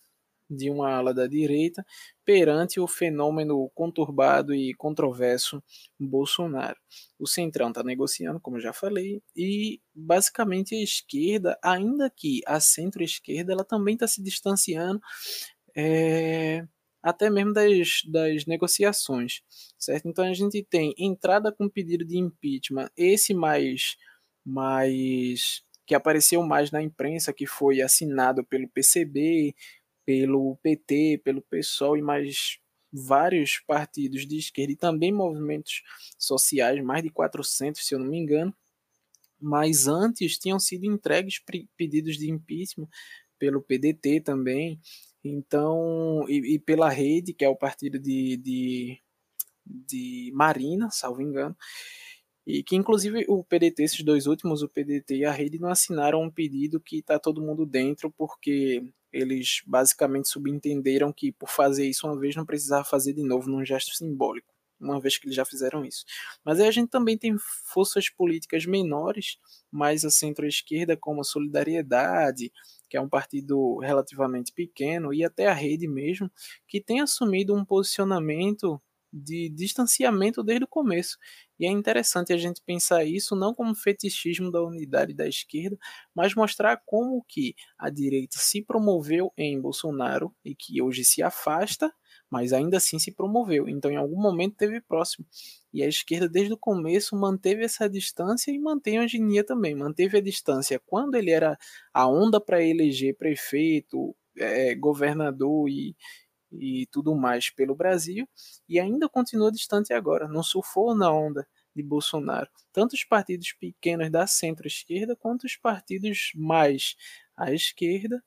de 0.49 0.69
uma 0.69 0.89
ala 0.91 1.13
da 1.13 1.27
direita 1.27 1.85
perante 2.25 2.79
o 2.79 2.87
fenômeno 2.87 3.69
conturbado 3.75 4.53
e 4.53 4.73
controverso 4.73 5.63
Bolsonaro. 5.99 6.77
O 7.19 7.27
Centrão 7.27 7.69
está 7.69 7.83
negociando, 7.83 8.39
como 8.39 8.59
já 8.59 8.73
falei, 8.73 9.21
e 9.35 9.79
basicamente 9.93 10.75
a 10.75 10.81
esquerda, 10.81 11.57
ainda 11.63 12.09
que 12.09 12.41
a 12.47 12.59
centro-esquerda, 12.59 13.53
ela 13.53 13.63
também 13.63 13.93
está 13.93 14.07
se 14.07 14.21
distanciando. 14.21 14.99
É, 15.75 16.65
até 17.01 17.29
mesmo 17.29 17.53
das, 17.53 18.01
das 18.05 18.45
negociações, 18.45 19.41
certo? 19.77 20.07
Então 20.07 20.25
a 20.25 20.33
gente 20.33 20.63
tem 20.63 20.93
entrada 20.97 21.51
com 21.51 21.69
pedido 21.69 22.05
de 22.05 22.17
impeachment, 22.17 22.89
esse 22.97 23.33
mais, 23.33 23.95
mais 24.45 25.63
que 25.85 25.95
apareceu 25.95 26.43
mais 26.43 26.71
na 26.71 26.83
imprensa, 26.83 27.33
que 27.33 27.47
foi 27.47 27.81
assinado 27.81 28.45
pelo 28.45 28.69
PCB, 28.69 29.55
pelo 30.09 30.57
PT, 30.63 31.21
pelo 31.23 31.39
PSOL 31.39 31.95
e 31.95 32.01
mais 32.01 32.57
vários 32.91 33.59
partidos 33.59 34.25
de 34.25 34.39
esquerda 34.39 34.73
e 34.73 34.75
também 34.75 35.11
movimentos 35.11 35.83
sociais, 36.17 36.83
mais 36.83 37.03
de 37.03 37.11
400, 37.11 37.85
se 37.85 37.93
eu 37.93 37.99
não 37.99 38.07
me 38.07 38.17
engano. 38.17 38.51
Mas 39.39 39.87
antes 39.87 40.39
tinham 40.39 40.59
sido 40.59 40.85
entregues 40.85 41.39
pedidos 41.77 42.17
de 42.17 42.27
impeachment 42.27 42.87
pelo 43.37 43.61
PDT 43.61 44.21
também, 44.21 44.81
então 45.23 46.25
e, 46.27 46.55
e 46.55 46.59
pela 46.59 46.89
Rede, 46.89 47.31
que 47.31 47.45
é 47.45 47.49
o 47.49 47.55
partido 47.55 47.99
de, 47.99 48.35
de, 48.37 48.99
de 49.63 50.31
Marina, 50.33 50.89
salvo 50.89 51.21
engano. 51.21 51.55
E 52.47 52.63
que 52.63 52.75
inclusive 52.75 53.25
o 53.27 53.43
PDT, 53.43 53.83
esses 53.83 54.03
dois 54.03 54.25
últimos, 54.25 54.63
o 54.63 54.69
PDT 54.69 55.17
e 55.17 55.25
a 55.25 55.31
Rede, 55.31 55.59
não 55.59 55.69
assinaram 55.69 56.23
um 56.23 56.31
pedido 56.31 56.79
que 56.79 56.97
está 56.97 57.19
todo 57.19 57.43
mundo 57.43 57.63
dentro, 57.63 58.11
porque 58.17 58.91
eles 59.11 59.61
basicamente 59.65 60.29
subentenderam 60.29 61.11
que 61.11 61.31
por 61.31 61.49
fazer 61.49 61.87
isso 61.87 62.07
uma 62.07 62.19
vez 62.19 62.35
não 62.35 62.45
precisava 62.45 62.83
fazer 62.83 63.13
de 63.13 63.23
novo 63.23 63.49
num 63.49 63.65
gesto 63.65 63.95
simbólico, 63.95 64.53
uma 64.79 64.99
vez 64.99 65.17
que 65.17 65.27
eles 65.27 65.35
já 65.35 65.45
fizeram 65.45 65.83
isso. 65.83 66.05
Mas 66.43 66.59
aí 66.59 66.67
a 66.67 66.71
gente 66.71 66.89
também 66.89 67.17
tem 67.17 67.35
forças 67.65 68.09
políticas 68.09 68.65
menores, 68.65 69.37
mais 69.71 70.05
a 70.05 70.09
centro-esquerda, 70.09 70.95
como 70.97 71.21
a 71.21 71.23
Solidariedade, 71.23 72.51
que 72.89 72.97
é 72.97 73.01
um 73.01 73.09
partido 73.09 73.77
relativamente 73.79 74.51
pequeno, 74.53 75.13
e 75.13 75.23
até 75.23 75.47
a 75.47 75.53
rede 75.53 75.87
mesmo, 75.87 76.31
que 76.67 76.81
tem 76.81 77.01
assumido 77.01 77.55
um 77.55 77.65
posicionamento 77.65 78.81
de 79.11 79.49
distanciamento 79.49 80.43
desde 80.43 80.65
o 80.65 80.67
começo. 80.67 81.17
E 81.59 81.65
é 81.65 81.69
interessante 81.69 82.31
a 82.31 82.37
gente 82.37 82.61
pensar 82.65 83.03
isso 83.03 83.35
não 83.35 83.53
como 83.53 83.75
fetichismo 83.75 84.51
da 84.51 84.61
unidade 84.63 85.13
da 85.13 85.27
esquerda, 85.27 85.77
mas 86.15 86.33
mostrar 86.35 86.81
como 86.85 87.23
que 87.27 87.53
a 87.77 87.89
direita 87.89 88.37
se 88.39 88.61
promoveu 88.61 89.31
em 89.37 89.59
Bolsonaro 89.59 90.33
e 90.43 90.55
que 90.55 90.81
hoje 90.81 91.03
se 91.03 91.21
afasta, 91.21 91.93
mas 92.29 92.53
ainda 92.53 92.77
assim 92.77 92.99
se 92.99 93.11
promoveu. 93.11 93.67
Então, 93.67 93.91
em 93.91 93.97
algum 93.97 94.21
momento 94.21 94.55
teve 94.55 94.79
próximo. 94.81 95.25
E 95.73 95.83
a 95.83 95.87
esquerda, 95.87 96.29
desde 96.29 96.53
o 96.53 96.57
começo, 96.57 97.15
manteve 97.15 97.63
essa 97.63 97.89
distância 97.89 98.51
e 98.51 98.59
mantém 98.59 98.99
hoje 98.99 99.17
em 99.17 99.43
também. 99.43 99.75
Manteve 99.75 100.17
a 100.17 100.21
distância 100.21 100.79
quando 100.85 101.15
ele 101.15 101.31
era 101.31 101.57
a 101.93 102.07
onda 102.07 102.39
para 102.39 102.63
eleger 102.63 103.15
prefeito, 103.17 104.15
é, 104.37 104.73
governador 104.75 105.69
e, 105.69 105.95
e 106.51 106.87
tudo 106.91 107.15
mais 107.15 107.49
pelo 107.49 107.75
Brasil, 107.75 108.27
e 108.67 108.79
ainda 108.79 109.07
continua 109.07 109.51
distante 109.51 109.93
agora, 109.93 110.27
não 110.27 110.43
surfou 110.43 110.95
na 110.95 111.11
onda 111.11 111.47
de 111.75 111.83
Bolsonaro. 111.83 112.49
Tanto 112.73 112.93
os 112.93 113.03
partidos 113.03 113.53
pequenos 113.53 114.09
da 114.11 114.27
centro-esquerda 114.27 115.15
quanto 115.15 115.45
os 115.45 115.55
partidos 115.55 116.31
mais 116.35 116.95
à 117.37 117.53
esquerda, 117.53 118.23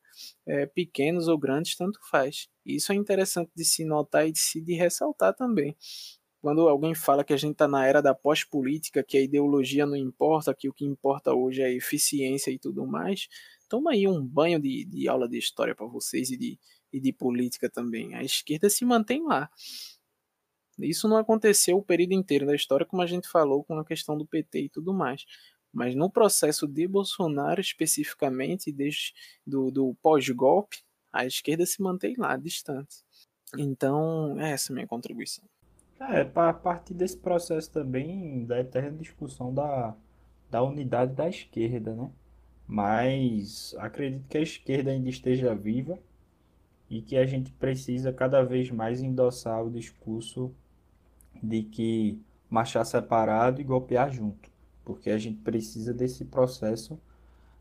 é, 0.47 0.67
pequenos 0.67 1.29
ou 1.29 1.39
grandes, 1.39 1.77
tanto 1.77 1.99
faz. 2.11 2.49
Isso 2.65 2.93
é 2.93 2.95
interessante 2.95 3.51
de 3.55 3.65
se 3.65 3.85
notar 3.85 4.27
e 4.27 4.33
de 4.33 4.39
se 4.39 4.61
de 4.61 4.75
ressaltar 4.75 5.35
também. 5.35 5.77
Quando 6.41 6.69
alguém 6.69 6.93
fala 6.95 7.23
que 7.23 7.33
a 7.33 7.37
gente 7.37 7.53
está 7.53 7.69
na 7.69 7.87
era 7.87 8.03
da 8.03 8.15
pós-política, 8.15 9.05
que 9.05 9.17
a 9.17 9.21
ideologia 9.21 9.87
não 9.87 9.95
importa, 9.95 10.53
que 10.53 10.69
o 10.69 10.73
que 10.73 10.85
importa 10.85 11.33
hoje 11.33 11.63
é 11.63 11.73
eficiência 11.73 12.51
e 12.51 12.59
tudo 12.59 12.85
mais, 12.85 13.29
toma 13.69 13.93
aí 13.93 14.09
um 14.09 14.27
banho 14.27 14.59
de, 14.61 14.85
de 14.85 15.09
aula 15.09 15.29
de 15.29 15.39
história 15.39 15.75
para 15.75 15.87
vocês 15.87 16.31
e 16.31 16.37
de, 16.37 16.59
e 16.93 17.01
de 17.01 17.13
política 17.13 17.71
também. 17.71 18.15
A 18.15 18.23
esquerda 18.23 18.69
se 18.69 18.85
mantém 18.85 19.25
lá. 19.25 19.51
Isso 20.79 21.09
não 21.09 21.17
aconteceu 21.17 21.77
o 21.79 21.83
período 21.83 22.13
inteiro 22.13 22.47
da 22.47 22.55
história, 22.55 22.87
como 22.87 23.03
a 23.03 23.07
gente 23.07 23.29
falou 23.29 23.63
com 23.65 23.79
a 23.79 23.85
questão 23.85 24.17
do 24.17 24.27
PT 24.27 24.63
e 24.63 24.69
tudo 24.69 24.93
mais. 24.93 25.25
Mas 25.73 25.95
no 25.95 26.11
processo 26.11 26.67
de 26.67 26.87
Bolsonaro, 26.87 27.61
especificamente, 27.61 28.73
desde 28.73 29.13
do, 29.47 29.71
do 29.71 29.95
pós-golpe, 30.03 30.79
a 31.13 31.27
esquerda 31.27 31.65
se 31.65 31.81
mantém 31.83 32.15
lá, 32.17 32.37
distante. 32.37 32.97
Então, 33.57 34.39
é 34.41 34.53
essa 34.53 34.73
a 34.73 34.75
minha 34.75 34.87
contribuição. 34.87 35.45
É, 36.01 36.23
a 36.35 36.53
partir 36.53 36.95
desse 36.95 37.17
processo 37.17 37.71
também 37.71 38.45
da 38.45 38.59
eterna 38.59 38.99
discussão 38.99 39.55
da, 39.55 39.97
da 40.51 40.63
unidade 40.63 41.15
da 41.15 41.29
esquerda, 41.29 41.95
né? 41.95 42.11
Mas 42.67 43.75
acredito 43.79 44.27
que 44.29 44.39
a 44.39 44.43
esquerda 44.43 44.91
ainda 44.91 45.09
esteja 45.09 45.55
viva 45.55 45.99
e 46.93 47.01
que 47.01 47.17
a 47.17 47.25
gente 47.25 47.51
precisa 47.53 48.13
cada 48.13 48.43
vez 48.43 48.71
mais 48.71 49.03
endossar 49.03 49.65
o 49.65 49.71
discurso 49.71 50.55
de 51.43 51.63
que 51.63 52.21
marchar 52.51 52.85
separado 52.85 53.63
e 53.63 53.65
golpear 53.65 54.13
junto, 54.13 54.51
porque 54.85 55.09
a 55.09 55.17
gente 55.17 55.39
precisa 55.39 55.95
desse 55.95 56.23
processo 56.27 57.01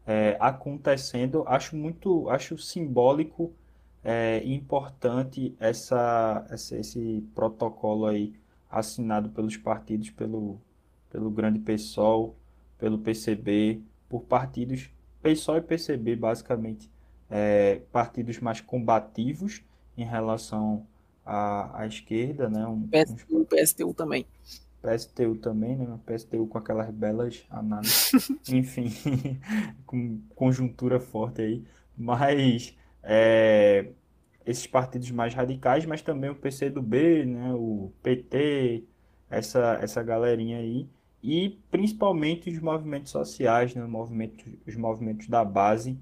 é, 0.05 0.35
acontecendo. 0.37 1.45
Acho 1.47 1.77
muito, 1.77 2.29
acho 2.29 2.57
simbólico 2.57 3.53
é, 4.03 4.43
importante 4.43 5.55
essa, 5.61 6.45
essa, 6.49 6.75
esse 6.75 7.25
protocolo 7.33 8.07
aí 8.07 8.33
assinado 8.69 9.29
pelos 9.29 9.55
partidos, 9.55 10.09
pelo, 10.09 10.59
pelo 11.09 11.31
grande 11.31 11.59
PSOL, 11.59 12.35
pelo 12.77 12.99
PCB, 12.99 13.81
por 14.09 14.23
partidos 14.23 14.89
PSOL 15.23 15.55
e 15.55 15.61
PCB 15.61 16.17
basicamente 16.17 16.91
é, 17.31 17.81
partidos 17.91 18.39
mais 18.39 18.59
combativos 18.59 19.63
em 19.97 20.03
relação 20.03 20.85
à, 21.25 21.81
à 21.81 21.87
esquerda, 21.87 22.49
né? 22.49 22.67
Um, 22.67 22.87
PSTU, 22.87 23.39
uns... 23.39 23.47
PSTU 23.47 23.93
também. 23.93 24.27
PSTU 24.81 25.35
também, 25.35 25.77
né? 25.77 25.99
PSTU 26.05 26.45
com 26.47 26.57
aquelas 26.57 26.89
belas 26.91 27.45
análises, 27.49 28.29
enfim, 28.51 28.91
com 29.87 30.19
conjuntura 30.35 30.99
forte 30.99 31.41
aí, 31.41 31.63
mas 31.97 32.75
é, 33.01 33.91
esses 34.45 34.67
partidos 34.67 35.09
mais 35.11 35.33
radicais, 35.33 35.85
mas 35.85 36.01
também 36.01 36.29
o 36.29 36.35
PCdoB, 36.35 37.25
né? 37.25 37.53
O 37.53 37.93
PT, 38.03 38.83
essa, 39.29 39.79
essa 39.81 40.03
galerinha 40.03 40.57
aí, 40.57 40.89
e 41.23 41.61
principalmente 41.69 42.49
os 42.49 42.59
movimentos 42.59 43.11
sociais, 43.11 43.73
né? 43.73 43.85
Movimentos, 43.85 44.45
os 44.67 44.75
movimentos 44.75 45.29
da 45.29 45.45
base, 45.45 45.97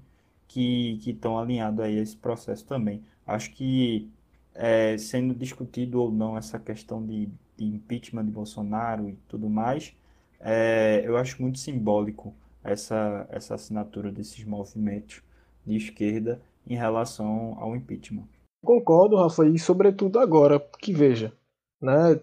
que 0.50 1.00
estão 1.06 1.38
alinhados 1.38 1.78
a 1.78 1.88
esse 1.88 2.16
processo 2.16 2.66
também. 2.66 3.04
Acho 3.24 3.52
que 3.52 4.10
é, 4.52 4.98
sendo 4.98 5.32
discutido 5.32 6.02
ou 6.02 6.10
não 6.10 6.36
essa 6.36 6.58
questão 6.58 7.06
de, 7.06 7.28
de 7.56 7.64
impeachment 7.64 8.24
de 8.24 8.32
Bolsonaro 8.32 9.08
e 9.08 9.12
tudo 9.28 9.48
mais, 9.48 9.94
é, 10.40 11.02
eu 11.04 11.16
acho 11.16 11.40
muito 11.40 11.60
simbólico 11.60 12.34
essa, 12.64 13.28
essa 13.30 13.54
assinatura 13.54 14.10
desses 14.10 14.44
movimentos 14.44 15.22
de 15.64 15.76
esquerda 15.76 16.42
em 16.66 16.74
relação 16.74 17.56
ao 17.60 17.76
impeachment. 17.76 18.26
Concordo, 18.64 19.16
Rafa, 19.16 19.46
e 19.46 19.56
sobretudo 19.56 20.18
agora, 20.18 20.58
que 20.80 20.92
veja, 20.92 21.32
né, 21.80 22.20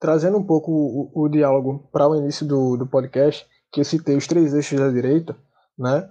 trazendo 0.00 0.38
um 0.38 0.42
pouco 0.42 0.72
o, 0.72 1.24
o 1.24 1.28
diálogo 1.28 1.86
para 1.92 2.08
o 2.08 2.16
início 2.16 2.46
do, 2.46 2.78
do 2.78 2.86
podcast, 2.86 3.46
que 3.70 3.80
eu 3.80 3.84
citei 3.84 4.16
os 4.16 4.26
três 4.26 4.54
eixos 4.54 4.80
da 4.80 4.90
direita, 4.90 5.36
né, 5.78 6.10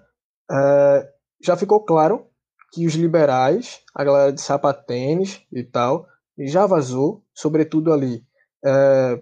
é, 0.51 1.14
já 1.45 1.55
ficou 1.55 1.79
claro 1.79 2.25
que 2.71 2.85
os 2.85 2.93
liberais, 2.95 3.81
a 3.93 4.03
galera 4.03 4.33
de 4.33 4.41
sapatênis 4.41 5.41
e 5.51 5.63
tal, 5.63 6.07
já 6.37 6.65
vazou, 6.65 7.23
sobretudo 7.33 7.93
ali, 7.93 8.23
é, 8.65 9.21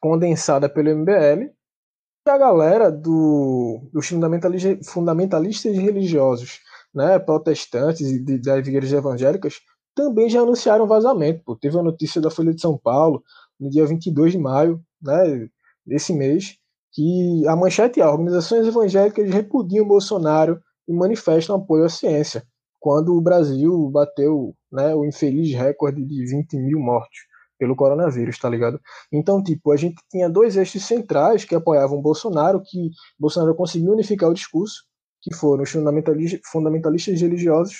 condensada 0.00 0.68
pelo 0.68 0.90
MBL, 0.90 1.50
e 2.26 2.30
a 2.30 2.38
galera 2.38 2.90
do, 2.90 3.82
dos 3.92 4.08
fundamentalistas, 4.08 4.88
fundamentalistas 4.88 5.76
religiosos, 5.76 6.60
né, 6.94 7.18
protestantes 7.18 8.10
e 8.10 8.18
de, 8.18 8.38
das 8.38 8.66
igrejas 8.66 8.92
evangélicas, 8.92 9.60
também 9.94 10.28
já 10.30 10.40
anunciaram 10.40 10.86
vazamento. 10.86 11.42
Pô. 11.44 11.56
Teve 11.56 11.78
a 11.78 11.82
notícia 11.82 12.20
da 12.20 12.30
Folha 12.30 12.54
de 12.54 12.60
São 12.60 12.78
Paulo, 12.78 13.22
no 13.60 13.68
dia 13.68 13.84
22 13.84 14.32
de 14.32 14.38
maio 14.38 14.82
né, 15.02 15.48
desse 15.86 16.14
mês, 16.14 16.56
que 16.92 17.46
a 17.46 17.56
manchete 17.56 18.00
é 18.00 18.06
organizações 18.06 18.66
evangélicas 18.66 19.28
repudiam 19.30 19.86
Bolsonaro 19.86 20.60
e 20.88 20.92
manifestam 20.92 21.56
apoio 21.56 21.84
à 21.84 21.88
ciência, 21.88 22.46
quando 22.80 23.16
o 23.16 23.20
Brasil 23.20 23.88
bateu 23.90 24.54
né, 24.70 24.94
o 24.94 25.04
infeliz 25.04 25.54
recorde 25.54 26.04
de 26.04 26.26
20 26.26 26.56
mil 26.58 26.78
mortos 26.78 27.18
pelo 27.58 27.76
coronavírus, 27.76 28.38
tá 28.38 28.48
ligado? 28.48 28.80
Então, 29.12 29.42
tipo, 29.42 29.72
a 29.72 29.76
gente 29.76 29.96
tinha 30.10 30.28
dois 30.28 30.56
eixos 30.56 30.84
centrais 30.84 31.44
que 31.44 31.54
apoiavam 31.54 32.02
Bolsonaro, 32.02 32.60
que 32.62 32.90
Bolsonaro 33.18 33.54
conseguiu 33.54 33.92
unificar 33.92 34.28
o 34.28 34.34
discurso, 34.34 34.84
que 35.22 35.34
foram 35.34 35.62
os 35.62 35.70
fundamentalistas, 35.70 36.40
fundamentalistas 36.50 37.20
religiosos 37.20 37.76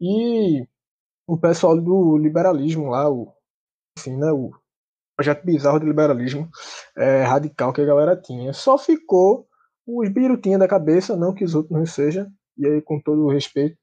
e 0.00 0.64
o 1.26 1.36
pessoal 1.36 1.80
do 1.80 2.16
liberalismo 2.16 2.90
lá, 2.90 3.10
o, 3.10 3.32
enfim, 3.98 4.16
né, 4.16 4.30
o 4.30 4.52
projeto 5.16 5.44
bizarro 5.44 5.80
de 5.80 5.86
liberalismo 5.86 6.48
é, 6.96 7.22
radical 7.22 7.72
que 7.72 7.80
a 7.80 7.86
galera 7.86 8.16
tinha. 8.16 8.52
Só 8.52 8.78
ficou 8.78 9.48
os 9.86 10.08
birutinha 10.08 10.58
da 10.58 10.68
cabeça, 10.68 11.16
não 11.16 11.34
que 11.34 11.44
os 11.44 11.54
outros 11.54 11.76
não 11.76 11.86
sejam, 11.86 12.30
e 12.58 12.66
aí 12.66 12.82
com 12.82 13.00
todo 13.00 13.24
o 13.24 13.30
respeito, 13.30 13.76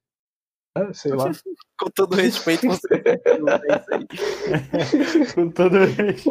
né, 0.77 0.91
sei 0.93 1.13
lá. 1.13 1.31
com 1.79 1.89
todo 1.91 2.13
o 2.13 2.15
respeito, 2.15 2.67
você 2.67 2.87
com 5.35 5.49
todo 5.51 5.75
o 5.75 5.85
respeito. 5.85 6.23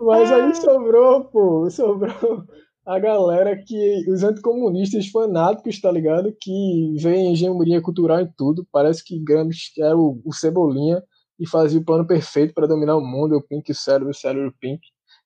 Mas 0.00 0.30
aí 0.30 0.54
sobrou, 0.54 1.24
pô, 1.24 1.70
sobrou 1.70 2.44
a 2.88 2.98
galera 2.98 3.54
que. 3.54 4.10
Os 4.10 4.22
anticomunistas 4.22 5.08
fanáticos, 5.08 5.78
tá 5.78 5.92
ligado? 5.92 6.34
Que 6.40 6.94
veem 6.98 7.32
hegemonia 7.32 7.82
cultural 7.82 8.20
em 8.20 8.32
tudo. 8.36 8.66
Parece 8.72 9.04
que 9.04 9.18
Gramsci 9.18 9.80
era 9.80 9.96
o, 9.96 10.20
o 10.24 10.32
Cebolinha 10.32 11.02
e 11.38 11.46
fazia 11.46 11.78
o 11.78 11.84
plano 11.84 12.06
perfeito 12.06 12.54
para 12.54 12.66
dominar 12.66 12.96
o 12.96 13.04
mundo, 13.04 13.36
o 13.36 13.42
Pink 13.42 13.72
Cérebro, 13.74 14.10
o 14.10 14.14
Cérebro 14.14 14.54
Pink, 14.58 14.80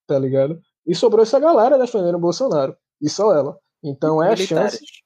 tá 0.09 0.19
ligado? 0.19 0.61
E 0.85 0.95
sobrou 0.95 1.23
essa 1.23 1.39
galera 1.39 1.79
defendendo 1.79 2.17
o 2.17 2.21
Bolsonaro. 2.21 2.77
E 3.01 3.09
só 3.09 3.33
ela. 3.33 3.57
Então 3.83 4.23
é 4.23 4.31
militares. 4.31 4.75
a 4.75 4.79
chance. 4.79 5.03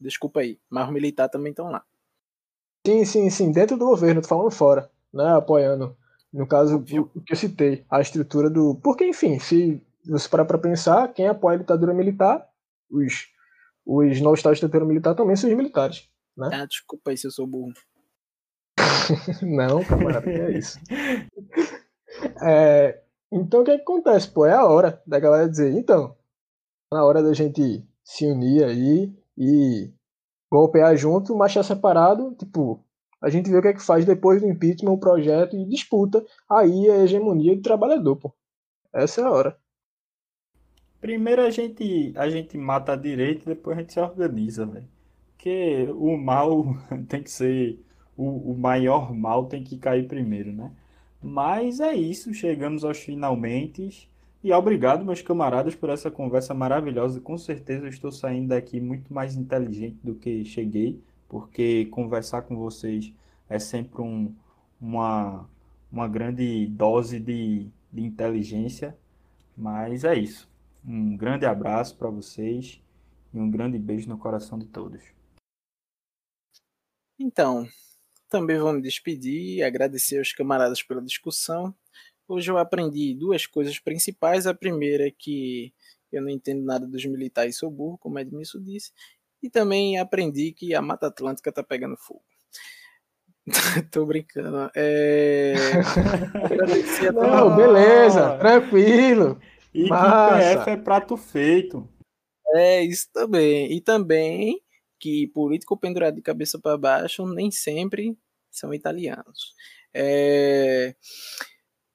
Desculpa 0.00 0.40
aí, 0.40 0.58
mas 0.68 0.86
os 0.86 0.92
militares 0.92 1.32
também 1.32 1.50
estão 1.50 1.70
lá. 1.70 1.84
Sim, 2.86 3.04
sim, 3.04 3.30
sim. 3.30 3.52
Dentro 3.52 3.76
do 3.76 3.86
governo, 3.86 4.20
tô 4.20 4.28
falando 4.28 4.50
fora, 4.50 4.90
né? 5.12 5.36
Apoiando. 5.36 5.96
No 6.32 6.46
caso, 6.46 6.78
o 6.78 6.82
que 6.82 7.32
eu 7.32 7.36
citei, 7.36 7.84
a 7.88 8.00
estrutura 8.00 8.50
do. 8.50 8.74
Porque, 8.82 9.06
enfim, 9.06 9.38
se 9.38 9.80
você 10.04 10.28
parar 10.28 10.44
pra 10.44 10.58
pensar, 10.58 11.12
quem 11.14 11.28
apoia 11.28 11.56
a 11.56 11.60
ditadura 11.60 11.94
militar, 11.94 12.46
os, 12.90 13.28
os 13.86 14.20
novos 14.20 14.40
estados 14.40 14.58
de 14.58 14.66
ditadura 14.66 14.84
militar 14.84 15.14
também 15.14 15.36
são 15.36 15.48
os 15.48 15.56
militares. 15.56 16.08
Né? 16.36 16.50
Ah, 16.52 16.66
desculpa 16.66 17.10
aí 17.10 17.16
se 17.16 17.26
eu 17.26 17.30
sou 17.30 17.46
burro. 17.46 17.72
Não, 19.42 19.84
camarada, 19.84 20.30
é 20.30 20.58
isso. 20.58 20.78
É, 22.40 23.02
então 23.30 23.62
o 23.62 23.64
que, 23.64 23.74
que 23.76 23.82
acontece? 23.82 24.30
Pô, 24.30 24.46
é 24.46 24.52
a 24.52 24.64
hora 24.64 25.02
da 25.04 25.18
galera 25.18 25.48
dizer, 25.48 25.72
então, 25.72 26.16
na 26.94 27.04
hora 27.04 27.22
da 27.22 27.34
gente 27.34 27.84
se 28.04 28.24
unir 28.24 28.62
aí 28.64 29.12
e 29.36 29.90
golpear 30.50 30.96
junto, 30.96 31.34
marchar 31.34 31.64
separado, 31.64 32.34
tipo, 32.38 32.80
a 33.20 33.28
gente 33.28 33.50
vê 33.50 33.58
o 33.58 33.62
que 33.62 33.68
é 33.68 33.72
que 33.72 33.82
faz 33.82 34.04
depois 34.04 34.40
do 34.40 34.48
impeachment, 34.48 34.92
o 34.92 34.98
projeto 34.98 35.56
e 35.56 35.64
disputa 35.64 36.24
aí 36.48 36.88
a 36.88 37.02
hegemonia 37.02 37.56
do 37.56 37.62
trabalhador, 37.62 38.16
pô. 38.16 38.32
Essa 38.92 39.22
é 39.22 39.24
a 39.24 39.30
hora. 39.30 39.58
Primeiro 41.00 41.42
a 41.42 41.50
gente, 41.50 42.12
a 42.16 42.30
gente 42.30 42.56
mata 42.56 42.92
a 42.92 42.96
direita, 42.96 43.44
depois 43.46 43.76
a 43.76 43.80
gente 43.80 43.92
se 43.92 44.00
organiza, 44.00 44.64
velho. 44.64 44.88
Porque 45.32 45.88
o 45.92 46.16
mal 46.16 46.64
tem 47.08 47.22
que 47.22 47.30
ser. 47.30 47.84
O, 48.16 48.52
o 48.52 48.56
maior 48.56 49.12
mal 49.12 49.46
tem 49.46 49.64
que 49.64 49.76
cair 49.76 50.06
primeiro, 50.06 50.52
né? 50.52 50.70
Mas 51.20 51.80
é 51.80 51.92
isso, 51.92 52.32
chegamos 52.32 52.84
aos 52.84 52.98
finalmente. 52.98 54.08
E 54.44 54.52
obrigado, 54.52 55.06
meus 55.06 55.22
camaradas, 55.22 55.74
por 55.74 55.88
essa 55.88 56.10
conversa 56.10 56.52
maravilhosa. 56.52 57.18
Com 57.18 57.38
certeza 57.38 57.88
estou 57.88 58.12
saindo 58.12 58.48
daqui 58.48 58.78
muito 58.78 59.10
mais 59.10 59.34
inteligente 59.36 59.96
do 60.04 60.14
que 60.14 60.44
cheguei, 60.44 61.02
porque 61.26 61.86
conversar 61.86 62.42
com 62.42 62.54
vocês 62.54 63.10
é 63.48 63.58
sempre 63.58 64.02
um, 64.02 64.36
uma, 64.78 65.48
uma 65.90 66.06
grande 66.06 66.66
dose 66.66 67.18
de, 67.18 67.70
de 67.90 68.02
inteligência. 68.02 68.94
Mas 69.56 70.04
é 70.04 70.14
isso. 70.14 70.46
Um 70.86 71.16
grande 71.16 71.46
abraço 71.46 71.96
para 71.96 72.10
vocês 72.10 72.82
e 73.32 73.38
um 73.38 73.50
grande 73.50 73.78
beijo 73.78 74.10
no 74.10 74.18
coração 74.18 74.58
de 74.58 74.66
todos. 74.66 75.02
Então, 77.18 77.66
também 78.28 78.58
vou 78.58 78.74
me 78.74 78.82
despedir 78.82 79.56
e 79.56 79.62
agradecer 79.62 80.18
aos 80.18 80.34
camaradas 80.34 80.82
pela 80.82 81.00
discussão. 81.00 81.74
Hoje 82.26 82.50
eu 82.50 82.58
aprendi 82.58 83.14
duas 83.14 83.46
coisas 83.46 83.78
principais. 83.78 84.46
A 84.46 84.54
primeira 84.54 85.06
é 85.06 85.10
que 85.10 85.72
eu 86.10 86.22
não 86.22 86.30
entendo 86.30 86.64
nada 86.64 86.86
dos 86.86 87.04
militares, 87.04 87.58
sou 87.58 87.70
burro, 87.70 87.98
como 87.98 88.18
Edmilson 88.18 88.62
disse. 88.62 88.92
E 89.42 89.50
também 89.50 89.98
aprendi 89.98 90.52
que 90.52 90.74
a 90.74 90.80
Mata 90.80 91.08
Atlântica 91.08 91.52
tá 91.52 91.62
pegando 91.62 91.96
fogo. 91.96 92.22
Tô 93.90 94.06
brincando. 94.06 94.70
É... 94.74 95.54
Não, 97.12 97.54
beleza, 97.54 98.38
tranquilo. 98.38 99.38
E 99.74 99.88
Massa. 99.88 100.64
que 100.64 100.70
é 100.70 100.76
prato 100.76 101.16
feito. 101.16 101.86
É, 102.54 102.82
isso 102.82 103.08
também. 103.12 103.72
E 103.72 103.80
também 103.80 104.62
que 104.98 105.26
político 105.28 105.76
pendurado 105.76 106.14
de 106.14 106.22
cabeça 106.22 106.58
para 106.58 106.78
baixo 106.78 107.26
nem 107.26 107.50
sempre 107.50 108.16
são 108.50 108.72
italianos. 108.72 109.54
É... 109.92 110.94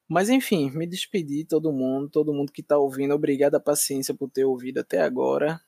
Mas 0.09 0.27
enfim, 0.27 0.71
me 0.71 0.87
despedi 0.87 1.45
todo 1.45 1.71
mundo, 1.71 2.09
todo 2.09 2.33
mundo 2.33 2.51
que 2.51 2.61
está 2.61 2.77
ouvindo, 2.79 3.13
obrigado 3.13 3.53
a 3.53 3.59
paciência 3.59 4.11
por 4.11 4.27
ter 4.27 4.43
ouvido 4.43 4.79
até 4.79 5.01
agora 5.01 5.61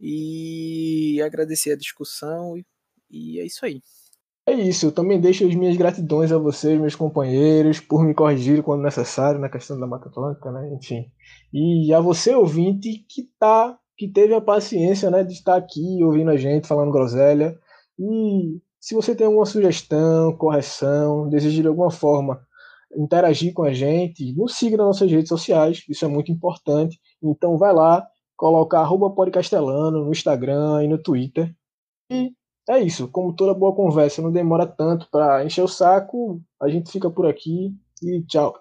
e 0.00 1.20
agradecer 1.22 1.72
a 1.72 1.76
discussão 1.76 2.56
e, 2.56 2.64
e 3.10 3.40
é 3.40 3.44
isso 3.44 3.64
aí. 3.66 3.82
É 4.46 4.52
isso, 4.52 4.86
eu 4.86 4.92
também 4.92 5.20
deixo 5.20 5.46
as 5.46 5.54
minhas 5.54 5.76
gratidões 5.76 6.32
a 6.32 6.38
vocês, 6.38 6.80
meus 6.80 6.94
companheiros, 6.94 7.78
por 7.80 8.04
me 8.04 8.14
corrigir 8.14 8.62
quando 8.62 8.82
necessário 8.82 9.40
na 9.40 9.48
questão 9.48 9.78
da 9.78 9.86
Mata 9.86 10.08
Atlântica, 10.08 10.50
né? 10.50 10.70
Enfim. 10.74 11.10
E 11.52 11.92
a 11.94 12.00
você, 12.00 12.34
ouvinte, 12.34 13.06
que 13.08 13.30
tá, 13.38 13.78
que 13.96 14.06
teve 14.06 14.34
a 14.34 14.40
paciência 14.42 15.10
né, 15.10 15.24
de 15.24 15.32
estar 15.32 15.56
aqui 15.56 16.02
ouvindo 16.02 16.30
a 16.30 16.36
gente, 16.36 16.66
falando 16.66 16.92
groselha. 16.92 17.58
E 17.98 18.60
se 18.78 18.94
você 18.94 19.14
tem 19.14 19.26
alguma 19.26 19.46
sugestão, 19.46 20.36
correção, 20.36 21.28
deseja 21.30 21.62
de 21.62 21.68
alguma 21.68 21.90
forma 21.90 22.43
interagir 22.96 23.52
com 23.52 23.62
a 23.62 23.72
gente, 23.72 24.32
nos 24.34 24.56
siga 24.56 24.76
nas 24.76 24.86
nossas 24.86 25.10
redes 25.10 25.28
sociais, 25.28 25.84
isso 25.88 26.04
é 26.04 26.08
muito 26.08 26.30
importante. 26.32 26.98
Então 27.22 27.56
vai 27.56 27.72
lá, 27.72 28.06
coloca 28.36 28.78
arroba 28.78 29.10
podcastelano 29.10 30.04
no 30.04 30.10
Instagram 30.10 30.84
e 30.84 30.88
no 30.88 30.98
Twitter. 30.98 31.54
E 32.10 32.32
é 32.68 32.78
isso. 32.80 33.08
Como 33.08 33.34
toda 33.34 33.54
boa 33.54 33.74
conversa 33.74 34.22
não 34.22 34.32
demora 34.32 34.66
tanto 34.66 35.08
para 35.10 35.44
encher 35.44 35.62
o 35.62 35.68
saco, 35.68 36.40
a 36.60 36.68
gente 36.68 36.90
fica 36.90 37.10
por 37.10 37.26
aqui 37.26 37.74
e 38.02 38.22
tchau. 38.22 38.54